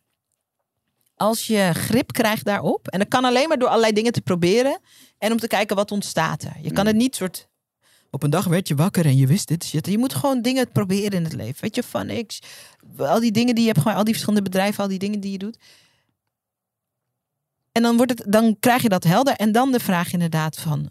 als 1.17 1.47
je 1.47 1.71
grip 1.75 2.13
krijgt 2.13 2.45
daarop, 2.45 2.89
en 2.89 2.99
dat 2.99 3.09
kan 3.09 3.25
alleen 3.25 3.49
maar 3.49 3.59
door 3.59 3.69
allerlei 3.69 3.93
dingen 3.93 4.13
te 4.13 4.21
proberen 4.21 4.81
en 5.19 5.33
om 5.33 5.39
te 5.39 5.47
kijken 5.47 5.77
wat 5.77 5.91
ontstaat 5.91 6.43
er. 6.43 6.57
Je 6.61 6.73
kan 6.73 6.87
het 6.87 6.97
niet 6.97 7.17
soort. 7.17 7.51
Op 8.11 8.23
een 8.23 8.31
dag 8.31 8.45
werd 8.45 8.69
je 8.69 8.75
wakker 8.75 9.05
en 9.05 9.17
je 9.17 9.27
wist 9.27 9.49
dit. 9.49 9.65
Shit. 9.65 9.87
Je 9.87 9.99
moet 9.99 10.15
gewoon 10.15 10.43
dingen 10.43 10.71
proberen 10.73 11.11
in 11.11 11.25
het 11.25 11.33
leven. 11.33 11.61
Weet 11.61 11.75
je, 11.75 11.83
van 11.83 12.07
niks. 12.07 12.43
Al 12.97 13.21
die 13.21 13.33
dingen 13.33 13.55
die 13.55 13.65
je 13.65 13.71
hebt, 13.71 13.83
gewoon 13.83 13.97
al 13.97 14.05
die 14.05 14.13
verschillende 14.13 14.51
bedrijven, 14.51 14.83
al 14.83 14.89
die 14.89 14.99
dingen 14.99 15.21
die 15.21 15.33
je 15.33 15.39
doet. 15.39 15.57
En 17.73 17.83
dan, 17.83 17.97
wordt 17.97 18.13
het, 18.19 18.33
dan 18.33 18.57
krijg 18.61 18.83
je 18.83 18.89
dat 18.89 19.05
helder. 19.05 19.35
En 19.35 19.53
dan 19.53 19.73
de 19.73 19.81
vraag 19.81 20.13
inderdaad 20.13 20.57
van, 20.59 20.91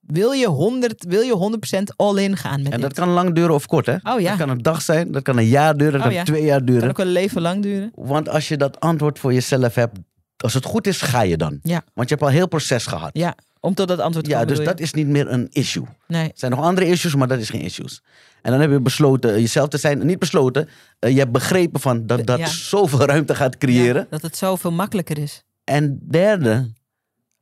wil 0.00 0.30
je 0.32 0.46
100, 0.46 1.04
wil 1.08 1.20
je 1.20 1.58
100% 1.78 1.82
all 1.96 2.16
in 2.22 2.36
gaan 2.36 2.62
met 2.62 2.72
En 2.72 2.80
dit? 2.80 2.80
dat 2.80 2.92
kan 2.98 3.08
lang 3.08 3.34
duren 3.34 3.54
of 3.54 3.66
kort, 3.66 3.86
hè? 3.86 3.96
Oh 4.02 4.20
ja. 4.20 4.28
Dat 4.28 4.38
kan 4.38 4.48
een 4.48 4.62
dag 4.62 4.82
zijn, 4.82 5.12
dat 5.12 5.22
kan 5.22 5.38
een 5.38 5.46
jaar 5.46 5.76
duren, 5.76 5.92
dat 5.92 6.00
Oh 6.00 6.06
kan 6.06 6.14
ja. 6.16 6.24
twee 6.24 6.44
jaar 6.44 6.56
kan 6.58 6.66
duren. 6.66 6.88
ook 6.88 6.96
wel 6.96 7.06
een 7.06 7.12
leven 7.12 7.42
lang 7.42 7.62
duren. 7.62 7.92
Want 7.94 8.28
als 8.28 8.48
je 8.48 8.56
dat 8.56 8.80
antwoord 8.80 9.18
voor 9.18 9.32
jezelf 9.32 9.74
hebt, 9.74 9.98
als 10.36 10.54
het 10.54 10.64
goed 10.64 10.86
is, 10.86 11.00
ga 11.00 11.20
je 11.22 11.36
dan. 11.36 11.58
Ja. 11.62 11.82
Want 11.94 12.08
je 12.08 12.14
hebt 12.14 12.22
al 12.22 12.28
een 12.28 12.34
heel 12.34 12.48
proces 12.48 12.86
gehad. 12.86 13.10
Ja, 13.12 13.34
om 13.60 13.74
tot 13.74 13.88
dat 13.88 13.98
antwoord 13.98 14.24
te 14.24 14.30
Ja, 14.30 14.36
komen. 14.36 14.54
dus 14.54 14.58
bedoel 14.58 14.74
dat 14.76 14.82
is 14.86 14.92
niet 14.92 15.06
meer 15.06 15.30
een 15.30 15.48
issue. 15.50 15.84
Nee. 16.06 16.24
Er 16.24 16.32
zijn 16.34 16.50
nog 16.50 16.60
andere 16.64 16.86
issues, 16.86 17.14
maar 17.14 17.28
dat 17.28 17.38
is 17.38 17.50
geen 17.50 17.60
issues. 17.60 18.02
En 18.42 18.50
dan 18.52 18.60
heb 18.60 18.70
je 18.70 18.80
besloten 18.80 19.40
jezelf 19.40 19.68
te 19.68 19.78
zijn. 19.78 20.06
Niet 20.06 20.18
besloten, 20.18 20.68
eh, 20.98 21.10
je 21.12 21.18
hebt 21.18 21.32
begrepen 21.32 21.80
van 21.80 22.06
dat 22.06 22.26
dat 22.26 22.38
Ja. 22.38 22.46
zoveel 22.46 23.04
ruimte 23.04 23.34
gaat 23.34 23.58
creëren. 23.58 24.00
Ja, 24.02 24.06
dat 24.10 24.22
het 24.22 24.36
zoveel 24.36 24.72
makkelijker 24.72 25.18
is. 25.18 25.42
En 25.64 25.98
derde, 26.08 26.72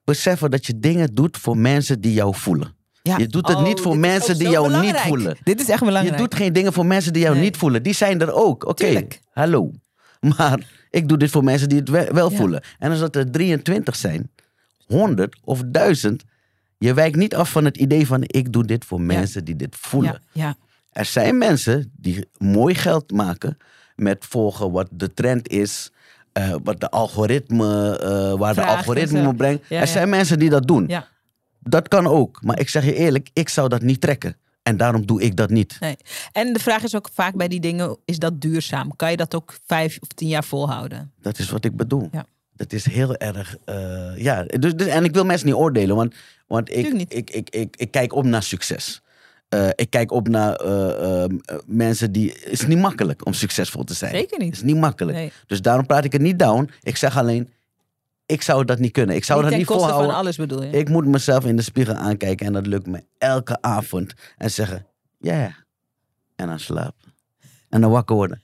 beseffen 0.04 0.50
dat 0.50 0.66
je 0.66 0.78
dingen 0.78 1.14
doet 1.14 1.36
voor 1.36 1.56
mensen 1.56 2.00
die 2.00 2.12
jou 2.12 2.34
voelen. 2.34 2.74
Ja. 3.02 3.16
Je 3.18 3.26
doet 3.26 3.48
het 3.48 3.56
Oh, 3.56 3.62
niet 3.64 3.80
voor 3.80 3.92
dit 3.96 4.04
is 4.04 4.08
mensen 4.10 4.38
die 4.38 4.48
jou 4.48 4.80
niet 4.80 4.96
voelen. 4.96 5.36
Dit 5.42 5.60
is 5.60 5.68
echt 5.68 5.84
belangrijk. 5.84 6.16
Je 6.16 6.22
doet 6.22 6.34
geen 6.34 6.52
dingen 6.52 6.72
voor 6.72 6.86
mensen 6.86 7.12
die 7.12 7.22
jou 7.22 7.34
Nee. 7.34 7.44
niet 7.44 7.56
voelen. 7.56 7.82
Die 7.82 7.92
zijn 7.94 8.20
er 8.20 8.32
ook. 8.32 8.64
Oké, 8.66 9.06
hallo. 9.32 9.70
Maar 10.36 10.66
ik 10.90 11.08
doe 11.08 11.18
dit 11.18 11.30
voor 11.30 11.44
mensen 11.44 11.68
die 11.68 11.78
het 11.78 11.88
we- 11.88 12.10
wel 12.12 12.30
Ja. 12.30 12.36
voelen. 12.36 12.62
En 12.78 12.90
als 12.90 13.00
dat 13.00 13.16
er 13.16 13.30
23 13.30 13.96
zijn, 13.96 14.30
100 14.86 15.36
of 15.44 15.62
1000, 15.66 16.24
je 16.78 16.94
wijkt 16.94 17.16
niet 17.16 17.34
af 17.34 17.50
van 17.50 17.64
het 17.64 17.76
idee 17.76 18.06
van 18.06 18.22
ik 18.26 18.52
doe 18.52 18.64
dit 18.64 18.84
voor 18.84 19.00
mensen 19.00 19.44
die 19.44 19.56
dit 19.56 19.76
voelen. 19.76 20.22
ja, 20.32 20.44
ja, 20.46 20.56
Er 20.90 21.04
zijn 21.04 21.38
mensen 21.38 21.92
die 21.96 22.28
mooi 22.38 22.74
geld 22.74 23.10
maken 23.12 23.56
met 23.96 24.24
volgen 24.28 24.70
wat 24.72 24.88
de 24.92 25.12
trend 25.14 25.48
is, 25.48 25.90
eh, 26.32 26.54
wat 26.64 26.80
de 26.80 26.90
algoritme, 26.90 27.98
eh, 27.98 28.38
waar 28.38 28.54
de 28.54 28.64
algoritme 28.64 29.22
me 29.22 29.34
brengt. 29.34 29.68
Ja, 29.68 29.80
er 29.80 29.86
ja. 29.86 29.92
zijn 29.92 30.08
mensen 30.08 30.38
die 30.38 30.50
dat 30.50 30.66
doen. 30.66 30.84
ja. 30.88 31.08
Dat 31.62 31.88
kan 31.88 32.06
ook. 32.06 32.38
Maar 32.42 32.60
ik 32.60 32.68
zeg 32.68 32.84
je 32.84 32.94
eerlijk, 32.94 33.30
ik 33.32 33.48
zou 33.48 33.68
dat 33.68 33.82
niet 33.82 34.00
trekken. 34.00 34.36
En 34.62 34.76
daarom 34.76 35.06
doe 35.06 35.22
ik 35.22 35.36
dat 35.36 35.50
niet. 35.50 35.76
Nee. 35.80 35.96
En 36.32 36.52
de 36.52 36.58
vraag 36.58 36.82
is 36.82 36.96
ook 36.96 37.08
vaak 37.14 37.34
bij 37.34 37.48
die 37.48 37.60
dingen, 37.60 37.96
is 38.04 38.18
dat 38.18 38.40
duurzaam? 38.40 38.96
Kan 38.96 39.10
je 39.10 39.16
dat 39.16 39.34
ook 39.34 39.54
vijf 39.66 39.98
of 40.00 40.08
tien 40.08 40.28
jaar 40.28 40.44
volhouden? 40.44 41.12
Dat 41.20 41.38
is 41.38 41.50
wat 41.50 41.64
ik 41.64 41.76
bedoel. 41.76 42.08
Ja. 42.12 42.26
Dat 42.56 42.72
is 42.72 42.84
heel 42.84 43.16
erg. 43.16 43.56
eh, 43.64 44.16
ja, 44.16 44.42
dus, 44.44 44.74
dus- 44.74 44.86
en 44.86 45.04
ik 45.04 45.12
wil 45.14 45.24
mensen 45.24 45.46
niet 45.46 45.56
oordelen, 45.56 45.96
want, 45.96 46.14
want 46.46 46.70
ik, 46.70 46.86
ik, 47.08 47.30
ik, 47.30 47.50
ik, 47.50 47.76
ik 47.76 47.90
kijk 47.90 48.14
op 48.14 48.24
naar 48.24 48.42
succes. 48.42 49.02
Eh, 49.50 49.68
ik 49.74 49.90
kijk 49.90 50.12
op 50.12 50.28
naar 50.28 50.54
eh, 50.54 51.24
eh, 51.24 51.30
mensen 51.66 52.12
die. 52.12 52.30
Het 52.30 52.52
is 52.52 52.66
niet 52.66 52.78
makkelijk 52.78 53.26
om 53.26 53.32
succesvol 53.32 53.84
te 53.84 53.94
zijn. 53.94 54.14
Zeker 54.14 54.38
niet. 54.38 54.46
Het 54.46 54.56
is 54.56 54.62
niet 54.62 54.76
makkelijk. 54.76 55.16
Nee. 55.16 55.32
Dus 55.46 55.62
daarom 55.62 55.86
praat 55.86 56.04
ik 56.04 56.12
het 56.12 56.20
niet 56.20 56.38
down. 56.38 56.70
Ik 56.82 56.96
zeg 56.96 57.18
alleen, 57.18 57.52
ik 58.26 58.42
zou 58.42 58.64
dat 58.64 58.78
niet 58.78 58.92
kunnen. 58.92 59.16
Ik 59.16 59.24
zou 59.24 59.40
niet 59.40 59.50
dat 59.50 59.58
niet 59.58 59.66
volhouden. 59.66 60.10
van 60.10 60.18
alles 60.18 60.36
bedoel 60.36 60.62
je? 60.62 60.70
Ik 60.70 60.88
moet 60.88 61.06
mezelf 61.06 61.44
in 61.44 61.56
de 61.56 61.62
spiegel 61.62 61.94
aankijken 61.94 62.46
en 62.46 62.52
dat 62.52 62.66
lukt 62.66 62.86
me 62.86 63.04
elke 63.18 63.62
avond. 63.62 64.14
En 64.36 64.50
zeggen, 64.50 64.86
ja. 65.18 65.56
En 66.36 66.46
dan 66.46 66.58
slapen. 66.58 67.14
En 67.68 67.80
dan 67.80 67.90
wakker 67.90 68.16
worden. 68.16 68.42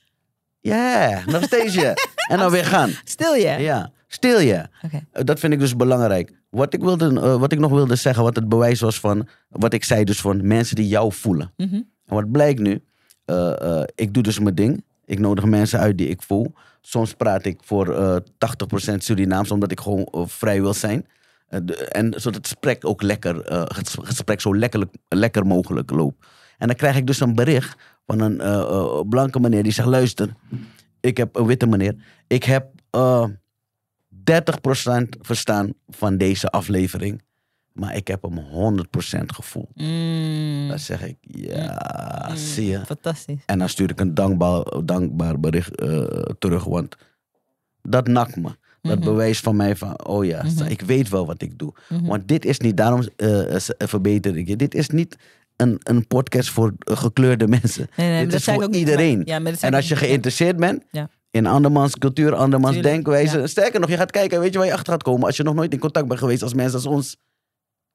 Ja, 0.61 1.23
nog 1.27 1.43
steeds 1.43 1.75
ja. 1.75 1.95
En 2.29 2.39
dan 2.39 2.51
weer 2.51 2.65
gaan. 2.75 2.91
Stil 3.05 3.35
je? 3.35 3.57
Ja, 3.59 3.93
stil 4.07 4.41
je. 4.41 4.67
Eh, 5.13 5.25
Dat 5.25 5.39
vind 5.39 5.53
ik 5.53 5.59
dus 5.59 5.77
belangrijk. 5.77 6.33
Wat 6.51 6.75
ik, 6.75 6.81
wilde, 6.81 7.21
eh, 7.21 7.37
wat 7.39 7.53
ik 7.53 7.59
nog 7.59 7.71
wilde 7.71 7.97
zeggen, 7.97 8.23
wat 8.23 8.37
het 8.37 8.49
bewijs 8.49 8.81
was 8.81 9.01
van 9.01 9.29
wat 9.49 9.73
ik 9.73 9.85
zei, 9.85 10.05
dus 10.05 10.21
van 10.21 10.47
mensen 10.47 10.77
die 10.77 10.89
jou 10.89 11.13
voelen. 11.13 11.53
Mhm. 11.57 11.75
En 11.75 12.15
wat 12.15 12.31
blijkt 12.31 12.61
nu, 12.61 12.83
eh, 13.25 13.83
ik 13.95 14.15
doe 14.15 14.23
dus 14.23 14.39
mijn 14.39 14.55
ding. 14.55 14.85
Ik 15.05 15.19
nodig 15.19 15.45
mensen 15.45 15.79
uit 15.79 15.99
die 15.99 16.09
ik 16.09 16.23
voel. 16.23 16.53
Soms 16.81 17.15
praat 17.15 17.45
ik 17.45 17.61
voor 17.65 17.95
eh 17.95 18.17
80% 18.39 19.05
Surinaams, 19.05 19.51
omdat 19.51 19.71
ik 19.71 19.81
gewoon 19.81 20.09
vrij 20.29 20.61
wil 20.61 20.75
zijn. 20.75 21.07
De- 21.49 21.77
en 21.89 22.13
zodat 22.17 22.35
het 22.35 22.47
gesprek 22.47 22.85
ook 22.87 23.03
lekker, 23.03 23.37
het 23.77 23.97
gesprek 24.03 24.41
zo 24.41 24.57
lekker, 24.57 24.87
lekker 25.09 25.47
mogelijk 25.47 25.91
loopt. 25.91 26.27
En 26.59 26.67
dan 26.67 26.77
krijg 26.77 26.97
ik 26.97 27.07
dus 27.07 27.21
een 27.21 27.35
bericht 27.35 27.77
van 28.07 28.21
een 28.21 29.09
blanke 29.09 29.41
meneer 29.41 29.63
die 29.63 29.73
zegt: 29.73 29.89
luister, 29.89 30.35
ik 31.01 31.17
heb 31.17 31.37
een 31.37 31.47
witte 31.47 31.67
meneer. 31.67 31.95
Ik 32.27 32.45
heb 32.45 32.67
30% 34.31 35.09
verstaan 35.21 35.73
van 35.89 36.17
deze 36.17 36.49
aflevering. 36.51 37.23
Maar 37.73 37.97
ik 37.97 38.09
heb 38.09 38.23
hem 38.23 38.39
100% 38.39 39.33
gevoeld. 39.35 39.71
Mm. 39.75 40.67
Dan 40.69 40.79
zeg 40.79 41.03
ik, 41.05 41.17
ja, 41.21 42.27
Mm. 42.31 42.37
zie 42.37 42.67
je. 42.67 42.81
Fantastisch. 42.87 43.43
En 43.47 43.59
dan 43.59 43.69
stuur 43.69 43.91
ik 43.91 44.01
een 44.01 44.15
dankbaar, 44.15 44.65
dankbaar 44.85 45.41
bericht 45.41 45.81
eh, 45.81 46.03
terug. 46.39 46.65
Want 46.65 46.97
dat 47.83 48.07
nakt 48.07 48.37
me. 48.37 48.51
Dat 48.83 48.99
Mhm. 48.99 49.05
bewijst 49.09 49.43
van 49.43 49.57
mij 49.57 49.77
van, 49.77 50.07
oh 50.07 50.25
ja, 50.25 50.43
Mhm. 50.43 50.65
ik 50.65 50.81
weet 50.81 51.09
wel 51.09 51.27
wat 51.27 51.43
ik 51.43 51.59
doe. 51.59 51.73
Mhm. 51.89 52.05
Want 52.07 52.29
dit 52.29 52.45
is 52.45 52.59
niet, 52.59 52.77
daarom 52.77 53.03
eh, 53.17 53.57
verbeter 53.79 54.37
ik 54.37 54.49
je. 54.49 54.57
Dit 54.57 54.75
is 54.75 54.89
niet 54.89 55.17
een, 55.57 55.81
een 55.83 56.07
podcast 56.07 56.51
voor 56.51 56.73
gekleurde 56.79 57.49
mensen. 57.49 57.89
Nee, 57.97 58.25
dit 58.25 58.35
is 58.35 58.45
voor 58.45 58.75
iedereen. 58.75 59.23
ja, 59.25 59.41
en 59.61 59.75
als 59.75 59.89
je 59.89 59.97
geïnteresseerd 59.97 60.57
bent 60.57 60.85
Ja. 60.91 61.09
In 61.37 61.47
andermans 61.47 61.97
cultuur, 61.99 62.35
andermans 62.35 62.75
Tuurlijk, 62.75 62.95
denkwijze. 62.95 63.39
ja. 63.39 63.47
Sterker 63.47 63.81
nog, 63.81 63.89
je 63.91 63.97
gaat 63.97 64.11
kijken, 64.11 64.41
weet 64.41 64.53
je 64.53 64.59
waar 64.59 64.67
je 64.67 64.73
achter 64.73 64.93
gaat 64.93 65.03
komen. 65.03 65.27
Als 65.27 65.37
je 65.37 65.43
nog 65.43 65.55
nooit 65.55 65.73
in 65.73 65.79
contact 65.79 66.07
bent 66.09 66.21
geweest 66.21 66.43
als 66.43 66.55
mensen 66.55 66.75
als 66.75 66.87
ons. 66.87 67.17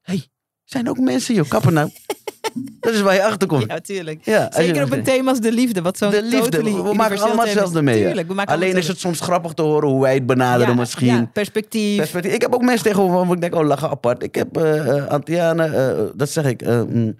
hey, 0.01 0.27
zijn 0.63 0.89
ook 0.89 0.99
mensen, 0.99 1.35
joh, 1.35 1.49
kappen 1.49 1.73
nou. 1.73 1.89
dat 2.79 2.93
is 2.93 3.01
waar 3.01 3.13
je 3.13 3.23
achter 3.23 3.47
komt. 3.47 3.65
Ja, 3.67 3.79
tuurlijk. 3.79 4.19
Ja, 4.25 4.45
als 4.45 4.55
je- 4.55 4.63
Zeker 4.63 4.83
op 4.83 4.91
een 4.91 5.03
thema 5.03 5.29
als 5.29 5.39
de 5.39 5.51
liefde. 5.51 5.81
Wat 5.81 5.97
de 5.97 6.23
liefde. 6.23 6.63
We 6.63 6.93
maken 6.93 7.19
allemaal 7.19 7.45
hetzelfde 7.45 7.81
mee. 7.81 7.99
hè. 7.99 8.05
Tuurlijk, 8.05 8.27
we 8.27 8.33
maken 8.33 8.53
Alleen 8.53 8.75
is 8.77 8.87
het 8.87 8.99
soms 8.99 9.19
grappig 9.19 9.53
te 9.53 9.61
horen 9.61 9.89
hoe 9.89 10.01
wij 10.01 10.13
het 10.13 10.25
benaderen 10.25 10.73
Ja, 10.73 10.79
misschien. 10.79 11.07
ja, 11.07 11.29
perspectief. 11.33 11.97
Perspectief. 11.97 12.33
Ik 12.33 12.41
heb 12.41 12.53
ook 12.53 12.61
mensen 12.61 12.85
tegenover 12.85 13.35
ik 13.35 13.41
denk, 13.41 13.55
oh, 13.55 13.65
lachen 13.65 13.89
apart. 13.89 14.23
Ik 14.23 14.35
heb 14.35 14.57
eh 14.57 14.97
eh, 14.97 15.07
Antianen, 15.07 15.73
eh, 15.97 16.03
dat 16.15 16.29
zeg 16.29 16.45
ik, 16.45 16.65
mm, 16.65 17.15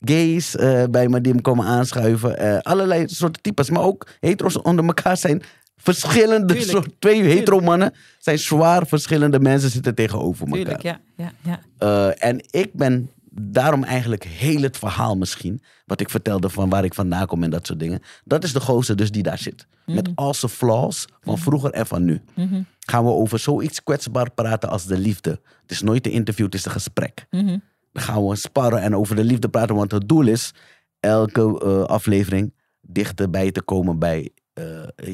gays 0.00 0.54
bij 0.90 1.08
me 1.08 1.20
die 1.20 1.34
me 1.34 1.40
komen 1.40 1.66
aanschuiven. 1.66 2.62
allerlei 2.62 3.04
soorten 3.08 3.42
types. 3.42 3.70
Maar 3.70 3.82
ook 3.82 4.06
hetero's 4.20 4.62
onder 4.62 4.84
elkaar 4.84 5.16
zijn 5.16 5.42
verschillende 5.84 6.54
Tuurlijk. 6.54 6.70
soort, 6.70 6.94
twee 6.98 7.22
hetero 7.22 7.60
mannen 7.60 7.94
zijn 8.18 8.38
zwaar 8.38 8.86
verschillende 8.86 9.40
mensen 9.40 9.70
zitten 9.70 9.94
tegenover 9.94 10.46
elkaar. 10.46 10.62
Tuurlijk, 10.62 10.82
ja. 10.82 11.00
ja, 11.16 11.32
ja. 11.42 11.60
Eh, 11.78 12.28
en 12.28 12.44
ik 12.50 12.72
ben 12.72 13.10
daarom 13.30 13.84
eigenlijk 13.84 14.24
heel 14.24 14.62
het 14.62 14.78
verhaal 14.78 15.16
misschien, 15.16 15.62
wat 15.86 16.00
ik 16.00 16.10
vertelde 16.10 16.48
van 16.48 16.68
waar 16.68 16.84
ik 16.84 16.94
vandaan 16.94 17.26
kom 17.26 17.42
en 17.42 17.50
dat 17.50 17.66
soort 17.66 17.78
dingen. 17.78 18.02
Dat 18.24 18.44
is 18.44 18.52
de 18.52 18.60
gozer 18.60 18.96
dus 18.96 19.10
die 19.10 19.22
daar 19.22 19.38
zit. 19.38 19.66
Met 19.86 20.10
al 20.14 20.34
zijn 20.34 20.50
flaws 20.52 21.08
van 21.22 21.38
vroeger 21.38 21.70
en 21.70 21.86
van 21.86 22.04
nu. 22.04 22.20
Mhm. 22.34 22.62
Gaan 22.78 23.04
we 23.04 23.10
over 23.10 23.38
zoiets 23.38 23.82
kwetsbaar 23.82 24.30
praten 24.30 24.68
als 24.68 24.86
de 24.86 24.98
liefde. 24.98 25.30
Het 25.62 25.70
is 25.70 25.82
nooit 25.82 26.06
een 26.06 26.12
interview, 26.12 26.44
het 26.44 26.54
is 26.54 26.64
een 26.64 26.70
gesprek. 26.70 27.26
Mhm. 27.30 27.58
Dan 27.92 28.02
gaan 28.02 28.26
we 28.26 28.36
sparren 28.36 28.80
en 28.80 28.96
over 28.96 29.16
de 29.16 29.24
liefde 29.24 29.48
praten. 29.48 29.74
Want 29.74 29.92
het 29.92 30.08
doel 30.08 30.26
is 30.26 30.54
elke 31.00 31.60
eh, 31.64 31.82
aflevering 31.82 32.52
dichter 32.80 33.30
bij 33.30 33.50
te 33.50 33.62
komen 33.62 33.98
bij... 33.98 34.30
eh, 34.54 34.64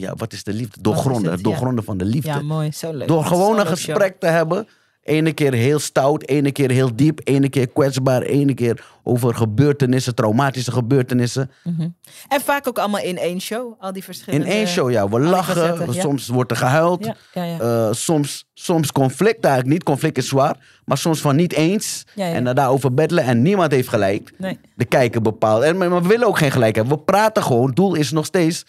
ja, 0.00 0.14
wat 0.16 0.32
is 0.32 0.44
de 0.44 0.52
liefde? 0.52 0.80
Doorgronden. 0.80 1.32
het? 1.32 1.42
Doorgronden 1.42 1.84
van 1.84 1.98
de 1.98 2.04
liefde. 2.04 2.28
ja, 2.28 2.42
mooi. 2.42 2.72
Zo 2.72 2.92
leuk. 2.92 3.08
Door 3.08 3.24
gewoon 3.24 3.52
een 3.58 3.66
show. 3.66 3.68
gesprek 3.68 4.20
te 4.20 4.26
hebben. 4.26 4.68
Ene 5.02 5.32
keer 5.32 5.52
heel 5.52 5.78
stout, 5.78 6.28
ene 6.28 6.52
keer 6.52 6.70
heel 6.70 6.96
diep, 6.96 7.20
ene 7.24 7.48
keer 7.48 7.68
kwetsbaar, 7.68 8.22
ene 8.22 8.54
keer 8.54 8.84
over 9.02 9.34
gebeurtenissen, 9.34 10.14
traumatische 10.14 10.72
gebeurtenissen. 10.72 11.50
Mhm. 11.64 11.88
En 12.28 12.40
vaak 12.40 12.68
ook 12.68 12.78
allemaal 12.78 13.00
in 13.00 13.18
één 13.18 13.40
show. 13.40 13.74
Al 13.78 13.88
die 13.88 13.96
In 13.96 14.02
verschillende... 14.02 14.46
één 14.46 14.66
show, 14.66 14.90
ja. 14.90 15.08
We 15.08 15.20
lachen, 15.20 15.54
facetten, 15.54 15.94
ja. 15.94 16.00
soms 16.00 16.28
wordt 16.28 16.50
er 16.50 16.56
gehuild. 16.56 17.10
Ja. 17.32 17.58
Eh, 17.58 17.88
soms, 17.92 18.48
soms 18.54 18.92
conflict, 18.92 19.44
eigenlijk 19.44 19.74
niet. 19.74 19.82
Conflict 19.82 20.18
is 20.18 20.28
zwaar, 20.28 20.56
maar 20.84 20.98
soms 20.98 21.20
van 21.20 21.36
niet 21.36 21.52
eens. 21.52 22.04
En 22.14 22.44
dan 22.44 22.54
daarover 22.54 22.94
beddelen 22.94 23.24
en 23.24 23.42
niemand 23.42 23.72
heeft 23.72 23.88
gelijk. 23.88 24.32
nee. 24.38 24.58
De 24.74 24.84
kijker 24.84 25.22
bepaalt. 25.22 25.62
En, 25.62 25.76
maar 25.76 26.02
we 26.02 26.08
willen 26.08 26.26
ook 26.26 26.38
geen 26.38 26.50
gelijk 26.52 26.74
hebben. 26.76 26.96
We 26.96 27.02
praten 27.02 27.42
gewoon. 27.42 27.66
Het 27.66 27.76
doel 27.76 27.94
is 27.94 28.10
nog 28.10 28.24
steeds 28.24 28.64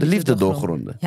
de, 0.00 0.06
liefde 0.06 0.34
doorgronden. 0.34 0.98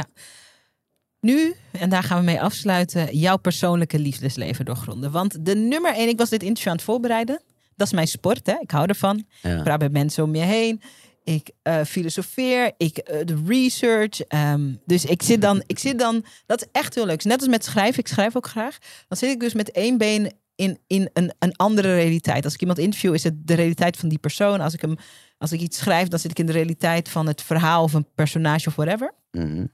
Nu, 1.19 1.55
en 1.71 1.89
daar 1.89 2.03
gaan 2.03 2.19
we 2.19 2.25
mee 2.25 2.41
afsluiten, 2.41 3.17
jouw 3.17 3.37
persoonlijke 3.37 3.99
liefdesleven 3.99 4.65
doorgronden. 4.65 5.11
Want 5.11 5.45
de 5.45 5.55
nummer 5.55 5.93
één, 5.93 6.07
ik 6.07 6.17
was 6.17 6.29
dit 6.29 6.43
interview 6.43 6.71
aan 6.71 6.75
het 6.77 6.85
voorbereiden. 6.85 7.41
Dat 7.75 7.87
is 7.87 7.93
mijn 7.93 8.07
sport, 8.07 8.45
hè? 8.45 8.55
ik 8.59 8.71
hou 8.71 8.85
ervan. 8.85 9.25
Ja. 9.41 9.57
Ik 9.57 9.63
praat 9.63 9.79
met 9.79 9.91
mensen 9.91 10.23
om 10.23 10.35
je 10.35 10.41
heen. 10.41 10.81
Ik 11.23 11.49
eh, 11.61 11.83
filosofeer, 11.83 12.73
ik 12.77 12.97
eh, 12.97 13.25
de 13.25 13.41
research. 13.45 14.19
ehm, 14.19 14.73
dus 14.85 15.05
ik 15.05 15.21
zit, 15.23 15.41
dan, 15.41 15.63
ik 15.65 15.79
zit 15.79 15.99
dan, 15.99 16.25
dat 16.45 16.61
is 16.61 16.67
echt 16.71 16.95
heel 16.95 17.05
leuk. 17.05 17.23
Net 17.23 17.39
als 17.39 17.47
met 17.47 17.65
schrijven, 17.65 17.99
ik 17.99 18.07
schrijf 18.07 18.35
ook 18.35 18.47
graag. 18.47 18.77
Dan 19.07 19.17
zit 19.17 19.29
ik 19.29 19.39
dus 19.39 19.53
met 19.53 19.71
één 19.71 19.97
been 19.97 20.31
in, 20.55 20.79
in 20.87 21.09
een, 21.13 21.33
een 21.39 21.55
andere 21.55 21.93
realiteit. 21.95 22.43
Als 22.43 22.53
ik 22.53 22.61
iemand 22.61 22.79
interview, 22.79 23.13
is 23.13 23.23
het 23.23 23.47
de 23.47 23.53
realiteit 23.53 23.97
van 23.97 24.09
die 24.09 24.17
persoon. 24.17 24.61
Als 24.61 24.73
ik, 24.73 24.81
hem, 24.81 24.95
als 25.37 25.51
ik 25.51 25.59
iets 25.59 25.77
schrijf, 25.77 26.07
dan 26.07 26.19
zit 26.19 26.31
ik 26.31 26.39
in 26.39 26.45
de 26.45 26.51
realiteit 26.51 27.09
van 27.09 27.27
het 27.27 27.41
verhaal 27.41 27.83
of 27.83 27.93
een 27.93 28.07
personage 28.15 28.67
of 28.67 28.75
whatever. 28.75 29.13
Mhm. 29.31 29.65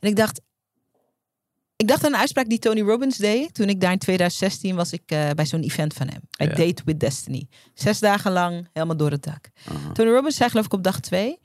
En 0.00 0.08
ik 0.08 0.16
dacht, 0.16 0.40
ik 1.76 1.88
dacht 1.88 2.04
aan 2.04 2.12
een 2.12 2.18
uitspraak 2.18 2.48
die 2.48 2.58
Tony 2.58 2.80
Robbins 2.80 3.16
deed. 3.16 3.54
Toen 3.54 3.68
ik 3.68 3.80
daar 3.80 3.92
in 3.92 3.98
2016 3.98 4.76
was 4.76 4.92
ik 4.92 5.02
eh, 5.06 5.30
bij 5.30 5.46
zo'n 5.46 5.62
event 5.62 5.92
van 5.94 6.08
hem. 6.08 6.20
Bij 6.36 6.46
Ja. 6.46 6.54
Date 6.54 6.82
with 6.84 7.00
Destiny. 7.00 7.48
Zes 7.74 7.98
dagen 7.98 8.32
lang, 8.32 8.68
helemaal 8.72 8.96
door 8.96 9.10
het 9.10 9.22
dak. 9.22 9.48
Tony 9.92 10.10
Robbins 10.10 10.36
zei 10.36 10.50
geloof 10.50 10.64
ik 10.64 10.72
op 10.72 10.82
dag 10.84 11.00
twee. 11.00 11.38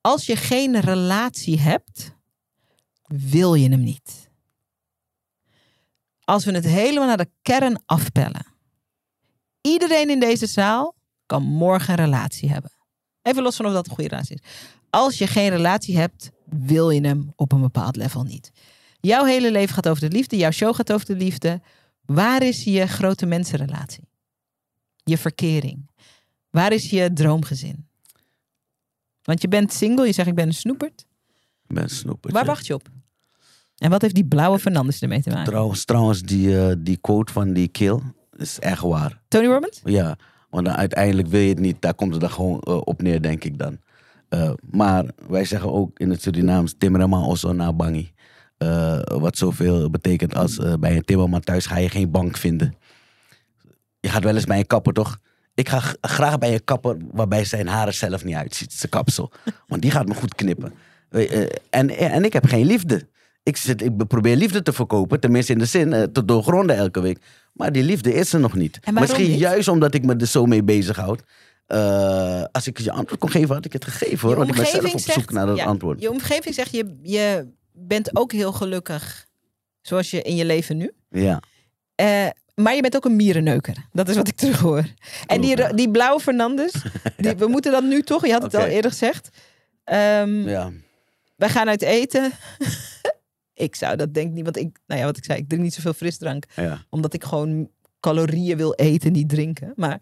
Als 0.00 0.26
je 0.26 0.36
geen 0.36 0.80
relatie 0.80 1.60
hebt, 1.60 2.14
wil 3.06 3.54
je 3.54 3.68
hem 3.68 3.80
niet. 3.82 4.30
Als 6.24 6.44
we 6.44 6.52
het 6.52 6.64
helemaal 6.64 7.06
naar 7.06 7.16
de 7.16 7.30
kern 7.42 7.82
afpellen. 7.86 8.46
Iedereen 9.60 10.10
in 10.10 10.20
deze 10.20 10.46
zaal 10.46 10.95
kan 11.26 11.42
morgen 11.42 11.98
een 11.98 12.04
relatie 12.04 12.50
hebben. 12.50 12.70
Even 13.22 13.42
los 13.42 13.56
van 13.56 13.66
of 13.66 13.72
dat 13.72 13.86
een 13.86 13.94
goede 13.94 14.10
relatie 14.10 14.40
is. 14.42 14.50
Als 14.90 15.18
je 15.18 15.26
geen 15.26 15.48
relatie 15.48 15.98
hebt, 15.98 16.30
wil 16.44 16.90
je 16.90 17.06
hem 17.06 17.32
op 17.36 17.52
een 17.52 17.60
bepaald 17.60 17.96
level 17.96 18.22
niet. 18.22 18.50
Jouw 19.00 19.24
hele 19.24 19.50
leven 19.50 19.74
gaat 19.74 19.88
over 19.88 20.08
de 20.08 20.16
liefde. 20.16 20.36
Jouw 20.36 20.50
show 20.50 20.74
gaat 20.74 20.92
over 20.92 21.06
de 21.06 21.16
liefde. 21.16 21.60
Waar 22.04 22.42
is 22.42 22.64
je 22.64 22.86
grote 22.86 23.26
mensenrelatie? 23.26 24.08
Je 25.04 25.18
verkering. 25.18 25.90
Waar 26.50 26.72
is 26.72 26.90
je 26.90 27.12
droomgezin? 27.12 27.88
Want 29.22 29.42
je 29.42 29.48
bent 29.48 29.72
single, 29.72 30.06
je 30.06 30.12
zegt 30.12 30.28
ik 30.28 30.34
ben 30.34 30.46
een 30.46 30.54
snoepert. 30.54 31.06
Ik 31.68 31.74
ben 31.74 31.88
snoeperd. 31.88 32.32
Waar 32.32 32.44
ja. 32.44 32.48
wacht 32.48 32.66
je 32.66 32.74
op? 32.74 32.88
En 33.76 33.90
wat 33.90 34.02
heeft 34.02 34.14
die 34.14 34.26
blauwe 34.26 34.58
Fernandes 34.58 35.00
ermee 35.00 35.22
te 35.22 35.30
maken? 35.30 35.44
Trouwens, 35.44 35.84
trouwens 35.84 36.22
die, 36.22 36.60
eh, 36.60 36.74
die 36.78 36.96
quote 36.96 37.32
van 37.32 37.52
die 37.52 37.68
kill 37.68 38.00
is 38.36 38.58
echt 38.58 38.82
waar. 38.82 39.22
Tony 39.28 39.46
Robbins? 39.46 39.80
Ja, 39.84 40.16
want 40.50 40.68
uiteindelijk 40.68 41.28
wil 41.28 41.40
je 41.40 41.48
het 41.48 41.58
niet. 41.58 41.82
Daar 41.82 41.94
komt 41.94 42.12
het 42.12 42.20
dan 42.20 42.30
gewoon 42.30 42.60
eh, 42.60 42.80
op 42.84 43.02
neer, 43.02 43.22
denk 43.22 43.44
ik 43.44 43.58
dan. 43.58 43.78
Eh, 44.28 44.50
maar 44.70 45.04
wij 45.28 45.44
zeggen 45.44 45.72
ook 45.72 45.98
in 45.98 46.10
het 46.10 46.22
Surinaams 46.22 46.74
timmerman 46.78 47.24
osso 47.24 47.52
na 47.52 47.72
bangi. 47.72 48.12
Eh, 48.56 49.00
wat 49.02 49.36
zoveel 49.36 49.90
betekent 49.90 50.34
als 50.34 50.60
bij 50.80 50.96
een 50.96 51.04
timmerman 51.04 51.40
thuis 51.40 51.66
ga 51.66 51.76
je 51.76 51.88
geen 51.88 52.10
bank 52.10 52.36
vinden. 52.36 52.74
Je 54.00 54.08
gaat 54.08 54.24
wel 54.24 54.34
eens 54.34 54.44
bij 54.44 54.58
een 54.58 54.66
kapper, 54.66 54.92
toch? 54.92 55.18
Ik 55.54 55.68
ga 55.68 55.82
graag 56.00 56.38
bij 56.38 56.52
een 56.52 56.64
kapper 56.64 56.96
waarbij 57.12 57.44
zijn 57.44 57.66
haren 57.66 57.94
zelf 57.94 58.24
niet 58.24 58.34
uitziet. 58.34 58.72
Zijn 58.72 58.90
kapsel. 58.90 59.32
Want 59.66 59.82
die 59.82 59.90
gaat 59.90 60.06
me 60.08 60.14
goed 60.14 60.34
knippen. 60.34 60.72
En, 61.70 61.90
en 61.90 62.24
ik 62.24 62.32
heb 62.32 62.46
geen 62.46 62.66
liefde. 62.66 63.08
Ik, 63.42 63.56
zit, 63.56 63.82
ik 63.82 64.06
probeer 64.06 64.36
liefde 64.36 64.62
te 64.62 64.72
verkopen. 64.72 65.20
Tenminste 65.20 65.52
in 65.52 65.58
de 65.58 65.64
zin 65.64 66.12
te 66.12 66.24
doorgronden 66.24 66.76
elke 66.76 67.00
week. 67.00 67.18
Maar 67.56 67.72
die 67.72 67.82
liefde 67.82 68.14
is 68.14 68.32
er 68.32 68.40
nog 68.40 68.54
niet. 68.54 68.78
Misschien 68.92 69.30
niet? 69.30 69.38
juist 69.38 69.68
omdat 69.68 69.94
ik 69.94 70.04
me 70.04 70.16
er 70.16 70.26
zo 70.26 70.46
mee 70.46 70.62
bezighoud. 70.62 71.22
Eh, 71.66 72.44
als 72.52 72.66
ik 72.66 72.78
je 72.78 72.92
antwoord 72.92 73.20
kon 73.20 73.30
geven, 73.30 73.54
had 73.54 73.64
ik 73.64 73.72
het 73.72 73.84
gegeven 73.84 74.28
hoor. 74.28 74.36
Want 74.36 74.48
ik 74.48 74.56
ben 74.56 74.66
zelf 74.66 74.84
op 74.84 74.90
zoek 74.90 75.12
zegt- 75.12 75.30
naar 75.30 75.46
dat 75.46 75.56
ja, 75.56 75.64
antwoord. 75.64 76.00
Je 76.00 76.10
omgeving 76.10 76.54
zegt, 76.54 76.70
je, 76.70 76.98
je 77.02 77.48
bent 77.72 78.16
ook 78.16 78.32
heel 78.32 78.52
gelukkig 78.52 79.26
zoals 79.82 80.10
je 80.10 80.22
in 80.22 80.36
je 80.36 80.44
leven 80.44 80.76
nu. 80.76 80.92
Ja. 81.10 81.42
Eh, 81.94 82.26
maar 82.54 82.74
je 82.74 82.80
bent 82.80 82.96
ook 82.96 83.04
een 83.04 83.16
mierenneuker. 83.16 83.76
Dat 83.92 84.08
is 84.08 84.16
wat 84.16 84.28
ik 84.28 84.36
terug 84.36 84.58
hoor. 84.60 84.84
En 85.26 85.40
die, 85.40 85.74
die 85.74 85.90
blauwe 85.90 86.20
Fernandes, 86.20 86.72
die, 87.16 87.36
we 87.36 87.46
moeten 87.46 87.72
dat 87.72 87.82
nu 87.84 88.02
toch, 88.02 88.26
je 88.26 88.32
had 88.32 88.42
het 88.42 88.54
al 88.54 88.64
eerder 88.64 88.90
gezegd. 88.90 89.28
Ehm, 89.84 90.48
ja. 90.48 90.70
Wij 91.36 91.48
gaan 91.48 91.68
uit 91.68 91.82
eten. 91.82 92.32
ik 93.56 93.74
zou 93.76 93.96
dat 93.96 94.14
denk 94.14 94.28
ik 94.28 94.34
niet, 94.34 94.44
want 94.44 94.56
ik, 94.56 94.78
nou 94.86 95.00
ja, 95.00 95.06
wat 95.06 95.16
ik 95.16 95.24
zei, 95.24 95.38
ik 95.38 95.48
drink 95.48 95.62
niet 95.62 95.74
zoveel 95.74 95.92
frisdrank. 95.92 96.44
ja. 96.56 96.84
Omdat 96.90 97.14
ik 97.14 97.24
gewoon 97.24 97.68
calorieën 98.00 98.56
wil 98.56 98.72
eten, 98.74 99.12
niet 99.12 99.28
drinken. 99.28 99.72
Maar... 99.76 100.00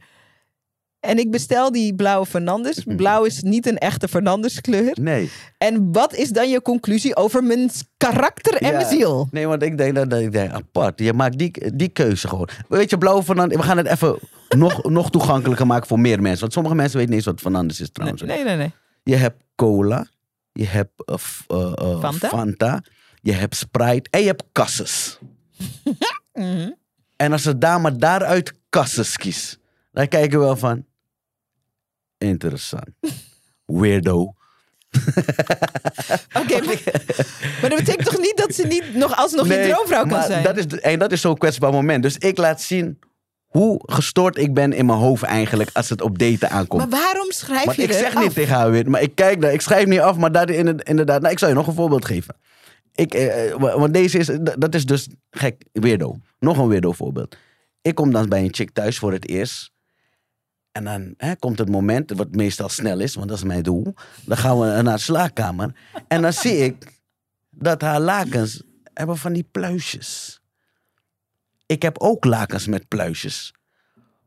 En 1.01 1.19
ik 1.19 1.31
bestel 1.31 1.73
die 1.73 1.95
blauwe 1.95 2.27
Fernandes. 2.27 2.85
Blauw 2.97 3.25
is 3.25 3.43
niet 3.43 3.67
een 3.67 3.79
echte 3.79 4.09
Fernandes 4.09 4.61
kleur. 4.61 4.97
Nee. 5.01 5.31
En 5.59 5.93
wat 5.93 6.15
is 6.15 6.29
dan 6.31 6.49
je 6.51 6.63
conclusie 6.63 7.17
over 7.17 7.45
mijn 7.45 7.71
karakter 7.97 8.55
en 8.57 8.71
Ja. 8.71 8.77
mijn 8.77 8.89
ziel? 8.89 9.29
Nee, 9.31 9.47
want 9.47 9.63
ik 9.63 9.79
denk 9.79 9.95
dat, 9.95 10.13
ik 10.13 10.33
denk, 10.33 10.53
apart. 10.53 10.99
Je 10.99 11.13
maakt 11.13 11.39
die, 11.39 11.75
die 11.77 11.89
keuze 11.89 12.29
gewoon. 12.29 12.49
Weet 12.69 12.91
je, 12.91 12.99
blauw 12.99 13.23
Fernandes, 13.23 13.57
we 13.57 13.63
gaan 13.63 13.77
het 13.77 13.87
even 13.87 14.19
nog, 14.57 14.83
nog 14.85 15.11
toegankelijker 15.11 15.67
maken 15.67 15.87
voor 15.87 16.01
meer 16.01 16.23
mensen. 16.23 16.41
Want 16.41 16.53
sommige 16.53 16.75
mensen 16.75 16.97
weten 16.99 17.15
niet 17.15 17.25
eens 17.25 17.33
wat 17.33 17.41
Fernandes 17.41 17.81
is 17.81 17.91
trouwens. 17.93 18.23
Nee, 18.23 18.45
nee, 18.45 18.57
nee. 18.57 18.73
Je 19.03 19.17
hebt 19.17 19.43
cola, 19.55 20.07
je 20.53 20.67
hebt 20.67 21.05
eh, 21.05 21.15
eh, 21.49 21.73
eh, 21.77 22.01
Fanta? 22.01 22.29
Fanta, 22.29 22.83
je 23.25 23.33
hebt 23.33 23.57
Sprite 23.57 24.09
en 24.11 24.20
je 24.20 24.27
hebt 24.27 24.45
kasses. 24.53 25.18
Mhm. 26.33 26.70
En 27.16 27.33
als 27.33 27.43
de 27.43 27.59
dame 27.59 27.97
daaruit 27.97 28.53
kasses 28.68 29.16
kiest, 29.16 29.59
dan 29.93 30.09
kijken 30.09 30.39
we 30.39 30.45
wel 30.45 30.57
van... 30.57 30.85
Interessant. 32.18 32.89
Weirdo. 33.66 34.20
Oké, 36.41 36.61
maar, 36.64 36.81
maar 37.61 37.70
dat 37.70 37.79
betekent 37.79 38.05
toch 38.05 38.18
niet 38.18 38.37
dat 38.37 38.55
ze 38.55 38.66
niet 38.66 38.95
nog 38.95 39.16
alsnog 39.16 39.49
je 39.49 39.68
droomvrouw 39.72 40.01
kan 40.01 40.09
maar 40.09 40.27
zijn? 40.27 40.43
Dat 40.45 40.57
is, 40.57 40.66
en 40.66 40.99
dat 40.99 41.12
is 41.12 41.20
zo'n 41.20 41.39
kwetsbaar 41.39 41.72
moment. 41.72 42.03
Dus 42.03 42.16
ik 42.18 42.37
laat 42.39 42.62
zien 42.62 42.99
hoe 43.47 43.81
gestoord 43.87 44.39
ik 44.39 44.55
ben 44.55 44.72
in 44.72 44.87
mijn 44.87 44.99
hoofd 44.99 45.22
eigenlijk 45.22 45.70
als 45.72 45.89
het 45.89 46.01
op 46.01 46.18
daten 46.18 46.51
aankomt. 46.51 46.91
Maar 46.91 47.01
waarom 47.01 47.31
schrijf 47.33 47.64
Want 47.64 47.77
je 47.77 47.83
ik 47.83 47.93
zeg 47.93 48.14
af? 48.14 48.22
niet 48.22 48.35
tegen 48.35 48.55
haar 48.55 48.70
weer, 48.70 48.91
maar 48.91 49.03
ik 49.03 49.14
kijk 49.14 49.41
daar, 49.41 49.53
ik 49.53 49.61
schrijf 49.61 49.87
niet 49.87 50.01
af, 50.01 50.16
maar 50.16 50.51
in- 50.51 50.79
inderdaad, 50.79 51.20
nou, 51.20 51.33
ik 51.33 51.39
zal 51.39 51.49
je 51.49 51.55
nog 51.55 51.66
een 51.66 51.75
voorbeeld 51.75 52.05
geven. 52.05 52.37
Ik, 52.95 53.14
eh, 53.14 53.51
eh, 53.51 53.61
wa- 53.61 53.78
want 53.78 53.95
deze 53.95 54.18
is, 54.18 54.26
dat 54.59 54.74
is 54.74 54.86
dus 54.86 55.09
gek, 55.30 55.64
weirdo. 55.72 56.18
Nog 56.38 56.59
een 56.59 56.68
weirdo 56.68 56.92
voorbeeld. 56.92 57.36
Ik 57.82 57.95
kom 57.95 58.12
dan 58.12 58.28
bij 58.28 58.42
een 58.45 58.55
chick 58.55 58.70
thuis 58.70 58.99
voor 58.99 59.12
het 59.12 59.28
eerst. 59.28 59.72
En 60.72 60.84
dan 60.84 61.14
hè, 61.16 61.36
komt 61.36 61.59
het 61.59 61.68
moment, 61.68 62.11
wat 62.11 62.30
meestal 62.30 62.68
snel 62.68 63.01
is, 63.01 63.14
want 63.14 63.28
dat 63.28 63.36
is 63.36 63.45
mijn 63.45 63.62
doel. 63.62 63.95
Dan 64.24 64.36
gaan 64.36 64.59
we 64.61 64.82
naar 64.82 64.97
de 64.97 65.03
slaapkamer. 65.03 65.74
En 66.09 66.22
dan 66.22 66.32
zie 66.32 66.57
ik 66.57 67.01
dat 67.51 67.80
haar 67.80 68.01
lakens 68.01 68.62
hebben 68.95 69.16
van 69.16 69.32
die 69.32 69.49
pluisjes. 69.51 70.40
Ik 71.66 71.82
heb 71.82 71.99
ook 71.99 72.24
lakens 72.24 72.66
met 72.66 72.88
pluisjes. 72.88 73.55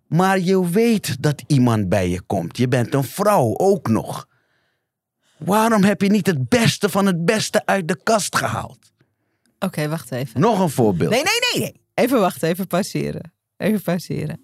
Maar 0.07 0.39
je 0.39 0.69
weet 0.69 1.21
dat 1.23 1.43
iemand 1.47 1.89
bij 1.89 2.09
je 2.09 2.21
komt. 2.21 2.57
Je 2.57 2.67
bent 2.67 2.93
een 2.93 3.03
vrouw 3.03 3.57
ook 3.57 3.87
nog. 3.87 4.27
Waarom 5.37 5.83
heb 5.83 6.01
je 6.01 6.09
niet 6.09 6.25
het 6.25 6.49
beste 6.49 6.89
van 6.89 7.05
het 7.05 7.25
beste 7.25 7.65
uit 7.65 7.87
de 7.87 7.99
kast 8.03 8.35
gehaald? 8.35 8.91
Oké, 9.59 9.87
wacht 9.87 10.11
even. 10.11 10.39
Nog 10.39 10.59
een 10.59 10.69
voorbeeld. 10.69 11.11
Nee, 11.11 11.23
nee, 11.23 11.39
nee, 11.53 11.61
nee. 11.61 11.81
Even 11.93 12.19
wachten, 12.19 12.49
even 12.49 12.67
pauzeren. 12.67 13.33
Even 13.57 13.81
pauzeren. 13.81 14.39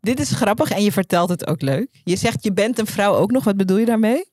Dit 0.00 0.20
is 0.20 0.30
grappig 0.30 0.70
en 0.70 0.82
je 0.82 0.92
vertelt 0.92 1.28
het 1.28 1.46
ook 1.46 1.62
leuk. 1.62 2.00
Je 2.04 2.16
zegt 2.16 2.44
je 2.44 2.52
bent 2.52 2.78
een 2.78 2.86
vrouw 2.86 3.14
ook 3.14 3.30
nog. 3.30 3.44
Wat 3.44 3.56
bedoel 3.56 3.76
je 3.76 3.86
daarmee? 3.86 4.30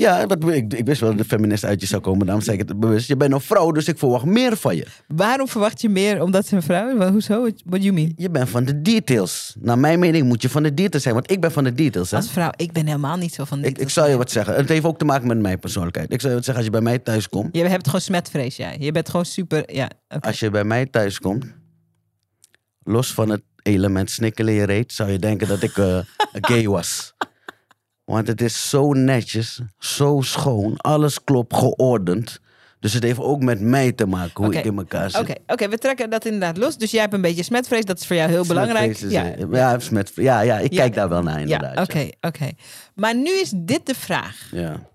Ja, 0.00 0.26
dat, 0.26 0.48
ik, 0.48 0.74
ik 0.74 0.86
wist 0.86 1.00
wel 1.00 1.10
dat 1.10 1.18
de 1.18 1.24
feminist 1.24 1.64
uit 1.64 1.80
je 1.80 1.86
zou 1.86 2.02
komen. 2.02 2.26
Daarom 2.26 2.44
zei 2.44 2.58
ik 2.58 2.68
het 2.68 2.80
bewust. 2.80 3.08
Je 3.08 3.16
bent 3.16 3.32
een 3.32 3.40
vrouw, 3.40 3.70
dus 3.70 3.88
ik 3.88 3.98
verwacht 3.98 4.24
meer 4.24 4.56
van 4.56 4.76
je. 4.76 4.86
Waarom 5.06 5.48
verwacht 5.48 5.80
je 5.80 5.88
meer 5.88 6.22
omdat 6.22 6.46
ze 6.46 6.56
een 6.56 6.62
vrouw 6.62 6.98
is? 6.98 7.08
Hoezo? 7.08 7.40
What 7.40 7.54
do 7.64 7.76
you 7.76 7.92
mean? 7.92 8.12
Je 8.16 8.30
bent 8.30 8.48
van 8.48 8.64
de 8.64 8.82
details. 8.82 9.56
Naar 9.60 9.78
mijn 9.78 9.98
mening 9.98 10.26
moet 10.26 10.42
je 10.42 10.48
van 10.48 10.62
de 10.62 10.74
details 10.74 11.02
zijn. 11.02 11.14
Want 11.14 11.30
ik 11.30 11.40
ben 11.40 11.52
van 11.52 11.64
de 11.64 11.72
details. 11.72 12.10
Hè? 12.10 12.16
Als 12.16 12.30
vrouw, 12.30 12.50
ik 12.56 12.72
ben 12.72 12.86
helemaal 12.86 13.16
niet 13.16 13.34
zo 13.34 13.44
van 13.44 13.60
dit. 13.60 13.70
Ik, 13.70 13.78
ik 13.78 13.88
zal 13.88 14.08
je 14.08 14.16
wat 14.16 14.30
zeggen. 14.30 14.54
Het 14.54 14.68
heeft 14.68 14.84
ook 14.84 14.98
te 14.98 15.04
maken 15.04 15.26
met 15.26 15.38
mijn 15.38 15.58
persoonlijkheid. 15.58 16.12
Ik 16.12 16.20
zal 16.20 16.30
je 16.30 16.36
wat 16.36 16.44
zeggen. 16.44 16.64
Als 16.64 16.74
je 16.74 16.80
bij 16.80 16.90
mij 16.90 16.98
thuis 16.98 17.28
komt. 17.28 17.56
Je 17.56 17.64
hebt 17.64 17.86
gewoon 17.86 18.00
smetvrees, 18.00 18.56
jij. 18.56 18.76
Je 18.78 18.92
bent 18.92 19.08
gewoon 19.08 19.26
super... 19.26 19.74
Ja. 19.74 19.90
Als 20.20 20.40
je 20.40 20.50
bij 20.50 20.64
mij 20.64 20.86
thuis 20.86 21.18
komt. 21.18 21.44
Los 22.82 23.14
van 23.14 23.28
het 23.28 23.42
element 23.62 24.10
snikkelen 24.10 24.52
in 24.52 24.60
je 24.60 24.66
reet. 24.66 24.92
Zou 24.92 25.10
je 25.10 25.18
denken 25.18 25.48
dat 25.48 25.62
ik 25.62 25.76
eh, 25.76 25.98
gay 26.32 26.68
was. 26.68 27.14
Want 28.08 28.26
het 28.26 28.40
is 28.40 28.68
zo 28.70 28.92
netjes. 28.92 29.60
Zo 29.78 30.20
schoon. 30.20 30.76
Alles 30.76 31.24
klopt. 31.24 31.54
Geordend. 31.56 32.40
Dus 32.80 32.92
het 32.92 33.02
heeft 33.02 33.18
ook 33.18 33.42
met 33.42 33.60
mij 33.60 33.92
te 33.92 34.06
maken. 34.06 34.44
Hoe 34.44 34.54
ik 34.54 34.64
in 34.64 34.76
elkaar 34.78 35.10
zit. 35.10 35.20
Oké, 35.20 35.32
oké, 35.46 35.68
we 35.68 35.78
trekken 35.78 36.10
dat 36.10 36.24
inderdaad 36.24 36.56
los. 36.56 36.76
Dus 36.78 36.90
jij 36.90 37.00
hebt 37.00 37.12
een 37.12 37.20
beetje 37.20 37.42
smetvrees. 37.42 37.84
Dat 37.84 38.00
is 38.00 38.06
voor 38.06 38.16
jou 38.16 38.30
heel 38.30 38.46
belangrijk. 38.46 38.90
Is, 38.90 39.02
eh, 39.02 39.50
ja, 39.52 39.78
smet, 39.78 40.12
ja, 40.14 40.40
ja, 40.40 40.58
ik 40.58 40.72
Ja. 40.72 40.78
kijk 40.80 40.94
daar 40.94 41.08
wel 41.08 41.22
naar 41.22 41.40
inderdaad. 41.40 41.74
Ja, 41.74 41.82
oké, 41.82 42.08
oké. 42.20 42.50
Maar 42.94 43.14
nu 43.16 43.30
is 43.30 43.52
dit 43.56 43.86
de 43.86 43.94
vraag. 43.94 44.48
Ja. 44.52 44.88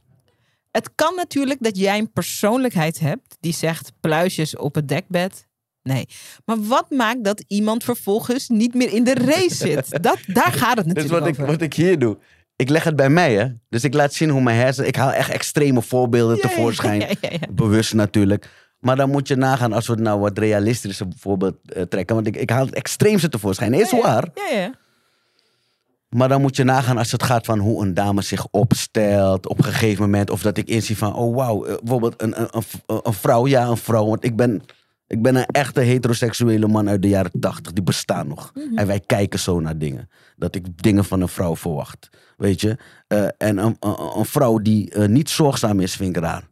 Het 0.72 0.90
kan 0.96 1.16
natuurlijk 1.16 1.60
dat 1.64 1.78
jij 1.78 1.98
een 1.98 2.12
persoonlijkheid 2.12 3.00
hebt 3.00 3.38
die 3.40 3.54
zegt 3.54 3.92
pluisjes 4.00 4.56
op 4.58 4.76
het 4.76 4.88
dekbed. 4.88 5.48
Nee. 5.84 6.06
Maar 6.46 6.62
wat 6.62 6.90
maakt 6.90 7.24
dat 7.24 7.44
iemand 7.48 7.84
vervolgens 7.84 8.50
niet 8.50 8.74
meer 8.74 8.94
in 8.94 9.04
de 9.04 9.14
race 9.14 9.56
zit? 9.56 9.90
Dat, 10.04 10.18
daar 10.28 10.52
gaat 10.52 10.78
het 10.78 10.86
Dus 10.86 10.94
natuurlijk 10.94 11.20
wat 11.20 11.28
ik, 11.28 11.34
over. 11.40 11.46
wat 11.52 11.62
ik 11.62 11.74
hier 11.74 12.00
doe, 12.00 12.18
ik 12.56 12.70
leg 12.70 12.84
het 12.84 12.96
bij 12.96 13.10
mij, 13.10 13.34
hè. 13.34 13.48
Dus 13.70 13.84
ik 13.84 13.94
laat 13.94 14.14
zien 14.14 14.30
hoe 14.30 14.42
mijn 14.42 14.58
hersenen... 14.58 14.88
Ik 14.90 14.96
haal 14.96 15.12
echt 15.12 15.30
extreme 15.30 15.82
voorbeelden 15.82 16.36
Ja, 16.36 16.42
tevoorschijn. 16.42 17.00
ja, 17.00 17.08
ja, 17.22 17.30
ja. 17.30 17.48
Bewust 17.52 17.94
natuurlijk. 17.94 18.50
Maar 18.80 18.96
dan 18.96 19.10
moet 19.10 19.28
je 19.28 19.36
nagaan 19.36 19.74
als 19.74 19.88
we 19.88 19.94
het 19.94 20.02
nou 20.02 20.20
wat 20.20 20.38
realistischer 20.38 21.08
voorbeeld 21.18 21.56
eh, 21.66 21.82
trekken. 21.82 22.16
Want 22.16 22.28
ik, 22.28 22.36
ik 22.36 22.50
haal 22.50 22.66
het 22.66 22.76
extreemste 22.76 23.30
tevoorschijn. 23.30 23.74
Is 23.74 23.92
waar. 23.92 24.28
Ja, 24.34 24.58
ja. 24.58 24.72
Maar 26.10 26.30
dan 26.30 26.42
moet 26.42 26.56
je 26.56 26.64
nagaan 26.64 26.98
als 26.98 27.12
het 27.12 27.24
gaat 27.24 27.46
van 27.46 27.60
hoe 27.60 27.82
een 27.82 27.94
dame 27.94 28.22
zich 28.22 28.48
opstelt 28.52 29.48
op 29.48 29.58
een 29.58 29.64
gegeven 29.64 30.04
moment. 30.04 30.30
Of 30.30 30.42
dat 30.42 30.58
ik 30.58 30.68
inzie 30.68 30.98
van, 30.98 31.16
oh 31.16 31.36
wauw, 31.36 31.66
eh, 31.66 31.76
bijvoorbeeld 31.80 32.22
een, 32.22 32.42
een, 32.42 32.48
een, 32.86 33.00
een 33.04 33.14
vrouw. 33.14 33.48
Ja, 33.48 33.66
een 33.68 33.78
vrouw. 33.78 34.06
Want 34.06 34.24
ik 34.24 34.36
ben, 34.36 34.64
ik 35.14 35.22
ben 35.22 35.36
een 35.36 35.46
echte 35.46 35.80
heteroseksuele 35.80 36.68
man 36.68 36.90
uit 36.90 37.02
de 37.02 37.08
jaren 37.08 37.40
tachtig. 37.40 37.74
Die 37.74 37.84
bestaan 37.84 38.28
nog. 38.28 38.52
En 38.76 38.88
wij 38.88 39.00
kijken 39.00 39.40
zo 39.40 39.60
naar 39.60 39.78
dingen. 39.78 40.10
Dat 40.38 40.56
ik 40.56 40.82
dingen 40.84 41.06
van 41.06 41.22
een 41.22 41.28
vrouw 41.28 41.56
verwacht. 41.56 42.10
Weet 42.38 42.62
je? 42.62 42.78
Eh, 43.08 43.24
en 43.24 43.58
een, 43.58 43.78
een, 43.80 43.96
een 44.18 44.26
vrouw 44.26 44.58
die 44.58 44.90
eh, 44.92 45.08
niet 45.08 45.30
zorgzaam 45.30 45.80
is, 45.80 45.96
vind 45.96 46.16
ik 46.16 46.22
raar. 46.24 46.48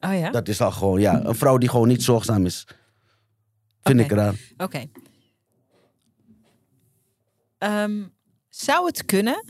Oh 0.00 0.18
ja? 0.18 0.30
Dat 0.30 0.48
is 0.48 0.60
al 0.60 0.70
gewoon, 0.70 1.00
ja. 1.00 1.24
Een 1.24 1.34
vrouw 1.34 1.58
die 1.58 1.68
gewoon 1.68 1.88
niet 1.88 2.02
zorgzaam 2.02 2.46
is, 2.46 2.66
vind 3.82 4.00
ik 4.00 4.10
raar. 4.10 4.34
Oké. 4.56 4.84
Ehm, 7.58 8.02
zou 8.48 8.86
het 8.86 9.04
kunnen? 9.04 9.44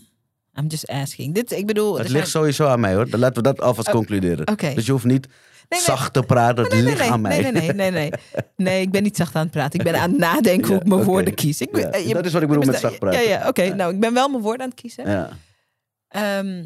I'm 0.59 0.67
just 0.67 0.89
asking. 0.89 1.35
Dit, 1.35 1.53
ik 1.53 1.67
bedoel... 1.67 1.95
Het 1.95 2.07
zijn- 2.07 2.19
ligt 2.19 2.31
sowieso 2.31 2.67
aan 2.67 2.81
mij 2.81 2.95
hoor. 2.95 3.11
Dan 3.11 3.21
laten 3.21 3.37
we 3.37 3.43
dat 3.43 3.61
alvast 3.61 3.91
concluderen. 3.91 4.49
oké. 4.49 4.75
Dus 4.75 4.87
je 4.87 4.93
hoeft 4.93 5.05
niet 5.05 5.29
nee. 5.69 5.81
zacht 5.81 6.13
te 6.13 6.23
praten. 6.23 6.65
Het 6.65 6.73
Nee, 6.73 6.83
nee, 6.83 6.97
ligt 6.97 7.09
aan 7.09 7.21
mij. 7.21 7.41
nee, 7.41 7.53
nee, 7.53 7.73
nee, 7.73 7.91
nee, 7.91 8.11
nee. 8.57 8.81
Ik 8.83 8.91
ben 8.91 9.03
niet 9.03 9.17
zacht 9.17 9.35
aan 9.35 9.43
het 9.43 9.51
praten. 9.51 9.79
Ik 9.79 9.85
ben 9.85 10.01
aan 10.01 10.11
het 10.11 10.19
nadenken 10.19 10.69
hoe 10.73 10.77
ik 10.81 10.87
mijn 10.87 11.03
woorden 11.03 11.35
kies. 11.35 11.61
Ik, 11.61 11.71
ben- 11.73 11.91
Ja, 11.91 11.97
je- 11.97 12.15
dat 12.15 12.25
is 12.27 12.33
wat 12.33 12.43
ik 12.43 12.49
bedoel 12.49 12.65
met 12.65 12.79
zacht 12.81 12.99
praten. 12.99 13.23
Ja, 13.23 13.29
ja, 13.29 13.49
oké. 13.49 13.75
Nou, 13.75 13.95
ik 13.95 14.01
ben 14.01 14.15
wel 14.15 14.29
mijn 14.29 14.43
woorden 14.43 14.63
aan 14.63 14.71
het 14.71 14.81
kiezen. 14.81 15.11
Ja. 15.11 15.29
Ehm, 16.09 16.65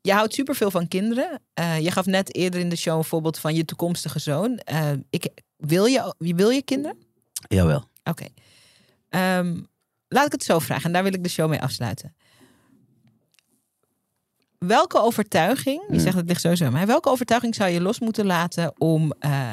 je 0.00 0.12
houdt 0.12 0.34
superveel 0.34 0.70
van 0.70 0.88
kinderen. 0.88 1.40
Eh, 1.54 1.78
je 1.80 1.90
gaf 1.90 2.06
net 2.06 2.34
eerder 2.34 2.60
in 2.60 2.68
de 2.68 2.76
show 2.76 2.96
een 2.96 3.04
voorbeeld 3.04 3.38
van 3.38 3.54
je 3.54 3.64
toekomstige 3.64 4.18
zoon. 4.18 4.58
Eh, 4.58 4.90
ik, 5.10 5.28
wil, 5.56 5.84
je, 5.84 6.14
wil 6.18 6.50
je 6.50 6.62
kinderen? 6.62 6.96
Jawel. 7.48 7.88
Oké. 8.04 8.24
Ehm, 9.08 9.56
laat 10.08 10.26
ik 10.26 10.32
het 10.32 10.44
zo 10.44 10.58
vragen 10.58 10.84
en 10.84 10.92
daar 10.92 11.02
wil 11.02 11.14
ik 11.14 11.22
de 11.22 11.28
show 11.28 11.48
mee 11.48 11.60
afsluiten. 11.62 12.14
Welke 14.66 15.00
overtuiging, 15.02 15.82
je 15.88 15.94
Mm. 15.94 16.00
zegt 16.00 16.16
het 16.16 16.28
ligt 16.28 16.40
sowieso 16.40 16.64
aan 16.64 16.72
mij, 16.72 16.86
welke 16.86 17.08
overtuiging 17.10 17.54
zou 17.54 17.70
je 17.70 17.80
los 17.80 17.98
moeten 18.00 18.26
laten 18.26 18.72
om 18.78 19.12
eh, 19.18 19.52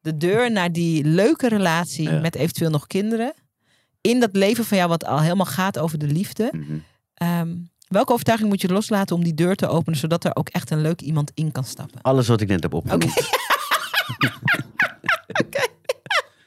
de 0.00 0.16
deur 0.16 0.52
naar 0.52 0.72
die 0.72 1.04
leuke 1.04 1.48
relatie 1.48 2.10
Ja. 2.10 2.20
met 2.20 2.34
eventueel 2.34 2.70
nog 2.70 2.86
kinderen, 2.86 3.34
in 4.00 4.20
dat 4.20 4.30
leven 4.32 4.64
van 4.64 4.76
jou 4.76 4.88
wat 4.88 5.04
al 5.04 5.20
helemaal 5.20 5.46
gaat 5.46 5.78
over 5.78 5.98
de 5.98 6.06
liefde, 6.06 6.48
Mhm. 6.52 6.78
ehm, 7.14 7.54
welke 7.88 8.12
overtuiging 8.12 8.48
moet 8.50 8.60
je 8.60 8.68
loslaten 8.68 9.16
om 9.16 9.24
die 9.24 9.34
deur 9.34 9.56
te 9.56 9.66
openen, 9.68 9.98
zodat 9.98 10.24
er 10.24 10.36
ook 10.36 10.48
echt 10.48 10.70
een 10.70 10.80
leuk 10.82 11.00
iemand 11.00 11.30
in 11.34 11.52
kan 11.52 11.64
stappen? 11.64 12.02
Alles 12.02 12.28
wat 12.28 12.40
ik 12.40 12.48
net 12.48 12.62
heb 12.62 12.74
opgenoemd. 12.74 13.14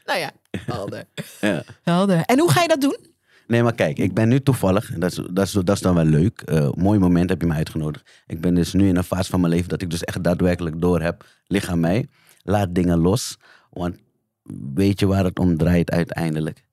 Nou 0.05 0.19
ja, 0.21 0.31
helder. 0.65 1.05
Ja. 1.41 1.63
helder. 1.83 2.21
En 2.25 2.39
hoe 2.39 2.51
ga 2.51 2.61
je 2.61 2.67
dat 2.67 2.81
doen? 2.81 2.97
Nee, 3.49 3.63
maar 3.63 3.75
kijk, 3.75 3.97
ik 3.97 4.13
ben 4.13 4.29
nu 4.29 4.41
toevallig, 4.41 4.91
en 4.91 4.99
dat 4.99 5.11
is, 5.11 5.15
dat 5.31 5.45
is, 5.45 5.51
dat 5.51 5.69
is 5.69 5.81
dan 5.81 5.95
wel 5.95 6.05
leuk. 6.05 6.41
eh, 6.41 6.71
mooi 6.71 6.99
moment 6.99 7.29
heb 7.29 7.41
je 7.41 7.47
me 7.47 7.53
uitgenodigd. 7.53 8.23
Ik 8.27 8.41
ben 8.41 8.55
dus 8.55 8.73
nu 8.73 8.87
in 8.87 8.95
een 8.95 9.03
fase 9.03 9.29
van 9.29 9.39
mijn 9.39 9.53
leven 9.53 9.69
dat 9.69 9.81
ik 9.81 9.89
dus 9.89 10.03
echt 10.03 10.23
daadwerkelijk 10.23 10.81
door 10.81 11.01
heb. 11.01 11.25
Lig 11.47 11.67
aan 11.69 11.79
mij. 11.79 12.07
Laat 12.43 12.75
dingen 12.75 12.97
los. 12.99 13.37
Want 13.69 13.97
weet 14.73 14.99
je 14.99 15.05
waar 15.05 15.23
het 15.23 15.39
om 15.39 15.57
draait 15.57 15.91
uiteindelijk? 15.91 16.63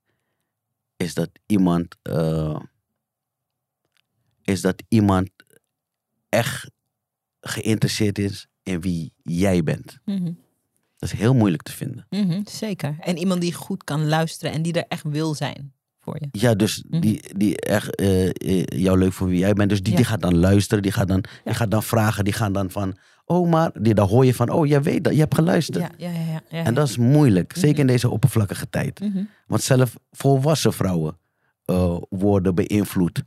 Is 0.96 1.14
dat 1.14 1.30
iemand. 1.46 1.96
eh, 2.02 2.60
is 4.42 4.60
dat 4.60 4.82
iemand 4.88 5.30
echt 6.28 6.70
geïnteresseerd 7.40 8.18
is 8.18 8.46
in 8.62 8.80
wie 8.80 9.12
jij 9.22 9.62
bent. 9.62 9.98
Mhm. 10.04 10.32
Dat 10.98 11.12
is 11.12 11.18
heel 11.18 11.34
moeilijk 11.34 11.62
te 11.62 11.72
vinden. 11.72 12.06
Mhm, 12.10 12.40
zeker. 12.44 12.96
En 13.00 13.16
iemand 13.18 13.40
die 13.40 13.52
goed 13.54 13.84
kan 13.84 14.08
luisteren 14.08 14.52
en 14.52 14.62
die 14.62 14.72
er 14.72 14.84
echt 14.88 15.02
wil 15.08 15.34
zijn 15.34 15.74
voor 16.06 16.16
je. 16.20 16.28
Ja, 16.40 16.54
dus 16.54 16.84
Mhm. 16.88 17.00
die, 17.00 17.20
die 17.36 17.60
echt 17.60 17.94
eh, 17.94 18.26
eh, 18.28 18.64
jou 18.66 18.98
leuk 18.98 19.12
voor 19.12 19.28
wie 19.28 19.38
jij 19.38 19.52
bent. 19.52 19.68
Dus 19.70 19.82
die, 19.82 19.90
Ja. 19.92 19.96
die 19.98 20.06
gaat 20.06 20.20
dan 20.22 20.38
luisteren, 20.38 20.82
die 20.82 20.92
gaat 20.92 21.08
dan, 21.08 21.24
die 21.44 21.54
gaat 21.54 21.70
dan 21.70 21.82
vragen, 21.82 22.24
die 22.24 22.32
gaan 22.32 22.52
dan 22.52 22.70
van, 22.70 22.96
oh 23.24 23.50
maar, 23.50 23.70
die, 23.80 23.94
dan 23.94 24.08
hoor 24.08 24.24
je 24.24 24.34
van, 24.34 24.50
oh 24.50 24.66
jij 24.66 24.82
weet 24.82 25.04
dat, 25.04 25.12
je 25.12 25.18
hebt 25.18 25.34
geluisterd. 25.34 25.84
Ja, 25.98 26.10
ja, 26.10 26.10
ja. 26.20 26.20
ja, 26.32 26.40
ja. 26.50 26.64
En 26.64 26.74
dat 26.74 26.88
is 26.88 26.96
moeilijk, 26.96 27.52
zeker 27.54 27.70
Mhm. 27.70 27.80
in 27.80 27.86
deze 27.86 28.10
oppervlakkige 28.10 28.68
tijd. 28.70 29.00
Mhm. 29.00 29.22
Want 29.46 29.62
zelf 29.62 29.94
volwassen 30.12 30.72
vrouwen 30.72 31.18
eh, 31.64 31.96
worden 32.08 32.54
beïnvloed 32.54 33.22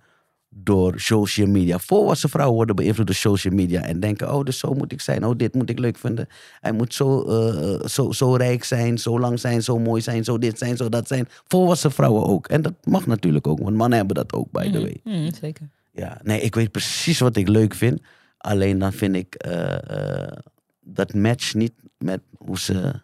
door 0.50 1.00
social 1.00 1.48
media. 1.48 1.80
Volwassen 1.80 2.30
vrouwen 2.30 2.56
worden 2.56 2.76
beïnvloed 2.76 3.06
door 3.06 3.16
social 3.16 3.54
media 3.54 3.82
en 3.82 4.00
denken, 4.00 4.34
oh 4.34 4.44
dus 4.44 4.60
zo 4.60 4.74
moet 4.74 4.92
ik 4.92 5.02
zijn, 5.02 5.26
oh 5.26 5.38
dit 5.38 5.54
moet 5.54 5.70
ik 5.70 5.80
leuk 5.80 5.98
vinden. 5.98 6.28
Hij 6.60 6.72
moet 6.72 6.94
zo, 6.94 7.24
eh, 7.24 7.86
zo, 7.88 8.12
zo 8.12 8.36
rijk 8.36 8.64
zijn, 8.64 8.98
zo 8.98 9.20
lang 9.20 9.40
zijn, 9.40 9.64
zo 9.64 9.80
mooi 9.80 10.02
zijn, 10.02 10.24
zo 10.24 10.38
dit 10.38 10.58
zijn, 10.58 10.78
zo 10.78 10.90
dat 10.90 11.08
zijn. 11.08 11.28
Volwassen 11.48 11.92
vrouwen 11.92 12.26
ook. 12.26 12.48
En 12.48 12.62
dat 12.62 12.74
mag 12.84 13.06
natuurlijk 13.08 13.48
ook, 13.48 13.60
want 13.60 13.76
mannen 13.76 13.98
hebben 13.98 14.16
dat 14.16 14.34
ook, 14.34 14.52
by 14.52 14.72
the 14.72 14.80
way. 14.82 15.00
Mhm, 15.04 15.18
mhm, 15.18 15.34
zeker. 15.34 15.70
Ja, 15.92 16.20
nee, 16.24 16.42
ik 16.42 16.56
weet 16.56 16.72
precies 16.72 17.20
wat 17.20 17.36
ik 17.36 17.48
leuk 17.48 17.74
vind. 17.74 18.02
Alleen 18.38 18.80
dan 18.80 18.94
vind 18.94 19.16
ik 19.16 19.36
eh, 19.36 20.26
eh, 20.28 20.38
dat 20.80 21.14
match 21.14 21.54
niet 21.54 21.74
met 21.98 22.22
hoe 22.38 22.60
ze. 22.60 23.02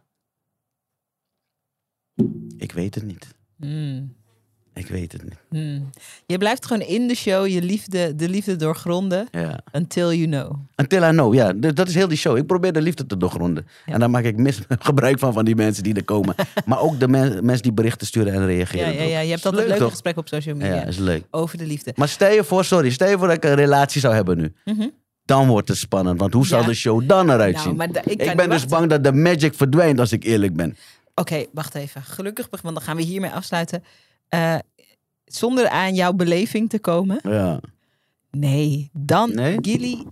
Ik 2.58 2.72
weet 2.72 2.96
het 2.96 3.04
niet. 3.04 3.36
Mhm. 3.56 4.04
Ik 4.76 4.88
weet 4.88 5.12
het 5.12 5.24
niet. 5.24 5.34
Mhm. 5.50 5.82
Je 6.26 6.38
blijft 6.38 6.66
gewoon 6.66 6.82
in 6.82 7.08
de 7.08 7.16
show 7.16 7.48
je 7.48 7.62
liefde, 7.62 8.16
de 8.16 8.30
liefde 8.30 8.56
doorgronden 8.56 9.28
Ja. 9.32 9.60
until 9.72 10.14
you 10.14 10.26
know. 10.26 10.56
Until 10.76 11.04
I 11.04 11.10
know, 11.10 11.34
ja. 11.34 11.54
Dat 11.54 11.88
is 11.88 11.96
heel 11.96 12.08
die 12.08 12.18
show. 12.18 12.38
Ik 12.38 12.46
probeer 12.46 12.74
de 12.74 12.82
liefde 12.82 13.06
te 13.06 13.18
doorgronden. 13.18 13.68
Ja. 13.86 13.94
En 13.94 14.00
daar 14.00 14.10
maak 14.10 14.24
ik 14.24 14.38
mis 14.38 14.60
gebruik 14.80 15.20
van, 15.20 15.34
van 15.34 15.46
die 15.46 15.56
mensen 15.56 15.84
die 15.84 15.94
er 15.94 16.04
komen. 16.04 16.36
maar 16.66 16.80
ook 16.80 17.00
de 17.00 17.08
men- 17.08 17.46
mensen 17.46 17.64
die 17.64 17.74
berichten 17.74 18.08
sturen 18.08 18.34
en 18.34 18.46
reageren. 18.46 18.94
Ja, 18.94 19.02
ja, 19.02 19.10
ja. 19.10 19.20
Je 19.20 19.30
hebt 19.32 19.46
altijd 19.46 19.54
leuk, 19.62 19.68
leuke 19.68 19.82
toch? 19.84 19.92
gesprekken 19.92 20.22
op 20.22 20.28
social 20.30 20.56
media 20.56 20.76
Ja, 20.76 20.84
is 20.86 20.98
leuk. 20.98 21.24
over 21.32 21.58
de 21.58 21.66
liefde. 21.66 21.94
Maar 21.96 22.08
stel 22.10 22.32
je 22.32 22.44
voor, 22.44 22.66
sorry, 22.66 22.90
stel 22.90 23.10
je 23.10 23.18
voor 23.18 23.28
dat 23.28 23.36
ik 23.36 23.44
een 23.44 23.56
relatie 23.56 24.02
zou 24.02 24.14
hebben 24.14 24.38
nu. 24.38 24.54
Mhm. 24.66 24.88
Dan 25.26 25.48
wordt 25.48 25.68
het 25.68 25.78
spannend. 25.78 26.20
Want 26.20 26.34
hoe 26.34 26.48
zal 26.48 26.60
Ja. 26.62 26.66
de 26.68 26.74
show 26.74 27.08
dan 27.08 27.30
eruit 27.30 27.56
Nou, 27.56 27.76
zien? 28.04 28.18
ik 28.20 28.36
ben 28.36 28.50
dus 28.50 28.66
bang 28.66 28.90
dat 28.90 29.04
de 29.04 29.12
magic 29.14 29.54
verdwijnt 29.54 30.00
als 30.00 30.12
ik 30.12 30.24
eerlijk 30.24 30.56
ben. 30.56 30.78
Oké, 31.16 31.46
wacht 31.54 31.76
even. 31.76 32.02
Gelukkig, 32.04 32.48
want 32.52 32.76
dan 32.76 32.84
gaan 32.84 32.96
we 32.96 33.02
hiermee 33.04 33.32
afsluiten. 33.32 33.84
Eh, 34.30 34.56
zonder 35.26 35.70
aan 35.70 35.96
jouw 35.96 36.14
beleving 36.14 36.70
te 36.70 36.80
komen. 36.80 37.20
Ja. 37.24 37.60
Nee, 38.32 38.90
dan, 38.94 39.36
Nee? 39.36 39.58
Gilly, 39.62 40.06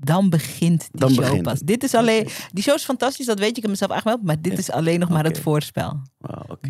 dan 0.00 0.30
begint 0.30 0.80
die 0.90 1.00
Dan 1.00 1.10
show 1.10 1.20
begint 1.24 1.42
pas. 1.42 1.60
Dit 1.60 1.82
is 1.82 1.94
alleen, 1.94 2.28
die 2.52 2.62
show 2.62 2.74
is 2.74 2.84
fantastisch, 2.84 3.26
dat 3.26 3.38
weet 3.38 3.56
ik 3.56 3.62
heb 3.62 3.70
mezelf 3.70 3.90
aangemeld, 3.90 4.22
maar 4.22 4.40
dit 4.42 4.58
is 4.58 4.70
alleen 4.70 5.00
nog 5.00 5.08
maar 5.08 5.24
het 5.24 5.38
voorspel. 5.40 6.00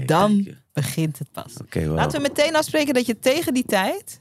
Dan 0.07 0.49
begint 0.73 1.19
het 1.19 1.33
pas. 1.33 1.53
Laten 1.75 2.21
we 2.23 2.29
meteen 2.29 2.57
afspreken 2.57 2.95
dat 2.95 3.07
je 3.07 3.19
tegen 3.19 3.55
die 3.55 3.65
tijd, 3.65 4.21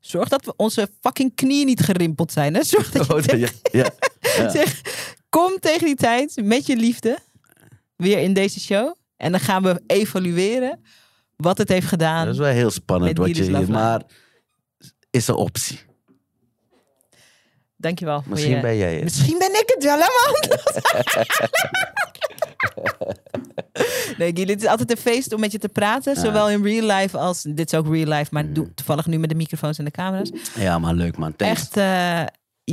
zorg 0.00 0.28
dat 0.28 0.44
we 0.44 0.52
onze 0.56 0.90
fucking 1.00 1.34
knieën 1.34 1.66
niet 1.66 1.80
gerimpeld 1.80 2.32
zijn. 2.32 2.54
Hè? 2.54 2.62
Zorg 2.64 2.90
dat 2.90 3.06
je 3.06 3.12
Oh, 3.14 3.20
tegen- 3.20 3.54
ja, 3.72 3.82
ja. 3.82 3.90
Ja. 4.42 4.48
zeg, 4.50 4.80
kom 5.28 5.58
tegen 5.60 5.86
die 5.86 5.94
tijd 5.94 6.40
met 6.44 6.66
je 6.66 6.76
liefde 6.76 7.18
weer 7.96 8.18
in 8.18 8.32
deze 8.32 8.60
show. 8.60 8.94
En 9.16 9.30
dan 9.30 9.40
gaan 9.40 9.62
we 9.62 9.82
evalueren. 9.86 10.80
Wat 11.42 11.58
het 11.58 11.68
heeft 11.68 11.86
gedaan. 11.86 12.24
Dat 12.24 12.34
is 12.34 12.40
wel 12.40 12.52
heel 12.52 12.70
spannend 12.70 13.18
wat 13.18 13.36
je 13.36 13.42
hier... 13.42 13.70
Maar 13.70 14.02
is 15.10 15.28
een 15.28 15.34
optie. 15.34 15.80
Dankjewel. 17.76 18.22
Misschien 18.26 18.54
je- 18.54 18.60
ben 18.60 18.76
jij 18.76 18.94
het. 18.94 19.04
Misschien 19.04 19.38
ben 19.38 19.50
ik 19.50 19.72
het 19.74 19.84
wel, 19.84 19.96
man. 19.98 20.58
nee, 24.18 24.30
Gilly, 24.34 24.52
het 24.52 24.62
is 24.62 24.68
altijd 24.68 24.90
een 24.90 24.96
feest 24.96 25.32
om 25.32 25.40
met 25.40 25.52
je 25.52 25.58
te 25.58 25.68
praten. 25.68 26.16
Zowel 26.16 26.50
in 26.50 26.62
real 26.62 26.96
life 26.96 27.18
als... 27.18 27.42
Dit 27.42 27.72
is 27.72 27.78
ook 27.78 27.86
real 27.86 28.08
life, 28.08 28.28
maar 28.30 28.52
doe, 28.52 28.74
toevallig 28.74 29.06
nu 29.06 29.18
met 29.18 29.28
de 29.28 29.34
microfoons 29.34 29.78
en 29.78 29.84
de 29.84 29.90
camera's. 29.90 30.30
Ja, 30.54 30.78
maar 30.78 30.94
leuk 30.94 31.16
man. 31.16 31.36
Thanks. 31.36 31.60
Echt, 31.60 31.76
eh, 31.76 32.22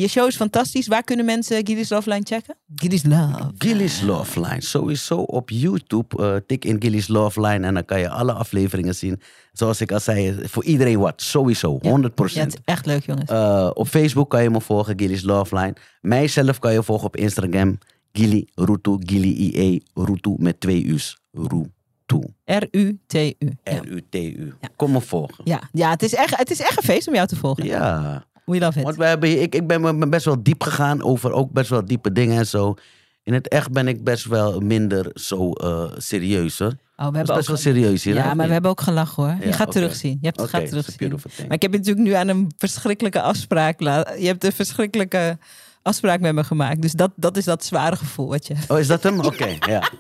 je 0.02 0.08
show 0.08 0.28
is 0.28 0.36
fantastisch. 0.36 0.88
Waar 0.88 1.04
kunnen 1.04 1.26
mensen 1.26 1.66
Gilly's 1.68 1.90
Love 1.90 2.10
Line 2.10 2.24
checken? 2.24 2.56
Gilly's 2.76 3.04
Love. 3.04 3.52
Gilly's 3.58 4.02
Love 4.02 4.40
Line. 4.40 4.62
Sowieso 4.62 5.18
op 5.18 5.50
YouTube. 5.50 6.24
eh, 6.24 6.36
tik 6.48 6.66
in 6.66 6.82
Gilly's 6.82 7.08
Love 7.08 7.42
Line 7.42 7.66
en 7.68 7.74
dan 7.74 7.86
kan 7.86 8.00
je 8.00 8.10
alle 8.10 8.34
afleveringen 8.34 8.96
zien. 8.96 9.22
Zoals 9.52 9.82
ik 9.82 9.92
al 9.92 10.00
zei, 10.00 10.48
voor 10.48 10.64
iedereen 10.64 11.00
wat. 11.00 11.22
Sowieso, 11.22 11.80
100%. 11.82 11.82
Ja, 11.82 12.44
het 12.44 12.54
is 12.54 12.60
echt 12.66 12.86
leuk, 12.86 13.06
jongens. 13.06 13.30
Eh, 13.30 13.70
op 13.74 13.88
Facebook 13.88 14.30
kan 14.30 14.44
je 14.44 14.50
me 14.50 14.62
volgen, 14.62 15.00
Gilly's 15.00 15.22
Love 15.22 15.56
Line. 15.56 15.74
Mijzelf 16.02 16.60
kan 16.60 16.74
je 16.74 16.84
volgen 16.84 17.06
op 17.06 17.16
Instagram. 17.16 17.78
Gilly 18.12 18.48
Rutu, 18.56 18.98
Gilly 19.00 19.32
IE, 19.32 19.84
Rutu 19.94 20.36
met 20.38 20.60
twee 20.60 20.86
U's. 20.86 21.18
Rutu. 21.32 22.28
R-U-T-U. 22.46 23.52
Ja. 23.64 23.80
R-U-T-U. 23.82 24.54
Kom 24.76 24.92
me 24.92 25.02
volgen. 25.02 25.44
Ja, 25.44 25.62
ja 25.72 25.90
het, 25.90 26.04
is 26.04 26.14
echt, 26.14 26.38
het 26.38 26.52
is 26.52 26.60
echt 26.60 26.78
een 26.78 26.84
feest 26.84 27.08
om 27.08 27.14
jou 27.14 27.28
te 27.28 27.36
volgen. 27.36 27.66
Ja. 27.66 28.26
We 28.46 28.60
love 28.60 28.80
it. 28.80 28.84
Want 28.86 28.96
we 28.96 29.06
hebben, 29.06 29.42
ik, 29.42 29.56
ik 29.56 29.68
ben 29.68 30.10
best 30.10 30.26
wel 30.26 30.44
diep 30.44 30.64
gegaan 30.64 31.04
over 31.04 31.32
ook 31.32 31.52
best 31.52 31.70
wel 31.70 31.86
diepe 31.86 32.12
dingen 32.12 32.38
en 32.38 32.48
zo. 32.48 32.76
In 33.24 33.34
het 33.34 33.48
echt 33.48 33.72
ben 33.72 33.88
ik 33.88 34.04
best 34.04 34.26
wel 34.26 34.60
minder 34.60 35.12
zo 35.14 35.52
eh, 35.52 35.92
serieus 35.98 36.60
hoor. 36.60 36.74
Oh, 36.98 37.06
we 37.08 37.12
Dat 37.12 37.30
is 37.30 37.36
best 37.36 37.48
wel 37.48 37.58
serieus 37.58 38.04
hier. 38.04 38.16
ja, 38.16 38.28
hè? 38.28 38.36
maar 38.36 38.48
we 38.48 38.54
hebben 38.54 38.72
ook 38.72 38.82
gelachen 38.82 39.24
hoor. 39.24 39.36
Je 39.40 39.48
Ja, 39.48 39.54
gaat 39.54 39.72
terugzien. 39.72 40.18
Je 40.22 40.28
hebt 40.28 40.40
het 40.40 40.50
gaat 40.50 40.68
terugzien. 40.68 41.10
Maar 41.48 41.54
ik 41.54 41.62
heb 41.62 41.72
je 41.72 41.78
natuurlijk 41.78 42.08
nu 42.08 42.14
aan 42.14 42.28
een 42.28 42.52
verschrikkelijke 42.58 43.22
afspraak. 43.22 43.80
Je 43.80 44.26
hebt 44.26 44.44
een 44.44 44.52
verschrikkelijke 44.52 45.38
afspraak 45.82 46.20
met 46.20 46.34
me 46.34 46.44
gemaakt. 46.44 46.82
Dus 46.82 46.92
dat, 46.92 47.12
dat 47.16 47.38
is 47.38 47.46
dat 47.46 47.66
zware 47.66 47.96
gevoel 47.96 48.28
wat 48.28 48.48
je. 48.48 48.56
Oh, 48.68 48.80
is 48.80 48.88
dat 48.88 49.04
hem? 49.04 49.20
Oké, 49.26 49.56
ja. 49.68 49.92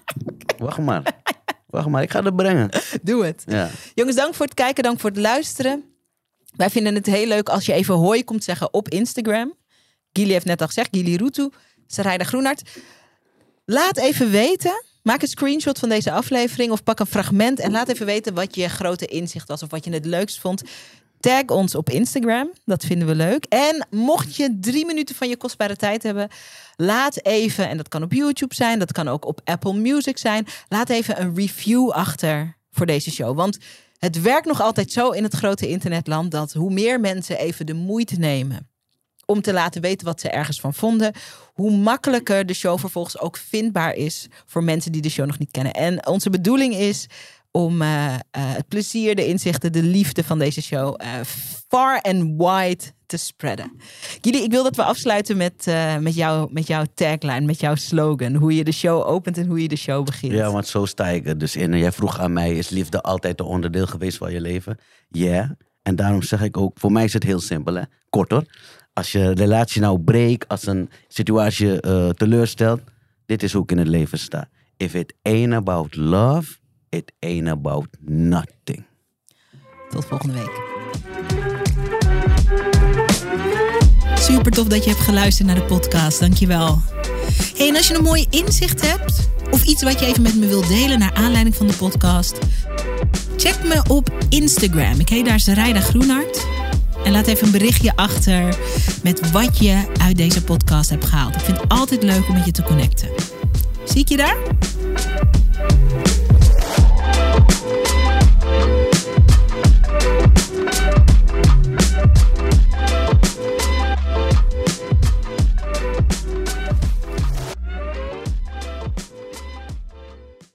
Wacht 0.57 0.77
maar. 0.77 1.03
Wacht 1.69 1.87
maar, 1.87 2.01
ik 2.01 2.11
ga 2.11 2.23
het 2.23 2.35
brengen. 2.35 2.69
Doe 3.01 3.25
het. 3.25 3.43
Ja. 3.45 3.69
Jongens, 3.93 4.15
dank 4.15 4.33
voor 4.33 4.45
het 4.45 4.55
kijken, 4.55 4.83
dank 4.83 4.99
voor 4.99 5.09
het 5.09 5.19
luisteren. 5.19 5.83
Wij 6.57 6.69
vinden 6.69 6.95
het 6.95 7.05
heel 7.05 7.27
leuk 7.27 7.49
als 7.49 7.65
je 7.65 7.73
even 7.73 7.95
hoi 7.95 8.23
komt 8.23 8.43
zeggen 8.43 8.73
op 8.73 8.89
Instagram. 8.89 9.53
Gili 10.13 10.31
heeft 10.31 10.45
net 10.45 10.61
al 10.61 10.67
gezegd, 10.67 10.89
Gili 10.91 11.15
Rutu, 11.15 11.49
Sarayda 11.87 12.23
Groenhart. 12.23 12.61
Laat 13.65 13.97
even 13.97 14.31
weten, 14.31 14.83
maak 15.03 15.21
een 15.21 15.27
screenshot 15.27 15.79
van 15.79 15.89
deze 15.89 16.11
aflevering 16.11 16.71
of 16.71 16.83
pak 16.83 16.99
een 16.99 17.05
fragment 17.05 17.59
en 17.59 17.71
laat 17.71 17.89
even 17.89 18.05
weten 18.05 18.33
wat 18.33 18.55
je 18.55 18.69
grote 18.69 19.05
inzicht 19.05 19.47
was 19.47 19.63
of 19.63 19.69
wat 19.69 19.85
je 19.85 19.91
het 19.91 20.05
leukst 20.05 20.39
vond. 20.39 20.61
Tag 21.19 21.45
ons 21.45 21.75
op 21.75 21.89
Instagram, 21.89 22.51
dat 22.65 22.85
vinden 22.85 23.07
we 23.07 23.15
leuk. 23.15 23.45
En 23.45 23.87
mocht 23.89 24.35
je 24.35 24.57
drie 24.59 24.85
minuten 24.85 25.15
van 25.15 25.29
je 25.29 25.37
kostbare 25.37 25.75
tijd 25.75 26.03
hebben, 26.03 26.29
laat 26.75 27.25
even, 27.25 27.69
en 27.69 27.77
dat 27.77 27.87
kan 27.87 28.03
op 28.03 28.13
YouTube 28.13 28.55
zijn, 28.55 28.79
dat 28.79 28.91
kan 28.91 29.07
ook 29.07 29.25
op 29.25 29.41
Apple 29.43 29.73
Music 29.73 30.17
zijn, 30.17 30.47
laat 30.69 30.89
even 30.89 31.21
een 31.21 31.35
review 31.35 31.89
achter 31.89 32.57
voor 32.71 32.85
deze 32.85 33.11
show. 33.11 33.35
Want 33.35 33.57
het 34.05 34.21
werkt 34.21 34.45
nog 34.45 34.61
altijd 34.61 34.91
zo 34.91 35.09
in 35.09 35.23
het 35.23 35.33
grote 35.33 35.67
internetland 35.67 36.31
dat 36.31 36.53
hoe 36.53 36.73
meer 36.73 36.99
mensen 36.99 37.37
even 37.37 37.65
de 37.65 37.73
moeite 37.73 38.15
nemen 38.15 38.69
om 39.25 39.41
te 39.41 39.53
laten 39.53 39.81
weten 39.81 40.05
wat 40.05 40.21
ze 40.21 40.29
ergens 40.29 40.59
van 40.59 40.73
vonden, 40.73 41.13
hoe 41.53 41.71
makkelijker 41.71 42.45
de 42.45 42.53
show 42.53 42.79
vervolgens 42.79 43.19
ook 43.19 43.37
vindbaar 43.37 43.93
is 43.93 44.27
voor 44.45 44.63
mensen 44.63 44.91
die 44.91 45.01
de 45.01 45.09
show 45.09 45.25
nog 45.25 45.39
niet 45.39 45.51
kennen. 45.51 45.73
En 45.73 46.07
onze 46.07 46.29
bedoeling 46.29 46.73
is 46.75 47.07
om 47.51 47.81
eh, 47.81 48.13
eh, 48.13 48.19
het 48.31 48.67
plezier, 48.67 49.15
de 49.15 49.25
inzichten, 49.25 49.71
de 49.71 49.83
liefde 49.83 50.23
van 50.23 50.39
deze 50.39 50.61
show 50.61 50.95
eh, 50.97 51.09
far 51.67 52.01
and 52.01 52.21
wide 52.37 52.83
te 53.05 53.17
spreaden. 53.17 53.71
Gili, 54.21 54.43
ik 54.43 54.51
wil 54.51 54.63
dat 54.63 54.75
we 54.75 54.83
afsluiten 54.83 55.37
met, 55.37 55.67
eh, 55.67 55.97
met, 55.97 56.15
jou, 56.15 56.49
met 56.51 56.67
jouw 56.67 56.83
tagline, 56.93 57.45
met 57.45 57.59
jouw 57.59 57.75
slogan. 57.75 58.35
Hoe 58.35 58.55
je 58.55 58.63
de 58.63 58.71
show 58.71 59.07
opent 59.07 59.37
en 59.37 59.47
hoe 59.47 59.61
je 59.61 59.67
de 59.67 59.75
show 59.75 60.05
begint. 60.05 60.33
ja, 60.33 60.51
want 60.51 60.67
zo 60.67 60.85
sta 60.85 61.07
ik 61.07 61.27
er 61.27 61.37
dus 61.37 61.55
in. 61.55 61.73
En 61.73 61.79
jij 61.79 61.91
vroeg 61.91 62.19
aan 62.19 62.33
mij, 62.33 62.55
is 62.55 62.69
liefde 62.69 63.01
altijd 63.01 63.39
een 63.39 63.45
onderdeel 63.45 63.87
geweest 63.87 64.17
van 64.17 64.31
je 64.31 64.41
leven? 64.41 64.77
Ja. 65.09 65.57
En 65.81 65.95
daarom 65.95 66.21
zeg 66.21 66.41
ik 66.41 66.57
ook, 66.57 66.79
voor 66.79 66.91
mij 66.91 67.03
is 67.03 67.13
het 67.13 67.23
heel 67.23 67.39
simpel. 67.39 67.75
Hè? 67.75 67.81
Kort 68.09 68.31
hoor. 68.31 68.45
Als 68.93 69.11
je 69.11 69.33
relatie 69.33 69.81
nou 69.81 69.99
breekt, 69.99 70.47
als 70.47 70.67
een 70.67 70.89
situatie 71.07 71.81
eh, 71.81 72.09
teleurstelt. 72.09 72.81
Dit 73.25 73.43
is 73.43 73.53
hoe 73.53 73.63
ik 73.63 73.71
in 73.71 73.77
het 73.77 73.87
leven 73.87 74.19
sta. 74.19 74.49
If 74.77 74.93
it 74.93 75.13
ain't 75.21 75.53
about 75.53 75.95
love, 75.95 76.57
it 76.89 77.11
ain't 77.19 77.47
about 77.47 77.87
nothing. 78.01 78.85
Tot 79.89 80.05
volgende 80.05 80.33
week. 80.33 81.44
Super 84.25 84.51
tof 84.51 84.67
dat 84.67 84.83
je 84.83 84.89
hebt 84.89 85.01
geluisterd 85.01 85.47
naar 85.47 85.55
de 85.55 85.63
podcast. 85.63 86.19
Dankjewel. 86.19 86.81
Hey, 87.57 87.67
en 87.67 87.75
als 87.75 87.87
je 87.87 87.95
een 87.95 88.03
mooi 88.03 88.25
inzicht 88.29 88.91
hebt 88.91 89.29
of 89.51 89.63
iets 89.63 89.83
wat 89.83 89.99
je 89.99 90.05
even 90.05 90.21
met 90.21 90.35
me 90.35 90.47
wilt 90.47 90.67
delen 90.67 90.99
naar 90.99 91.13
aanleiding 91.13 91.55
van 91.55 91.67
de 91.67 91.73
podcast, 91.73 92.37
check 93.37 93.63
me 93.63 93.81
op 93.87 94.13
Instagram. 94.29 94.99
Ik 94.99 95.09
heet 95.09 95.25
daar 95.25 95.39
Sarayda 95.39 95.79
Groenhart. 95.79 96.45
En 97.03 97.11
laat 97.11 97.27
even 97.27 97.45
een 97.45 97.51
berichtje 97.51 97.95
achter 97.95 98.57
met 99.03 99.31
wat 99.31 99.57
je 99.57 99.83
uit 100.01 100.17
deze 100.17 100.43
podcast 100.43 100.89
hebt 100.89 101.05
gehaald. 101.05 101.35
Ik 101.35 101.41
vind 101.41 101.61
het 101.61 101.69
altijd 101.69 102.03
leuk 102.03 102.27
om 102.27 102.33
met 102.33 102.45
je 102.45 102.51
te 102.51 102.63
connecten. 102.63 103.09
Zie 103.83 104.01
ik 104.01 104.09
je 104.09 104.17
daar? 104.17 104.37